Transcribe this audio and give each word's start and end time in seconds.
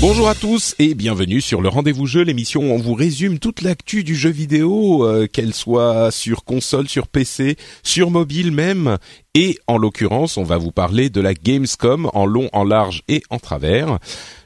Bonjour 0.00 0.30
à 0.30 0.34
tous 0.34 0.74
et 0.78 0.94
bienvenue 0.94 1.42
sur 1.42 1.60
le 1.60 1.68
Rendez-vous 1.68 2.06
Jeu, 2.06 2.22
l'émission 2.22 2.62
où 2.62 2.72
on 2.72 2.78
vous 2.78 2.94
résume 2.94 3.38
toute 3.38 3.60
l'actu 3.60 4.02
du 4.02 4.14
jeu 4.14 4.30
vidéo, 4.30 5.04
euh, 5.06 5.26
qu'elle 5.26 5.52
soit 5.52 6.10
sur 6.10 6.44
console, 6.44 6.88
sur 6.88 7.06
PC, 7.06 7.56
sur 7.82 8.10
mobile 8.10 8.50
même. 8.50 8.96
Et 9.34 9.58
en 9.66 9.76
l'occurrence, 9.76 10.38
on 10.38 10.42
va 10.42 10.56
vous 10.56 10.70
parler 10.72 11.10
de 11.10 11.20
la 11.20 11.34
Gamescom 11.34 12.10
en 12.14 12.24
long, 12.24 12.48
en 12.54 12.64
large 12.64 13.02
et 13.08 13.22
en 13.28 13.38
travers. 13.38 13.98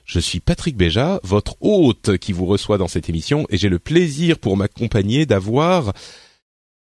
Je 0.05 0.19
suis 0.19 0.41
Patrick 0.41 0.77
Béja, 0.77 1.21
votre 1.23 1.55
hôte 1.61 2.19
qui 2.19 2.33
vous 2.33 2.47
reçoit 2.47 2.77
dans 2.79 2.89
cette 2.89 3.09
émission 3.09 3.47
et 3.49 3.57
j'ai 3.57 3.69
le 3.69 3.79
plaisir 3.79 4.39
pour 4.39 4.57
m'accompagner 4.57 5.25
d'avoir 5.25 5.93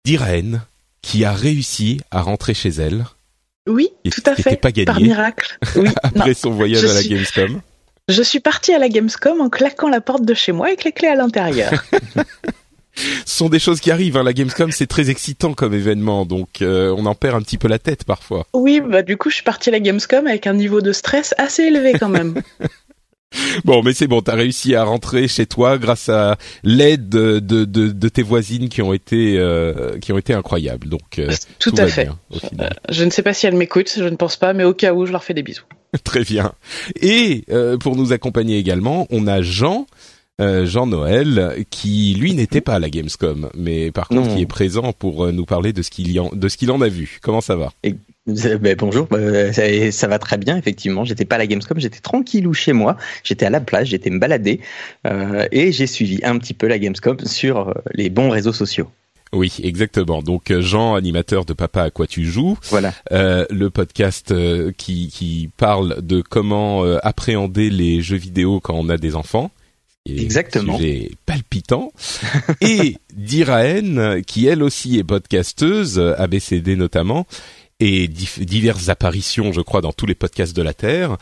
Diraen 0.04 0.60
qui 1.00 1.24
a 1.24 1.32
réussi 1.32 2.00
à 2.10 2.22
rentrer 2.22 2.54
chez 2.54 2.70
elle. 2.70 3.06
Oui, 3.68 3.88
tout 4.10 4.22
à 4.26 4.34
fait. 4.34 4.56
Pas 4.56 4.72
gagné 4.72 4.84
par 4.84 5.00
miracle. 5.00 5.58
Oui. 5.76 5.88
Après 6.02 6.30
non, 6.30 6.34
son 6.34 6.50
voyage 6.50 6.84
à 6.84 6.92
la 6.92 7.00
suis- 7.00 7.10
Gamescom. 7.10 7.60
Je 8.08 8.22
suis 8.22 8.40
partie 8.40 8.72
à 8.74 8.78
la 8.78 8.88
Gamescom 8.88 9.40
en 9.40 9.48
claquant 9.48 9.88
la 9.88 10.00
porte 10.00 10.24
de 10.24 10.34
chez 10.34 10.52
moi 10.52 10.66
avec 10.66 10.84
les 10.84 10.92
clés 10.92 11.08
à 11.08 11.14
l'intérieur. 11.14 11.72
Ce 12.96 13.38
sont 13.38 13.48
des 13.48 13.58
choses 13.58 13.80
qui 13.80 13.90
arrivent. 13.90 14.16
Hein. 14.16 14.22
La 14.22 14.32
Gamescom, 14.32 14.70
c'est 14.70 14.86
très 14.86 15.10
excitant 15.10 15.52
comme 15.54 15.74
événement, 15.74 16.26
donc 16.26 16.62
euh, 16.62 16.94
on 16.96 17.06
en 17.06 17.14
perd 17.16 17.34
un 17.36 17.40
petit 17.42 17.58
peu 17.58 17.66
la 17.66 17.78
tête 17.80 18.04
parfois. 18.04 18.46
oui, 18.52 18.80
bah 18.80 19.02
du 19.02 19.16
coup, 19.16 19.30
je 19.30 19.36
suis 19.36 19.42
partie 19.44 19.70
à 19.70 19.72
la 19.72 19.80
Gamescom 19.80 20.26
avec 20.26 20.46
un 20.46 20.52
niveau 20.54 20.80
de 20.80 20.92
stress 20.92 21.34
assez 21.38 21.62
élevé 21.64 21.94
quand 21.98 22.08
même. 22.08 22.40
Bon, 23.64 23.82
mais 23.82 23.92
c'est 23.94 24.06
bon, 24.06 24.20
t'as 24.22 24.36
réussi 24.36 24.76
à 24.76 24.84
rentrer 24.84 25.26
chez 25.26 25.44
toi 25.44 25.76
grâce 25.76 26.08
à 26.08 26.36
l'aide 26.62 27.08
de, 27.08 27.40
de, 27.40 27.64
de, 27.64 27.88
de 27.88 28.08
tes 28.08 28.22
voisines 28.22 28.68
qui 28.68 28.80
ont 28.80 28.92
été 28.92 29.36
euh, 29.40 29.98
qui 29.98 30.12
ont 30.12 30.18
été 30.18 30.34
incroyables. 30.34 30.88
Donc 30.88 31.18
euh, 31.18 31.32
Tout, 31.58 31.72
tout 31.72 31.80
à 31.80 31.86
va 31.86 31.90
fait. 31.90 32.04
bien, 32.04 32.16
au 32.30 32.38
final. 32.38 32.76
Je 32.90 33.02
ne 33.04 33.10
sais 33.10 33.22
pas 33.22 33.34
si 33.34 33.48
elles 33.48 33.56
m'écoutent, 33.56 33.92
je 33.96 34.04
ne 34.04 34.14
pense 34.14 34.36
pas, 34.36 34.52
mais 34.52 34.62
au 34.62 34.72
cas 34.72 34.94
où, 34.94 35.04
je 35.04 35.10
leur 35.10 35.24
fais 35.24 35.34
des 35.34 35.42
bisous. 35.42 35.64
Très 36.04 36.24
bien. 36.24 36.52
Et 37.00 37.44
euh, 37.50 37.76
pour 37.78 37.96
nous 37.96 38.12
accompagner 38.12 38.58
également, 38.58 39.06
on 39.10 39.26
a 39.26 39.42
Jean. 39.42 39.86
euh, 40.40 40.66
Jean 40.66 40.86
Noël, 40.88 41.64
qui 41.70 42.14
lui 42.18 42.34
n'était 42.34 42.60
pas 42.60 42.74
à 42.74 42.78
la 42.80 42.90
Gamescom, 42.90 43.50
mais 43.56 43.92
par 43.92 44.08
contre 44.08 44.28
Non. 44.28 44.34
qui 44.34 44.42
est 44.42 44.46
présent 44.46 44.92
pour 44.92 45.24
euh, 45.26 45.30
nous 45.32 45.44
parler 45.44 45.72
de 45.72 45.80
ce 45.82 45.90
qu'il 45.90 46.18
en, 46.18 46.30
de 46.34 46.48
ce 46.48 46.56
qu'il 46.56 46.70
en 46.72 46.80
a 46.80 46.88
vu. 46.88 47.18
Comment 47.22 47.40
ça 47.40 47.54
va? 47.54 47.72
Ben, 48.26 48.74
bonjour, 48.76 49.06
euh, 49.12 49.52
ça, 49.52 49.62
ça 49.92 50.08
va 50.08 50.18
très 50.18 50.38
bien 50.38 50.56
effectivement. 50.56 51.04
J'étais 51.04 51.24
pas 51.26 51.36
à 51.36 51.38
la 51.38 51.46
Gamescom, 51.46 51.78
j'étais 51.78 52.00
tranquillou 52.00 52.54
chez 52.54 52.72
moi. 52.72 52.96
J'étais 53.22 53.44
à 53.46 53.50
la 53.50 53.60
plage, 53.60 53.88
j'étais 53.88 54.10
me 54.10 54.18
balader 54.18 54.60
euh, 55.06 55.46
et 55.52 55.70
j'ai 55.72 55.86
suivi 55.86 56.20
un 56.24 56.38
petit 56.38 56.54
peu 56.54 56.66
la 56.66 56.78
Gamescom 56.78 57.18
sur 57.26 57.74
les 57.92 58.08
bons 58.08 58.30
réseaux 58.30 58.54
sociaux. 58.54 58.88
Oui, 59.34 59.52
exactement. 59.62 60.22
Donc 60.22 60.50
euh, 60.50 60.62
Jean, 60.62 60.94
animateur 60.94 61.44
de 61.44 61.52
Papa 61.52 61.82
à 61.82 61.90
quoi 61.90 62.06
tu 62.06 62.24
joues, 62.24 62.56
Voilà. 62.70 62.94
euh, 63.12 63.44
le 63.50 63.68
podcast 63.70 64.30
euh, 64.30 64.72
qui, 64.76 65.08
qui 65.08 65.50
parle 65.56 66.00
de 66.02 66.22
comment 66.22 66.84
euh, 66.84 66.98
appréhender 67.02 67.68
les 67.70 68.00
jeux 68.00 68.16
vidéo 68.16 68.60
quand 68.60 68.74
on 68.74 68.88
a 68.88 68.96
des 68.96 69.16
enfants. 69.16 69.50
Et 70.06 70.20
Exactement. 70.22 70.76
Sujet 70.76 71.10
palpitant. 71.26 71.92
et 72.60 72.96
Diraen, 73.14 74.20
qui 74.26 74.46
elle 74.46 74.62
aussi 74.62 74.98
est 74.98 75.04
podcasteuse, 75.04 75.98
ABCD 76.18 76.76
notamment, 76.76 77.26
et 77.84 78.08
diverses 78.08 78.88
apparitions, 78.88 79.52
je 79.52 79.60
crois, 79.60 79.82
dans 79.82 79.92
tous 79.92 80.06
les 80.06 80.14
podcasts 80.14 80.56
de 80.56 80.62
la 80.62 80.72
Terre. 80.72 81.18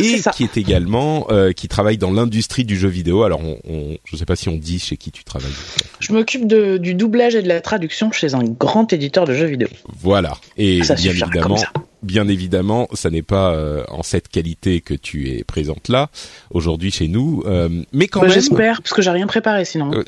Et 0.00 0.20
qui 0.34 0.42
est 0.42 0.56
également, 0.56 1.26
euh, 1.30 1.52
qui 1.52 1.68
travaille 1.68 1.98
dans 1.98 2.10
l'industrie 2.10 2.64
du 2.64 2.76
jeu 2.76 2.88
vidéo. 2.88 3.22
Alors, 3.22 3.40
on, 3.40 3.58
on, 3.64 3.96
je 4.04 4.16
sais 4.16 4.24
pas 4.24 4.34
si 4.34 4.48
on 4.48 4.56
dit 4.56 4.80
chez 4.80 4.96
qui 4.96 5.12
tu 5.12 5.22
travailles. 5.22 5.52
Je 6.00 6.12
m'occupe 6.12 6.48
du 6.48 6.94
doublage 6.94 7.36
et 7.36 7.42
de 7.42 7.48
la 7.48 7.60
traduction 7.60 8.10
chez 8.10 8.34
un 8.34 8.42
grand 8.42 8.92
éditeur 8.92 9.24
de 9.24 9.34
jeux 9.34 9.46
vidéo. 9.46 9.68
Voilà. 10.00 10.36
Et 10.56 10.82
Ça 10.82 10.94
bien 10.94 11.12
évidemment, 11.12 11.62
bien 12.02 12.28
évidemment, 12.28 12.88
ça 12.92 13.10
n'est 13.10 13.22
pas 13.22 13.52
euh, 13.54 13.84
en 13.88 14.02
cette 14.02 14.28
qualité 14.28 14.80
que 14.80 14.94
tu 14.94 15.30
es 15.30 15.44
présente 15.44 15.88
là 15.88 16.10
aujourd'hui 16.50 16.90
chez 16.90 17.06
nous, 17.06 17.44
euh, 17.46 17.68
mais 17.92 18.08
quand 18.08 18.20
Bah, 18.20 18.26
même, 18.26 18.34
J'espère, 18.34 18.82
parce 18.82 18.94
que 18.94 19.02
j'ai 19.02 19.10
rien 19.10 19.28
préparé 19.28 19.64
sinon. 19.64 19.90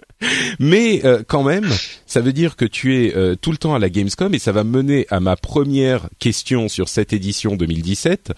Mais 0.59 1.01
euh, 1.05 1.23
quand 1.27 1.43
même, 1.43 1.69
ça 2.07 2.21
veut 2.21 2.33
dire 2.33 2.57
que 2.57 2.65
tu 2.65 3.05
es 3.05 3.17
euh, 3.17 3.35
tout 3.41 3.51
le 3.53 3.57
temps 3.57 3.75
à 3.75 3.79
la 3.79 3.89
Gamescom 3.89 4.35
et 4.35 4.39
ça 4.39 4.53
va 4.53 4.65
mener 4.65 5.07
à 5.11 5.21
ma 5.21 5.37
première 5.37 6.09
question 6.19 6.69
sur 6.69 6.89
cette 6.89 7.13
édition 7.13 7.57
2017. 7.57 8.33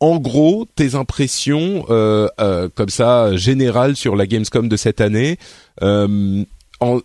En 0.00 0.18
gros, 0.18 0.66
tes 0.74 0.94
impressions 0.94 1.86
euh, 1.88 2.28
euh, 2.40 2.68
comme 2.74 2.88
ça 2.88 3.36
générales 3.36 3.96
sur 3.96 4.16
la 4.16 4.26
Gamescom 4.26 4.68
de 4.68 4.76
cette 4.76 5.00
année. 5.00 5.38
Euh, 5.82 6.44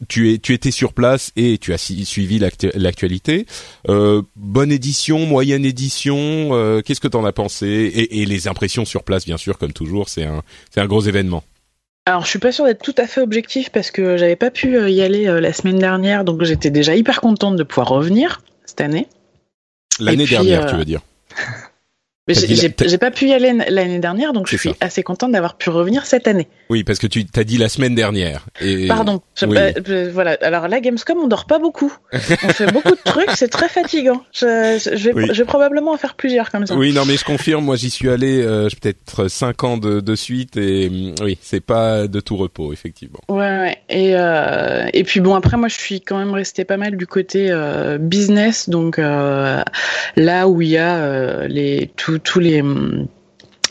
tu 0.09 0.33
es, 0.33 0.39
tu 0.39 0.53
étais 0.55 0.71
sur 0.71 0.91
place 0.94 1.31
et 1.35 1.59
tu 1.59 1.71
as 1.71 1.77
suivi 1.77 2.39
l'actu- 2.39 2.71
l'actualité. 2.73 3.45
Euh, 3.89 4.23
bonne 4.35 4.71
édition, 4.71 5.27
moyenne 5.27 5.63
édition. 5.65 6.81
Qu'est-ce 6.83 6.99
que 6.99 7.07
t'en 7.07 7.23
as 7.25 7.31
pensé? 7.31 7.67
Et, 7.67 8.21
et 8.21 8.25
les 8.25 8.47
impressions 8.47 8.85
sur 8.85 9.03
place, 9.03 9.23
bien 9.25 9.38
sûr, 9.38 9.59
comme 9.59 9.73
toujours, 9.73 10.09
c'est 10.09 10.23
un, 10.23 10.41
c'est 10.73 10.81
un 10.81 10.88
gros 10.88 11.01
événement. 11.01 11.44
Alors, 12.07 12.23
je 12.23 12.29
suis 12.29 12.40
pas 12.40 12.53
sûre 12.53 12.63
d'être 12.63 12.81
tout 12.81 12.95
à 12.97 13.06
fait 13.06 13.19
objectif 13.19 13.69
parce 13.69 13.91
que 13.91 14.16
j'avais 14.16 14.38
pas 14.38 14.50
pu 14.50 14.78
euh, 14.78 14.90
y 14.90 15.01
aller 15.01 15.28
euh, 15.28 15.41
la 15.41 15.51
semaine 15.51 15.78
dernière, 15.78 16.23
donc 16.23 16.41
j'étais 16.41 16.69
déjà 16.69 16.95
hyper 16.95 17.19
contente 17.19 17.57
de 17.57 17.63
pouvoir 17.63 17.90
revenir 17.90 18.40
cette 18.66 18.79
année. 18.79 19.09
L'année 20.00 20.25
dernière, 20.25 20.63
euh, 20.68 20.69
tu 20.69 20.78
veux 20.78 20.85
dire 20.85 21.01
Mais 22.27 22.33
j'ai 22.33 22.73
la- 22.79 22.97
pas 22.97 23.11
pu 23.11 23.27
y 23.27 23.33
aller 23.33 23.53
l'année 23.69 23.99
dernière, 23.99 24.33
donc 24.33 24.47
je 24.47 24.57
suis 24.57 24.69
ça. 24.69 24.75
assez 24.81 25.03
contente 25.03 25.31
d'avoir 25.31 25.55
pu 25.55 25.69
revenir 25.69 26.05
cette 26.05 26.27
année. 26.27 26.47
Oui, 26.69 26.83
parce 26.83 26.99
que 26.99 27.07
tu 27.07 27.25
t'as 27.25 27.43
dit 27.45 27.57
la 27.57 27.69
semaine 27.69 27.95
dernière. 27.95 28.45
Et... 28.59 28.88
Pardon. 28.88 29.21
Je- 29.39 29.45
oui. 29.45 29.55
bah, 29.55 30.09
voilà. 30.11 30.38
Alors 30.41 30.67
la 30.67 30.79
Gamescom, 30.81 31.17
on 31.19 31.27
dort 31.27 31.45
pas 31.45 31.59
beaucoup. 31.59 31.93
On 32.13 32.17
fait 32.49 32.71
beaucoup 32.71 32.91
de 32.91 33.01
trucs, 33.05 33.31
c'est 33.35 33.47
très 33.47 33.69
fatigant. 33.69 34.21
Je, 34.33 34.45
vais, 34.97 35.13
Oui. 35.13 35.27
je 35.31 35.33
vais 35.41 35.45
probablement 35.45 35.91
en 35.93 35.97
faire 35.97 36.15
plusieurs 36.15 36.51
comme 36.51 36.67
ça. 36.67 36.75
Oui, 36.75 36.91
non, 36.93 37.05
mais 37.05 37.15
je 37.15 37.23
confirme. 37.23 37.63
Moi, 37.63 37.75
j'y 37.77 37.89
suis 37.89 38.09
allé 38.09 38.41
euh, 38.41 38.67
peut-être 38.81 39.29
cinq 39.29 39.63
ans 39.63 39.77
de, 39.77 40.01
de 40.01 40.15
suite 40.15 40.57
et 40.57 40.88
hum, 40.89 41.15
oui, 41.23 41.38
c'est 41.41 41.61
pas 41.61 42.07
de 42.07 42.19
tout 42.19 42.35
repos, 42.35 42.73
effectivement. 42.73 43.19
Ouais, 43.29 43.38
ouais. 43.38 43.77
Et, 43.89 44.11
euh, 44.15 44.85
et 44.94 45.03
puis 45.05 45.21
bon, 45.21 45.33
après, 45.35 45.55
moi, 45.55 45.69
je 45.69 45.75
suis 45.77 46.01
quand 46.01 46.17
même 46.17 46.33
restée 46.33 46.65
pas 46.65 46.77
mal 46.77 46.97
du 46.97 47.07
côté 47.07 47.47
euh, 47.49 47.97
business, 47.97 48.67
donc 48.69 48.97
là 48.97 50.47
où 50.47 50.61
il 50.61 50.69
y 50.69 50.77
a 50.77 51.47
les 51.47 51.89
tous 52.19 52.37
tous 52.37 52.39
les 52.39 52.63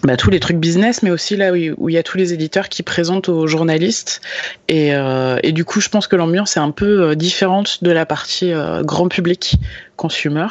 bah, 0.03 0.17
tous 0.17 0.31
les 0.31 0.41
trucs 0.41 0.59
business, 0.59 1.03
mais 1.03 1.11
aussi 1.11 1.37
là 1.37 1.53
où 1.53 1.89
il 1.89 1.95
y 1.95 1.99
a 1.99 2.03
tous 2.03 2.19
les 2.19 2.33
éditeurs 2.35 2.69
qui 2.69 2.83
présentent 2.83 3.29
aux 3.29 3.47
journalistes. 3.47 4.21
Et, 4.69 4.95
euh, 4.95 5.39
et 5.43 5.53
du 5.53 5.65
coup, 5.65 5.81
je 5.81 5.89
pense 5.89 6.07
que 6.07 6.17
l'ambiance 6.17 6.57
est 6.57 6.61
un 6.61 6.71
peu 6.71 7.03
euh, 7.03 7.15
différente 7.15 7.83
de 7.83 7.91
la 7.91 8.05
partie 8.05 8.53
euh, 8.53 8.83
grand 8.83 9.09
public, 9.09 9.57
consumer. 9.97 10.47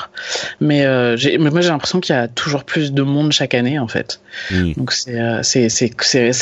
Mais, 0.60 0.86
euh, 0.86 1.16
moi, 1.40 1.62
j'ai 1.62 1.70
l'impression 1.70 2.00
qu'il 2.00 2.16
y 2.16 2.18
a 2.18 2.28
toujours 2.28 2.64
plus 2.64 2.92
de 2.92 3.04
monde 3.04 3.32
chaque 3.32 3.54
année, 3.54 3.78
en 3.78 3.88
fait. 3.88 4.20
Donc 4.76 4.92
c'est 4.92 5.18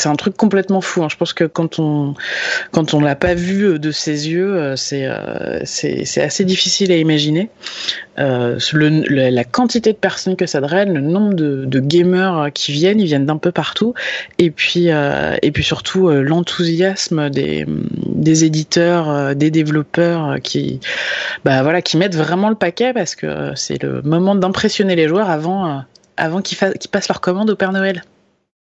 un 0.06 0.16
truc 0.16 0.36
complètement 0.36 0.80
fou. 0.80 1.04
hein. 1.04 1.08
Je 1.10 1.16
pense 1.16 1.32
que 1.32 1.44
quand 1.44 1.78
on 1.78 2.14
quand 2.72 2.94
on 2.94 3.00
l'a 3.00 3.14
pas 3.14 3.34
vu 3.34 3.78
de 3.78 3.92
ses 3.92 4.30
yeux, 4.30 4.74
c'est 4.76 5.08
c'est 5.64 6.04
c'est 6.04 6.22
assez 6.22 6.44
difficile 6.44 6.90
à 6.90 6.96
imaginer. 6.96 7.50
Euh, 8.18 8.58
le, 8.72 9.30
la 9.30 9.44
quantité 9.44 9.92
de 9.92 9.98
personnes 9.98 10.36
que 10.36 10.46
ça 10.46 10.60
draine, 10.60 10.92
le 10.92 11.00
nombre 11.00 11.34
de, 11.34 11.80
gamers 11.80 12.50
qui 12.54 12.72
viennent, 12.72 13.00
ils 13.00 13.06
viennent 13.06 13.26
d'un 13.26 13.36
peu 13.36 13.52
partout, 13.52 13.94
et 14.38 14.50
puis 14.50 14.90
euh, 14.90 15.36
et 15.42 15.50
puis 15.50 15.64
surtout 15.64 16.08
euh, 16.08 16.22
l'enthousiasme 16.22 17.30
des, 17.30 17.66
des 17.68 18.44
éditeurs, 18.44 19.10
euh, 19.10 19.34
des 19.34 19.50
développeurs 19.50 20.36
qui 20.42 20.80
bah 21.44 21.62
voilà 21.62 21.82
qui 21.82 21.96
mettent 21.96 22.16
vraiment 22.16 22.48
le 22.48 22.54
paquet 22.54 22.92
parce 22.92 23.14
que 23.14 23.52
c'est 23.54 23.82
le 23.82 24.02
moment 24.02 24.34
d'impressionner 24.34 24.96
les 24.96 25.08
joueurs 25.08 25.30
avant 25.30 25.82
avant 26.16 26.40
qu'ils 26.40 26.58
qu'ils 26.58 26.90
passent 26.90 27.08
leur 27.08 27.20
commande 27.20 27.50
au 27.50 27.56
Père 27.56 27.72
Noël. 27.72 28.04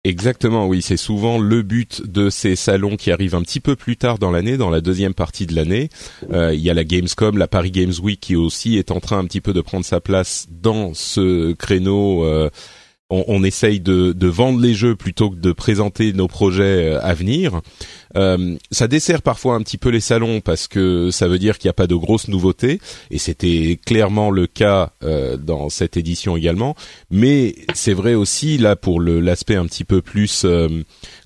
Exactement, 0.06 0.68
oui, 0.68 0.82
c'est 0.82 0.98
souvent 0.98 1.38
le 1.38 1.62
but 1.62 2.06
de 2.06 2.30
ces 2.30 2.58
salons 2.58 2.98
qui 2.98 3.10
arrivent 3.10 3.36
un 3.36 3.42
petit 3.42 3.62
peu 3.62 3.78
plus 3.78 3.96
tard 3.96 4.20
dans 4.20 4.32
l'année, 4.32 4.58
dans 4.58 4.70
la 4.70 4.82
deuxième 4.82 5.14
partie 5.14 5.46
de 5.46 5.56
l'année. 5.56 5.88
Euh, 6.34 6.54
il 6.54 6.60
y 6.60 6.70
a 6.70 6.74
la 6.74 6.84
Gamescom, 6.84 7.38
la 7.38 7.48
Paris 7.48 7.72
Games 7.72 7.94
Week 8.02 8.20
qui 8.20 8.36
aussi 8.36 8.78
est 8.78 8.92
en 8.92 9.00
train 9.00 9.18
un 9.18 9.24
petit 9.24 9.40
peu 9.40 9.54
de 9.54 9.62
prendre 9.62 9.86
sa 9.86 10.02
place 10.02 10.48
dans 10.50 10.94
ce 10.94 11.54
créneau. 11.54 12.26
Euh, 12.26 12.50
on, 13.14 13.24
on, 13.28 13.44
essaye 13.44 13.80
de, 13.80 14.28
vendre 14.28 14.60
les 14.60 14.74
jeux 14.74 14.96
plutôt 14.96 15.30
que 15.30 15.36
de 15.36 15.52
présenter 15.52 16.14
nos 16.14 16.28
projets 16.28 16.94
euh, 16.94 17.00
à 17.02 17.14
venir. 17.14 17.62
Euh, 18.16 18.58
ça 18.72 18.88
dessert 18.88 19.22
parfois 19.22 19.56
un 19.56 19.62
petit 19.62 19.78
peu 19.78 19.90
les 19.90 20.00
salons 20.00 20.42
parce 20.42 20.68
que 20.68 21.10
ça 21.12 21.28
veut 21.28 21.40
dire 21.40 21.58
qu'il 21.58 21.68
n'y 21.68 21.72
a 21.72 21.74
pas 21.74 21.88
de 21.88 21.96
grosses 21.96 22.28
nouveautés 22.28 22.80
et 23.10 23.18
c'était 23.18 23.80
clairement 23.86 24.30
le 24.30 24.48
cas 24.48 24.92
euh, 25.04 25.38
dans 25.38 25.70
cette 25.70 25.98
édition 25.98 26.38
également. 26.38 26.76
Mais 27.10 27.56
c'est 27.74 27.94
vrai 27.94 28.14
aussi 28.14 28.58
là 28.58 28.76
pour 28.76 29.02
l'aspect 29.02 29.56
un 29.56 29.66
petit 29.66 29.84
peu 29.84 30.02
plus 30.02 30.44
euh, 30.46 30.84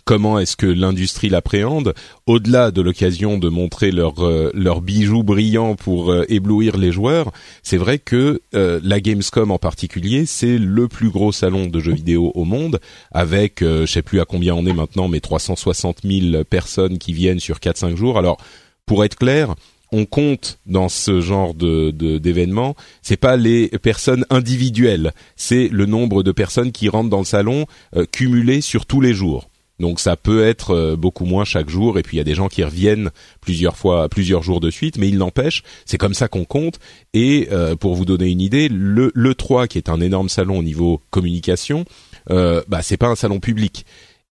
comment 0.07 0.39
est-ce 0.39 0.55
que 0.55 0.65
l'industrie 0.65 1.27
l'appréhende, 1.27 1.93
au-delà 2.27 2.71
de 2.71 2.81
l'occasion 2.81 3.37
de 3.37 3.49
montrer 3.49 3.91
leurs 3.91 4.25
euh, 4.25 4.49
leurs 4.53 4.79
bijoux 4.79 5.21
brillants 5.21 5.75
pour 5.75 6.11
euh, 6.13 6.23
éblouir 6.29 6.77
les 6.77 6.93
joueurs, 6.93 7.33
c'est 7.61 7.75
vrai 7.75 7.99
que 7.99 8.41
euh, 8.55 8.79
la 8.83 9.01
Gamescom 9.01 9.51
en 9.51 9.57
particulier, 9.57 10.25
c'est 10.25 10.57
le 10.57 10.87
plus 10.87 11.09
gros 11.09 11.33
salon 11.33 11.65
de 11.65 11.79
jeux 11.81 11.93
vidéo 11.93 12.31
au 12.35 12.45
monde, 12.45 12.79
avec 13.11 13.59
je 13.59 13.85
sais 13.85 14.01
plus 14.01 14.21
à 14.21 14.25
combien 14.25 14.55
on 14.55 14.65
est 14.65 14.71
maintenant, 14.71 15.09
mais 15.09 15.19
360 15.19 15.97
000 16.05 16.45
personnes 16.45 16.99
qui 16.99 17.11
viennent 17.11 17.41
sur 17.41 17.57
4-5 17.57 17.97
jours. 17.97 18.17
Alors, 18.17 18.37
pour 18.85 19.03
être 19.03 19.17
clair, 19.17 19.55
on 19.91 20.05
compte 20.05 20.59
dans 20.65 20.87
ce 20.87 21.19
genre 21.19 21.53
de 21.53 21.91
d'événements, 22.17 22.77
c'est 23.01 23.17
pas 23.17 23.35
les 23.35 23.67
personnes 23.81 24.25
individuelles, 24.29 25.11
c'est 25.35 25.67
le 25.67 25.85
nombre 25.85 26.23
de 26.23 26.31
personnes 26.31 26.71
qui 26.71 26.87
rentrent 26.87 27.09
dans 27.09 27.19
le 27.19 27.25
salon 27.25 27.65
cumulé 28.13 28.61
sur 28.61 28.85
tous 28.85 29.01
les 29.01 29.13
jours. 29.13 29.49
Donc 29.79 29.99
ça 29.99 30.15
peut 30.15 30.43
être 30.43 30.71
euh, 30.71 30.95
beaucoup 30.95 31.25
moins 31.25 31.45
chaque 31.45 31.69
jour 31.69 31.99
et 31.99 32.03
puis 32.03 32.17
il 32.17 32.19
y 32.19 32.21
a 32.21 32.25
des 32.25 32.35
gens 32.35 32.47
qui 32.47 32.63
reviennent 32.63 33.11
plusieurs 33.41 33.77
fois, 33.77 34.09
plusieurs 34.09 34.43
jours 34.43 34.59
de 34.59 34.71
suite, 34.71 34.97
mais 34.97 35.07
il 35.07 35.17
n'empêche, 35.17 35.63
c'est 35.85 35.97
comme 35.97 36.13
ça 36.13 36.27
qu'on 36.27 36.45
compte. 36.45 36.79
Et 37.13 37.49
euh, 37.51 37.75
pour 37.75 37.95
vous 37.95 38.05
donner 38.05 38.29
une 38.29 38.41
idée, 38.41 38.69
le, 38.69 39.11
le 39.13 39.35
3 39.35 39.67
qui 39.67 39.77
est 39.77 39.89
un 39.89 40.01
énorme 40.01 40.29
salon 40.29 40.59
au 40.59 40.63
niveau 40.63 41.01
communication, 41.11 41.85
euh, 42.29 42.63
bah 42.67 42.81
c'est 42.81 42.97
pas 42.97 43.07
un 43.07 43.15
salon 43.15 43.39
public. 43.39 43.85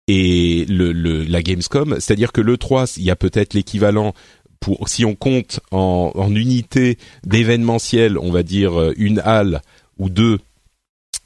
Et 0.08 0.66
le, 0.68 0.92
le 0.92 1.24
la 1.24 1.42
Gamescom, 1.42 1.96
c'est-à-dire 2.00 2.34
que 2.34 2.42
le 2.42 2.58
3, 2.58 2.98
il 2.98 3.04
y 3.04 3.12
a 3.12 3.16
peut-être 3.16 3.54
l'équivalent 3.54 4.14
pour 4.60 4.88
si 4.88 5.04
on 5.04 5.16
compte 5.16 5.60
en, 5.72 6.12
en 6.16 6.36
unité 6.36 6.98
d'événementiel, 7.26 8.18
on 8.18 8.32
va 8.32 8.44
dire 8.44 8.80
euh, 8.80 8.94
une 8.96 9.20
halle 9.20 9.62
ou 9.98 10.10
deux 10.10 10.40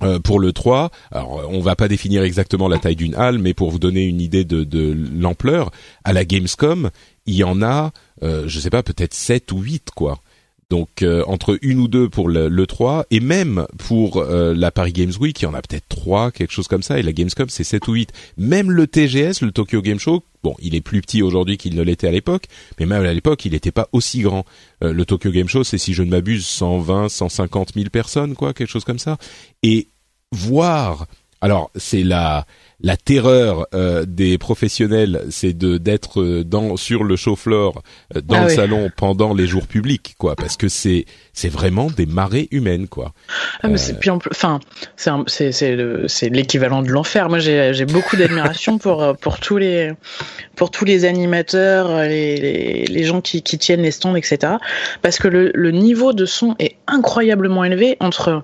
euh, 0.04 0.20
pour 0.20 0.40
le 0.40 0.54
3, 0.54 0.92
alors 1.12 1.50
on 1.50 1.60
va 1.60 1.76
pas 1.76 1.88
définir 1.88 2.22
exactement 2.24 2.68
la 2.68 2.78
taille 2.78 2.96
d'une 2.96 3.16
halle, 3.16 3.40
mais 3.40 3.54
pour 3.56 3.72
vous 3.72 3.80
donner 3.80 4.04
une 4.04 4.22
idée 4.22 4.44
de, 4.44 4.64
de 4.64 4.96
l'ampleur, 5.20 5.72
à 6.04 6.14
la 6.14 6.24
Gamescom, 6.24 6.92
il 7.26 7.36
y 7.36 7.44
en 7.44 7.62
a, 7.64 7.92
euh, 8.22 8.44
je 8.48 8.60
sais 8.60 8.70
pas, 8.70 8.84
peut-être 8.84 9.16
7 9.16 9.52
ou 9.52 9.60
8 9.60 9.90
quoi. 9.96 10.20
Donc 10.70 11.02
euh, 11.02 11.24
entre 11.28 11.58
une 11.62 11.80
ou 11.80 11.88
deux 11.88 12.10
pour 12.10 12.28
le, 12.28 12.50
le 12.50 12.68
3 12.68 13.06
et 13.10 13.22
même 13.22 13.66
pour 13.78 14.18
euh, 14.18 14.54
la 14.54 14.70
Paris 14.70 14.92
Games 14.92 15.14
Week, 15.18 15.42
il 15.42 15.46
y 15.46 15.48
en 15.48 15.54
a 15.54 15.62
peut-être 15.62 15.88
trois, 15.88 16.30
quelque 16.30 16.52
chose 16.52 16.68
comme 16.68 16.84
ça 16.84 17.00
et 17.00 17.04
la 17.04 17.14
Gamescom 17.14 17.48
c'est 17.48 17.64
7 17.64 17.88
ou 17.88 17.94
8. 17.94 18.12
Même 18.38 18.70
le 18.70 18.86
TGS, 18.86 19.42
le 19.42 19.52
Tokyo 19.52 19.82
Game 19.82 19.98
Show, 19.98 20.24
bon, 20.44 20.56
il 20.60 20.76
est 20.76 20.82
plus 20.82 21.00
petit 21.00 21.22
aujourd'hui 21.22 21.58
qu'il 21.58 21.76
ne 21.76 21.82
l'était 21.82 22.10
à 22.10 22.12
l'époque, 22.12 22.48
mais 22.80 22.86
même 22.86 23.06
à 23.06 23.14
l'époque, 23.14 23.46
il 23.46 23.54
n'était 23.54 23.72
pas 23.72 23.88
aussi 23.94 24.20
grand. 24.20 24.46
Euh, 24.84 24.92
le 24.92 25.06
Tokyo 25.06 25.32
Game 25.32 25.48
Show, 25.48 25.64
c'est 25.64 25.78
si 25.78 25.94
je 25.94 26.04
ne 26.04 26.10
m'abuse 26.10 26.46
120, 26.46 27.08
150 27.08 27.74
000 27.74 27.90
personnes 27.90 28.36
quoi, 28.36 28.54
quelque 28.54 28.70
chose 28.70 28.84
comme 28.84 29.00
ça. 29.00 29.18
Et 29.64 29.88
voir 30.34 31.08
alors 31.40 31.72
c'est 31.76 32.04
la 32.04 32.46
la 32.80 32.96
terreur 32.96 33.68
euh, 33.74 34.06
des 34.06 34.38
professionnels, 34.38 35.26
c'est 35.30 35.54
de 35.54 35.78
d'être 35.78 36.22
euh, 36.22 36.44
dans 36.44 36.78
sur 36.78 37.04
le 37.04 37.16
show 37.16 37.36
floor 37.36 37.82
euh, 38.16 38.22
dans 38.22 38.36
ah 38.36 38.44
le 38.44 38.50
salon 38.50 38.90
pendant 38.96 39.34
les 39.34 39.48
jours 39.48 39.66
publics, 39.68 40.16
quoi, 40.18 40.36
parce 40.36 40.58
que 40.58 40.68
c'est 40.68 41.06
c'est 41.38 41.50
vraiment 41.50 41.88
des 41.88 42.06
marées 42.06 42.48
humaines, 42.52 42.88
quoi. 42.88 43.14
Ah, 43.64 43.70
mais 43.70 43.78
c'est 43.78 43.98
enfin 44.32 44.60
c'est 45.28 46.30
l'équivalent 46.30 46.82
de 46.82 46.90
l'enfer. 46.90 47.30
Moi 47.30 47.40
j'ai 47.40 47.86
beaucoup 47.86 48.18
d'admiration 48.18 48.78
pour 48.84 49.16
pour 49.22 49.40
tous 49.40 49.58
les 49.58 49.94
pour 50.56 50.72
tous 50.72 50.84
les 50.84 51.06
animateurs, 51.06 52.02
les 52.02 52.38
les, 52.38 52.86
les 52.86 53.04
gens 53.04 53.22
qui 53.22 53.44
qui 53.44 53.58
tiennent 53.58 53.84
les 53.84 53.92
stands, 53.92 54.16
etc. 54.16 54.56
Parce 55.02 55.20
que 55.20 55.30
le 55.30 55.52
le 55.54 55.72
niveau 55.72 56.12
de 56.12 56.26
son 56.26 56.56
est 56.60 56.76
incroyablement 56.88 57.64
élevé 57.64 57.98
entre 58.00 58.44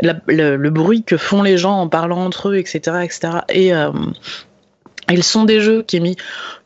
la, 0.00 0.14
le, 0.26 0.56
le 0.56 0.70
bruit 0.70 1.04
que 1.04 1.16
font 1.16 1.42
les 1.42 1.56
gens 1.56 1.78
en 1.78 1.88
parlant 1.88 2.24
entre 2.24 2.50
eux, 2.50 2.56
etc., 2.56 2.98
etc. 3.04 3.38
et 3.48 3.62
et, 3.62 3.74
euh, 3.74 3.92
et 5.10 5.16
le 5.16 5.22
son 5.22 5.44
des 5.44 5.60
jeux 5.60 5.82
qui 5.82 5.96
est 5.96 6.00
mis 6.00 6.16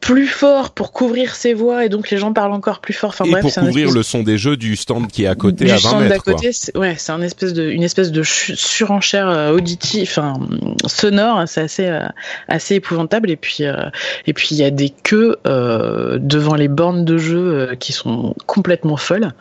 plus 0.01 0.27
fort 0.27 0.71
pour 0.71 0.93
couvrir 0.93 1.35
ses 1.35 1.55
voix 1.55 1.85
et 1.85 1.89
donc 1.89 2.11
les 2.11 2.19
gens 2.19 2.33
parlent 2.33 2.53
encore 2.53 2.81
plus 2.81 2.93
fort. 2.93 3.11
Enfin, 3.11 3.25
et 3.25 3.41
pour 3.41 3.53
couvrir 3.53 3.91
le 3.91 4.03
son 4.03 4.23
des 4.23 4.37
jeux 4.39 4.57
du 4.57 4.77
stand 4.77 5.09
qui 5.11 5.25
est 5.25 5.27
à 5.27 5.35
côté 5.35 5.65
du 5.65 5.71
à 5.71 5.77
20 5.77 5.81
stand 5.81 6.09
d'à 6.09 6.19
côté, 6.19 6.53
c'est, 6.53 6.77
ouais, 6.77 6.95
c'est 6.99 7.13
un 7.13 7.23
espèce 7.23 7.55
de, 7.55 7.69
une 7.69 7.83
espèce 7.83 8.13
de 8.13 8.23
surenchère 8.23 9.29
euh, 9.29 9.53
auditive, 9.53 10.09
enfin 10.11 10.35
sonore, 10.87 11.43
c'est 11.47 11.63
assez 11.63 11.87
euh, 11.87 12.07
assez 12.49 12.75
épouvantable. 12.75 13.31
Et 13.31 13.37
puis 13.37 13.59
euh, 13.61 13.89
et 14.27 14.33
puis 14.33 14.49
il 14.51 14.59
y 14.59 14.65
a 14.65 14.71
des 14.71 14.91
queues 14.91 15.37
euh, 15.47 16.19
devant 16.21 16.55
les 16.55 16.69
bornes 16.69 17.05
de 17.05 17.19
jeux 17.19 17.75
qui 17.81 17.93
sont 17.93 18.35
complètement 18.47 18.97
folles. 18.97 19.33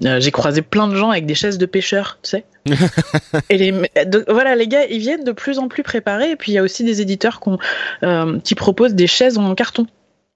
J'ai 0.00 0.30
croisé 0.30 0.62
plein 0.62 0.88
de 0.88 0.96
gens 0.96 1.10
avec 1.10 1.26
des 1.26 1.34
chaises 1.34 1.58
de 1.58 1.66
pêcheurs, 1.66 2.18
tu 2.22 2.30
sais. 2.30 2.44
Et 3.50 3.56
les, 3.56 3.72
de, 3.72 4.24
voilà, 4.28 4.56
les 4.56 4.68
gars, 4.68 4.84
ils 4.86 4.98
viennent 4.98 5.24
de 5.24 5.32
plus 5.32 5.58
en 5.58 5.68
plus 5.68 5.82
préparés. 5.82 6.30
Et 6.30 6.36
puis 6.36 6.52
il 6.52 6.54
y 6.54 6.58
a 6.58 6.62
aussi 6.62 6.84
des 6.84 7.00
éditeurs 7.00 7.40
qui, 7.40 7.48
ont, 7.50 8.38
qui 8.42 8.54
proposent 8.54 8.94
des 8.94 9.06
chaises 9.06 9.38
en 9.38 9.54
carton. 9.54 9.86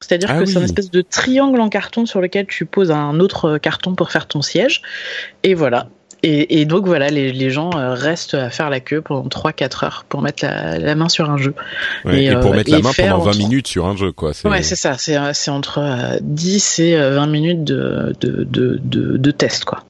C'est-à-dire 0.00 0.30
ah 0.32 0.34
que 0.34 0.40
oui. 0.40 0.46
c'est 0.48 0.58
une 0.58 0.64
espèce 0.64 0.90
de 0.90 1.00
triangle 1.00 1.60
en 1.60 1.68
carton 1.68 2.06
sur 2.06 2.20
lequel 2.20 2.46
tu 2.46 2.66
poses 2.66 2.90
un 2.90 3.20
autre 3.20 3.58
carton 3.58 3.94
pour 3.94 4.10
faire 4.10 4.26
ton 4.26 4.42
siège. 4.42 4.82
Et 5.44 5.54
voilà. 5.54 5.88
Et, 6.24 6.60
et 6.60 6.64
donc 6.66 6.86
voilà, 6.86 7.08
les, 7.08 7.32
les, 7.32 7.50
gens 7.50 7.70
restent 7.74 8.34
à 8.34 8.48
faire 8.48 8.70
la 8.70 8.78
queue 8.78 9.00
pendant 9.00 9.28
3-4 9.28 9.84
heures 9.84 10.04
pour 10.08 10.22
mettre 10.22 10.44
la, 10.44 10.78
la, 10.78 10.94
main 10.94 11.08
sur 11.08 11.28
un 11.28 11.36
jeu. 11.36 11.52
Ouais, 12.04 12.22
et, 12.22 12.26
et, 12.26 12.36
pour 12.36 12.52
euh, 12.52 12.56
mettre 12.56 12.70
la 12.70 12.78
main 12.78 12.92
pendant 12.96 13.18
20 13.18 13.30
entre... 13.30 13.38
minutes 13.38 13.66
sur 13.66 13.86
un 13.86 13.96
jeu, 13.96 14.12
quoi. 14.12 14.30
Ouais, 14.44 14.62
c'est 14.62 14.76
ça. 14.76 14.96
C'est 14.98 15.50
entre 15.50 16.18
10 16.20 16.78
et 16.78 16.96
20 16.96 17.26
minutes 17.26 17.64
de, 17.64 18.14
de, 18.20 18.44
de, 18.44 18.78
de, 18.80 19.16
de 19.16 19.30
test, 19.32 19.64
quoi. 19.64 19.82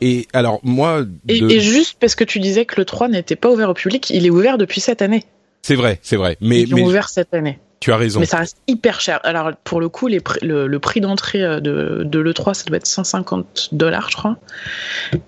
Et 0.00 0.26
alors 0.32 0.60
moi, 0.62 1.02
de... 1.02 1.10
et, 1.28 1.56
et, 1.56 1.60
juste 1.60 1.96
parce 2.00 2.14
que 2.14 2.24
tu 2.24 2.40
disais 2.40 2.64
que 2.64 2.76
le 2.76 2.84
3 2.84 3.08
n'était 3.08 3.36
pas 3.36 3.50
ouvert 3.50 3.70
au 3.70 3.74
public, 3.74 4.10
il 4.10 4.26
est 4.26 4.30
ouvert 4.30 4.58
depuis 4.58 4.80
cette 4.80 5.02
année. 5.02 5.24
C'est 5.62 5.74
vrai, 5.74 5.98
c'est 6.02 6.16
vrai. 6.16 6.36
Mais 6.40 6.62
ils 6.62 6.74
mais... 6.74 6.82
ouvert 6.82 7.08
cette 7.08 7.34
année. 7.34 7.58
Tu 7.80 7.92
as 7.92 7.96
raison. 7.96 8.20
Mais 8.20 8.26
ça 8.26 8.38
reste 8.38 8.58
hyper 8.66 9.00
cher. 9.00 9.20
Alors 9.24 9.52
pour 9.64 9.80
le 9.80 9.88
coup, 9.88 10.06
les 10.06 10.20
pr 10.20 10.36
le, 10.42 10.66
le, 10.66 10.78
prix 10.78 11.00
d'entrée 11.00 11.42
euh, 11.42 11.60
de, 11.60 12.02
de 12.04 12.18
l'E3, 12.18 12.52
ça 12.52 12.64
doit 12.64 12.76
être 12.76 12.86
150 12.86 13.70
dollars, 13.72 14.10
je 14.10 14.16
crois. 14.16 14.36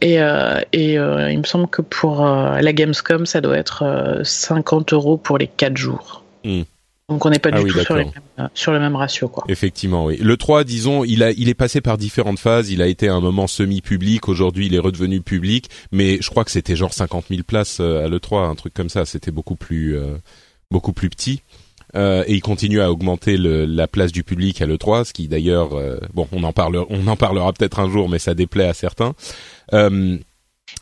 Et, 0.03 0.21
euh, 0.21 0.61
et 0.75 0.99
euh, 0.99 1.31
il 1.31 1.39
me 1.39 1.45
semble 1.45 1.67
que 1.67 1.81
pour 1.81 2.27
euh, 2.27 2.61
la 2.61 2.73
Gamescom, 2.75 3.25
ça 3.25 3.41
doit 3.41 3.57
être 3.57 4.21
50 4.23 4.93
euros 4.93 5.17
pour 5.17 5.39
les 5.39 5.47
4 5.47 5.79
jours. 5.79 6.25
Mm. 6.45 6.63
Donc 7.13 7.27
on 7.27 7.31
n'est 7.31 7.39
pas 7.39 7.51
ah 7.53 7.59
du 7.59 7.65
oui, 7.65 7.73
tout 7.73 7.81
sur, 7.81 7.97
les 7.97 8.05
mêmes, 8.05 8.49
sur, 8.55 8.73
le 8.73 8.81
même 8.81 8.97
ratio, 8.97 9.29
quoi. 9.29 9.45
Effectivement, 9.49 10.07
oui. 10.07 10.17
Le 10.17 10.37
3, 10.37 10.65
disons, 10.65 11.05
il 11.05 11.23
a, 11.23 11.31
il 11.33 11.49
est 11.49 11.55
passé 11.55 11.81
par 11.81 11.99
différentes 11.99 12.39
phases. 12.39 12.71
Il 12.71 12.83
a 12.83 12.87
été 12.87 13.09
un 13.09 13.21
moment 13.21 13.47
semi-public. 13.47 14.29
Aujourd'hui, 14.29 14.67
il 14.67 14.75
est 14.75 14.79
redevenu 14.79 15.21
public. 15.21 15.69
Mais 15.93 16.19
je 16.21 16.31
crois 16.31 16.45
que 16.45 16.51
c'était 16.51 16.77
genre 16.77 16.93
50 16.93 17.27
000 17.31 17.43
places 17.47 17.81
à 17.81 18.09
l'E3, 18.09 18.49
un 18.51 18.55
truc 18.55 18.75
comme 18.75 18.89
ça. 18.89 19.05
C'était 19.05 19.31
beaucoup 19.31 19.57
plus, 19.57 19.97
beaucoup 20.71 20.93
plus 20.93 21.11
petit. 21.11 21.43
Euh, 21.95 22.25
et 22.27 22.35
il 22.35 22.41
continue 22.41 22.81
à 22.81 22.91
augmenter 22.91 23.37
le, 23.37 23.65
la 23.65 23.87
place 23.87 24.13
du 24.13 24.25
public 24.25 24.63
à 24.63 24.67
l'E3, 24.67 25.05
ce 25.05 25.13
qui 25.13 25.29
d'ailleurs, 25.29 25.75
euh, 25.75 25.99
bon, 26.15 26.27
on 26.33 26.43
en 26.45 26.53
parle, 26.53 26.85
on 26.89 27.07
en 27.07 27.17
parlera 27.17 27.53
peut-être 27.53 27.81
un 27.81 27.91
jour, 27.91 28.09
mais 28.09 28.19
ça 28.19 28.35
déplaît 28.35 28.67
à 28.67 28.75
certains. 28.75 29.15
Euh, 29.75 30.17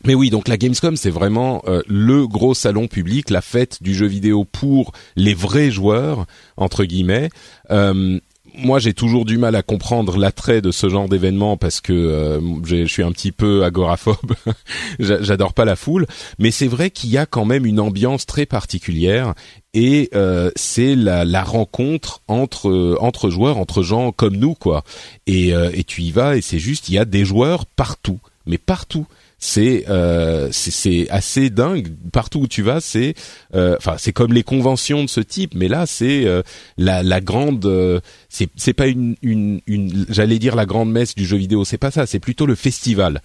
mais 0.04 0.14
oui, 0.14 0.30
donc 0.30 0.49
la 0.49 0.57
Gamescom, 0.57 0.97
c'est 0.97 1.11
vraiment 1.11 1.62
euh, 1.66 1.83
le 1.87 2.26
gros 2.26 2.54
salon 2.54 2.88
public, 2.88 3.30
la 3.30 3.42
fête 3.42 3.83
du 3.83 3.95
jeu 3.95 4.07
vidéo 4.07 4.45
pour 4.45 4.92
les 5.16 5.35
vrais 5.35 5.71
joueurs 5.71 6.26
entre 6.57 6.85
guillemets. 6.85 7.30
Euh, 7.71 8.19
moi, 8.54 8.78
j'ai 8.78 8.95
toujours 8.95 9.25
du 9.25 9.38
mal 9.38 9.54
à 9.54 9.62
comprendre 9.62 10.16
l'attrait 10.16 10.61
de 10.61 10.71
ce 10.71 10.88
genre 10.88 11.09
d'événement 11.09 11.57
parce 11.57 11.80
que 11.80 11.92
euh, 11.92 12.40
je 12.64 12.87
suis 12.87 13.02
un 13.02 13.12
petit 13.12 13.33
peu 13.33 13.64
agoraphobe. 13.64 14.35
J'adore 14.99 15.54
pas 15.54 15.64
la 15.64 15.76
foule, 15.76 16.07
mais 16.38 16.50
c'est 16.50 16.66
vrai 16.66 16.90
qu'il 16.90 17.11
y 17.11 17.19
a 17.19 17.26
quand 17.26 17.45
même 17.45 17.66
une 17.66 17.80
ambiance 17.80 18.26
très 18.26 18.47
particulière 18.47 19.35
et 19.73 20.11
euh, 20.14 20.50
c'est 20.57 20.97
la, 20.97 21.25
la, 21.25 21.45
rencontre 21.45 22.23
entre 22.26 22.97
entre 23.00 23.30
joueurs, 23.30 23.59
entre 23.59 23.83
gens 23.83 24.12
comme 24.12 24.37
nous, 24.37 24.54
quoi. 24.54 24.85
Et, 25.26 25.54
euh, 25.54 25.71
et 25.73 25.85
tu 25.85 26.02
y 26.02 26.11
vas 26.11 26.37
et 26.37 26.40
c'est 26.40 26.59
juste, 26.59 26.88
il 26.88 26.95
y 26.95 26.99
a 26.99 27.04
des 27.04 27.25
joueurs 27.25 27.66
partout, 27.66 28.19
mais 28.47 28.59
partout 28.59 29.07
c'est 29.40 29.87
euh, 29.88 30.49
c'est 30.52 31.09
assez 31.11 31.50
dingue. 31.50 31.88
Partout 32.12 32.40
où 32.40 32.47
tu 32.47 32.62
vas, 32.62 32.80
c'est 32.80 33.14
euh, 33.54 33.75
enfin 33.78 33.97
c'est 33.99 34.12
comme 34.12 34.32
les 34.32 34.42
conventions 34.42 35.02
de 35.02 35.09
ce 35.09 35.20
type, 35.20 35.54
mais 35.54 35.66
là 35.66 35.87
c'est 35.87 36.26
euh, 36.26 36.42
la, 36.76 37.02
la 37.02 37.20
grande 37.20 38.00
c'est 38.28 38.49
c'est 38.54 38.75
pas 38.75 38.87
une 38.87 39.16
une, 39.23 39.62
une 39.66 40.06
j'allais 40.11 40.38
dire 40.38 40.54
la 40.54 40.66
grande 40.66 40.92
messe 40.92 41.14
du 41.14 41.25
jeu 41.25 41.38
vidéo, 41.38 41.64
c'est 41.64 41.78
pas 41.78 41.90
ça, 41.90 42.06
c'est 42.06 42.20
plutôt 42.20 42.47
le 42.47 42.54
festival. 42.54 43.23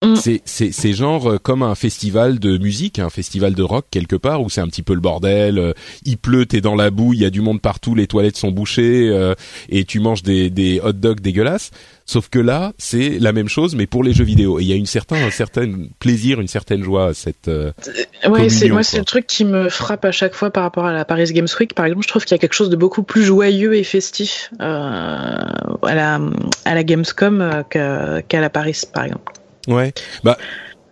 Mm. 0.00 0.14
C'est 0.14 0.42
c'est 0.44 0.70
c'est 0.70 0.92
genre 0.92 1.28
euh, 1.28 1.38
comme 1.38 1.64
un 1.64 1.74
festival 1.74 2.38
de 2.38 2.56
musique, 2.56 3.00
un 3.00 3.10
festival 3.10 3.54
de 3.54 3.64
rock 3.64 3.86
quelque 3.90 4.14
part 4.14 4.42
où 4.42 4.48
c'est 4.48 4.60
un 4.60 4.68
petit 4.68 4.82
peu 4.82 4.94
le 4.94 5.00
bordel. 5.00 5.58
Euh, 5.58 5.72
il 6.04 6.18
pleut, 6.18 6.46
t'es 6.46 6.60
dans 6.60 6.76
la 6.76 6.90
boue, 6.90 7.14
il 7.14 7.20
y 7.20 7.24
a 7.24 7.30
du 7.30 7.40
monde 7.40 7.60
partout, 7.60 7.96
les 7.96 8.06
toilettes 8.06 8.36
sont 8.36 8.52
bouchées 8.52 9.08
euh, 9.08 9.34
et 9.68 9.84
tu 9.84 9.98
manges 9.98 10.22
des 10.22 10.50
des 10.50 10.80
hot 10.80 10.92
dogs 10.92 11.20
dégueulasses. 11.20 11.72
Sauf 12.06 12.28
que 12.28 12.38
là, 12.38 12.72
c'est 12.78 13.18
la 13.18 13.32
même 13.32 13.48
chose, 13.48 13.74
mais 13.74 13.86
pour 13.86 14.04
les 14.04 14.12
jeux 14.12 14.24
vidéo. 14.24 14.60
Et 14.60 14.62
il 14.62 14.68
y 14.68 14.72
a 14.72 14.76
une 14.76 14.86
certain, 14.86 15.16
un 15.16 15.30
certain 15.30 15.70
plaisir, 15.98 16.40
une 16.40 16.48
certaine 16.48 16.82
joie 16.82 17.08
à 17.08 17.14
cette. 17.14 17.48
Euh, 17.48 17.72
ouais, 18.28 18.48
c'est 18.48 18.68
moi, 18.68 18.84
c'est 18.84 18.98
le 18.98 19.04
truc 19.04 19.26
qui 19.26 19.44
me 19.44 19.68
frappe 19.68 20.04
à 20.04 20.12
chaque 20.12 20.34
fois 20.34 20.50
par 20.50 20.62
rapport 20.62 20.86
à 20.86 20.92
la 20.92 21.04
Paris 21.04 21.32
Games 21.32 21.48
Week. 21.58 21.74
Par 21.74 21.86
exemple, 21.86 22.04
je 22.04 22.08
trouve 22.08 22.24
qu'il 22.24 22.36
y 22.36 22.38
a 22.38 22.38
quelque 22.38 22.54
chose 22.54 22.70
de 22.70 22.76
beaucoup 22.76 23.02
plus 23.02 23.24
joyeux 23.24 23.74
et 23.74 23.82
festif 23.82 24.50
euh, 24.60 24.64
à 24.64 25.94
la 25.94 26.20
à 26.64 26.74
la 26.74 26.84
Gamescom 26.84 27.64
qu'à 27.68 28.22
la 28.40 28.50
Paris, 28.50 28.80
par 28.94 29.04
exemple. 29.04 29.32
Ouais. 29.68 29.92
Bah. 30.24 30.36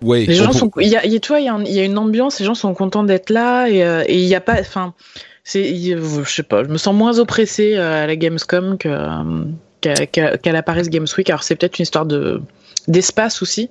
Ouais. 0.02 0.26
Les 0.26 0.34
gens 0.34 0.52
sont. 0.52 0.70
Il 0.78 0.88
y 0.88 0.96
a, 0.96 1.00
tu 1.00 1.28
vois, 1.28 1.40
il 1.40 1.46
y, 1.46 1.48
a 1.48 1.58
il 1.64 1.72
y 1.72 1.80
a 1.80 1.84
une 1.84 1.98
ambiance. 1.98 2.38
Les 2.38 2.46
gens 2.46 2.54
sont 2.54 2.74
contents 2.74 3.02
d'être 3.02 3.30
là 3.30 3.66
et 3.66 3.82
euh, 3.82 4.04
il 4.08 4.26
n'y 4.26 4.34
a 4.34 4.40
pas. 4.40 4.60
Enfin, 4.60 4.94
c'est. 5.42 5.74
Je 5.74 6.22
sais 6.26 6.42
pas. 6.42 6.62
Je 6.62 6.68
me 6.68 6.76
sens 6.76 6.94
moins 6.94 7.18
oppressé 7.18 7.74
euh, 7.76 8.04
à 8.04 8.06
la 8.06 8.16
Gamescom 8.16 8.76
que 8.78 8.88
euh, 8.88 10.06
qu'à 10.12 10.52
la 10.52 10.62
Paris 10.62 10.88
Games 10.88 11.06
Week. 11.16 11.30
Alors 11.30 11.42
c'est 11.42 11.56
peut-être 11.56 11.78
une 11.78 11.84
histoire 11.84 12.06
de 12.06 12.42
d'espace 12.88 13.42
aussi. 13.42 13.70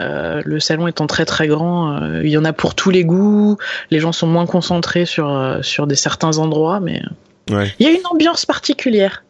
Euh, 0.00 0.42
le 0.44 0.58
salon 0.58 0.88
étant 0.88 1.06
très 1.06 1.24
très 1.24 1.46
grand, 1.46 2.20
il 2.22 2.28
y 2.28 2.36
en 2.36 2.44
a 2.44 2.52
pour 2.52 2.74
tous 2.74 2.90
les 2.90 3.04
goûts. 3.04 3.56
Les 3.90 4.00
gens 4.00 4.12
sont 4.12 4.26
moins 4.26 4.46
concentrés 4.46 5.06
sur 5.06 5.58
sur 5.62 5.86
des 5.86 5.96
certains 5.96 6.38
endroits, 6.38 6.80
mais 6.80 7.02
ouais. 7.50 7.72
il 7.80 7.86
y 7.86 7.88
a 7.88 7.92
une 7.92 8.06
ambiance 8.06 8.46
particulière. 8.46 9.23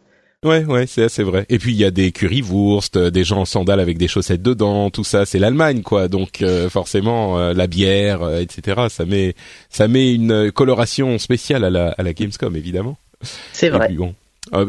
Ouais, 0.45 0.63
ouais, 0.63 0.85
c'est 0.85 1.01
assez 1.03 1.23
vrai. 1.23 1.47
Et 1.49 1.57
puis 1.57 1.73
il 1.73 1.77
y 1.77 1.83
a 1.83 1.89
des 1.89 2.11
currywurst, 2.11 2.97
euh, 2.97 3.09
des 3.09 3.23
gens 3.23 3.41
en 3.41 3.45
sandales 3.45 3.79
avec 3.79 3.97
des 3.97 4.07
chaussettes 4.07 4.43
dedans, 4.43 4.91
tout 4.91 5.03
ça, 5.03 5.25
c'est 5.25 5.39
l'Allemagne, 5.39 5.81
quoi. 5.81 6.07
Donc 6.07 6.43
euh, 6.43 6.69
forcément, 6.69 7.39
euh, 7.39 7.53
la 7.53 7.65
bière, 7.65 8.29
etc. 8.37 8.83
Ça 8.89 9.05
met, 9.05 9.33
ça 9.71 9.87
met 9.87 10.13
une 10.13 10.51
coloration 10.51 11.17
spéciale 11.17 11.63
à 11.63 11.71
la, 11.71 11.95
à 11.97 12.03
la 12.03 12.13
Gamescom, 12.13 12.55
évidemment. 12.55 12.95
C'est 13.53 13.69
vrai. 13.69 13.91
bon, 13.93 14.13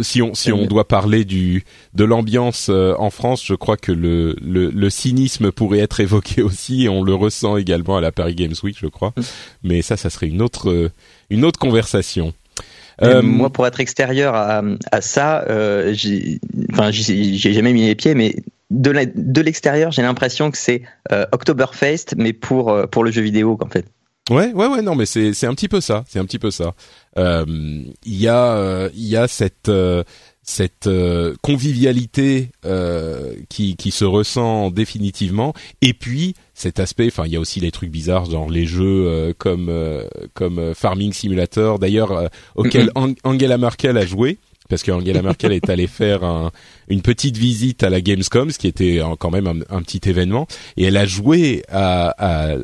si 0.01 0.23
on 0.23 0.33
si 0.33 0.51
on 0.51 0.65
doit 0.65 0.89
parler 0.89 1.27
du 1.27 1.65
de 1.93 2.05
l'ambiance 2.05 2.71
en 2.71 3.11
France, 3.11 3.45
je 3.45 3.53
crois 3.53 3.77
que 3.77 3.93
le, 3.93 4.35
le, 4.41 4.71
le 4.71 4.91
cynisme 4.91 5.53
pourrait 5.53 5.81
être 5.81 6.01
évoqué 6.01 6.41
aussi. 6.43 6.87
on 6.91 7.03
le 7.03 7.15
ressent 7.15 7.59
également 7.59 7.99
à 7.99 8.01
la 8.01 8.13
Paris 8.13 8.35
Games 8.35 8.55
Week, 8.63 8.79
je 8.81 8.87
crois. 8.87 9.13
Mais 9.63 9.83
ça, 9.83 9.99
ça 9.99 10.09
serait 10.09 10.29
une 10.29 10.41
autre 10.41 10.91
une 11.29 11.45
autre 11.45 11.59
conversation. 11.59 12.33
Euh, 13.03 13.23
moi, 13.23 13.51
pour 13.51 13.67
être 13.67 13.81
extérieur 13.81 14.35
à, 14.35 14.63
à 14.91 15.01
ça, 15.01 15.45
euh, 15.49 15.93
j'ai, 15.93 16.41
enfin, 16.73 16.91
j'ai 16.91 17.37
jamais 17.37 17.73
mis 17.73 17.87
les 17.87 17.95
pieds, 17.95 18.15
mais 18.15 18.37
de 18.71 19.41
l'extérieur, 19.41 19.93
j'ai 19.93 20.03
l'impression 20.03 20.51
que 20.51 20.59
c'est 20.59 20.83
euh, 21.13 21.27
Oktoberfest, 21.33 22.15
mais 22.17 22.33
pour 22.33 22.71
euh, 22.71 22.87
pour 22.87 23.05
le 23.05 23.11
jeu 23.11 23.23
vidéo, 23.23 23.59
en 23.61 23.69
fait. 23.69 23.85
Ouais, 24.29 24.53
ouais, 24.53 24.67
ouais, 24.67 24.83
non, 24.83 24.97
mais 24.97 25.07
c'est 25.07 25.35
c'est 25.35 25.47
un 25.47 25.55
petit 25.55 25.69
peu 25.69 25.81
ça, 25.81 26.05
c'est 26.09 26.19
un 26.19 26.25
petit 26.25 26.39
peu 26.41 26.51
ça. 26.51 26.75
Euh, 27.17 27.45
il 28.05 28.17
y 28.17 28.29
a 28.29 28.89
il 28.93 29.07
y 29.07 29.17
a 29.17 29.29
cette 29.29 29.71
cette 30.47 30.87
euh, 30.87 31.35
convivialité 31.43 32.51
euh, 32.65 33.35
qui, 33.49 33.77
qui 33.77 33.91
se 33.91 34.05
ressent 34.05 34.71
définitivement. 34.71 35.53
Et 35.83 35.93
puis 35.93 36.35
cet 36.55 36.81
aspect 36.81 37.09
enfin 37.09 37.25
il 37.27 37.33
y 37.33 37.37
a 37.37 37.41
aussi 37.41 37.61
les 37.61 37.71
trucs 37.71 37.91
bizarres 37.91 38.31
genre 38.31 38.49
les 38.49 38.65
jeux 38.65 39.07
euh, 39.07 39.33
comme 39.37 39.71
comme 40.35 40.75
Farming 40.75 41.13
Simulator. 41.13 41.79
D'ailleurs 41.79 42.31
auquel 42.55 42.91
Angela 43.25 43.59
Merkel 43.59 43.99
a 43.99 44.07
joué 44.07 44.39
parce 44.69 44.83
qu'Angela 44.83 45.23
Merkel 45.23 45.53
est 45.53 45.69
allée 45.69 45.87
faire 45.87 46.25
un, 46.25 46.51
une 46.89 47.03
petite 47.03 47.37
visite 47.37 47.83
à 47.83 47.91
la 47.91 48.01
Gamescom, 48.01 48.51
ce 48.51 48.59
qui 48.59 48.67
était 48.67 49.01
quand 49.19 49.31
même 49.31 49.47
un, 49.47 49.77
un 49.77 49.83
petit 49.83 50.09
événement, 50.09 50.47
et 50.77 50.85
elle 50.85 50.97
a 50.97 51.07
joué 51.07 51.63
à, 51.69 52.09
à, 52.19 52.57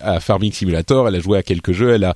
à, 0.00 0.20
Farming 0.20 0.52
Simulator, 0.52 1.08
elle 1.08 1.16
a 1.16 1.20
joué 1.20 1.38
à 1.38 1.42
quelques 1.42 1.72
jeux, 1.72 1.92
elle 1.92 2.04
a 2.04 2.14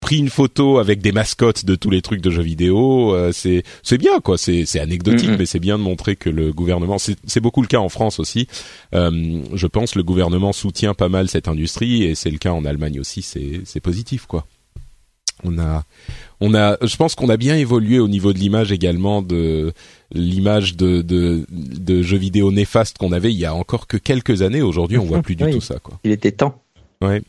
pris 0.00 0.18
une 0.18 0.30
photo 0.30 0.78
avec 0.78 1.00
des 1.00 1.12
mascottes 1.12 1.64
de 1.64 1.74
tous 1.74 1.90
les 1.90 2.02
trucs 2.02 2.20
de 2.20 2.30
jeux 2.30 2.42
vidéo. 2.42 3.14
Euh, 3.14 3.32
c'est 3.32 3.64
c'est 3.82 3.98
bien 3.98 4.20
quoi. 4.20 4.38
C'est 4.38 4.64
c'est 4.64 4.80
anecdotique, 4.80 5.30
mais 5.38 5.46
c'est 5.46 5.58
bien 5.58 5.78
de 5.78 5.82
montrer 5.82 6.16
que 6.16 6.30
le 6.30 6.52
gouvernement. 6.52 6.98
C'est 6.98 7.40
beaucoup 7.40 7.62
le 7.62 7.66
cas 7.66 7.78
en 7.78 7.88
France 7.88 8.20
aussi. 8.20 8.46
Euh, 8.94 9.42
je 9.54 9.66
pense 9.66 9.94
le 9.94 10.02
gouvernement 10.02 10.52
soutient 10.52 10.94
pas 10.94 11.08
mal 11.08 11.28
cette 11.28 11.48
industrie 11.48 12.04
et 12.04 12.14
c'est 12.14 12.30
le 12.30 12.38
cas 12.38 12.52
en 12.52 12.64
Allemagne 12.64 13.00
aussi. 13.00 13.22
C'est 13.22 13.62
c'est 13.64 13.80
positif 13.80 14.26
quoi. 14.26 14.46
On 15.44 15.58
a 15.58 15.84
on 16.40 16.54
a. 16.54 16.76
Je 16.82 16.96
pense 16.96 17.14
qu'on 17.14 17.28
a 17.28 17.36
bien 17.36 17.56
évolué 17.56 17.98
au 17.98 18.08
niveau 18.08 18.32
de 18.32 18.38
l'image 18.38 18.72
également 18.72 19.22
de 19.22 19.72
l'image 20.12 20.76
de, 20.76 21.02
de, 21.02 21.44
de 21.50 22.02
jeux 22.02 22.16
vidéo 22.16 22.50
néfastes 22.50 22.98
qu'on 22.98 23.12
avait 23.12 23.32
il 23.32 23.38
y 23.38 23.44
a 23.44 23.54
encore 23.54 23.86
que 23.86 23.96
quelques 23.96 24.42
années. 24.42 24.62
Aujourd'hui, 24.62 24.98
on 24.98 25.04
voit 25.04 25.22
plus 25.22 25.36
du 25.36 25.44
tout 25.50 25.60
ça. 25.60 25.78
Quoi. 25.82 25.98
Il 26.04 26.12
était 26.12 26.32
temps. 26.32 26.62
Ouais. 27.00 27.22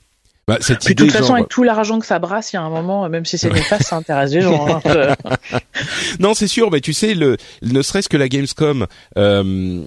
Bah, 0.47 0.57
cette 0.61 0.87
de 0.87 0.93
toute 0.95 1.11
façon, 1.11 1.35
avec 1.35 1.47
tout 1.47 1.61
l'argent 1.61 1.99
que 1.99 2.07
ça 2.07 2.17
brasse, 2.17 2.53
il 2.53 2.55
y 2.55 2.57
a 2.57 2.63
un 2.63 2.71
moment, 2.71 3.07
même 3.07 3.23
si 3.23 3.37
c'est 3.37 3.49
néfaste, 3.53 3.83
ça 3.83 3.97
intéresse 3.97 4.31
les 4.31 4.41
gens. 4.41 4.81
Hein. 4.83 5.15
non, 6.19 6.33
c'est 6.33 6.47
sûr. 6.47 6.71
Mais 6.71 6.81
tu 6.81 6.91
sais, 6.93 7.13
le, 7.13 7.37
ne 7.61 7.81
serait-ce 7.83 8.09
que 8.09 8.17
la 8.17 8.27
Gamescom 8.27 8.87
euh, 9.17 9.83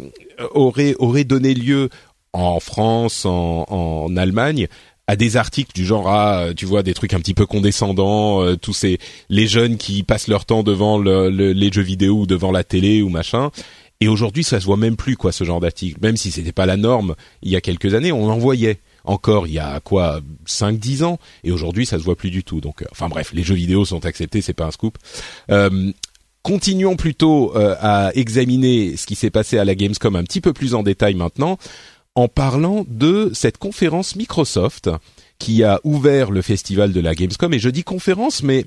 aurait 0.55 0.95
aurait 1.01 1.25
donné 1.25 1.55
lieu 1.55 1.89
en 2.33 2.61
France, 2.61 3.27
en, 3.27 3.67
en 3.69 4.17
Allemagne, 4.17 4.69
à 5.13 5.17
des 5.17 5.37
articles 5.37 5.73
du 5.75 5.85
genre 5.85 6.09
ah 6.09 6.55
tu 6.57 6.65
vois 6.65 6.83
des 6.83 6.95
trucs 6.95 7.13
un 7.13 7.21
petit 7.21 7.35
peu 7.35 7.45
condescendants 7.45 8.43
euh, 8.43 8.57
tous 8.57 8.73
ces 8.73 8.99
les 9.29 9.47
jeunes 9.47 9.77
qui 9.77 10.05
passent 10.05 10.27
leur 10.27 10.47
temps 10.47 10.63
devant 10.63 10.97
le, 10.97 11.29
les 11.29 11.71
jeux 11.71 11.83
vidéo 11.83 12.21
ou 12.21 12.27
devant 12.27 12.51
la 12.51 12.65
télé 12.65 13.03
ou 13.03 13.11
machin. 13.11 13.51
Et 14.01 14.09
aujourd'hui 14.09 14.43
ça 14.43 14.59
se 14.59 14.65
voit 14.65 14.79
même 14.79 14.97
plus 14.97 15.19
quoi 15.19 15.31
ce 15.31 15.45
genre 15.45 15.61
d'article. 15.61 15.99
Même 16.01 16.17
si 16.17 16.31
c'était 16.31 16.53
pas 16.53 16.65
la 16.65 16.79
norme 16.79 17.15
il 17.43 17.51
y 17.51 17.57
a 17.57 17.61
quelques 17.61 17.93
années 17.93 18.11
on 18.11 18.31
en 18.31 18.39
voyait. 18.39 18.79
Encore 19.05 19.47
il 19.47 19.53
y 19.53 19.59
a 19.59 19.81
quoi 19.81 20.21
5 20.47 20.79
10 20.79 21.03
ans. 21.03 21.19
Et 21.45 21.53
aujourd'hui 21.53 21.85
ça 21.85 21.99
se 21.99 22.05
voit 22.05 22.17
plus 22.17 22.31
du 22.31 22.43
tout. 22.43 22.63
Donc 22.63 22.81
euh, 22.81 22.87
enfin 22.91 23.11
bref, 23.11 23.33
les 23.35 23.43
jeux 23.43 23.55
vidéo 23.55 23.85
sont 23.85 24.07
acceptés, 24.07 24.41
c'est 24.41 24.55
pas 24.55 24.65
un 24.65 24.71
scoop. 24.71 24.97
Euh, 25.51 25.93
continuons 26.43 26.97
plutôt 26.97 27.55
euh, 27.55 27.77
à 27.81 28.13
examiner 28.15 28.97
ce 28.97 29.07
qui 29.07 29.15
s'est 29.15 29.31
passé 29.31 29.59
à 29.59 29.65
la 29.67 29.75
Gamescom 29.75 30.17
un 30.17 30.25
petit 30.25 30.41
peu 30.41 30.55
plus 30.55 30.75
en 30.75 30.83
détail 30.83 31.15
maintenant 31.15 31.59
en 32.15 32.29
parlant 32.29 32.85
de 32.89 33.31
cette 33.35 33.59
conférence 33.59 34.17
Microsoft 34.17 34.91
qui 35.39 35.65
a 35.65 35.81
ouvert 35.85 36.31
le 36.31 36.43
festival 36.43 36.93
de 36.93 37.01
la 37.01 37.15
Gamescom 37.15 37.53
et 37.55 37.59
je 37.59 37.69
dis 37.69 37.85
conférence 37.85 38.43
mais 38.43 38.67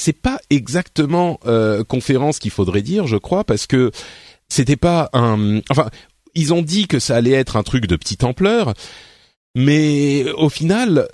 c'est 0.00 0.14
pas 0.14 0.40
exactement 0.48 1.38
euh, 1.44 1.84
conférence 1.84 2.38
qu'il 2.38 2.50
faudrait 2.50 2.80
dire, 2.80 3.06
je 3.06 3.18
crois, 3.18 3.44
parce 3.44 3.66
que 3.66 3.90
c'était 4.48 4.76
pas 4.76 5.10
un. 5.12 5.60
Enfin, 5.68 5.90
ils 6.34 6.54
ont 6.54 6.62
dit 6.62 6.86
que 6.86 6.98
ça 6.98 7.16
allait 7.16 7.32
être 7.32 7.56
un 7.56 7.62
truc 7.62 7.86
de 7.86 7.96
petite 7.96 8.24
ampleur, 8.24 8.72
mais 9.54 10.24
au 10.38 10.48
final, 10.48 11.06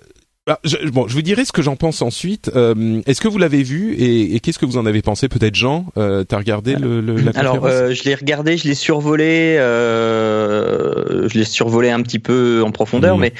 bah, 0.46 0.60
je, 0.62 0.76
bon, 0.90 1.08
je 1.08 1.14
vous 1.14 1.22
dirai 1.22 1.44
ce 1.44 1.50
que 1.50 1.60
j'en 1.60 1.74
pense 1.74 2.02
ensuite. 2.02 2.52
Euh, 2.54 3.02
Est-ce 3.06 3.20
que 3.20 3.26
vous 3.26 3.38
l'avez 3.38 3.64
vu 3.64 3.94
et, 3.94 4.36
et 4.36 4.40
qu'est-ce 4.40 4.60
que 4.60 4.66
vous 4.66 4.76
en 4.76 4.86
avez 4.86 5.02
pensé 5.02 5.28
Peut-être 5.28 5.56
Jean, 5.56 5.86
euh, 5.96 6.22
t'as 6.22 6.36
regardé 6.36 6.76
le, 6.76 7.00
le, 7.00 7.16
la 7.16 7.32
Alors, 7.34 7.64
euh, 7.66 7.92
je 7.92 8.04
l'ai 8.04 8.14
regardé, 8.14 8.56
je 8.56 8.68
l'ai 8.68 8.76
survolé, 8.76 9.56
euh, 9.58 11.28
je 11.28 11.36
l'ai 11.36 11.44
survolé 11.44 11.90
un 11.90 12.00
petit 12.02 12.20
peu 12.20 12.62
en 12.64 12.70
profondeur, 12.70 13.18
mmh. 13.18 13.20
mais 13.20 13.32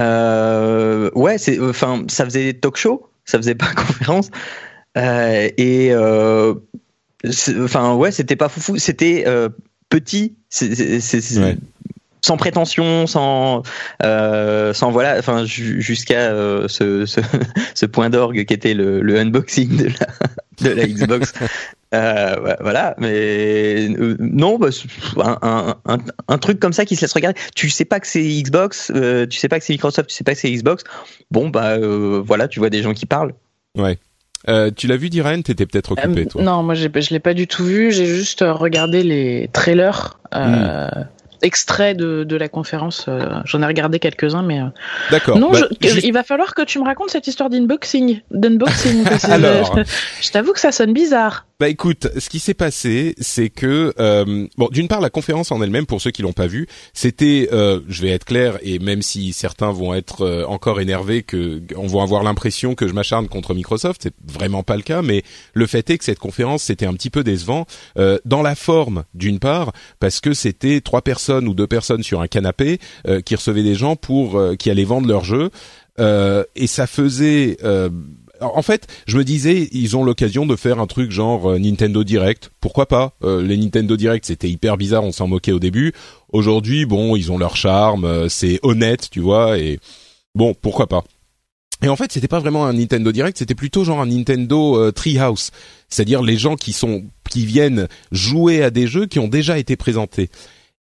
euh, 0.00 1.10
ouais, 1.14 1.36
c'est, 1.36 1.60
enfin, 1.60 2.04
ça 2.08 2.24
faisait 2.24 2.54
talk 2.54 2.78
show, 2.78 3.06
ça 3.26 3.36
faisait 3.36 3.54
pas 3.54 3.72
conférence, 3.76 4.30
et 4.96 5.92
enfin 7.60 7.94
ouais, 7.96 8.12
c'était 8.12 8.36
pas 8.36 8.48
foufou, 8.48 8.78
c'était 8.78 9.26
petit, 9.90 10.36
c'est, 10.48 11.38
ouais 11.38 11.58
sans 12.26 12.36
prétention, 12.36 13.06
sans, 13.06 13.62
euh, 14.02 14.72
sans 14.72 14.90
voilà, 14.90 15.16
enfin 15.16 15.44
jusqu'à 15.44 16.32
euh, 16.32 16.66
ce, 16.66 17.06
ce, 17.06 17.20
ce, 17.74 17.86
point 17.86 18.10
d'orgue 18.10 18.44
qui 18.44 18.52
était 18.52 18.74
le, 18.74 19.00
le 19.00 19.20
unboxing 19.20 19.76
de 19.76 19.84
la, 19.84 20.70
de 20.70 20.74
la 20.74 20.86
Xbox. 20.86 21.32
Euh, 21.94 22.56
voilà, 22.60 22.96
mais 22.98 23.88
euh, 23.96 24.16
non, 24.18 24.58
bah, 24.58 24.70
un, 25.18 25.76
un, 25.86 25.98
un, 26.26 26.38
truc 26.38 26.58
comme 26.58 26.72
ça 26.72 26.84
qui 26.84 26.96
se 26.96 27.02
laisse 27.02 27.12
regarder. 27.12 27.38
Tu 27.54 27.70
sais 27.70 27.84
pas 27.84 28.00
que 28.00 28.08
c'est 28.08 28.24
Xbox, 28.24 28.90
euh, 28.94 29.24
tu 29.24 29.38
sais 29.38 29.48
pas 29.48 29.60
que 29.60 29.64
c'est 29.64 29.72
Microsoft, 29.72 30.10
tu 30.10 30.16
sais 30.16 30.24
pas 30.24 30.34
que 30.34 30.40
c'est 30.40 30.50
Xbox. 30.50 30.82
Bon, 31.30 31.48
bah 31.48 31.78
voilà, 31.78 32.48
tu 32.48 32.58
vois 32.58 32.70
des 32.70 32.82
gens 32.82 32.92
qui 32.92 33.06
parlent. 33.06 33.34
Ouais. 33.78 33.98
tu 34.74 34.88
l'as 34.88 34.96
vu, 34.96 35.10
Diren? 35.10 35.44
T'étais 35.44 35.64
peut-être 35.64 35.92
occupé, 35.92 36.26
toi. 36.26 36.42
Non, 36.42 36.64
moi, 36.64 36.74
je 36.74 36.88
l'ai 36.88 37.20
pas 37.20 37.34
du 37.34 37.46
tout 37.46 37.64
vu. 37.64 37.92
J'ai 37.92 38.06
juste 38.06 38.40
regardé 38.46 39.04
les 39.04 39.48
trailers. 39.52 40.18
Hmm 40.32 41.06
extrait 41.46 41.94
de, 41.94 42.24
de 42.24 42.36
la 42.36 42.48
conférence. 42.48 43.06
Euh, 43.08 43.28
j'en 43.44 43.62
ai 43.62 43.66
regardé 43.66 43.98
quelques-uns, 43.98 44.42
mais. 44.42 44.60
Euh, 44.60 44.66
D'accord. 45.10 45.38
Non, 45.38 45.52
bah, 45.52 45.60
il 45.80 46.12
va 46.12 46.24
falloir 46.24 46.54
que 46.54 46.62
tu 46.62 46.78
me 46.80 46.84
racontes 46.84 47.10
cette 47.10 47.28
histoire 47.28 47.48
d'inboxing. 47.48 48.20
D'unboxing. 48.32 49.04
Alors... 49.30 49.78
je, 50.20 50.30
t'avoue 50.30 50.52
que 50.52 50.60
ça 50.60 50.72
sonne 50.72 50.92
bizarre. 50.92 51.46
Bah 51.58 51.70
écoute, 51.70 52.08
ce 52.18 52.28
qui 52.28 52.38
s'est 52.38 52.52
passé, 52.52 53.14
c'est 53.18 53.48
que 53.48 53.94
euh, 53.98 54.46
bon, 54.58 54.68
d'une 54.70 54.88
part, 54.88 55.00
la 55.00 55.08
conférence 55.08 55.50
en 55.50 55.62
elle-même, 55.62 55.86
pour 55.86 56.02
ceux 56.02 56.10
qui 56.10 56.20
l'ont 56.20 56.34
pas 56.34 56.46
vue, 56.46 56.66
c'était, 56.92 57.48
euh, 57.50 57.80
je 57.88 58.02
vais 58.02 58.10
être 58.10 58.26
clair, 58.26 58.58
et 58.60 58.78
même 58.78 59.00
si 59.00 59.32
certains 59.32 59.72
vont 59.72 59.94
être 59.94 60.20
euh, 60.20 60.44
encore 60.44 60.82
énervés, 60.82 61.22
que 61.22 61.62
on 61.74 61.86
va 61.86 62.02
avoir 62.02 62.22
l'impression 62.24 62.74
que 62.74 62.86
je 62.86 62.92
m'acharne 62.92 63.26
contre 63.26 63.54
Microsoft, 63.54 64.02
c'est 64.02 64.12
vraiment 64.30 64.62
pas 64.62 64.76
le 64.76 64.82
cas, 64.82 65.00
mais 65.00 65.22
le 65.54 65.66
fait 65.66 65.88
est 65.88 65.96
que 65.96 66.04
cette 66.04 66.18
conférence 66.18 66.64
c'était 66.64 66.84
un 66.84 66.92
petit 66.92 67.08
peu 67.08 67.24
décevant 67.24 67.64
euh, 67.96 68.18
dans 68.26 68.42
la 68.42 68.54
forme, 68.54 69.04
d'une 69.14 69.38
part, 69.38 69.72
parce 69.98 70.20
que 70.20 70.34
c'était 70.34 70.82
trois 70.82 71.00
personnes 71.00 71.48
ou 71.48 71.54
deux 71.54 71.66
personnes 71.66 72.02
sur 72.02 72.20
un 72.20 72.26
canapé 72.26 72.80
qui 73.24 73.34
recevaient 73.34 73.62
des 73.62 73.74
gens 73.74 73.96
pour 73.96 74.38
qui 74.58 74.70
allaient 74.70 74.84
vendre 74.84 75.08
leurs 75.08 75.24
jeux, 75.24 75.50
et 75.98 76.66
ça 76.66 76.86
faisait 76.86 77.56
en 78.40 78.62
fait, 78.62 78.86
je 79.06 79.18
me 79.18 79.24
disais, 79.24 79.68
ils 79.72 79.96
ont 79.96 80.04
l'occasion 80.04 80.46
de 80.46 80.56
faire 80.56 80.80
un 80.80 80.86
truc 80.86 81.10
genre 81.10 81.52
euh, 81.52 81.58
Nintendo 81.58 82.04
Direct. 82.04 82.50
Pourquoi 82.60 82.86
pas? 82.86 83.14
Euh, 83.22 83.42
Les 83.42 83.56
Nintendo 83.56 83.96
Direct, 83.96 84.24
c'était 84.26 84.48
hyper 84.48 84.76
bizarre, 84.76 85.04
on 85.04 85.12
s'en 85.12 85.26
moquait 85.26 85.52
au 85.52 85.58
début. 85.58 85.92
Aujourd'hui, 86.32 86.86
bon, 86.86 87.16
ils 87.16 87.32
ont 87.32 87.38
leur 87.38 87.56
charme, 87.56 88.04
euh, 88.04 88.28
c'est 88.28 88.58
honnête, 88.62 89.08
tu 89.10 89.20
vois, 89.20 89.58
et 89.58 89.78
bon, 90.34 90.54
pourquoi 90.54 90.86
pas? 90.86 91.04
Et 91.82 91.88
en 91.88 91.96
fait, 91.96 92.10
c'était 92.10 92.28
pas 92.28 92.40
vraiment 92.40 92.66
un 92.66 92.72
Nintendo 92.72 93.12
Direct, 93.12 93.36
c'était 93.36 93.54
plutôt 93.54 93.84
genre 93.84 94.00
un 94.00 94.06
Nintendo 94.06 94.90
Treehouse, 94.92 95.50
c'est-à-dire 95.90 96.22
les 96.22 96.38
gens 96.38 96.56
qui 96.56 96.72
sont 96.72 97.04
qui 97.28 97.44
viennent 97.44 97.86
jouer 98.10 98.62
à 98.62 98.70
des 98.70 98.86
jeux 98.86 99.04
qui 99.04 99.18
ont 99.18 99.28
déjà 99.28 99.58
été 99.58 99.76
présentés. 99.76 100.30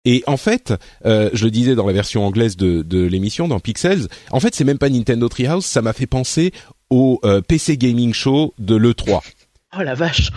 Et 0.06 0.24
en 0.26 0.38
fait, 0.38 0.74
je 1.04 1.44
le 1.44 1.52
disais 1.52 1.76
dans 1.76 1.86
la 1.86 1.92
version 1.92 2.26
anglaise 2.26 2.56
de, 2.56 2.82
de 2.82 3.02
l'émission, 3.04 3.50
dans 3.50 3.60
Pixels, 3.60 4.08
en 4.32 4.40
fait, 4.40 4.56
c'est 4.56 4.64
même 4.64 4.78
pas 4.78 4.90
Nintendo 4.90 5.28
Treehouse, 5.28 5.66
ça 5.66 5.82
m'a 5.82 5.92
fait 5.92 6.08
penser 6.08 6.54
au 6.90 7.20
euh, 7.24 7.42
PC 7.42 7.78
Gaming 7.78 8.14
Show 8.14 8.54
de 8.60 8.76
l'E3. 8.76 9.22
Oh 9.78 9.84
la 9.84 9.94
vache. 9.94 10.32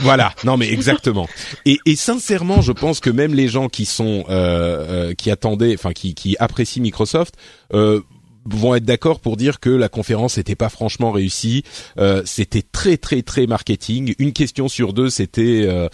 Voilà, 0.00 0.32
non 0.44 0.56
mais 0.56 0.72
exactement. 0.72 1.28
Et, 1.66 1.78
et, 1.84 1.94
sincèrement, 1.94 2.62
je 2.62 2.72
pense 2.72 3.00
que 3.00 3.10
même 3.10 3.34
les 3.34 3.48
gens 3.48 3.68
qui 3.68 3.84
sont 3.84 4.24
euh, 4.30 5.10
euh 5.10 5.14
qui 5.14 5.30
attendaient, 5.30 5.74
enfin 5.74 5.92
qui, 5.92 6.14
qui 6.14 6.36
apprécient 6.38 6.82
Microsoft. 6.82 7.34
Euh, 8.52 8.56
vont 8.56 8.74
être 8.74 8.84
d'accord 8.84 9.20
pour 9.20 9.36
dire 9.36 9.60
que 9.60 9.70
la 9.70 9.88
conférence 9.88 10.36
n'était 10.36 10.54
pas 10.54 10.68
franchement 10.68 11.10
réussie. 11.12 11.64
Euh, 11.98 12.22
c'était 12.24 12.62
très 12.62 12.96
très 12.96 13.22
très 13.22 13.46
marketing. 13.46 14.14
Une 14.18 14.32
question 14.32 14.68
sur 14.68 14.92
deux, 14.92 15.10
c'était 15.10 15.64
euh, 15.66 15.88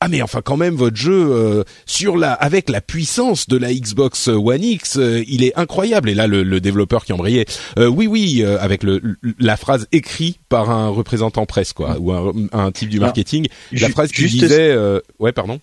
ah 0.00 0.08
mais 0.08 0.22
enfin 0.22 0.40
quand 0.42 0.56
même 0.56 0.74
votre 0.74 0.96
jeu 0.96 1.12
euh, 1.30 1.64
sur 1.86 2.16
la 2.16 2.32
avec 2.32 2.70
la 2.70 2.80
puissance 2.80 3.48
de 3.48 3.56
la 3.56 3.72
Xbox 3.72 4.28
One 4.28 4.62
X, 4.62 4.96
euh, 4.96 5.22
il 5.28 5.44
est 5.44 5.56
incroyable. 5.58 6.08
Et 6.08 6.14
là 6.14 6.26
le, 6.26 6.60
développeur 6.60 7.04
qui 7.04 7.12
embrayait, 7.12 7.46
euh, 7.78 7.86
oui 7.86 8.06
oui, 8.06 8.44
avec 8.44 8.82
le, 8.82 9.00
la 9.38 9.56
phrase 9.56 9.86
écrite 9.92 10.38
par 10.48 10.70
un 10.70 10.88
représentant 10.88 11.46
presse 11.46 11.72
quoi, 11.72 11.96
ou 11.98 12.12
un, 12.12 12.32
un 12.52 12.70
type 12.70 12.90
du 12.90 13.00
marketing, 13.00 13.46
la 13.72 13.88
phrase 13.88 14.12
qui 14.12 14.26
disait, 14.26 14.76
ouais 15.18 15.32
pardon. 15.32 15.60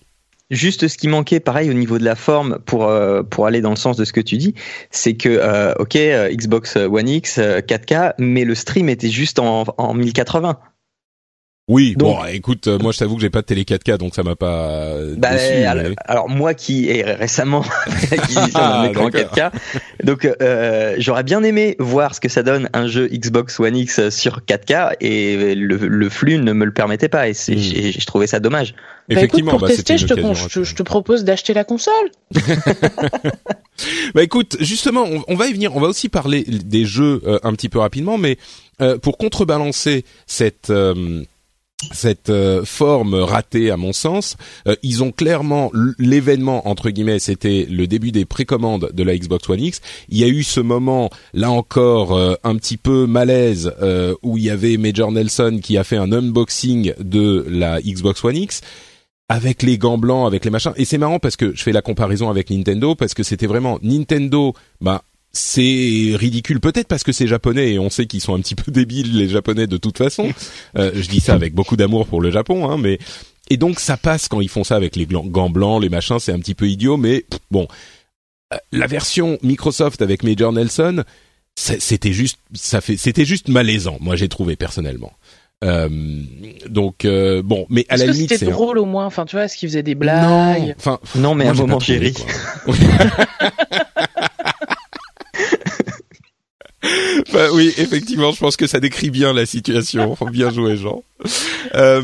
Juste 0.50 0.88
ce 0.88 0.96
qui 0.96 1.08
manquait, 1.08 1.40
pareil 1.40 1.70
au 1.70 1.74
niveau 1.74 1.98
de 1.98 2.04
la 2.04 2.14
forme, 2.14 2.58
pour 2.64 2.90
pour 3.30 3.46
aller 3.46 3.60
dans 3.60 3.70
le 3.70 3.76
sens 3.76 3.96
de 3.96 4.04
ce 4.04 4.12
que 4.12 4.20
tu 4.20 4.38
dis, 4.38 4.54
c'est 4.90 5.14
que 5.14 5.74
ok 5.78 5.96
Xbox 6.34 6.76
One 6.76 7.08
X 7.08 7.38
4K, 7.38 8.14
mais 8.18 8.44
le 8.44 8.54
stream 8.54 8.88
était 8.88 9.10
juste 9.10 9.38
en, 9.38 9.64
en 9.76 9.94
1080. 9.94 10.58
Oui, 11.68 11.94
bon, 11.98 12.24
écoute, 12.24 12.66
euh, 12.66 12.78
moi 12.78 12.92
je 12.92 12.98
t'avoue 12.98 13.16
que 13.16 13.20
j'ai 13.20 13.28
pas 13.28 13.42
de 13.42 13.46
télé 13.46 13.64
4K, 13.64 13.98
donc 13.98 14.14
ça 14.14 14.22
m'a 14.22 14.36
pas. 14.36 14.70
Euh, 14.86 15.14
bah, 15.18 15.32
alors, 16.06 16.30
moi 16.30 16.54
qui 16.54 16.88
ai 16.88 17.02
récemment 17.02 17.62
acquisition 18.10 18.46
d'un 18.46 18.48
ah, 18.54 18.88
écran 18.88 19.10
4K, 19.10 19.50
donc 20.02 20.24
euh, 20.24 20.94
j'aurais 20.96 21.24
bien 21.24 21.42
aimé 21.42 21.76
voir 21.78 22.14
ce 22.14 22.20
que 22.20 22.30
ça 22.30 22.42
donne 22.42 22.70
un 22.72 22.86
jeu 22.86 23.06
Xbox 23.08 23.60
One 23.60 23.76
X 23.76 24.08
sur 24.08 24.40
4K 24.48 24.94
et 25.02 25.54
le, 25.54 26.08
flux 26.08 26.38
ne 26.38 26.54
me 26.54 26.64
le 26.64 26.72
permettait 26.72 27.10
pas 27.10 27.28
et, 27.28 27.34
c'est, 27.34 27.54
hmm. 27.54 27.92
je 27.98 28.06
trouvais 28.06 28.26
ça 28.26 28.40
dommage. 28.40 28.72
Bah, 29.10 29.16
Effectivement, 29.16 29.50
écoute, 29.50 29.60
pour 29.60 29.68
bah, 29.68 29.74
tester, 29.74 29.98
je 29.98 30.06
te, 30.06 30.64
je, 30.64 30.74
te, 30.74 30.82
propose 30.82 31.24
d'acheter 31.24 31.52
la 31.52 31.64
console. 31.64 31.94
bah 34.14 34.22
écoute, 34.22 34.56
justement, 34.60 35.04
on, 35.28 35.34
va 35.34 35.48
y 35.48 35.52
venir. 35.52 35.76
On 35.76 35.80
va 35.80 35.88
aussi 35.88 36.08
parler 36.08 36.44
des 36.44 36.86
jeux 36.86 37.22
un 37.42 37.52
petit 37.52 37.68
peu 37.68 37.78
rapidement, 37.78 38.16
mais 38.16 38.38
pour 39.00 39.16
contrebalancer 39.16 40.04
cette 40.26 40.70
cette 41.92 42.30
euh, 42.30 42.64
forme 42.64 43.14
ratée 43.14 43.70
à 43.70 43.76
mon 43.76 43.92
sens. 43.92 44.36
Euh, 44.66 44.76
ils 44.82 45.02
ont 45.02 45.12
clairement 45.12 45.70
l'événement 45.98 46.68
entre 46.68 46.90
guillemets, 46.90 47.18
c'était 47.18 47.66
le 47.70 47.86
début 47.86 48.12
des 48.12 48.24
précommandes 48.24 48.90
de 48.92 49.02
la 49.02 49.16
Xbox 49.16 49.48
One 49.48 49.60
X. 49.60 49.80
Il 50.08 50.18
y 50.18 50.24
a 50.24 50.28
eu 50.28 50.42
ce 50.42 50.60
moment 50.60 51.10
là 51.34 51.50
encore 51.50 52.16
euh, 52.16 52.34
un 52.44 52.56
petit 52.56 52.76
peu 52.76 53.06
malaise 53.06 53.72
où 54.22 54.38
il 54.38 54.44
y 54.44 54.50
avait 54.50 54.76
Major 54.76 55.12
Nelson 55.12 55.60
qui 55.62 55.76
a 55.76 55.84
fait 55.84 55.96
un 55.96 56.12
unboxing 56.12 56.94
de 56.98 57.46
la 57.48 57.80
Xbox 57.80 58.24
One 58.24 58.36
X 58.36 58.60
avec 59.28 59.62
les 59.62 59.76
gants 59.78 59.98
blancs, 59.98 60.26
avec 60.26 60.44
les 60.44 60.50
machins. 60.50 60.72
Et 60.76 60.84
c'est 60.84 60.98
marrant 60.98 61.18
parce 61.18 61.36
que 61.36 61.54
je 61.54 61.62
fais 61.62 61.72
la 61.72 61.82
comparaison 61.82 62.30
avec 62.30 62.50
Nintendo 62.50 62.94
parce 62.94 63.14
que 63.14 63.22
c'était 63.22 63.46
vraiment 63.46 63.78
Nintendo, 63.82 64.54
bah 64.80 65.02
c'est 65.32 66.12
ridicule 66.14 66.60
peut-être 66.60 66.88
parce 66.88 67.04
que 67.04 67.12
c'est 67.12 67.26
japonais 67.26 67.72
et 67.72 67.78
on 67.78 67.90
sait 67.90 68.06
qu'ils 68.06 68.20
sont 68.20 68.34
un 68.34 68.40
petit 68.40 68.54
peu 68.54 68.70
débiles 68.72 69.16
les 69.16 69.28
japonais 69.28 69.66
de 69.66 69.76
toute 69.76 69.98
façon. 69.98 70.32
Euh, 70.76 70.92
je 70.94 71.08
dis 71.08 71.20
ça 71.20 71.34
avec 71.34 71.54
beaucoup 71.54 71.76
d'amour 71.76 72.06
pour 72.06 72.20
le 72.20 72.30
Japon, 72.30 72.68
hein, 72.70 72.78
mais 72.78 72.98
et 73.50 73.56
donc 73.56 73.80
ça 73.80 73.96
passe 73.96 74.28
quand 74.28 74.40
ils 74.40 74.48
font 74.48 74.64
ça 74.64 74.76
avec 74.76 74.96
les 74.96 75.06
gants 75.06 75.50
blancs, 75.50 75.82
les 75.82 75.88
machins, 75.88 76.18
c'est 76.18 76.32
un 76.32 76.38
petit 76.38 76.54
peu 76.54 76.68
idiot, 76.68 76.96
mais 76.96 77.24
bon, 77.50 77.66
euh, 78.52 78.56
la 78.72 78.86
version 78.86 79.38
Microsoft 79.42 80.02
avec 80.02 80.22
Major 80.22 80.52
Nelson, 80.52 81.04
c'était 81.54 82.12
juste, 82.12 82.38
ça 82.54 82.80
fait, 82.80 82.96
c'était 82.96 83.24
juste 83.24 83.48
malaisant. 83.48 83.98
Moi, 84.00 84.16
j'ai 84.16 84.28
trouvé 84.28 84.56
personnellement. 84.56 85.12
Euh, 85.64 85.88
donc 86.68 87.04
euh, 87.04 87.42
bon, 87.42 87.66
mais 87.68 87.84
à 87.88 87.96
la 87.96 88.06
limite, 88.06 88.30
c'était 88.32 88.46
drôle 88.46 88.78
au 88.78 88.84
moins? 88.84 89.06
Enfin, 89.06 89.26
tu 89.26 89.34
vois, 89.34 89.46
est-ce 89.46 89.56
qu'il 89.56 89.68
faisait 89.68 89.82
des 89.82 89.96
blagues? 89.96 90.74
Enfin, 90.78 91.00
non, 91.16 91.34
mais 91.34 91.46
un 91.46 91.54
moment 91.54 91.80
chéri. 91.80 92.14
bah 97.32 97.48
oui, 97.52 97.74
effectivement, 97.76 98.30
je 98.30 98.38
pense 98.38 98.56
que 98.56 98.66
ça 98.66 98.78
décrit 98.78 99.10
bien 99.10 99.32
la 99.32 99.46
situation. 99.46 100.16
Bien 100.30 100.50
joué, 100.50 100.76
Jean. 100.76 101.02
Euh, 101.74 102.00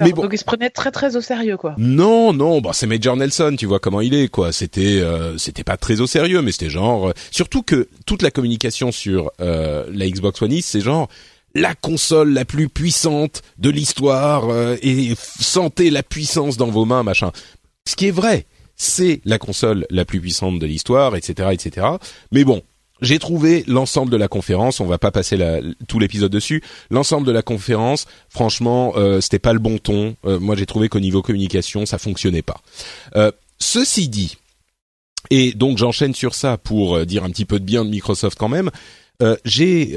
mais 0.00 0.12
bon. 0.12 0.22
Donc 0.22 0.32
il 0.34 0.38
se 0.38 0.44
prenait 0.44 0.68
très 0.68 0.90
très 0.90 1.16
au 1.16 1.22
sérieux, 1.22 1.56
quoi. 1.56 1.74
Non, 1.78 2.34
non, 2.34 2.60
bah 2.60 2.72
c'est 2.74 2.86
Major 2.86 3.16
Nelson, 3.16 3.54
tu 3.56 3.64
vois 3.64 3.78
comment 3.78 4.02
il 4.02 4.12
est, 4.12 4.28
quoi. 4.28 4.52
C'était, 4.52 5.00
euh, 5.00 5.38
c'était 5.38 5.64
pas 5.64 5.78
très 5.78 6.00
au 6.00 6.06
sérieux, 6.06 6.42
mais 6.42 6.52
c'était 6.52 6.68
genre, 6.68 7.08
euh, 7.08 7.12
surtout 7.30 7.62
que 7.62 7.88
toute 8.04 8.20
la 8.20 8.30
communication 8.30 8.92
sur 8.92 9.30
euh, 9.40 9.86
la 9.90 10.06
Xbox 10.10 10.42
One 10.42 10.52
X, 10.52 10.66
c'est 10.66 10.80
genre 10.80 11.08
la 11.54 11.74
console 11.74 12.32
la 12.32 12.44
plus 12.44 12.68
puissante 12.68 13.42
de 13.58 13.70
l'histoire 13.70 14.48
euh, 14.50 14.76
et 14.82 15.14
sentez 15.16 15.90
la 15.90 16.02
puissance 16.02 16.56
dans 16.56 16.68
vos 16.68 16.84
mains, 16.84 17.02
machin. 17.02 17.32
Ce 17.86 17.96
qui 17.96 18.08
est 18.08 18.12
vrai, 18.12 18.46
c'est 18.76 19.20
la 19.24 19.38
console 19.38 19.86
la 19.90 20.04
plus 20.04 20.20
puissante 20.20 20.58
de 20.58 20.66
l'histoire, 20.66 21.16
etc., 21.16 21.50
etc. 21.52 21.86
Mais 22.32 22.44
bon, 22.44 22.62
j'ai 23.00 23.18
trouvé 23.18 23.64
l'ensemble 23.66 24.10
de 24.10 24.16
la 24.16 24.28
conférence, 24.28 24.80
on 24.80 24.86
va 24.86 24.98
pas 24.98 25.10
passer 25.10 25.36
la, 25.36 25.60
tout 25.86 25.98
l'épisode 25.98 26.32
dessus, 26.32 26.62
l'ensemble 26.90 27.26
de 27.26 27.32
la 27.32 27.42
conférence, 27.42 28.06
franchement, 28.28 28.92
euh, 28.96 29.20
c'était 29.20 29.38
pas 29.38 29.52
le 29.52 29.58
bon 29.58 29.78
ton. 29.78 30.16
Euh, 30.24 30.38
moi, 30.38 30.56
j'ai 30.56 30.66
trouvé 30.66 30.88
qu'au 30.88 31.00
niveau 31.00 31.22
communication, 31.22 31.86
ça 31.86 31.98
fonctionnait 31.98 32.42
pas. 32.42 32.60
Euh, 33.16 33.30
ceci 33.58 34.08
dit, 34.08 34.36
et 35.30 35.52
donc 35.52 35.78
j'enchaîne 35.78 36.14
sur 36.14 36.34
ça 36.34 36.56
pour 36.56 36.96
euh, 36.96 37.04
dire 37.04 37.24
un 37.24 37.30
petit 37.30 37.44
peu 37.44 37.60
de 37.60 37.64
bien 37.64 37.84
de 37.84 37.90
Microsoft 37.90 38.38
quand 38.38 38.48
même. 38.48 38.70
Euh, 39.20 39.36
j'ai 39.44 39.96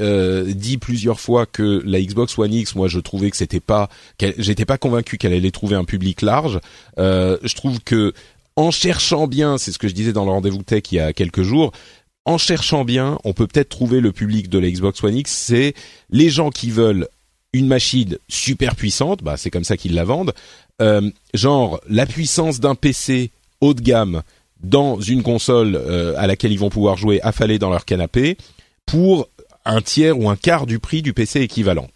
dit 0.52 0.78
plusieurs 0.78 1.20
fois 1.20 1.46
que 1.46 1.80
la 1.84 2.00
Xbox 2.00 2.36
One 2.36 2.52
X, 2.52 2.74
moi, 2.74 2.88
je 2.88 2.98
trouvais 2.98 3.30
que 3.30 3.36
c'était 3.36 3.60
pas, 3.60 3.88
j'étais 4.36 4.64
pas 4.64 4.78
convaincu 4.78 5.16
qu'elle 5.16 5.32
allait 5.32 5.52
trouver 5.52 5.76
un 5.76 5.84
public 5.84 6.22
large. 6.22 6.58
je 6.98 7.54
trouve 7.54 7.78
que 7.80 8.12
en 8.56 8.70
cherchant 8.70 9.26
bien, 9.26 9.56
c'est 9.58 9.72
ce 9.72 9.78
que 9.78 9.88
je 9.88 9.94
disais 9.94 10.12
dans 10.12 10.24
le 10.24 10.30
rendez-vous 10.30 10.62
tech 10.62 10.82
il 10.92 10.96
y 10.96 11.00
a 11.00 11.12
quelques 11.12 11.42
jours, 11.42 11.72
en 12.24 12.38
cherchant 12.38 12.84
bien, 12.84 13.18
on 13.24 13.32
peut 13.32 13.46
peut-être 13.46 13.68
trouver 13.68 14.00
le 14.00 14.12
public 14.12 14.48
de 14.48 14.58
la 14.58 14.70
Xbox 14.70 15.02
One 15.02 15.16
X, 15.16 15.30
c'est 15.30 15.74
les 16.10 16.30
gens 16.30 16.50
qui 16.50 16.70
veulent 16.70 17.08
une 17.52 17.66
machine 17.66 18.16
super 18.28 18.76
puissante, 18.76 19.22
bah 19.22 19.36
c'est 19.36 19.50
comme 19.50 19.64
ça 19.64 19.76
qu'ils 19.76 19.94
la 19.94 20.04
vendent, 20.04 20.32
euh, 20.80 21.10
genre 21.34 21.80
la 21.88 22.06
puissance 22.06 22.60
d'un 22.60 22.74
PC 22.74 23.30
haut 23.60 23.74
de 23.74 23.82
gamme 23.82 24.22
dans 24.62 25.00
une 25.00 25.22
console 25.22 25.76
euh, 25.76 26.14
à 26.16 26.26
laquelle 26.26 26.52
ils 26.52 26.58
vont 26.58 26.70
pouvoir 26.70 26.96
jouer 26.96 27.20
affalés 27.22 27.58
dans 27.58 27.70
leur 27.70 27.84
canapé 27.84 28.36
pour 28.86 29.28
un 29.64 29.80
tiers 29.80 30.18
ou 30.18 30.30
un 30.30 30.36
quart 30.36 30.66
du 30.66 30.78
prix 30.78 31.02
du 31.02 31.12
PC 31.12 31.40
équivalent. 31.40 31.88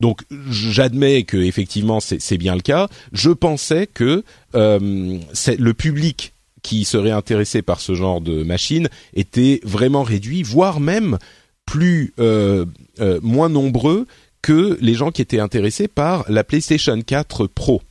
Donc 0.00 0.22
j'admets 0.50 1.22
que 1.22 1.36
effectivement 1.36 2.00
c'est 2.00 2.36
bien 2.38 2.56
le 2.56 2.60
cas. 2.60 2.88
Je 3.12 3.30
pensais 3.30 3.86
que 3.86 4.24
euh, 4.54 5.18
le 5.58 5.74
public 5.74 6.32
qui 6.62 6.84
seraient 6.84 7.10
intéressés 7.10 7.62
par 7.62 7.80
ce 7.80 7.94
genre 7.94 8.20
de 8.20 8.42
machine 8.42 8.88
étaient 9.14 9.60
vraiment 9.64 10.02
réduits, 10.02 10.42
voire 10.42 10.80
même 10.80 11.18
plus 11.66 12.12
euh, 12.18 12.66
euh, 13.00 13.18
moins 13.22 13.48
nombreux 13.48 14.06
que 14.40 14.76
les 14.80 14.94
gens 14.94 15.10
qui 15.10 15.22
étaient 15.22 15.40
intéressés 15.40 15.88
par 15.88 16.24
la 16.28 16.44
PlayStation 16.44 17.00
4 17.00 17.46
Pro. 17.46 17.82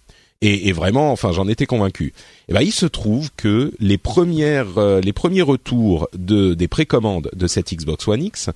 Et, 0.43 0.71
vraiment, 0.71 1.11
enfin, 1.11 1.31
j'en 1.31 1.47
étais 1.47 1.67
convaincu. 1.67 2.05
Et 2.07 2.13
eh 2.47 2.53
ben, 2.53 2.61
il 2.61 2.71
se 2.71 2.87
trouve 2.87 3.29
que 3.37 3.73
les 3.79 3.99
euh, 4.25 5.01
premiers 5.13 5.41
retours 5.43 6.09
de 6.17 6.55
des 6.55 6.67
précommandes 6.67 7.29
de 7.35 7.45
cette 7.45 7.71
Xbox 7.71 8.07
One 8.07 8.23
X 8.23 8.49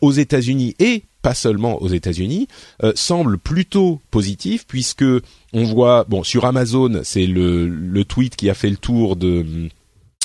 aux 0.00 0.10
États-Unis 0.10 0.74
et 0.80 1.04
pas 1.22 1.34
seulement 1.34 1.80
aux 1.82 1.88
États-Unis 1.88 2.48
euh, 2.82 2.92
semblent 2.94 3.38
plutôt 3.38 4.00
positifs 4.10 4.66
puisque 4.66 5.04
on 5.52 5.64
voit, 5.64 6.04
bon, 6.08 6.22
sur 6.22 6.44
Amazon, 6.44 7.00
c'est 7.04 7.26
le 7.26 7.68
le 7.68 8.04
tweet 8.04 8.36
qui 8.36 8.50
a 8.50 8.54
fait 8.54 8.70
le 8.70 8.76
tour 8.76 9.16
de 9.16 9.68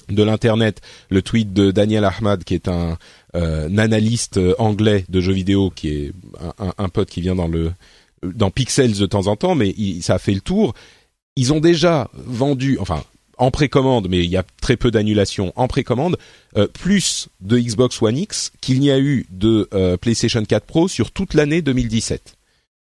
de 0.10 0.24
l'internet, 0.24 0.82
le 1.10 1.22
tweet 1.22 1.52
de 1.52 1.72
Daniel 1.72 2.06
Ahmad, 2.06 2.44
qui 2.44 2.54
est 2.54 2.68
un, 2.68 2.98
analyste 3.34 4.40
anglais 4.60 5.04
de 5.10 5.20
jeux 5.20 5.34
vidéo, 5.34 5.72
qui 5.76 5.90
est 5.90 6.12
un, 6.60 6.74
un, 6.78 6.90
pote 6.90 7.10
qui 7.10 7.22
vient 7.22 7.36
dans 7.36 7.48
le 7.48 7.74
dans 8.24 8.50
Pixels 8.50 8.98
de 8.98 9.06
temps 9.06 9.28
en 9.28 9.36
temps, 9.36 9.56
mais 9.56 9.76
ça 10.02 10.16
a 10.16 10.20
fait 10.20 10.34
le 10.34 10.42
tour. 10.42 10.74
Ils 11.36 11.52
ont 11.52 11.60
déjà 11.60 12.10
vendu, 12.14 12.78
enfin 12.80 13.04
en 13.38 13.52
précommande, 13.52 14.08
mais 14.10 14.20
il 14.20 14.30
y 14.30 14.38
a 14.38 14.44
très 14.62 14.78
peu 14.78 14.92
d'annulations 14.92 15.54
en 15.56 15.68
précommande, 15.68 16.18
euh, 16.58 16.68
plus 16.68 17.30
de 17.42 17.58
Xbox 17.58 18.02
One 18.02 18.18
X 18.18 18.52
qu'il 18.62 18.80
n'y 18.80 18.92
a 18.92 19.00
eu 19.00 19.26
de 19.30 19.68
euh, 19.74 19.98
PlayStation 19.98 20.44
4 20.44 20.66
Pro 20.66 20.88
sur 20.88 21.12
toute 21.12 21.34
l'année 21.34 21.62
2017. 21.62 22.36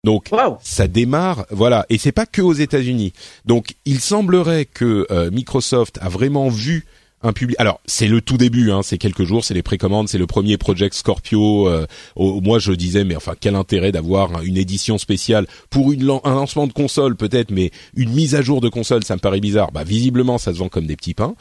Donc 0.03 0.31
ça 0.61 0.87
démarre, 0.89 1.45
voilà, 1.49 1.85
et 1.89 1.97
c'est 1.97 2.11
pas 2.11 2.25
que 2.25 2.41
aux 2.41 2.53
États-Unis. 2.53 3.13
Donc 3.45 3.75
il 3.85 4.01
semblerait 4.01 4.65
que 4.65 5.07
euh, 5.09 5.31
Microsoft 5.31 5.97
a 6.01 6.09
vraiment 6.09 6.49
vu 6.49 6.85
un 7.23 7.33
public. 7.33 7.55
Alors 7.59 7.79
c'est 7.85 8.07
le 8.07 8.21
tout 8.21 8.37
début, 8.37 8.71
hein, 8.71 8.81
c'est 8.83 8.97
quelques 8.97 9.23
jours, 9.23 9.43
c'est 9.43 9.53
les 9.53 9.63
précommandes, 9.63 10.09
c'est 10.09 10.17
le 10.17 10.27
premier 10.27 10.57
Project 10.57 10.93
Scorpio. 10.93 11.67
Euh, 11.67 11.85
moi 12.15 12.59
je 12.59 12.73
disais, 12.73 13.03
mais 13.03 13.15
enfin 13.15 13.33
quel 13.39 13.55
intérêt 13.55 13.91
d'avoir 13.91 14.43
une 14.43 14.57
édition 14.57 14.97
spéciale 14.97 15.47
pour 15.69 15.91
une, 15.91 16.09
un 16.23 16.33
lancement 16.35 16.67
de 16.67 16.73
console 16.73 17.15
peut-être, 17.15 17.51
mais 17.51 17.71
une 17.95 18.11
mise 18.11 18.35
à 18.35 18.41
jour 18.41 18.61
de 18.61 18.69
console, 18.69 19.03
ça 19.03 19.15
me 19.15 19.19
paraît 19.19 19.39
bizarre. 19.39 19.71
Bah 19.71 19.83
visiblement 19.83 20.37
ça 20.37 20.53
se 20.53 20.59
vend 20.59 20.69
comme 20.69 20.85
des 20.85 20.95
petits 20.95 21.13
pains. 21.13 21.35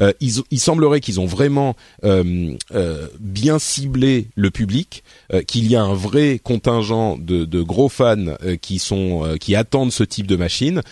Euh, 0.00 0.12
il 0.20 0.60
semblerait 0.60 1.00
qu'ils 1.00 1.18
ont 1.20 1.26
vraiment 1.26 1.74
euh, 2.04 2.54
euh, 2.74 3.08
bien 3.18 3.58
ciblé 3.58 4.28
le 4.36 4.50
public, 4.50 5.02
euh, 5.32 5.42
qu'il 5.42 5.68
y 5.68 5.74
a 5.74 5.82
un 5.82 5.94
vrai 5.94 6.38
contingent 6.42 7.18
de, 7.18 7.44
de 7.44 7.62
gros 7.62 7.88
fans 7.88 8.36
qui 8.62 8.78
sont 8.78 9.36
qui 9.40 9.56
attendent 9.56 9.92
ce 9.92 10.04
type 10.04 10.26
de 10.26 10.36
machine 10.36 10.82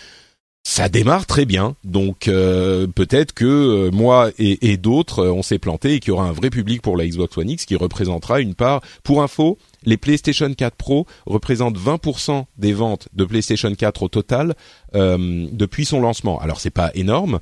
ça 0.69 0.89
démarre 0.89 1.27
très 1.27 1.45
bien. 1.45 1.77
Donc 1.85 2.27
euh, 2.27 2.89
peut-être 2.89 3.33
que 3.33 3.45
euh, 3.45 3.91
moi 3.93 4.31
et, 4.37 4.77
d'autres, 4.77 5.21
euh, 5.21 5.33
on 5.33 5.45
s'est 5.45 5.61
planté 5.61 5.95
et 5.95 6.01
qu'il 6.01 6.09
y 6.09 6.11
aura 6.11 6.25
un 6.25 6.33
vrai 6.33 6.51
public 6.51 6.83
pour 6.83 6.97
la 6.97 7.07
Xbox 7.07 7.39
One 7.39 7.51
X 7.51 7.67
qui 7.67 7.77
représentera 7.77 8.41
une 8.41 8.57
part. 8.57 8.81
Pour 9.05 9.23
info, 9.23 9.59
les 9.85 9.97
PlayStation 9.97 10.53
4 10.53 10.75
Pro 10.75 11.07
représentent 11.25 11.79
20% 11.79 12.47
des 12.59 12.73
ventes 12.73 13.07
de 13.13 13.25
PlayStation 13.25 13.73
4 13.73 14.03
au 14.03 14.09
total 14.09 14.57
depuis 14.93 15.85
son 15.85 16.01
lancement. 16.01 16.41
Alors 16.41 16.59
c'est 16.59 16.71
pas 16.71 16.91
énorme. 16.95 17.39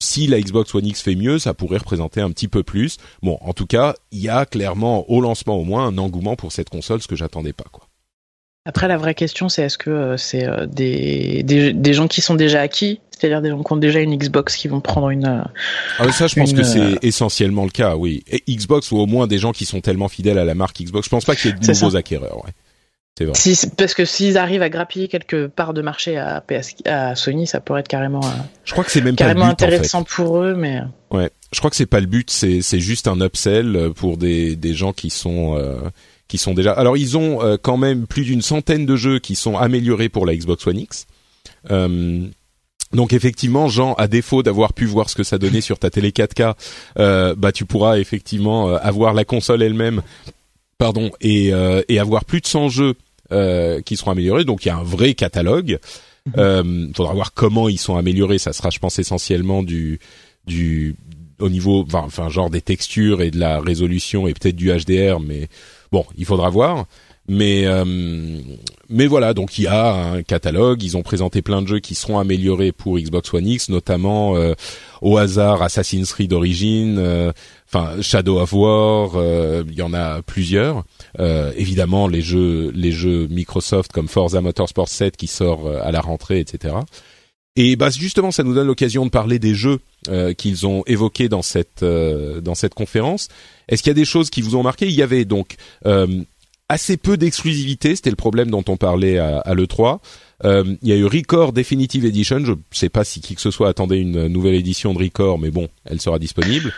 Si 0.00 0.28
la 0.28 0.40
Xbox 0.40 0.72
One 0.76 0.86
X 0.86 1.02
fait 1.02 1.16
mieux, 1.16 1.40
ça 1.40 1.54
pourrait 1.54 1.78
représenter 1.78 2.20
un 2.20 2.30
petit 2.30 2.46
peu 2.46 2.62
plus. 2.62 2.98
Bon, 3.22 3.36
en 3.40 3.52
tout 3.52 3.66
cas, 3.66 3.96
il 4.12 4.20
y 4.20 4.28
a 4.28 4.46
clairement 4.46 5.10
au 5.10 5.20
lancement 5.20 5.56
au 5.56 5.64
moins 5.64 5.88
un 5.88 5.98
engouement 5.98 6.36
pour 6.36 6.52
cette 6.52 6.70
console, 6.70 7.02
ce 7.02 7.08
que 7.08 7.16
j'attendais 7.16 7.52
pas 7.52 7.66
quoi. 7.72 7.88
Après, 8.66 8.88
la 8.88 8.96
vraie 8.96 9.14
question, 9.14 9.50
c'est 9.50 9.62
est-ce 9.62 9.76
que 9.76 9.90
euh, 9.90 10.16
c'est 10.16 10.46
euh, 10.46 10.64
des, 10.64 11.42
des, 11.42 11.74
des, 11.74 11.92
gens 11.92 12.08
qui 12.08 12.22
sont 12.22 12.34
déjà 12.34 12.62
acquis, 12.62 13.00
c'est-à-dire 13.10 13.42
des 13.42 13.50
gens 13.50 13.62
qui 13.62 13.70
ont 13.70 13.76
déjà 13.76 14.00
une 14.00 14.16
Xbox 14.16 14.56
qui 14.56 14.68
vont 14.68 14.80
prendre 14.80 15.10
une. 15.10 15.26
Euh, 15.26 15.42
ah, 15.98 16.10
ça, 16.12 16.28
je 16.28 16.34
pense 16.34 16.54
que 16.54 16.62
c'est 16.62 16.98
essentiellement 17.02 17.64
le 17.64 17.70
cas, 17.70 17.94
oui. 17.94 18.24
Et 18.26 18.42
Xbox 18.48 18.90
ou 18.90 18.96
au 18.96 19.04
moins 19.04 19.26
des 19.26 19.36
gens 19.36 19.52
qui 19.52 19.66
sont 19.66 19.82
tellement 19.82 20.08
fidèles 20.08 20.38
à 20.38 20.46
la 20.46 20.54
marque 20.54 20.80
Xbox. 20.80 21.04
Je 21.04 21.10
pense 21.10 21.26
pas 21.26 21.36
qu'il 21.36 21.50
y 21.50 21.54
ait 21.54 21.58
de 21.58 21.66
nouveaux 21.66 21.94
acquéreurs, 21.94 22.42
ouais. 22.42 22.52
C'est 23.18 23.26
vrai. 23.26 23.34
Si, 23.36 23.68
parce 23.76 23.92
que 23.92 24.06
s'ils 24.06 24.38
arrivent 24.38 24.62
à 24.62 24.70
grappiller 24.70 25.08
quelques 25.08 25.46
parts 25.46 25.74
de 25.74 25.82
marché 25.82 26.16
à, 26.16 26.40
PS, 26.40 26.74
à 26.86 27.14
Sony, 27.14 27.46
ça 27.46 27.60
pourrait 27.60 27.80
être 27.80 27.88
carrément. 27.88 28.22
Je 28.64 28.72
crois 28.72 28.82
que 28.82 28.90
c'est 28.90 29.02
même 29.02 29.14
carrément 29.14 29.42
pas 29.42 29.46
le 29.48 29.54
but, 29.56 29.62
intéressant 29.62 30.00
en 30.00 30.04
fait. 30.04 30.14
pour 30.14 30.38
eux, 30.38 30.54
mais. 30.54 30.80
Ouais, 31.10 31.30
je 31.52 31.58
crois 31.58 31.68
que 31.68 31.76
c'est 31.76 31.84
pas 31.84 32.00
le 32.00 32.06
but. 32.06 32.30
C'est 32.30 32.62
c'est 32.62 32.80
juste 32.80 33.08
un 33.08 33.20
upsell 33.20 33.90
pour 33.94 34.16
des 34.16 34.56
des 34.56 34.72
gens 34.72 34.94
qui 34.94 35.10
sont 35.10 35.54
qui 36.34 36.38
sont 36.38 36.52
déjà. 36.52 36.72
Alors 36.72 36.96
ils 36.96 37.16
ont 37.16 37.44
euh, 37.44 37.56
quand 37.62 37.76
même 37.76 38.08
plus 38.08 38.24
d'une 38.24 38.42
centaine 38.42 38.86
de 38.86 38.96
jeux 38.96 39.20
qui 39.20 39.36
sont 39.36 39.56
améliorés 39.56 40.08
pour 40.08 40.26
la 40.26 40.34
Xbox 40.34 40.66
One 40.66 40.78
X. 40.80 41.06
Euh, 41.70 42.26
donc 42.92 43.12
effectivement, 43.12 43.68
Jean, 43.68 43.94
à 43.94 44.08
défaut 44.08 44.42
d'avoir 44.42 44.72
pu 44.72 44.84
voir 44.84 45.08
ce 45.08 45.14
que 45.14 45.22
ça 45.22 45.38
donnait 45.38 45.60
sur 45.60 45.78
ta 45.78 45.90
télé 45.90 46.10
4K, 46.10 46.54
euh, 46.98 47.36
bah 47.36 47.52
tu 47.52 47.66
pourras 47.66 47.98
effectivement 48.00 48.74
avoir 48.74 49.14
la 49.14 49.24
console 49.24 49.62
elle-même, 49.62 50.02
pardon, 50.76 51.12
et, 51.20 51.52
et 51.88 51.98
avoir 52.00 52.24
plus 52.24 52.40
de 52.40 52.46
100 52.46 52.68
jeux 52.68 52.94
qui 53.84 53.96
seront 53.96 54.10
améliorés. 54.10 54.44
Donc 54.44 54.64
il 54.64 54.68
y 54.68 54.70
a 54.72 54.76
un 54.76 54.82
vrai 54.82 55.14
catalogue. 55.14 55.78
Il 56.36 56.92
faudra 56.96 57.14
voir 57.14 57.32
comment 57.32 57.68
ils 57.68 57.78
sont 57.78 57.96
améliorés. 57.96 58.38
Ça 58.38 58.52
sera, 58.52 58.70
je 58.70 58.80
pense, 58.80 58.98
essentiellement 58.98 59.62
du 59.62 60.00
du 60.46 60.96
au 61.38 61.48
niveau, 61.48 61.86
enfin, 61.92 62.28
genre 62.28 62.50
des 62.50 62.60
textures 62.60 63.22
et 63.22 63.30
de 63.30 63.38
la 63.38 63.60
résolution 63.60 64.26
et 64.26 64.34
peut-être 64.34 64.56
du 64.56 64.70
HDR, 64.70 65.20
mais 65.20 65.48
Bon, 65.94 66.04
il 66.18 66.24
faudra 66.24 66.50
voir. 66.50 66.86
Mais 67.28 67.66
euh, 67.66 67.84
mais 68.88 69.06
voilà, 69.06 69.32
donc 69.32 69.56
il 69.58 69.62
y 69.62 69.66
a 69.68 69.94
un 69.94 70.24
catalogue. 70.24 70.82
Ils 70.82 70.96
ont 70.96 71.02
présenté 71.02 71.40
plein 71.40 71.62
de 71.62 71.68
jeux 71.68 71.78
qui 71.78 71.94
seront 71.94 72.18
améliorés 72.18 72.72
pour 72.72 72.98
Xbox 72.98 73.32
One 73.32 73.46
X, 73.46 73.68
notamment 73.68 74.36
euh, 74.36 74.54
au 75.02 75.18
hasard 75.18 75.62
Assassin's 75.62 76.12
Creed 76.12 76.32
Origins, 76.32 76.96
euh, 76.98 77.30
enfin 77.68 78.02
Shadow 78.02 78.40
of 78.40 78.52
War. 78.54 79.12
Il 79.68 79.74
y 79.74 79.82
en 79.82 79.94
a 79.94 80.20
plusieurs. 80.22 80.82
évidemment, 81.56 82.08
les 82.08 82.22
jeux 82.22 82.72
les 82.74 82.90
jeux 82.90 83.28
Microsoft 83.28 83.92
comme 83.92 84.08
Forza 84.08 84.40
Motorsport 84.40 84.88
7 84.88 85.16
qui 85.16 85.28
sort 85.28 85.70
à 85.80 85.92
la 85.92 86.00
rentrée, 86.00 86.40
etc. 86.40 86.74
Et 87.56 87.76
bah 87.76 87.90
justement, 87.90 88.32
ça 88.32 88.42
nous 88.42 88.54
donne 88.54 88.66
l'occasion 88.66 89.04
de 89.04 89.10
parler 89.10 89.38
des 89.38 89.54
jeux 89.54 89.78
qu'ils 90.36 90.66
ont 90.66 90.82
évoqués 90.86 91.28
dans 91.28 91.42
cette 91.42 91.84
dans 91.84 92.54
cette 92.54 92.74
conférence. 92.74 93.28
Est-ce 93.68 93.82
qu'il 93.82 93.90
y 93.90 93.92
a 93.92 93.94
des 93.94 94.04
choses 94.04 94.30
qui 94.30 94.42
vous 94.42 94.56
ont 94.56 94.62
marqué? 94.62 94.86
Il 94.86 94.94
y 94.94 95.02
avait 95.02 95.24
donc 95.24 95.56
euh, 95.86 96.22
assez 96.68 96.96
peu 96.96 97.16
d'exclusivité, 97.16 97.96
c'était 97.96 98.10
le 98.10 98.16
problème 98.16 98.50
dont 98.50 98.64
on 98.68 98.76
parlait 98.76 99.18
à, 99.18 99.38
à 99.38 99.54
l'E3. 99.54 100.00
Euh, 100.44 100.76
il 100.82 100.88
y 100.88 100.92
a 100.92 100.96
eu 100.96 101.04
Record 101.04 101.52
Definitive 101.52 102.04
Edition, 102.04 102.44
je 102.44 102.52
ne 102.52 102.56
sais 102.72 102.88
pas 102.88 103.04
si 103.04 103.20
qui 103.20 103.34
que 103.34 103.40
ce 103.40 103.50
soit 103.50 103.68
attendait 103.68 104.00
une 104.00 104.26
nouvelle 104.26 104.54
édition 104.54 104.92
de 104.92 104.98
Record, 104.98 105.38
mais 105.38 105.50
bon, 105.50 105.68
elle 105.84 106.00
sera 106.00 106.18
disponible. 106.18 106.72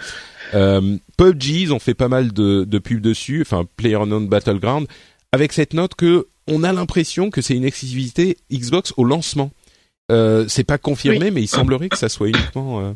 Euh, 0.55 0.97
PUBG, 1.17 1.63
ils 1.63 1.73
ont 1.73 1.79
fait 1.79 1.95
pas 1.95 2.09
mal 2.09 2.33
de, 2.33 2.65
de 2.65 2.79
pubs 2.79 3.01
dessus, 3.01 3.41
enfin 3.43 3.67
PlayerUnknown 3.77 4.29
Battleground, 4.29 4.87
avec 5.33 5.53
cette 5.53 5.75
note 5.75 5.95
que 5.95 6.27
on 6.47 6.63
a 6.63 6.73
l'impression 6.73 7.31
que 7.31 7.41
c'est 7.41 7.55
une 7.55 7.65
exclusivité 7.65 8.37
Xbox 8.53 8.93
au 8.97 9.05
lancement. 9.05 9.51
Euh, 10.11 10.45
c'est 10.49 10.65
pas 10.65 10.79
confirmé, 10.79 11.31
mais 11.31 11.43
il 11.43 11.49
semblerait 11.49 11.89
que 11.89 11.99
ça 11.99 12.09
soit 12.09 12.29
uniquement. 12.29 12.81
Euh, 12.81 12.93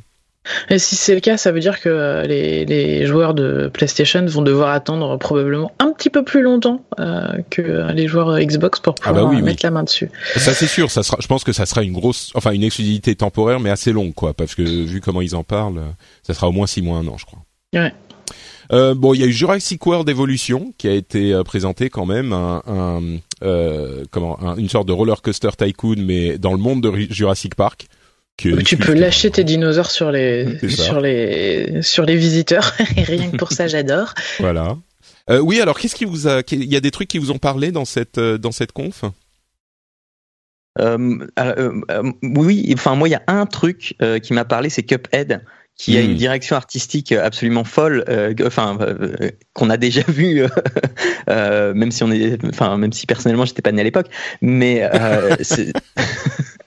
et 0.71 0.79
si 0.79 0.97
c'est 0.97 1.15
le 1.15 1.21
cas, 1.21 1.37
ça 1.37 1.53
veut 1.53 1.61
dire 1.61 1.81
que 1.81 1.89
euh, 1.89 2.23
les, 2.23 2.65
les, 2.65 3.05
joueurs 3.05 3.35
de 3.35 3.69
PlayStation 3.73 4.25
vont 4.25 4.41
devoir 4.41 4.71
attendre 4.71 5.19
probablement 5.19 5.71
un 5.79 5.93
petit 5.93 6.09
peu 6.09 6.25
plus 6.25 6.41
longtemps 6.41 6.83
euh, 6.99 7.29
que 7.51 7.93
les 7.93 8.09
joueurs 8.09 8.41
Xbox 8.41 8.81
pour 8.81 8.95
ah 9.03 9.13
bah 9.13 9.21
pouvoir 9.21 9.43
mettre 9.43 9.65
la 9.65 9.71
main 9.71 9.83
dessus. 9.83 10.11
Ça 10.37 10.55
c'est 10.55 10.67
sûr, 10.67 10.91
ça 10.91 11.03
sera, 11.03 11.19
je 11.21 11.27
pense 11.27 11.45
que 11.45 11.53
ça 11.53 11.67
sera 11.67 11.83
une 11.83 11.93
grosse, 11.93 12.33
enfin 12.35 12.53
une 12.53 12.63
exclusivité 12.63 13.15
temporaire, 13.15 13.61
mais 13.61 13.71
assez 13.71 13.93
longue 13.93 14.15
quoi, 14.15 14.33
parce 14.33 14.55
que 14.55 14.63
vu 14.63 15.03
comment 15.03 15.21
ils 15.21 15.37
en 15.37 15.45
parlent, 15.45 15.83
ça 16.23 16.33
sera 16.33 16.49
au 16.49 16.53
moins 16.53 16.67
six 16.67 16.81
mois, 16.81 16.99
un 16.99 17.07
an, 17.07 17.19
je 17.19 17.27
crois. 17.27 17.41
Ouais. 17.75 17.93
Euh, 18.73 18.95
bon, 18.95 19.15
il 19.15 19.21
y 19.21 19.25
a 19.25 19.27
eu 19.27 19.33
Jurassic 19.33 19.85
World 19.85 20.09
Evolution 20.09 20.73
qui 20.79 20.87
a 20.89 20.93
été 20.93 21.33
euh, 21.33 21.43
présenté 21.43 21.91
quand 21.91 22.07
même, 22.07 22.33
un, 22.33 22.63
un 22.67 23.01
euh, 23.43 24.05
comment, 24.11 24.39
une 24.57 24.69
sorte 24.69 24.87
de 24.87 24.93
roller 24.93 25.23
coaster 25.23 25.51
tycoon, 25.57 25.97
mais 25.99 26.39
dans 26.39 26.53
le 26.53 26.59
monde 26.59 26.83
de 26.83 27.13
Jurassic 27.13 27.55
Park 27.57 27.89
tu 28.65 28.77
peux 28.77 28.95
lâcher 28.95 29.31
tes 29.31 29.45
dinosaures 29.45 29.91
sur 29.91 30.11
les 30.11 30.59
sur 30.69 31.01
les 31.01 31.83
sur 31.83 32.05
les 32.05 32.17
visiteurs 32.17 32.75
et 32.97 33.03
rien 33.03 33.31
que 33.31 33.37
pour 33.37 33.53
ça 33.53 33.69
j'adore. 33.69 34.15
Voilà. 34.39 34.77
Euh, 35.29 35.39
oui, 35.41 35.61
alors 35.61 35.79
qu'est-ce 35.79 35.95
qui 35.95 36.05
vous 36.05 36.27
a 36.27 36.43
il 36.51 36.65
y 36.65 36.77
a 36.77 36.81
des 36.81 36.91
trucs 36.91 37.09
qui 37.09 37.19
vous 37.19 37.31
ont 37.31 37.39
parlé 37.39 37.73
dans 37.73 37.85
cette 37.85 38.19
euh, 38.19 38.39
dans 38.39 38.53
cette 38.53 38.73
conf? 38.73 39.05
Euh, 40.79 41.19
oui, 42.23 42.71
enfin 42.75 42.95
moi 42.95 43.09
il 43.09 43.11
y 43.11 43.17
a 43.17 43.23
un 43.27 43.45
truc 43.45 43.97
qui 44.23 44.33
m'a 44.33 44.45
parlé, 44.45 44.71
c'est 44.71 44.85
Cuphead 44.85 45.43
qui 45.81 45.97
a 45.97 46.03
une 46.03 46.13
hmm. 46.13 46.17
direction 46.17 46.57
artistique 46.57 47.13
absolument 47.13 47.65
folle, 47.65 48.05
enfin 48.45 48.77
qu'on 49.55 49.71
a 49.71 49.79
déjà 49.79 50.03
vu, 50.09 50.45
même 51.27 51.91
si 51.91 52.05
on 52.05 52.13
est, 52.13 52.37
enfin 52.45 52.77
même 52.77 52.93
si 52.93 53.07
personnellement 53.07 53.47
j'étais 53.47 53.63
pas 53.63 53.73
né 53.73 53.81
à 53.81 53.85
l'époque, 53.85 54.09
mais 54.43 54.87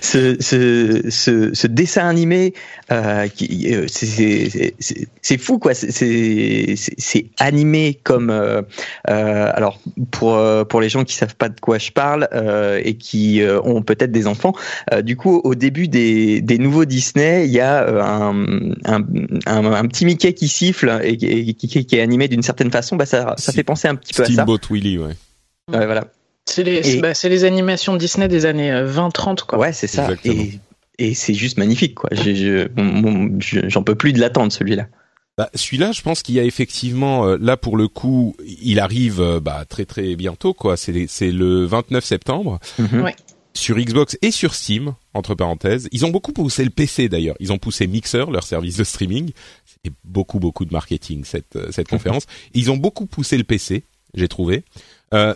ce, 0.00 0.36
ce, 0.40 1.10
ce, 1.10 1.54
ce, 1.54 1.66
dessin 1.66 2.06
animé, 2.08 2.54
euh, 2.92 3.26
euh 3.26 3.86
c'est 3.88 5.38
fou 5.38 5.58
quoi. 5.58 5.74
C'est 5.74 7.26
animé 7.38 7.98
comme 8.02 8.30
euh, 8.30 8.62
euh, 9.10 9.50
alors 9.52 9.80
pour 10.10 10.36
euh, 10.36 10.64
pour 10.64 10.80
les 10.80 10.88
gens 10.88 11.04
qui 11.04 11.14
savent 11.14 11.34
pas 11.34 11.48
de 11.48 11.58
quoi 11.58 11.78
je 11.78 11.90
parle 11.90 12.28
et 12.84 12.94
qui 12.94 13.42
ont 13.64 13.82
peut-être 13.82 14.12
des 14.12 14.26
enfants. 14.26 14.52
du 15.02 15.16
coup, 15.16 15.40
au 15.44 15.54
début 15.54 15.88
des, 15.88 16.40
des 16.40 16.58
nouveaux 16.58 16.84
Disney, 16.84 17.46
il 17.46 17.52
y 17.52 17.60
a 17.60 17.86
un, 17.88 18.72
un, 18.84 19.04
un, 19.46 19.86
petit 19.86 20.04
Mickey 20.04 20.32
qui 20.34 20.48
siffle 20.48 21.00
et, 21.02 21.16
qui, 21.16 21.84
qui, 21.84 21.96
est 21.96 22.00
animé 22.00 22.28
d'une 22.28 22.42
certaine 22.42 22.70
façon. 22.70 22.96
Bah 22.96 23.06
ça 23.06 23.34
ça 23.38 23.52
fait 23.52 23.64
penser 23.64 23.88
un 23.88 23.96
petit 23.96 24.12
peu 24.12 24.22
à 24.22 24.26
ça. 24.26 24.32
Steamboat 24.32 24.60
Willie, 24.70 24.98
ouais. 24.98 25.16
Ouais, 25.72 25.86
voilà. 25.86 26.04
C'est 26.46 26.62
les, 26.62 27.00
bah, 27.00 27.12
les, 27.22 27.44
animations 27.44 27.96
Disney 27.96 28.28
des 28.28 28.46
années 28.46 28.70
20-30, 28.70 29.44
quoi. 29.46 29.58
Ouais, 29.58 29.72
c'est 29.72 29.86
ça. 29.86 30.08
Et, 30.24 30.58
et 30.98 31.14
c'est 31.14 31.34
juste 31.34 31.58
magnifique, 31.58 31.94
quoi. 31.94 32.10
J'en 32.12 33.82
peux 33.82 33.94
plus 33.94 34.12
de 34.12 34.20
l'attendre, 34.20 34.52
celui-là. 34.52 34.86
Bah, 35.36 35.50
celui-là, 35.54 35.90
je 35.90 36.02
pense 36.02 36.22
qu'il 36.22 36.36
y 36.36 36.40
a 36.40 36.44
effectivement, 36.44 37.26
euh, 37.26 37.36
là 37.40 37.56
pour 37.56 37.76
le 37.76 37.88
coup, 37.88 38.36
il 38.46 38.78
arrive 38.78 39.20
euh, 39.20 39.40
bah, 39.40 39.64
très 39.68 39.84
très 39.84 40.14
bientôt, 40.14 40.54
quoi. 40.54 40.76
C'est 40.76 41.06
c'est 41.08 41.32
le 41.32 41.64
29 41.64 42.04
septembre. 42.04 42.60
Mhm. 42.78 43.10
Sur 43.56 43.76
Xbox 43.76 44.18
et 44.20 44.32
sur 44.32 44.52
Steam, 44.52 44.94
entre 45.12 45.36
parenthèses. 45.36 45.88
Ils 45.92 46.04
ont 46.04 46.10
beaucoup 46.10 46.32
poussé 46.32 46.64
le 46.64 46.70
PC 46.70 47.08
d'ailleurs. 47.08 47.36
Ils 47.38 47.52
ont 47.52 47.58
poussé 47.58 47.86
Mixer, 47.86 48.28
leur 48.30 48.42
service 48.42 48.76
de 48.76 48.84
streaming. 48.84 49.30
C'était 49.64 49.94
beaucoup 50.04 50.40
beaucoup 50.40 50.64
de 50.64 50.72
marketing 50.72 51.24
cette 51.24 51.56
euh, 51.56 51.68
cette 51.70 51.88
conférence. 51.94 52.26
Ils 52.52 52.70
ont 52.70 52.76
beaucoup 52.76 53.06
poussé 53.06 53.36
le 53.36 53.44
PC, 53.44 53.84
j'ai 54.14 54.28
trouvé. 54.28 54.64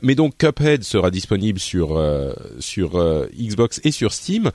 Mais 0.03 0.15
donc 0.15 0.37
Cuphead 0.37 0.83
sera 0.83 1.11
disponible 1.11 1.59
sur 1.59 2.03
sur 2.59 3.01
Xbox 3.33 3.81
et 3.85 3.91
sur 3.91 4.13
Steam. 4.13 4.51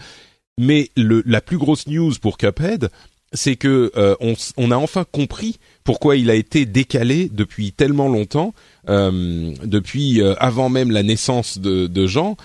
Mais 0.59 0.89
le, 0.95 1.23
la 1.25 1.41
plus 1.41 1.57
grosse 1.57 1.87
news 1.87 2.13
pour 2.21 2.37
Cuphead, 2.37 2.89
c'est 3.33 3.55
que 3.55 3.91
euh, 3.97 4.15
on, 4.57 4.71
a 4.71 4.75
enfin 4.75 5.05
compris 5.11 5.57
pourquoi 5.83 6.15
il 6.15 6.29
a 6.29 6.35
été 6.35 6.65
décalé 6.65 7.29
depuis 7.31 7.71
tellement 7.71 8.07
longtemps, 8.07 8.53
euh, 8.89 9.51
depuis 9.63 10.21
euh, 10.21 10.35
avant 10.37 10.69
même 10.69 10.91
la 10.91 11.03
naissance 11.03 11.57
de, 11.57 11.87
de 11.87 12.07
Jean. 12.07 12.37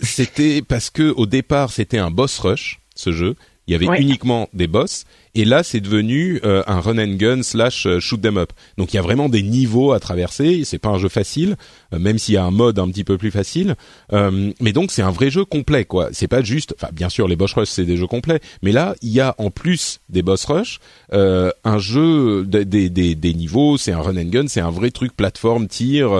c'était 0.00 0.62
parce 0.62 0.90
que 0.90 1.10
au 1.10 1.26
départ 1.26 1.72
c'était 1.72 1.98
un 1.98 2.10
boss 2.10 2.38
rush 2.38 2.80
ce 2.94 3.12
jeu. 3.12 3.34
Il 3.68 3.72
y 3.72 3.74
avait 3.74 4.00
uniquement 4.00 4.48
des 4.54 4.66
boss 4.66 5.04
et 5.38 5.44
là, 5.44 5.62
c'est 5.62 5.80
devenu 5.80 6.40
euh, 6.44 6.64
un 6.66 6.80
run 6.80 6.98
and 6.98 7.14
gun 7.14 7.42
slash 7.44 7.86
euh, 7.86 8.00
shoot 8.00 8.20
them 8.20 8.38
up. 8.38 8.52
Donc 8.76 8.92
il 8.92 8.96
y 8.96 8.98
a 8.98 9.02
vraiment 9.02 9.28
des 9.28 9.42
niveaux 9.42 9.92
à 9.92 10.00
traverser. 10.00 10.64
C'est 10.64 10.78
pas 10.80 10.88
un 10.88 10.98
jeu 10.98 11.08
facile, 11.08 11.56
euh, 11.94 12.00
même 12.00 12.18
s'il 12.18 12.34
y 12.34 12.38
a 12.38 12.44
un 12.44 12.50
mode 12.50 12.80
un 12.80 12.88
petit 12.88 13.04
peu 13.04 13.16
plus 13.18 13.30
facile. 13.30 13.76
mais 14.10 14.72
donc 14.72 14.90
c'est 14.90 15.02
un 15.02 15.12
vrai 15.12 15.30
jeu 15.30 15.44
complet, 15.44 15.84
quoi. 15.84 16.08
C'est 16.10 16.26
pas 16.26 16.42
juste. 16.42 16.74
Enfin, 16.76 16.92
bien 16.92 17.08
sûr, 17.08 17.28
les 17.28 17.36
boss 17.36 17.52
rush 17.52 17.68
c'est 17.68 17.84
des 17.84 17.96
jeux 17.96 18.08
complets, 18.08 18.40
mais 18.62 18.72
là, 18.72 18.96
il 19.00 19.10
y 19.10 19.20
a 19.20 19.36
en 19.38 19.50
plus 19.50 20.00
des 20.08 20.22
boss 20.22 20.44
rush 20.46 20.80
un 21.12 21.78
jeu 21.78 22.44
des, 22.44 22.64
des, 22.64 23.14
des 23.14 23.34
niveaux. 23.34 23.76
C'est 23.76 23.92
un 23.92 24.00
run 24.00 24.16
and 24.16 24.30
gun. 24.30 24.48
C'est 24.48 24.60
un 24.60 24.70
vrai 24.70 24.90
truc 24.90 25.16
plateforme 25.16 25.68
tir 25.68 26.10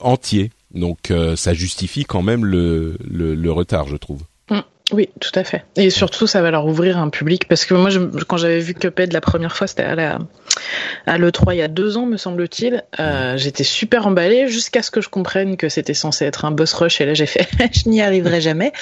entier. 0.00 0.50
Donc 0.72 1.12
ça 1.34 1.52
justifie 1.52 2.04
quand 2.04 2.22
même 2.22 2.44
le, 2.44 2.96
le, 3.04 3.34
le 3.34 3.52
retard, 3.52 3.88
je 3.88 3.96
trouve. 3.96 4.20
Oui, 4.92 5.08
tout 5.20 5.30
à 5.34 5.44
fait. 5.44 5.64
Et 5.76 5.90
surtout, 5.90 6.26
ça 6.26 6.42
va 6.42 6.50
leur 6.50 6.66
ouvrir 6.66 6.98
un 6.98 7.08
public 7.10 7.46
parce 7.48 7.64
que 7.64 7.74
moi, 7.74 7.90
je, 7.90 8.00
quand 8.00 8.36
j'avais 8.36 8.60
vu 8.60 8.74
Cuphead 8.74 9.12
la 9.12 9.20
première 9.20 9.56
fois, 9.56 9.66
c'était 9.66 9.82
à 9.82 9.94
la 9.94 10.18
à 11.06 11.18
l'E3 11.18 11.54
il 11.54 11.58
y 11.58 11.62
a 11.62 11.68
deux 11.68 11.96
ans, 11.96 12.06
me 12.06 12.16
semble-t-il. 12.16 12.84
Euh, 12.98 13.36
j'étais 13.36 13.64
super 13.64 14.06
emballée 14.06 14.48
jusqu'à 14.48 14.82
ce 14.82 14.90
que 14.90 15.00
je 15.00 15.08
comprenne 15.08 15.56
que 15.56 15.68
c'était 15.68 15.94
censé 15.94 16.24
être 16.24 16.44
un 16.44 16.50
boss 16.50 16.72
rush 16.72 17.00
et 17.00 17.06
là 17.06 17.14
j'ai 17.14 17.26
fait, 17.26 17.48
je 17.72 17.88
n'y 17.88 18.02
arriverai 18.02 18.40
jamais. 18.40 18.72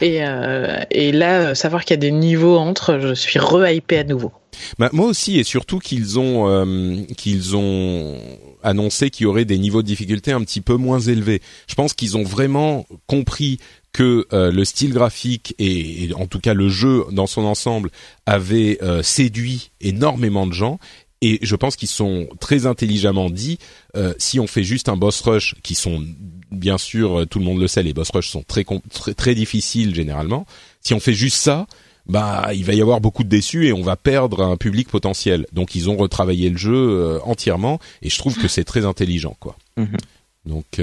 Et, 0.00 0.24
euh, 0.24 0.78
et 0.90 1.12
là, 1.12 1.54
savoir 1.54 1.84
qu'il 1.84 1.94
y 1.94 1.98
a 1.98 2.00
des 2.00 2.12
niveaux 2.12 2.56
entre, 2.56 2.98
je 3.00 3.14
suis 3.14 3.38
re-hypé 3.38 3.98
à 3.98 4.04
nouveau. 4.04 4.32
Bah, 4.78 4.88
moi 4.92 5.06
aussi, 5.06 5.38
et 5.38 5.44
surtout 5.44 5.78
qu'ils 5.78 6.18
ont 6.18 6.48
euh, 6.48 6.96
qu'ils 7.16 7.56
ont 7.56 8.16
annoncé 8.62 9.10
qu'il 9.10 9.24
y 9.24 9.26
aurait 9.26 9.44
des 9.44 9.58
niveaux 9.58 9.82
de 9.82 9.86
difficulté 9.86 10.32
un 10.32 10.40
petit 10.40 10.60
peu 10.60 10.74
moins 10.74 10.98
élevés. 10.98 11.40
Je 11.66 11.74
pense 11.74 11.92
qu'ils 11.92 12.16
ont 12.16 12.24
vraiment 12.24 12.86
compris 13.06 13.58
que 13.96 14.26
euh, 14.34 14.52
le 14.52 14.66
style 14.66 14.92
graphique 14.92 15.54
et, 15.58 16.10
en 16.16 16.26
tout 16.26 16.38
cas 16.38 16.52
le 16.52 16.68
jeu 16.68 17.06
dans 17.12 17.26
son 17.26 17.44
ensemble 17.44 17.88
avait 18.26 18.76
euh, 18.82 19.02
séduit 19.02 19.70
énormément 19.80 20.46
de 20.46 20.52
gens. 20.52 20.78
Et 21.22 21.38
je 21.40 21.56
pense 21.56 21.76
qu'ils 21.76 21.88
sont 21.88 22.28
très 22.38 22.66
intelligemment 22.66 23.30
dit 23.30 23.58
euh, 23.96 24.12
si 24.18 24.38
on 24.38 24.46
fait 24.46 24.64
juste 24.64 24.90
un 24.90 24.98
boss 24.98 25.22
rush 25.22 25.54
qui 25.62 25.74
sont 25.74 26.04
bien 26.50 26.76
sûr 26.76 27.26
tout 27.30 27.38
le 27.38 27.46
monde 27.46 27.58
le 27.58 27.68
sait 27.68 27.82
les 27.82 27.94
boss 27.94 28.10
rush 28.10 28.28
sont 28.28 28.42
très 28.42 28.66
très, 28.90 29.14
très 29.14 29.34
difficiles 29.34 29.94
généralement. 29.94 30.44
Si 30.82 30.92
on 30.92 31.00
fait 31.00 31.14
juste 31.14 31.38
ça 31.38 31.66
bah 32.04 32.50
il 32.52 32.66
va 32.66 32.74
y 32.74 32.82
avoir 32.82 33.00
beaucoup 33.00 33.24
de 33.24 33.30
déçus 33.30 33.66
et 33.66 33.72
on 33.72 33.82
va 33.82 33.96
perdre 33.96 34.42
un 34.42 34.58
public 34.58 34.90
potentiel. 34.90 35.46
Donc 35.54 35.74
ils 35.74 35.88
ont 35.88 35.96
retravaillé 35.96 36.50
le 36.50 36.58
jeu 36.58 37.18
entièrement 37.24 37.80
et 38.02 38.10
je 38.10 38.18
trouve 38.18 38.36
que 38.36 38.46
c'est 38.46 38.64
très 38.64 38.84
intelligent 38.84 39.38
quoi. 39.40 39.56
Mhm. 39.78 39.96
donc 40.44 40.80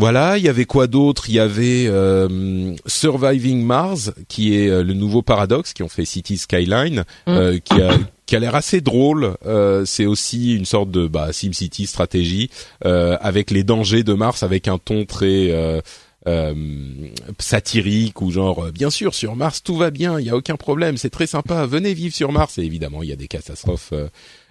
voilà, 0.00 0.38
il 0.38 0.44
y 0.44 0.48
avait 0.48 0.64
quoi 0.64 0.86
d'autre? 0.86 1.28
Il 1.28 1.34
y 1.34 1.40
avait 1.40 1.84
euh, 1.86 2.74
Surviving 2.86 3.62
Mars, 3.64 4.12
qui 4.28 4.56
est 4.56 4.68
euh, 4.68 4.82
le 4.82 4.94
nouveau 4.94 5.22
paradoxe 5.22 5.72
qui 5.72 5.82
ont 5.82 5.88
fait 5.88 6.04
City 6.04 6.38
Skyline, 6.38 7.04
mm. 7.26 7.30
euh, 7.30 7.58
qui 7.58 7.80
a 7.80 7.92
qui 8.26 8.36
a 8.36 8.38
l'air 8.38 8.54
assez 8.54 8.80
drôle. 8.80 9.34
c'est 9.86 10.06
aussi 10.06 10.54
une 10.54 10.64
sorte 10.64 10.92
de 10.92 11.08
bah, 11.08 11.32
SimCity 11.32 11.88
stratégie 11.88 12.48
avec 12.80 13.50
les 13.50 13.64
dangers 13.64 14.04
de 14.04 14.14
Mars, 14.14 14.44
avec 14.44 14.68
un 14.68 14.78
ton 14.78 15.04
très 15.04 15.50
euh, 16.26 16.54
satirique 17.38 18.20
ou 18.20 18.30
genre 18.30 18.66
euh, 18.66 18.72
bien 18.72 18.90
sûr 18.90 19.14
sur 19.14 19.36
Mars 19.36 19.62
tout 19.62 19.74
va 19.76 19.90
bien, 19.90 20.20
il 20.20 20.26
y 20.26 20.28
a 20.28 20.36
aucun 20.36 20.56
problème, 20.56 20.98
c'est 20.98 21.08
très 21.08 21.26
sympa, 21.26 21.64
venez 21.64 21.94
vivre 21.94 22.14
sur 22.14 22.30
Mars. 22.30 22.58
Et 22.58 22.62
évidemment, 22.62 23.02
il 23.02 23.08
y 23.08 23.12
a 23.12 23.16
des 23.16 23.26
catastrophes 23.26 23.94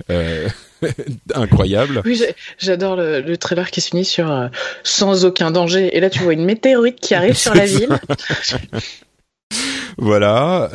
euh, 0.09 0.49
euh 0.84 0.92
incroyables. 1.34 2.02
Oui, 2.06 2.22
j'adore 2.58 2.96
le, 2.96 3.22
le, 3.22 3.38
trailer 3.38 3.72
qui 3.72 3.82
se 3.82 3.89
finit 3.89 4.06
sur 4.06 4.50
sans 4.84 5.26
aucun 5.26 5.52
danger. 5.52 5.96
Et 5.96 6.00
là, 6.00 6.10
tu 6.10 6.20
vois 6.20 6.34
une 6.34 6.46
météorite 6.46 7.00
qui 7.00 7.15
arrive 7.15 7.36
sur 7.36 7.54
la 7.54 7.65
ville. 7.65 8.00
voilà. 9.98 10.70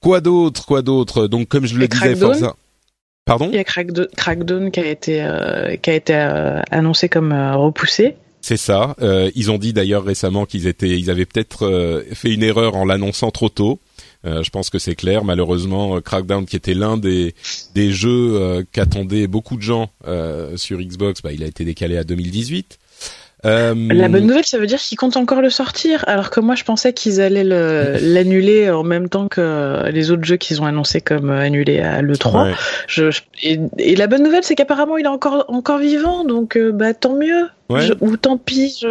quoi 0.00 0.20
d'autre 0.20 0.66
Quoi 0.66 0.82
d'autre? 0.82 1.26
Donc, 1.26 1.48
comme 1.48 1.66
je 1.66 1.76
le 1.76 1.88
disais, 1.88 2.14
Forza. 2.14 2.54
Pardon? 3.24 3.48
Il 3.50 3.56
y 3.56 3.58
a 3.58 3.64
Crackdown 3.64 4.70
qui 4.70 4.80
a 4.80 4.86
été 4.86 5.26
qui 5.82 5.90
a 5.90 5.94
été 5.94 6.14
annoncé 6.70 7.08
comme 7.08 7.32
repoussé. 7.32 8.16
C'est 8.44 8.58
ça. 8.58 8.94
Euh, 9.00 9.30
ils 9.34 9.50
ont 9.50 9.56
dit 9.56 9.72
d'ailleurs 9.72 10.04
récemment 10.04 10.44
qu'ils 10.44 10.66
étaient, 10.66 10.90
ils 10.90 11.08
avaient 11.08 11.24
peut-être 11.24 11.64
euh, 11.64 12.02
fait 12.12 12.30
une 12.30 12.42
erreur 12.42 12.76
en 12.76 12.84
l'annonçant 12.84 13.30
trop 13.30 13.48
tôt. 13.48 13.80
Euh, 14.24 14.42
je 14.42 14.50
pense 14.50 14.70
que 14.70 14.78
c'est 14.78 14.94
clair. 14.94 15.24
Malheureusement, 15.24 16.00
Crackdown, 16.00 16.46
qui 16.46 16.56
était 16.56 16.74
l'un 16.74 16.96
des 16.96 17.34
des 17.74 17.92
jeux 17.92 18.64
qu'attendaient 18.72 19.26
beaucoup 19.26 19.56
de 19.56 19.62
gens 19.62 19.90
sur 20.56 20.78
Xbox, 20.78 21.22
bah, 21.22 21.32
il 21.32 21.42
a 21.42 21.46
été 21.46 21.64
décalé 21.64 21.96
à 21.96 22.04
2018. 22.04 22.78
Euh, 23.44 23.74
la 23.90 24.08
bonne 24.08 24.26
nouvelle, 24.26 24.44
ça 24.44 24.58
veut 24.58 24.66
dire 24.66 24.78
qu'ils 24.78 24.96
comptent 24.96 25.16
encore 25.16 25.40
le 25.40 25.50
sortir, 25.50 26.04
alors 26.06 26.30
que 26.30 26.40
moi 26.40 26.54
je 26.54 26.64
pensais 26.64 26.92
qu'ils 26.92 27.20
allaient 27.20 27.44
l'annuler 27.44 28.70
en 28.70 28.84
même 28.84 29.08
temps 29.08 29.28
que 29.28 29.90
les 29.90 30.10
autres 30.10 30.24
jeux 30.24 30.36
qu'ils 30.36 30.62
ont 30.62 30.66
annoncés 30.66 31.00
comme 31.00 31.30
annulés 31.30 31.80
à 31.80 32.00
l'E3. 32.00 32.54
Je, 32.86 33.10
et, 33.42 33.96
la 33.96 34.06
bonne 34.06 34.22
nouvelle, 34.22 34.44
c'est 34.44 34.54
qu'apparemment 34.54 34.96
il 34.96 35.04
est 35.04 35.08
encore, 35.08 35.44
encore 35.48 35.78
vivant, 35.78 36.24
donc 36.24 36.56
euh, 36.56 36.72
bah 36.72 36.94
tant 36.94 37.16
mieux. 37.16 37.48
ou 38.00 38.16
tant 38.16 38.38
pis. 38.38 38.84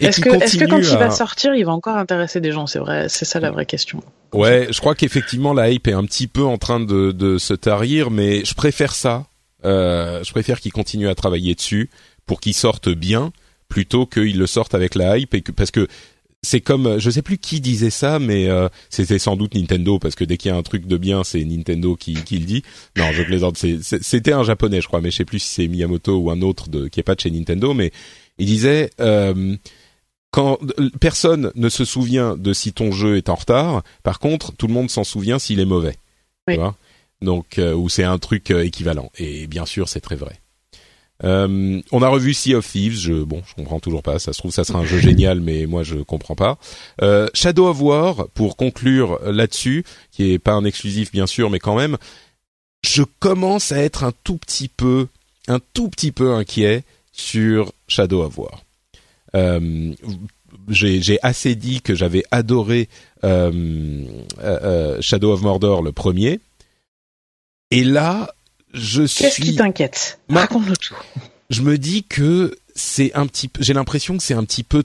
Est-ce 0.00 0.20
que, 0.20 0.28
est 0.30 0.58
que 0.58 0.64
quand 0.64 0.78
il 0.78 0.98
va 0.98 1.10
sortir, 1.10 1.54
il 1.54 1.64
va 1.64 1.72
encore 1.72 1.96
intéresser 1.96 2.40
des 2.40 2.52
gens? 2.52 2.66
C'est 2.66 2.78
vrai, 2.78 3.06
c'est 3.08 3.24
ça 3.24 3.40
la 3.40 3.50
vraie 3.50 3.66
question. 3.66 4.02
Ouais, 4.32 4.68
je 4.70 4.78
crois 4.80 4.94
qu'effectivement 4.94 5.52
la 5.52 5.70
hype 5.70 5.88
est 5.88 5.92
un 5.92 6.04
petit 6.04 6.26
peu 6.26 6.44
en 6.44 6.58
train 6.58 6.80
de, 6.80 7.12
de 7.12 7.38
se 7.38 7.54
tarir, 7.54 8.10
mais 8.10 8.44
je 8.44 8.54
préfère 8.54 8.94
ça. 8.94 9.24
Euh, 9.64 10.22
je 10.22 10.30
préfère 10.30 10.60
qu'il 10.60 10.72
continue 10.72 11.08
à 11.08 11.14
travailler 11.14 11.54
dessus 11.54 11.90
pour 12.26 12.40
qu'il 12.40 12.54
sorte 12.54 12.88
bien 12.88 13.32
plutôt 13.70 14.04
qu'ils 14.04 14.38
le 14.38 14.46
sortent 14.46 14.74
avec 14.74 14.94
la 14.94 15.16
hype 15.16 15.32
et 15.32 15.40
que 15.40 15.52
parce 15.52 15.70
que 15.70 15.88
c'est 16.42 16.60
comme 16.60 16.98
je 16.98 17.10
sais 17.10 17.22
plus 17.22 17.38
qui 17.38 17.60
disait 17.60 17.90
ça 17.90 18.18
mais 18.18 18.48
euh, 18.48 18.68
c'était 18.90 19.18
sans 19.18 19.36
doute 19.36 19.54
Nintendo 19.54 19.98
parce 19.98 20.14
que 20.14 20.24
dès 20.24 20.36
qu'il 20.36 20.50
y 20.50 20.54
a 20.54 20.56
un 20.56 20.62
truc 20.62 20.86
de 20.86 20.96
bien 20.96 21.24
c'est 21.24 21.42
Nintendo 21.44 21.96
qui, 21.96 22.14
qui 22.14 22.38
le 22.38 22.44
dit. 22.44 22.62
Non 22.96 23.12
je 23.12 23.22
plaisante 23.22 23.56
c'était 23.56 24.32
un 24.32 24.42
japonais 24.42 24.80
je 24.80 24.88
crois 24.88 25.00
mais 25.00 25.10
je 25.10 25.16
sais 25.16 25.24
plus 25.24 25.38
si 25.38 25.54
c'est 25.54 25.68
Miyamoto 25.68 26.18
ou 26.18 26.30
un 26.30 26.42
autre 26.42 26.68
de, 26.68 26.88
qui 26.88 27.00
est 27.00 27.04
pas 27.04 27.14
de 27.14 27.20
chez 27.20 27.30
Nintendo 27.30 27.72
mais 27.72 27.92
il 28.38 28.46
disait 28.46 28.90
euh, 29.00 29.56
quand 30.30 30.58
personne 31.00 31.52
ne 31.54 31.68
se 31.68 31.84
souvient 31.84 32.36
de 32.36 32.52
si 32.52 32.72
ton 32.72 32.92
jeu 32.92 33.16
est 33.16 33.28
en 33.28 33.34
retard. 33.34 33.82
Par 34.02 34.18
contre 34.18 34.52
tout 34.52 34.66
le 34.66 34.74
monde 34.74 34.90
s'en 34.90 35.04
souvient 35.04 35.38
s'il 35.38 35.60
est 35.60 35.64
mauvais. 35.64 35.96
Tu 36.48 36.56
vois? 36.56 36.74
Donc 37.22 37.58
euh, 37.58 37.74
ou 37.74 37.88
c'est 37.88 38.04
un 38.04 38.18
truc 38.18 38.50
euh, 38.50 38.64
équivalent. 38.64 39.12
Et 39.18 39.46
bien 39.46 39.66
sûr 39.66 39.88
c'est 39.88 40.00
très 40.00 40.16
vrai 40.16 40.40
euh, 41.24 41.80
on 41.92 42.02
a 42.02 42.08
revu 42.08 42.34
Sea 42.34 42.54
of 42.54 42.66
Thieves. 42.66 42.98
Je, 42.98 43.12
bon, 43.12 43.42
je 43.46 43.54
comprends 43.54 43.80
toujours 43.80 44.02
pas. 44.02 44.18
Ça 44.18 44.32
se 44.32 44.38
trouve, 44.38 44.52
ça 44.52 44.64
sera 44.64 44.78
un 44.78 44.84
jeu 44.84 44.98
génial, 44.98 45.40
mais 45.40 45.66
moi, 45.66 45.82
je 45.82 45.96
comprends 45.96 46.34
pas. 46.34 46.58
Euh, 47.02 47.28
Shadow 47.34 47.68
of 47.68 47.80
War, 47.80 48.28
pour 48.34 48.56
conclure 48.56 49.18
là-dessus, 49.24 49.84
qui 50.12 50.32
est 50.32 50.38
pas 50.38 50.52
un 50.52 50.64
exclusif 50.64 51.12
bien 51.12 51.26
sûr, 51.26 51.50
mais 51.50 51.58
quand 51.58 51.76
même, 51.76 51.96
je 52.82 53.02
commence 53.18 53.72
à 53.72 53.78
être 53.78 54.04
un 54.04 54.12
tout 54.24 54.36
petit 54.36 54.68
peu, 54.68 55.08
un 55.48 55.60
tout 55.74 55.88
petit 55.88 56.12
peu 56.12 56.32
inquiet 56.32 56.84
sur 57.12 57.72
Shadow 57.88 58.22
of 58.22 58.38
War. 58.38 58.62
Euh, 59.34 59.92
j'ai 60.68 61.18
assez 61.22 61.54
dit 61.54 61.80
que 61.80 61.94
j'avais 61.94 62.24
adoré 62.30 62.88
euh, 63.24 64.04
Shadow 65.00 65.32
of 65.32 65.42
Mordor 65.42 65.82
le 65.82 65.92
premier. 65.92 66.40
Et 67.70 67.84
là, 67.84 68.32
je 68.72 69.04
suis. 69.04 69.24
Qu'est-ce 69.24 69.40
qui 69.40 69.54
t'inquiète? 69.56 70.20
Raconte-nous 70.28 70.76
tout. 70.76 70.94
Je 71.50 71.62
me 71.62 71.78
dis 71.78 72.04
que 72.04 72.56
c'est 72.74 73.12
un 73.14 73.26
petit. 73.26 73.50
J'ai 73.58 73.72
l'impression 73.72 74.16
que 74.16 74.22
c'est 74.22 74.34
un 74.34 74.44
petit 74.44 74.62
peu 74.62 74.84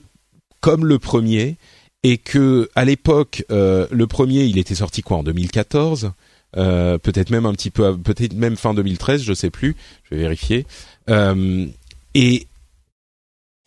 comme 0.60 0.84
le 0.84 0.98
premier 0.98 1.56
et 2.02 2.18
que 2.18 2.68
à 2.74 2.84
l'époque, 2.84 3.44
euh, 3.50 3.86
le 3.90 4.06
premier, 4.06 4.44
il 4.44 4.58
était 4.58 4.74
sorti 4.74 5.02
quoi 5.02 5.18
en 5.18 5.22
2014 5.22 6.12
euh, 6.56 6.96
peut-être 6.96 7.30
même 7.30 7.44
un 7.44 7.52
petit 7.52 7.70
peu, 7.70 7.96
peut-être 7.98 8.32
même 8.32 8.56
fin 8.56 8.72
2013, 8.72 9.22
je 9.22 9.34
sais 9.34 9.50
plus, 9.50 9.76
je 10.04 10.14
vais 10.14 10.22
vérifier. 10.22 10.66
Euh, 11.10 11.66
et 12.14 12.46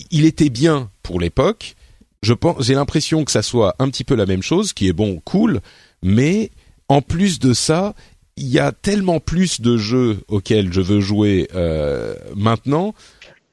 il 0.10 0.26
était 0.26 0.50
bien 0.50 0.90
pour 1.04 1.20
l'époque. 1.20 1.76
Je 2.24 2.34
pense, 2.34 2.66
j'ai 2.66 2.74
l'impression 2.74 3.26
que 3.26 3.32
ça 3.32 3.44
soit 3.44 3.76
un 3.80 3.90
petit 3.90 4.04
peu 4.04 4.16
la 4.16 4.26
même 4.26 4.42
chose, 4.42 4.74
qui 4.74 4.88
est 4.88 4.94
bon, 4.94 5.22
cool, 5.24 5.62
mais 6.02 6.52
en 6.88 7.02
plus 7.02 7.40
de 7.40 7.54
ça, 7.54 7.94
il 8.40 8.48
y 8.48 8.60
a 8.60 8.72
tellement 8.72 9.20
plus 9.20 9.62
de 9.62 9.78
jeux 9.78 10.22
auxquels 10.30 10.72
je 10.72 10.82
veux 10.82 11.02
jouer 11.02 11.50
euh, 11.54 12.16
maintenant 12.36 12.96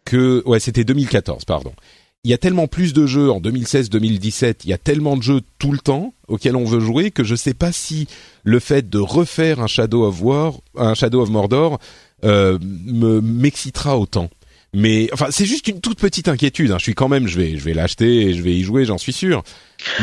que 0.04 0.42
ouais, 0.46 0.60
c'était 0.60 0.84
2014, 0.84 1.44
pardon. 1.44 1.72
Il 2.22 2.30
y 2.30 2.34
a 2.34 2.38
tellement 2.38 2.66
plus 2.66 2.92
de 2.92 3.06
jeux 3.06 3.30
en 3.30 3.40
2016-2017, 3.40 4.60
il 4.64 4.70
y 4.70 4.72
a 4.72 4.78
tellement 4.78 5.16
de 5.16 5.22
jeux 5.22 5.40
tout 5.58 5.72
le 5.72 5.78
temps 5.78 6.14
auxquels 6.28 6.56
on 6.56 6.64
veut 6.64 6.80
jouer 6.80 7.10
que 7.10 7.24
je 7.24 7.34
sais 7.34 7.54
pas 7.54 7.72
si 7.72 8.06
le 8.42 8.58
fait 8.60 8.88
de 8.88 8.98
refaire 8.98 9.60
un 9.60 9.66
Shadow 9.66 10.04
of 10.04 10.22
War, 10.22 10.54
un 10.76 10.94
Shadow 10.94 11.22
of 11.22 11.30
Mordor, 11.30 11.78
euh, 12.24 12.58
me 12.62 13.20
m'excitera 13.20 13.98
autant. 13.98 14.30
Mais 14.72 15.08
enfin, 15.12 15.28
c'est 15.30 15.46
juste 15.46 15.68
une 15.68 15.80
toute 15.80 15.98
petite 15.98 16.28
inquiétude. 16.28 16.70
Hein. 16.70 16.78
Je 16.78 16.84
suis 16.84 16.94
quand 16.94 17.08
même, 17.08 17.26
je 17.26 17.38
vais, 17.38 17.56
je 17.56 17.64
vais 17.64 17.74
l'acheter 17.74 18.22
et 18.22 18.34
je 18.34 18.42
vais 18.42 18.54
y 18.54 18.62
jouer, 18.62 18.84
j'en 18.84 18.98
suis 18.98 19.12
sûr. 19.12 19.42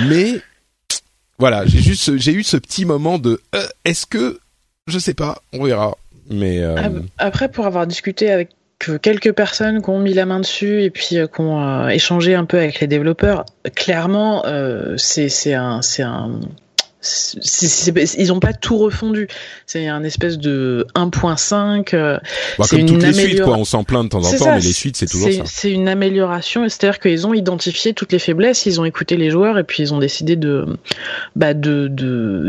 Mais 0.07 0.41
voilà, 1.39 1.65
j'ai 1.65 1.81
juste, 1.81 2.17
j'ai 2.17 2.33
eu 2.33 2.43
ce 2.43 2.57
petit 2.57 2.85
moment 2.85 3.19
de, 3.19 3.41
euh, 3.55 3.67
est-ce 3.85 4.05
que, 4.05 4.39
je 4.87 4.99
sais 4.99 5.13
pas, 5.13 5.41
on 5.53 5.63
verra. 5.63 5.97
Mais 6.29 6.61
euh, 6.61 6.75
après, 7.17 7.49
pour 7.49 7.65
avoir 7.65 7.85
discuté 7.85 8.31
avec 8.31 8.49
quelques 9.01 9.33
personnes 9.33 9.81
qui 9.81 9.89
ont 9.89 9.99
mis 9.99 10.13
la 10.13 10.25
main 10.25 10.39
dessus 10.39 10.83
et 10.83 10.89
puis 10.89 11.17
euh, 11.17 11.27
qui 11.27 11.41
ont 11.41 11.89
échangé 11.89 12.35
un 12.35 12.45
peu 12.45 12.57
avec 12.57 12.79
les 12.79 12.87
développeurs, 12.87 13.45
clairement, 13.75 14.43
c'est 14.97 15.29
c'est 15.29 15.53
un 15.53 15.81
c'est 17.03 18.15
ils 18.17 18.27
n'ont 18.27 18.39
pas 18.39 18.53
tout 18.53 18.77
refondu. 18.77 19.27
C'est 19.67 19.87
un 19.87 20.03
espèce 20.03 20.37
de 20.37 20.87
1.5. 20.95 21.93
Euh, 21.93 22.17
bah, 22.57 22.65
comme 22.69 22.85
toutes 22.85 23.03
les 23.03 23.13
suites, 23.13 23.41
quoi. 23.41 23.57
On 23.57 23.65
s'en 23.65 23.83
plaint 23.83 24.05
de 24.05 24.09
temps 24.09 24.23
en 24.23 24.37
temps, 24.37 24.45
mais 24.45 24.59
les 24.61 24.73
suites, 24.73 24.95
c'est 24.95 25.05
toujours 25.05 25.31
ça. 25.31 25.43
C'est 25.45 25.71
une 25.71 25.87
amélioration. 25.87 26.67
C'est-à-dire 26.69 26.99
qu'ils 26.99 27.27
ont 27.27 27.33
identifié 27.33 27.93
toutes 27.93 28.11
les 28.11 28.19
faiblesses, 28.19 28.65
ils 28.65 28.79
ont 28.79 28.85
écouté 28.85 29.17
les 29.17 29.29
joueurs 29.29 29.57
et 29.57 29.63
puis 29.63 29.83
ils 29.83 29.93
ont 29.93 29.99
décidé 29.99 30.35
de, 30.35 30.65
bah, 31.35 31.53
de, 31.53 31.89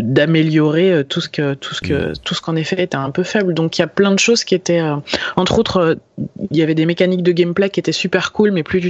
d'améliorer 0.03 0.93
euh, 0.93 1.03
tout 1.03 1.21
ce 1.21 1.29
que, 1.29 1.55
tout 1.55 1.75
ce 1.75 1.81
que, 1.81 2.11
mm. 2.11 2.12
tout 2.23 2.35
ce 2.35 2.40
qu'en 2.40 2.55
effet 2.57 2.81
était 2.81 2.97
un 2.97 3.11
peu 3.11 3.25
faible. 3.25 3.55
Donc 3.55 3.79
il 3.79 3.83
y 3.83 3.85
a 3.85 3.88
plein 3.88 4.12
de 4.12 4.19
choses 4.19 4.45
qui 4.45 4.55
étaient, 4.55 4.81
euh, 4.81 4.97
entre 5.37 5.59
autres, 5.59 5.99
il 6.51 6.57
y 6.57 6.62
avait 6.62 6.77
des 6.77 6.87
mécaniques 6.87 7.23
de 7.23 7.33
gameplay 7.33 7.71
qui 7.71 7.81
étaient 7.81 7.93
super 7.93 8.33
cool, 8.33 8.53
mais 8.53 8.62
plus 8.62 8.81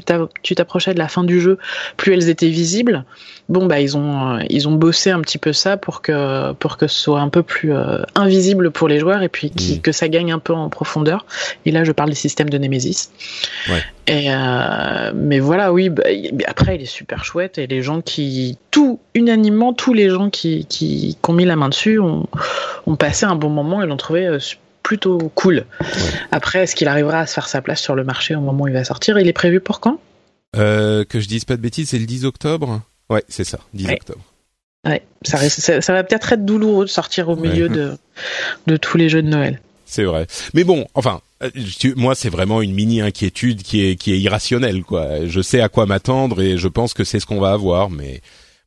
tu 0.43 0.55
t'approchais 0.55 0.93
de 0.93 0.99
la 0.99 1.09
fin 1.09 1.25
du 1.25 1.41
jeu, 1.41 1.59
plus 1.97 2.13
elles 2.13 2.29
étaient 2.29 2.49
visibles. 2.49 3.05
Bon, 3.49 3.67
bah, 3.67 3.81
ils 3.81 3.97
ont, 3.97 4.39
ils 4.51 4.69
ont 4.69 4.73
bossé 4.73 5.11
un 5.11 5.21
petit 5.21 5.39
peu 5.39 5.54
ça 5.55 5.77
pour 5.77 6.03
que 6.03 6.53
pour 6.53 6.77
que 6.77 6.87
ce 6.87 6.99
soit 6.99 7.21
un 7.21 7.29
peu 7.29 7.43
plus 7.43 7.73
euh, 7.73 8.03
invisible 8.15 8.71
pour 8.71 8.89
les 8.89 8.99
joueurs 8.99 9.23
et 9.23 9.29
puis 9.29 9.51
mm. 9.51 9.81
que 9.81 9.93
ça 9.93 10.09
gagne 10.09 10.33
un 10.33 10.39
peu 10.39 10.53
en 10.53 10.69
profondeur. 10.69 11.25
Et 11.65 11.71
là, 11.71 11.85
je 11.85 11.93
parle 11.93 12.11
des 12.11 12.15
systèmes 12.15 12.51
de 12.51 12.59
Nemesis. 12.59 13.11
Ouais. 13.69 13.83
Et 14.07 14.31
euh, 14.31 15.13
mais 15.15 15.39
voilà, 15.39 15.73
oui. 15.73 15.89
Bah, 15.89 16.05
après, 16.47 16.77
il 16.77 16.83
est 16.83 16.87
super 16.87 17.25
chouette 17.25 17.59
et 17.59 17.67
les 17.67 17.83
gens 17.83 18.01
qui 18.03 18.59
tout 18.71 19.01
unanimement, 19.15 19.73
tous 19.73 19.95
les 19.95 20.11
gens 20.11 20.29
qui 20.31 20.67
qui, 20.67 21.17
ont 21.27 21.33
mis 21.33 21.47
la 21.47 21.57
main 21.57 21.71
dessus 21.71 21.99
ont, 21.99 22.27
ont 22.87 22.97
passé 22.97 23.25
un 23.25 23.37
bon 23.37 23.49
moment 23.49 23.83
et 23.83 23.87
l'ont 23.87 23.97
trouvé 23.97 24.27
euh, 24.27 24.39
plutôt 24.83 25.19
cool. 25.35 25.65
Après, 26.31 26.61
est-ce 26.61 26.77
qu'il 26.77 26.87
arrivera 26.89 27.21
à 27.21 27.27
se 27.27 27.35
faire 27.35 27.49
sa 27.49 27.63
place 27.63 27.81
sur 27.81 27.97
le 27.97 28.05
marché 28.05 28.37
au 28.37 28.41
moment 28.41 28.65
où 28.65 28.69
il 28.69 28.75
va 28.75 28.85
sortir? 28.85 29.19
Il 29.19 29.27
est 29.27 29.33
prévu 29.33 29.59
pour 29.59 29.81
quand? 29.81 29.99
Euh, 30.57 31.05
Que 31.05 31.19
je 31.19 31.27
dise 31.27 31.45
pas 31.45 31.57
de 31.57 31.63
bêtises, 31.63 31.89
c'est 31.89 31.99
le 31.99 32.07
10 32.07 32.25
octobre? 32.25 32.83
Ouais, 33.11 33.25
c'est 33.29 33.45
ça, 33.45 33.59
10 33.73 33.91
octobre. 33.91 34.25
Ouais, 34.85 35.03
ça, 35.23 35.39
ça, 35.49 35.93
va 35.93 36.05
peut-être 36.05 36.33
être 36.33 36.45
douloureux 36.45 36.85
de 36.85 36.91
sortir 36.91 37.29
au 37.29 37.37
milieu 37.37 37.69
de, 37.69 37.93
de 38.67 38.77
tous 38.77 38.99
les 38.99 39.09
jeux 39.09 39.23
de 39.23 39.29
Noël. 39.29 39.61
C'est 39.87 40.05
vrai. 40.05 40.27
Mais 40.55 40.65
bon, 40.65 40.87
enfin, 40.95 41.21
euh, 41.43 41.51
moi, 41.97 42.15
c'est 42.15 42.29
vraiment 42.29 42.63
une 42.63 42.75
mini 42.75 43.01
inquiétude 43.01 43.63
qui 43.63 43.85
est 43.85 43.97
qui 43.97 44.13
est 44.13 44.19
irrationnelle, 44.19 44.83
quoi. 44.83 45.27
Je 45.27 45.41
sais 45.41 45.61
à 45.61 45.69
quoi 45.69 45.87
m'attendre 45.87 46.41
et 46.43 46.59
je 46.59 46.69
pense 46.69 46.95
que 46.95 47.05
c'est 47.05 47.21
ce 47.21 47.27
qu'on 47.27 47.41
va 47.41 47.53
avoir. 47.53 47.91
Mais 47.91 48.21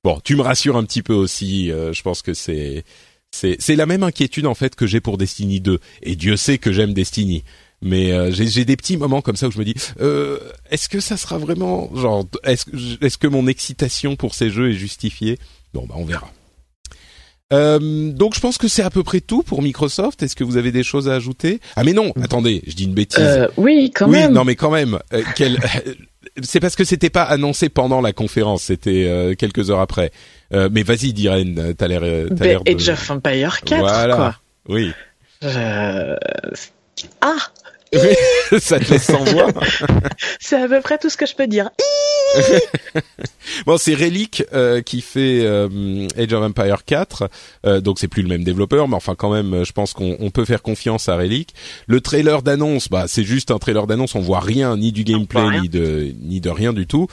bon, 0.03 0.19
tu 0.23 0.35
me 0.35 0.41
rassures 0.41 0.77
un 0.77 0.83
petit 0.83 1.01
peu 1.01 1.13
aussi. 1.13 1.71
Euh, 1.71 1.93
je 1.93 2.01
pense 2.01 2.21
que 2.21 2.33
c'est 2.33 2.83
c'est 3.31 3.57
c'est 3.59 3.75
la 3.75 3.85
même 3.85 4.03
inquiétude 4.03 4.45
en 4.45 4.55
fait 4.55 4.75
que 4.75 4.87
j'ai 4.87 5.01
pour 5.01 5.17
Destiny 5.17 5.59
2. 5.59 5.79
Et 6.03 6.15
Dieu 6.15 6.37
sait 6.37 6.57
que 6.57 6.71
j'aime 6.71 6.93
Destiny. 6.93 7.43
Mais 7.81 8.11
euh, 8.11 8.31
j'ai 8.31 8.65
des 8.65 8.75
petits 8.75 8.97
moments 8.97 9.21
comme 9.21 9.35
ça 9.35 9.47
où 9.47 9.51
je 9.51 9.59
me 9.59 9.63
dis, 9.63 9.75
euh, 9.99 10.39
est-ce 10.71 10.89
que 10.89 10.99
ça 10.99 11.15
sera 11.15 11.37
vraiment 11.37 11.95
genre, 11.95 12.25
est-ce 12.43 12.65
est-ce 13.01 13.19
que 13.19 13.27
mon 13.27 13.45
excitation 13.45 14.15
pour 14.15 14.33
ces 14.33 14.49
jeux 14.49 14.71
est 14.71 14.73
justifiée? 14.73 15.37
Bon, 15.77 15.85
bah 15.85 15.93
on 15.97 16.05
verra. 16.05 16.27
Euh, 17.53 18.11
donc 18.11 18.33
je 18.33 18.39
pense 18.39 18.57
que 18.57 18.67
c'est 18.67 18.81
à 18.81 18.89
peu 18.89 19.03
près 19.03 19.21
tout 19.21 19.43
pour 19.43 19.61
Microsoft. 19.61 20.23
Est-ce 20.23 20.35
que 20.35 20.43
vous 20.43 20.57
avez 20.57 20.71
des 20.71 20.81
choses 20.81 21.07
à 21.07 21.13
ajouter? 21.13 21.59
Ah 21.75 21.83
mais 21.83 21.93
non, 21.93 22.13
attendez, 22.19 22.63
je 22.65 22.73
dis 22.73 22.85
une 22.85 22.95
bêtise. 22.95 23.19
Euh, 23.19 23.47
oui, 23.57 23.91
quand 23.93 24.07
oui, 24.07 24.13
même. 24.13 24.33
Non 24.33 24.43
mais 24.43 24.55
quand 24.55 24.71
même. 24.71 24.97
Euh, 25.13 25.21
c'est 26.41 26.59
parce 26.59 26.75
que 26.75 26.83
c'était 26.83 27.11
pas 27.11 27.21
annoncé 27.21 27.69
pendant 27.69 28.01
la 28.01 28.11
conférence, 28.11 28.63
c'était 28.63 29.35
quelques 29.37 29.69
heures 29.69 29.81
après. 29.81 30.11
mais 30.51 30.81
vas-y, 30.81 31.13
Diren, 31.13 31.75
t'as 31.77 31.87
l'air. 31.87 32.01
T'as 32.35 32.43
l'air 32.43 32.63
de... 32.63 32.71
Age 32.73 32.89
of 32.89 33.11
Empire 33.11 33.61
4, 33.63 33.79
voilà. 33.79 34.15
quoi. 34.15 34.35
Oui. 34.67 34.91
Ah 37.21 37.37
ça 38.59 38.79
te 38.79 38.91
laisse 38.91 39.05
sans 39.05 39.23
voix. 39.23 39.47
c'est 40.39 40.61
à 40.61 40.67
peu 40.67 40.81
près 40.81 40.97
tout 40.97 41.09
ce 41.09 41.17
que 41.17 41.25
je 41.25 41.35
peux 41.35 41.47
dire. 41.47 41.69
bon, 43.65 43.77
c'est 43.77 43.95
Relic 43.95 44.43
euh, 44.53 44.81
qui 44.81 45.01
fait 45.01 45.41
euh, 45.45 46.07
Age 46.17 46.33
of 46.33 46.43
Empire 46.43 46.83
4, 46.85 47.29
euh, 47.65 47.81
donc 47.81 47.99
c'est 47.99 48.07
plus 48.07 48.21
le 48.21 48.29
même 48.29 48.43
développeur, 48.43 48.87
mais 48.87 48.95
enfin 48.95 49.15
quand 49.15 49.31
même, 49.31 49.63
je 49.63 49.71
pense 49.71 49.93
qu'on 49.93 50.29
peut 50.31 50.45
faire 50.45 50.61
confiance 50.61 51.09
à 51.09 51.15
Relic. 51.15 51.53
Le 51.87 52.01
trailer 52.01 52.41
d'annonce, 52.41 52.89
bah 52.89 53.05
c'est 53.07 53.23
juste 53.23 53.51
un 53.51 53.57
trailer 53.57 53.87
d'annonce, 53.87 54.15
on 54.15 54.21
voit 54.21 54.41
rien 54.41 54.77
ni 54.77 54.91
du 54.91 55.03
gameplay 55.03 55.61
ni 55.61 55.69
de 55.69 56.13
ni 56.21 56.41
de 56.41 56.49
rien 56.49 56.73
du 56.73 56.87
tout. 56.87 57.07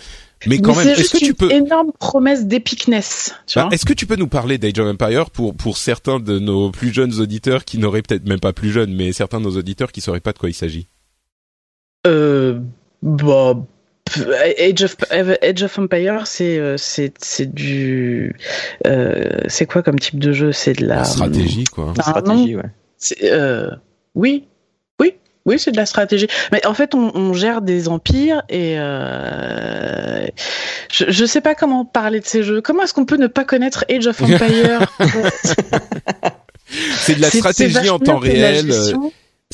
Mais 0.47 0.59
quand 0.59 0.77
même, 0.77 0.89
est-ce 0.89 1.11
que 1.11 1.25
tu 1.25 1.35
peux 1.35 1.51
énorme 1.51 1.93
promesse 1.99 2.47
d'épicness. 2.47 3.35
Bah, 3.55 3.69
est-ce 3.73 3.85
que 3.85 3.93
tu 3.93 4.07
peux 4.07 4.17
nous 4.17 4.29
parler 4.29 4.59
d'Age 4.59 4.79
of 4.79 4.89
Empire 4.89 5.31
pour 5.31 5.55
pour 5.55 5.77
certains 5.77 6.21
de 6.21 6.39
nos 6.39 6.71
plus 6.71 6.93
jeunes 6.93 7.21
auditeurs 7.21 7.65
qui 7.65 7.79
n'auraient 7.79 8.03
peut-être 8.03 8.27
même 8.27 8.41
pas 8.41 8.53
plus 8.53 8.71
jeunes, 8.71 8.95
mais 8.95 9.13
certains 9.13 9.41
de 9.41 9.45
nos 9.45 9.57
auditeurs 9.57 9.93
qui 9.93 10.01
sauraient 10.01 10.21
pas 10.21 10.33
de 10.33 10.39
quoi 10.39 10.51
il 10.51 10.55
s'agit? 10.55 10.89
Euh, 12.07 12.59
bah 13.03 13.55
Age 14.59 14.83
of, 14.83 14.97
Age 15.11 15.63
of 15.63 15.79
Empire, 15.79 16.27
c'est 16.27 16.59
euh, 16.59 16.77
c'est 16.77 17.15
c'est 17.19 17.53
du 17.53 18.37
euh, 18.87 19.41
c'est 19.49 19.67
quoi 19.67 19.83
comme 19.83 19.99
type 19.99 20.19
de 20.19 20.33
jeu? 20.33 20.53
C'est 20.53 20.75
de 20.75 20.87
la, 20.87 21.05
stratégie 21.05 21.65
quoi. 21.65 21.95
Ah, 21.99 22.03
stratégie, 22.03 22.57
ouais. 22.57 22.71
Euh, 23.23 23.71
oui, 24.15 24.45
oui, 25.47 25.59
c'est 25.59 25.73
de 25.73 25.77
la 25.77 25.87
stratégie. 25.87 26.27
Mais 26.53 26.67
en 26.67 26.75
fait, 26.75 26.95
on, 26.95 27.11
on 27.15 27.33
gère 27.33 27.61
des 27.63 27.89
empires 27.89 28.43
et 28.49 28.77
euh, 28.79 30.27
je 30.91 31.05
je 31.09 31.25
sais 31.25 31.41
pas 31.41 31.55
comment 31.55 31.85
parler 31.85 32.21
de 32.21 32.27
ces 32.27 32.43
jeux. 32.43 32.61
Comment 32.61 32.85
est-ce 32.85 32.95
qu'on 32.95 33.05
peut 33.05 33.17
ne 33.17 33.27
pas 33.27 33.45
connaître 33.45 33.85
Age 33.91 34.07
of 34.07 34.21
Empire 34.23 34.87
C'est 36.99 37.17
de 37.17 37.21
la 37.21 37.31
stratégie 37.31 37.91
en 37.91 37.99
temps 37.99 38.19
réel 38.19 38.73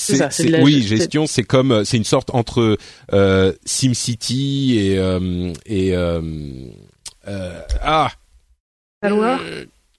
c'est 0.01 0.63
oui, 0.63 0.83
gestion, 0.83 1.27
c'est 1.27 1.43
comme 1.43 1.73
euh, 1.73 1.85
c'est 1.85 1.97
une 1.97 2.05
sorte 2.05 2.31
entre 2.35 2.79
euh, 3.13 3.53
SimCity 3.65 4.79
et 4.79 4.99
euh, 4.99 5.53
et 5.67 5.95
euh, 5.95 6.21
euh 7.29 7.61
ah. 7.83 8.11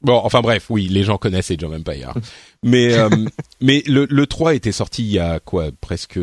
Bon, 0.01 0.19
enfin 0.23 0.41
bref, 0.41 0.67
oui, 0.69 0.87
les 0.87 1.03
gens 1.03 1.17
connaissent 1.17 1.51
Age 1.51 1.63
of 1.63 1.73
Empire. 1.73 2.13
mais 2.63 2.95
mais 3.59 3.83
le, 3.87 4.05
le 4.05 4.27
3 4.27 4.55
était 4.55 4.71
sorti 4.71 5.03
il 5.03 5.11
y 5.11 5.19
a 5.19 5.39
quoi, 5.39 5.69
presque 5.79 6.19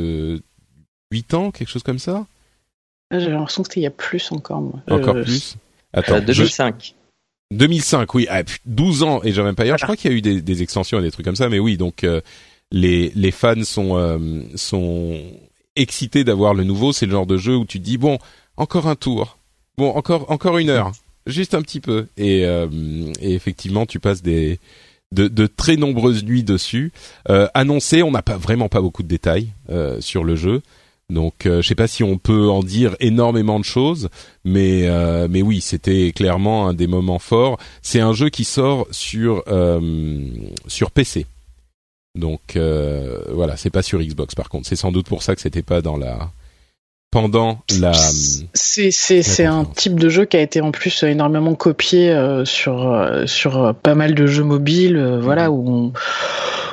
8 1.13 1.35
ans, 1.35 1.51
quelque 1.51 1.69
chose 1.69 1.83
comme 1.83 1.99
ça? 1.99 2.27
Ah, 3.11 3.19
J'ai 3.19 3.31
l'impression 3.31 3.63
que 3.63 3.69
c'était 3.69 3.81
il 3.81 3.85
y 3.85 3.87
a 3.87 3.91
plus 3.91 4.31
encore. 4.33 4.61
Moi. 4.61 4.81
Encore 4.91 5.15
plus? 5.15 5.57
Attends, 5.93 6.21
2005. 6.21 6.95
2005, 7.51 8.15
oui, 8.15 8.29
12 8.67 9.03
ah, 9.03 9.07
ans 9.07 9.21
Age 9.21 9.39
of 9.39 9.47
Empire. 9.47 9.79
Je 9.79 9.85
crois 9.85 9.97
qu'il 9.97 10.11
y 10.11 10.15
a 10.15 10.17
eu 10.17 10.21
des, 10.21 10.43
des, 10.43 10.63
extensions 10.63 10.99
et 10.99 11.03
des 11.03 11.11
trucs 11.11 11.25
comme 11.25 11.37
ça, 11.37 11.49
mais 11.49 11.59
oui, 11.59 11.77
donc 11.77 12.05
les 12.71 13.11
les 13.15 13.31
fans 13.31 13.65
sont 13.65 13.97
euh, 13.97 14.43
sont 14.55 15.21
excités 15.77 16.25
d'avoir 16.25 16.55
le 16.55 16.65
nouveau. 16.65 16.93
C'est 16.93 17.07
le 17.07 17.13
genre 17.13 17.27
de 17.27 17.37
jeu 17.37 17.57
où 17.57 17.65
tu 17.65 17.79
te 17.79 17.85
dis 17.85 17.99
bon, 17.99 18.19
encore 18.57 18.87
un 18.87 18.97
tour, 18.97 19.39
bon 19.77 19.91
encore 19.91 20.31
encore 20.31 20.59
une 20.59 20.71
heure, 20.71 20.93
juste 21.27 21.55
un 21.55 21.63
petit 21.63 21.81
peu. 21.81 22.07
Et, 22.17 22.45
euh, 22.45 22.67
et 23.21 23.35
effectivement, 23.35 23.87
tu 23.87 24.01
passes 24.01 24.23
des 24.23 24.59
de, 25.11 25.27
de, 25.27 25.47
très 25.47 25.77
nombreuses 25.77 26.25
nuits 26.25 26.45
dessus. 26.45 26.93
Euh, 27.31 27.49
annoncé, 27.55 28.03
on 28.03 28.11
n'a 28.11 28.23
pas 28.23 28.37
vraiment 28.37 28.69
pas 28.69 28.83
beaucoup 28.83 29.03
de 29.03 29.09
détails 29.09 29.49
euh, 29.71 30.01
sur 30.01 30.23
le 30.23 30.37
jeu. 30.37 30.61
Donc, 31.09 31.47
euh, 31.47 31.63
je 31.63 31.69
sais 31.69 31.75
pas 31.75 31.87
si 31.87 32.05
on 32.05 32.19
peut 32.19 32.51
en 32.51 32.63
dire 32.63 32.95
énormément 33.01 33.59
de 33.59 33.65
choses, 33.65 34.11
mais 34.45 34.87
euh, 34.87 35.27
mais 35.31 35.41
oui, 35.41 35.63
c'était 35.63 36.13
clairement 36.15 36.69
un 36.69 36.75
des 36.75 36.87
moments 36.87 37.19
forts. 37.19 37.59
C'est 37.81 38.01
un 38.01 38.13
jeu 38.13 38.29
qui 38.29 38.45
sort 38.45 38.87
sur 38.91 39.43
sur 40.67 40.91
PC. 40.91 41.27
Donc 42.19 42.57
euh, 42.57 43.23
voilà, 43.33 43.57
c'est 43.57 43.71
pas 43.71 43.83
sur 43.83 44.01
Xbox 44.01 44.35
par 44.35 44.49
contre. 44.49 44.69
C'est 44.69 44.77
sans 44.77 44.93
doute 44.93 45.07
pour 45.07 45.23
ça 45.23 45.35
que 45.35 45.41
c'était 45.41 45.63
pas 45.63 45.81
dans 45.81 45.97
la 45.97 46.31
pendant 47.11 47.61
la. 47.79 47.93
C'est 48.55 48.91
c'est 48.91 49.45
un 49.45 49.65
type 49.65 49.99
de 49.99 50.09
jeu 50.09 50.25
qui 50.25 50.37
a 50.37 50.41
été 50.41 50.61
en 50.61 50.71
plus 50.71 51.03
énormément 51.03 51.55
copié 51.55 52.11
euh, 52.11 52.45
sur 52.45 52.93
euh, 52.93 53.27
sur 53.27 53.75
pas 53.83 53.95
mal 53.95 54.15
de 54.15 54.27
jeux 54.27 54.45
mobiles, 54.45 55.19
voilà 55.21 55.51
où 55.51 55.69
on 55.69 55.93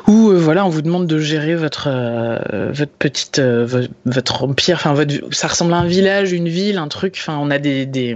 où 0.07 0.31
voilà, 0.33 0.65
on 0.65 0.69
vous 0.69 0.81
demande 0.83 1.07
de 1.07 1.17
gérer 1.17 1.55
votre 1.55 1.89
votre 2.71 2.91
petite 2.91 3.41
votre 4.05 4.43
empire. 4.43 4.75
Enfin, 4.75 4.93
votre, 4.93 5.13
ça 5.31 5.47
ressemble 5.47 5.73
à 5.73 5.77
un 5.77 5.87
village, 5.87 6.31
une 6.31 6.49
ville, 6.49 6.77
un 6.77 6.87
truc. 6.87 7.15
Enfin, 7.17 7.39
on 7.41 7.49
a 7.49 7.57
des, 7.57 7.85
des 7.85 8.15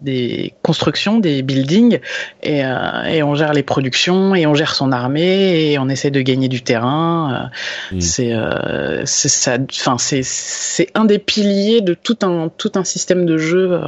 des 0.00 0.54
constructions, 0.62 1.18
des 1.18 1.42
buildings, 1.42 1.98
et, 2.42 2.64
euh, 2.64 3.04
et, 3.04 3.22
on 3.22 3.34
gère 3.34 3.52
les 3.52 3.62
productions, 3.62 4.34
et 4.34 4.46
on 4.46 4.54
gère 4.54 4.74
son 4.74 4.92
armée, 4.92 5.70
et 5.70 5.78
on 5.78 5.88
essaie 5.88 6.10
de 6.10 6.20
gagner 6.20 6.48
du 6.48 6.62
terrain. 6.62 7.50
Euh, 7.92 7.96
mm. 7.96 8.00
C'est, 8.00 8.32
euh, 8.32 9.02
c'est 9.04 9.28
ça, 9.28 9.58
enfin 9.70 9.98
c'est 9.98 10.22
c'est 10.22 10.88
un 10.94 11.04
des 11.04 11.18
piliers 11.18 11.80
de 11.80 11.94
tout 11.94 12.18
un 12.22 12.50
tout 12.56 12.72
un 12.76 12.84
système 12.84 13.26
de 13.26 13.38
jeu, 13.38 13.72
euh, 13.72 13.80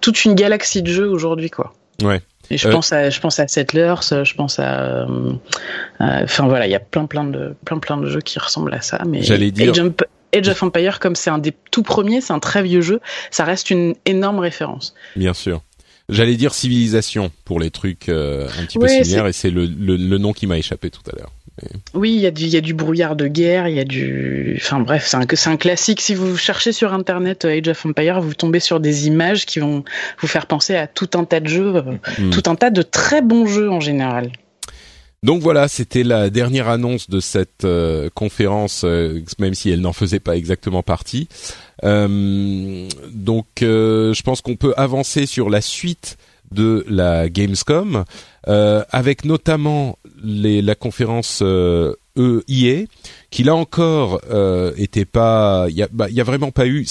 toute 0.00 0.24
une 0.24 0.34
galaxie 0.34 0.82
de 0.82 0.90
jeux 0.90 1.08
aujourd'hui 1.08 1.50
quoi. 1.50 1.72
Ouais. 2.02 2.20
Et 2.48 2.58
je 2.58 2.68
pense 2.68 2.92
à 2.92 3.10
je 3.10 3.20
pense 3.20 3.40
à 3.40 3.48
Settlers, 3.48 3.94
je 4.00 4.34
pense 4.34 4.60
à 4.60 5.06
enfin 5.98 6.46
voilà, 6.46 6.66
il 6.66 6.70
y 6.70 6.76
a 6.76 6.80
plein 6.80 7.06
plein 7.06 7.24
de 7.24 7.54
plein 7.64 7.78
plein 7.78 7.96
de 7.96 8.06
jeux 8.06 8.20
qui 8.20 8.38
ressemblent 8.38 8.72
à 8.72 8.82
ça 8.82 9.02
mais 9.04 9.22
J'allais 9.22 9.50
dire 9.50 9.74
Age 10.34 10.48
of 10.48 10.62
Empire, 10.62 11.00
comme 11.00 11.16
c'est 11.16 11.30
un 11.30 11.38
des 11.38 11.52
tout 11.70 11.82
premiers, 11.82 12.20
c'est 12.20 12.32
un 12.32 12.38
très 12.38 12.62
vieux 12.62 12.80
jeu, 12.80 13.00
ça 13.30 13.44
reste 13.44 13.70
une 13.70 13.94
énorme 14.04 14.38
référence. 14.38 14.94
Bien 15.16 15.34
sûr. 15.34 15.62
J'allais 16.08 16.36
dire 16.36 16.54
civilisation 16.54 17.32
pour 17.44 17.58
les 17.58 17.70
trucs 17.70 18.08
euh, 18.08 18.48
un 18.60 18.64
petit 18.64 18.78
peu 18.78 18.86
similaires 18.86 19.26
et 19.26 19.32
c'est 19.32 19.50
le, 19.50 19.66
le, 19.66 20.18
nom 20.18 20.32
qui 20.32 20.46
m'a 20.46 20.56
échappé 20.56 20.88
tout 20.88 21.02
à 21.12 21.16
l'heure. 21.16 21.32
Oui, 21.94 22.14
il 22.14 22.20
y, 22.20 22.26
a 22.26 22.30
du, 22.30 22.44
y 22.44 22.56
a 22.56 22.60
du 22.60 22.74
brouillard 22.74 23.16
de 23.16 23.26
guerre, 23.26 23.66
il 23.66 23.76
y 23.76 23.80
a 23.80 23.84
du... 23.84 24.58
Enfin 24.60 24.78
bref, 24.78 25.06
c'est 25.06 25.16
un, 25.16 25.52
un 25.52 25.56
classique. 25.56 26.02
Si 26.02 26.14
vous 26.14 26.36
cherchez 26.36 26.70
sur 26.72 26.92
Internet 26.92 27.46
euh, 27.46 27.58
Age 27.58 27.68
of 27.68 27.86
Empire, 27.86 28.20
vous 28.20 28.34
tombez 28.34 28.60
sur 28.60 28.78
des 28.78 29.06
images 29.06 29.46
qui 29.46 29.58
vont 29.58 29.82
vous 30.20 30.26
faire 30.28 30.46
penser 30.46 30.76
à 30.76 30.86
tout 30.86 31.08
un 31.14 31.24
tas 31.24 31.40
de 31.40 31.48
jeux, 31.48 31.76
euh, 31.76 31.82
hmm. 32.18 32.30
tout 32.30 32.42
un 32.46 32.56
tas 32.56 32.70
de 32.70 32.82
très 32.82 33.22
bons 33.22 33.46
jeux 33.46 33.70
en 33.70 33.80
général. 33.80 34.30
Donc 35.22 35.42
voilà, 35.42 35.66
c'était 35.68 36.02
la 36.04 36.30
dernière 36.30 36.68
annonce 36.68 37.08
de 37.08 37.20
cette 37.20 37.64
euh, 37.64 38.08
conférence, 38.14 38.82
euh, 38.84 39.22
même 39.38 39.54
si 39.54 39.70
elle 39.70 39.80
n'en 39.80 39.92
faisait 39.92 40.20
pas 40.20 40.36
exactement 40.36 40.82
partie. 40.82 41.28
Euh, 41.84 42.88
donc 43.12 43.46
je 43.60 44.22
pense 44.22 44.40
qu'on 44.40 44.56
peut 44.56 44.74
avancer 44.76 45.26
sur 45.26 45.50
la 45.50 45.60
suite 45.60 46.16
de 46.52 46.84
la 46.88 47.28
Gamescom, 47.28 48.04
avec 48.46 49.24
notamment 49.24 49.98
la 50.22 50.74
conférence 50.76 51.42
EIA, 51.42 52.84
qui 53.30 53.42
là 53.42 53.56
encore 53.56 54.20
était 54.76 55.04
pas, 55.04 55.66
il 55.68 55.76
y 55.76 55.82
a, 55.82 55.88
bah, 55.92 56.06
a 56.16 56.22
vraiment 56.22 56.52
pas 56.52 56.66
eu 56.66 56.86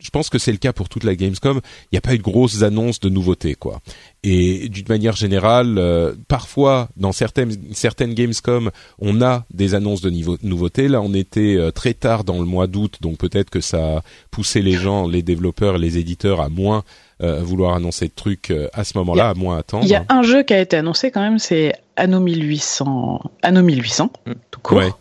je 0.00 0.10
pense 0.10 0.30
que 0.30 0.38
c'est 0.38 0.52
le 0.52 0.58
cas 0.58 0.72
pour 0.72 0.88
toute 0.88 1.04
la 1.04 1.14
Gamescom. 1.14 1.60
Il 1.84 1.94
n'y 1.94 1.98
a 1.98 2.00
pas 2.00 2.14
eu 2.14 2.18
de 2.18 2.22
grosses 2.22 2.62
annonces 2.62 3.00
de 3.00 3.08
nouveautés, 3.08 3.54
quoi. 3.54 3.80
Et 4.22 4.68
d'une 4.68 4.88
manière 4.88 5.16
générale, 5.16 5.78
euh, 5.78 6.14
parfois 6.28 6.88
dans 6.96 7.12
certaines 7.12 7.56
certaines 7.72 8.14
Gamescom, 8.14 8.70
on 8.98 9.22
a 9.22 9.44
des 9.52 9.74
annonces 9.74 10.00
de 10.00 10.10
niveau, 10.10 10.36
nouveautés. 10.42 10.88
Là, 10.88 11.00
on 11.00 11.14
était 11.14 11.56
euh, 11.56 11.70
très 11.70 11.94
tard 11.94 12.24
dans 12.24 12.38
le 12.38 12.44
mois 12.44 12.66
d'août, 12.66 12.98
donc 13.00 13.18
peut-être 13.18 13.50
que 13.50 13.60
ça 13.60 13.98
a 13.98 14.02
poussé 14.30 14.62
les 14.62 14.72
gens, 14.72 15.06
les 15.06 15.22
développeurs, 15.22 15.78
les 15.78 15.98
éditeurs 15.98 16.40
à 16.40 16.48
moins 16.48 16.82
euh, 17.22 17.40
vouloir 17.42 17.74
annoncer 17.74 18.06
de 18.06 18.14
trucs 18.14 18.52
à 18.72 18.84
ce 18.84 18.96
moment-là, 18.98 19.30
à 19.30 19.34
moins 19.34 19.58
attendre. 19.58 19.84
Il 19.84 19.90
y 19.90 19.94
a 19.94 20.04
un 20.08 20.22
jeu 20.22 20.42
qui 20.42 20.54
a 20.54 20.60
été 20.60 20.76
annoncé 20.76 21.10
quand 21.10 21.20
même, 21.20 21.38
c'est 21.38 21.74
Anno 21.96 22.20
1800, 22.20 23.20
Anno 23.42 23.62
1800, 23.62 24.10
mm. 24.26 24.32
tout 24.50 24.60
court. 24.60 24.98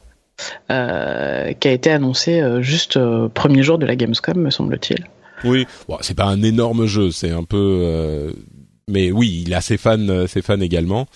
Euh, 0.72 1.54
qui 1.54 1.68
a 1.68 1.72
été 1.72 1.92
annoncé 1.92 2.40
euh, 2.40 2.62
juste 2.62 2.98
euh, 2.98 3.28
premier 3.30 3.64
jour 3.64 3.78
de 3.78 3.86
la 3.86 3.96
Gamescom, 3.96 4.38
me 4.38 4.50
semble-t-il. 4.50 5.06
Oui, 5.44 5.66
bon, 5.88 5.98
c'est 6.02 6.16
pas 6.16 6.26
un 6.26 6.42
énorme 6.42 6.86
jeu, 6.86 7.12
c'est 7.12 7.32
un 7.32 7.44
peu, 7.44 8.34
mais 8.90 9.12
oui, 9.12 9.44
il 9.46 9.54
a 9.54 9.62
ses 9.62 9.78
fans, 9.78 10.28
ses 10.28 10.42
fans 10.42 10.60
également. 10.60 11.08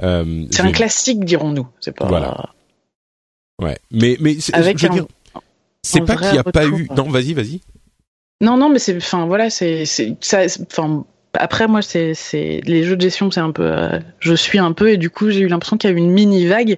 c'est 0.00 0.60
un 0.60 0.72
classique, 0.72 1.24
dirons-nous. 1.24 1.66
C'est 1.80 1.96
pas. 1.96 2.06
Voilà. 2.06 2.50
Ouais, 3.62 3.78
mais 3.90 4.16
mais 4.20 4.36
Avec 4.52 4.78
je 4.78 4.86
veux 4.86 4.94
dire, 4.94 5.06
c'est 5.82 6.00
pas 6.00 6.16
qu'il 6.16 6.32
n'y 6.32 6.38
a 6.38 6.44
pas 6.44 6.66
eu. 6.66 6.88
Non, 6.96 7.08
vas-y, 7.08 7.34
vas-y. 7.34 7.60
Non, 8.40 8.56
non, 8.56 8.68
mais 8.68 8.78
c'est, 8.78 8.96
enfin 8.96 9.26
voilà, 9.26 9.50
c'est, 9.50 9.84
c'est, 9.84 10.16
ça, 10.20 10.42
enfin 10.62 11.04
après, 11.38 11.66
moi, 11.66 11.80
c'est, 11.82 12.14
les 12.64 12.82
jeux 12.84 12.96
de 12.96 13.00
gestion, 13.00 13.30
c'est 13.30 13.40
un 13.40 13.50
peu, 13.50 13.64
euh, 13.64 13.98
je 14.20 14.34
suis 14.34 14.58
un 14.58 14.72
peu, 14.72 14.90
et 14.90 14.96
du 14.96 15.10
coup, 15.10 15.30
j'ai 15.30 15.40
eu 15.40 15.48
l'impression 15.48 15.76
qu'il 15.76 15.90
y 15.90 15.92
a 15.92 15.96
eu 15.96 15.98
une 15.98 16.10
mini 16.10 16.46
vague 16.46 16.76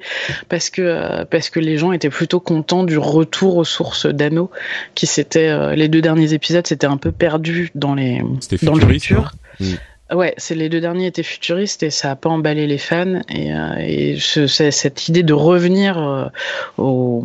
parce 0.48 0.70
que 0.70 0.82
euh, 0.82 1.24
parce 1.24 1.50
que 1.50 1.60
les 1.60 1.76
gens 1.76 1.92
étaient 1.92 2.10
plutôt 2.10 2.40
contents 2.40 2.84
du 2.84 2.98
retour 2.98 3.56
aux 3.56 3.64
sources 3.64 4.06
d'anneaux, 4.06 4.50
qui 4.94 5.06
s'étaient 5.06 5.48
euh, 5.48 5.74
les 5.74 5.88
deux 5.88 6.00
derniers 6.00 6.32
épisodes, 6.32 6.66
c'était 6.66 6.86
un 6.86 6.96
peu 6.96 7.12
perdu 7.12 7.70
dans 7.74 7.94
les 7.94 8.22
dans 8.62 8.74
le 8.74 8.86
futur. 8.86 9.32
Mm. 9.58 9.74
Ouais, 10.12 10.34
c'est 10.38 10.56
les 10.56 10.68
deux 10.68 10.80
derniers 10.80 11.06
étaient 11.06 11.22
futuristes 11.22 11.84
et 11.84 11.90
ça 11.90 12.10
a 12.10 12.16
pas 12.16 12.28
emballé 12.28 12.66
les 12.66 12.78
fans 12.78 13.20
et, 13.28 13.52
et 13.78 14.18
cette 14.18 15.08
idée 15.08 15.22
de 15.22 15.32
revenir 15.32 16.32
aux 16.78 17.24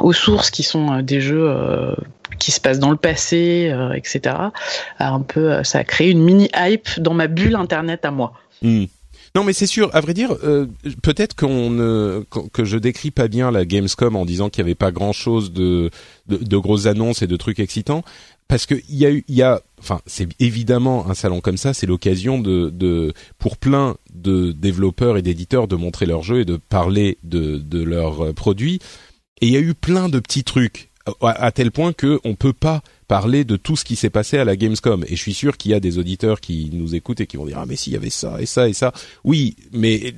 aux 0.00 0.12
sources 0.12 0.50
qui 0.50 0.62
sont 0.62 1.02
des 1.02 1.20
jeux 1.20 1.48
qui 2.38 2.50
se 2.50 2.60
passe 2.60 2.78
dans 2.78 2.90
le 2.90 2.96
passé, 2.96 3.70
euh, 3.72 3.92
etc. 3.92 4.34
un 4.98 5.20
peu, 5.20 5.52
euh, 5.52 5.64
ça 5.64 5.78
a 5.78 5.84
créé 5.84 6.10
une 6.10 6.22
mini 6.22 6.48
hype 6.56 7.00
dans 7.00 7.14
ma 7.14 7.26
bulle 7.26 7.56
internet 7.56 8.04
à 8.04 8.10
moi. 8.10 8.32
Hmm. 8.62 8.84
Non, 9.34 9.44
mais 9.44 9.52
c'est 9.52 9.66
sûr. 9.66 9.90
À 9.94 10.00
vrai 10.00 10.14
dire, 10.14 10.34
euh, 10.42 10.66
peut-être 11.02 11.36
qu'on 11.36 11.70
ne, 11.70 12.24
que 12.52 12.64
je 12.64 12.78
décris 12.78 13.10
pas 13.10 13.28
bien 13.28 13.50
la 13.50 13.66
Gamescom 13.66 14.16
en 14.16 14.24
disant 14.24 14.48
qu'il 14.48 14.62
y 14.62 14.66
avait 14.66 14.74
pas 14.74 14.90
grand-chose 14.90 15.52
de, 15.52 15.90
de, 16.28 16.56
grosses 16.56 16.86
annonces 16.86 17.20
et 17.20 17.26
de 17.26 17.36
trucs 17.36 17.60
excitants, 17.60 18.02
parce 18.48 18.64
que 18.64 18.74
il 18.88 18.96
y 18.96 19.04
a 19.04 19.10
eu, 19.10 19.24
il 19.28 19.34
y 19.34 19.42
a, 19.42 19.60
enfin, 19.78 20.00
c'est 20.06 20.28
évidemment 20.40 21.08
un 21.10 21.14
salon 21.14 21.40
comme 21.40 21.58
ça, 21.58 21.74
c'est 21.74 21.86
l'occasion 21.86 22.40
de, 22.40 22.70
de, 22.70 23.12
pour 23.38 23.58
plein 23.58 23.96
de 24.14 24.50
développeurs 24.50 25.18
et 25.18 25.22
d'éditeurs 25.22 25.68
de 25.68 25.76
montrer 25.76 26.06
leurs 26.06 26.22
jeux 26.22 26.40
et 26.40 26.44
de 26.46 26.56
parler 26.56 27.18
de, 27.22 27.58
de 27.58 27.82
leurs 27.82 28.32
produits. 28.34 28.80
Et 29.40 29.46
il 29.46 29.52
y 29.52 29.56
a 29.56 29.60
eu 29.60 29.74
plein 29.74 30.08
de 30.08 30.18
petits 30.18 30.44
trucs 30.44 30.90
à, 31.22 31.52
tel 31.52 31.70
point 31.70 31.92
que 31.92 32.20
on 32.24 32.34
peut 32.34 32.52
pas 32.52 32.82
parler 33.06 33.44
de 33.44 33.56
tout 33.56 33.76
ce 33.76 33.84
qui 33.84 33.96
s'est 33.96 34.10
passé 34.10 34.38
à 34.38 34.44
la 34.44 34.56
Gamescom. 34.56 35.04
Et 35.08 35.16
je 35.16 35.20
suis 35.20 35.34
sûr 35.34 35.56
qu'il 35.56 35.70
y 35.70 35.74
a 35.74 35.80
des 35.80 35.98
auditeurs 35.98 36.40
qui 36.40 36.70
nous 36.72 36.94
écoutent 36.94 37.20
et 37.20 37.26
qui 37.26 37.36
vont 37.36 37.46
dire 37.46 37.58
ah 37.58 37.66
mais 37.66 37.76
s'il 37.76 37.92
y 37.92 37.96
avait 37.96 38.10
ça 38.10 38.40
et 38.40 38.46
ça 38.46 38.68
et 38.68 38.74
ça. 38.74 38.92
Oui, 39.24 39.56
mais 39.72 40.14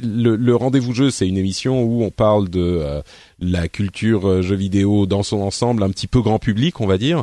le, 0.00 0.54
rendez-vous 0.54 0.92
jeu, 0.92 1.10
c'est 1.10 1.28
une 1.28 1.38
émission 1.38 1.82
où 1.82 2.02
on 2.02 2.10
parle 2.10 2.48
de 2.48 2.60
euh, 2.60 3.02
la 3.38 3.68
culture 3.68 4.28
euh, 4.28 4.40
vidéo 4.40 5.06
dans 5.06 5.22
son 5.22 5.40
ensemble, 5.40 5.82
un 5.82 5.90
petit 5.90 6.06
peu 6.06 6.20
grand 6.20 6.38
public, 6.38 6.80
on 6.80 6.86
va 6.86 6.98
dire. 6.98 7.22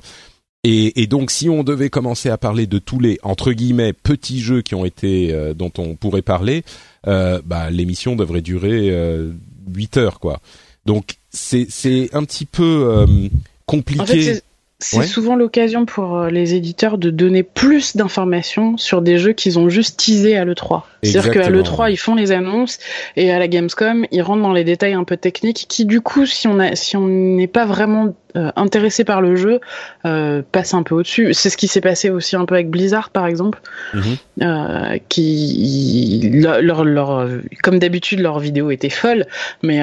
Et, 0.66 1.08
donc, 1.08 1.30
si 1.30 1.50
on 1.50 1.62
devait 1.62 1.89
commencer 1.89 2.30
à 2.30 2.38
parler 2.38 2.68
de 2.68 2.80
tous 2.80 2.98
les 2.98 3.20
entre 3.22 3.52
guillemets 3.52 3.91
petits 3.91 4.39
jeux 4.39 4.62
qui 4.62 4.76
ont 4.76 4.86
été 4.86 5.34
euh, 5.34 5.54
dont 5.54 5.74
on 5.78 5.96
pourrait 5.96 6.22
parler, 6.22 6.64
bah 7.06 7.70
l'émission 7.70 8.16
devrait 8.16 8.39
durer 8.39 8.89
8 9.68 9.98
heures, 9.98 10.22
quoi. 10.22 10.39
Donc 10.86 11.18
c'est 11.34 11.65
c'est 11.69 12.09
un 12.13 12.23
petit 12.23 12.45
peu 12.45 12.86
euh, 12.88 13.05
compliqué. 13.65 14.39
c'est 14.79 15.03
souvent 15.03 15.36
l'occasion 15.36 15.86
pour 15.86 16.17
euh, 16.17 16.29
les 16.29 16.53
éditeurs 16.53 16.97
de 16.97 17.09
donner 17.09 17.43
plus 17.43 17.97
d'informations 17.97 18.77
sur 18.77 19.01
des 19.01 19.17
jeux 19.17 19.34
qu'ils 19.34 19.57
ont 19.59 19.69
juste 19.69 19.99
teasés 19.99 20.38
à 20.38 20.45
l'E3. 20.45 20.84
C'est-à-dire 21.04 21.32
qu'à 21.32 21.49
l'E3, 21.49 21.91
ils 21.91 21.97
font 21.97 22.16
les 22.16 22.32
annonces 22.32 22.80
et 23.16 23.32
à 23.32 23.39
la 23.39 23.47
Gamescom, 23.47 24.06
ils 24.12 24.22
rentrent 24.22 24.41
dans 24.41 24.54
les 24.54 24.64
détails 24.64 24.93
un 24.93 25.04
peu 25.04 25.18
techniques 25.18 25.66
qui, 25.68 25.86
du 25.86 26.01
coup, 26.01 26.26
si 26.26 26.47
on 26.47 26.60
a, 26.60 26.76
si 26.76 26.97
on 26.97 27.08
n'est 27.08 27.47
pas 27.47 27.66
vraiment 27.66 28.14
euh, 28.36 28.51
intéressé 28.56 29.04
par 29.04 29.22
le 29.22 29.36
jeu, 29.36 29.60
euh, 30.06 30.41
passe 30.51 30.74
un 30.74 30.82
peu 30.82 30.95
au-dessus. 30.95 31.34
C'est 31.34 31.51
ce 31.51 31.58
qui 31.58 31.68
s'est 31.68 31.82
passé 31.82 32.10
aussi 32.10 32.36
un 32.36 32.45
peu 32.45 32.56
avec 32.56 32.70
Blizzard, 32.70 33.12
par 33.12 33.28
exemple, 33.28 33.62
mhm. 33.93 34.01
euh, 34.41 34.97
qui, 35.08 36.32
leur, 36.34 36.84
leur, 36.84 37.30
comme 37.62 37.78
d'habitude, 37.78 38.20
leur 38.20 38.39
vidéo 38.39 38.72
était 38.72 38.89
folle, 38.89 39.28
mais 39.62 39.82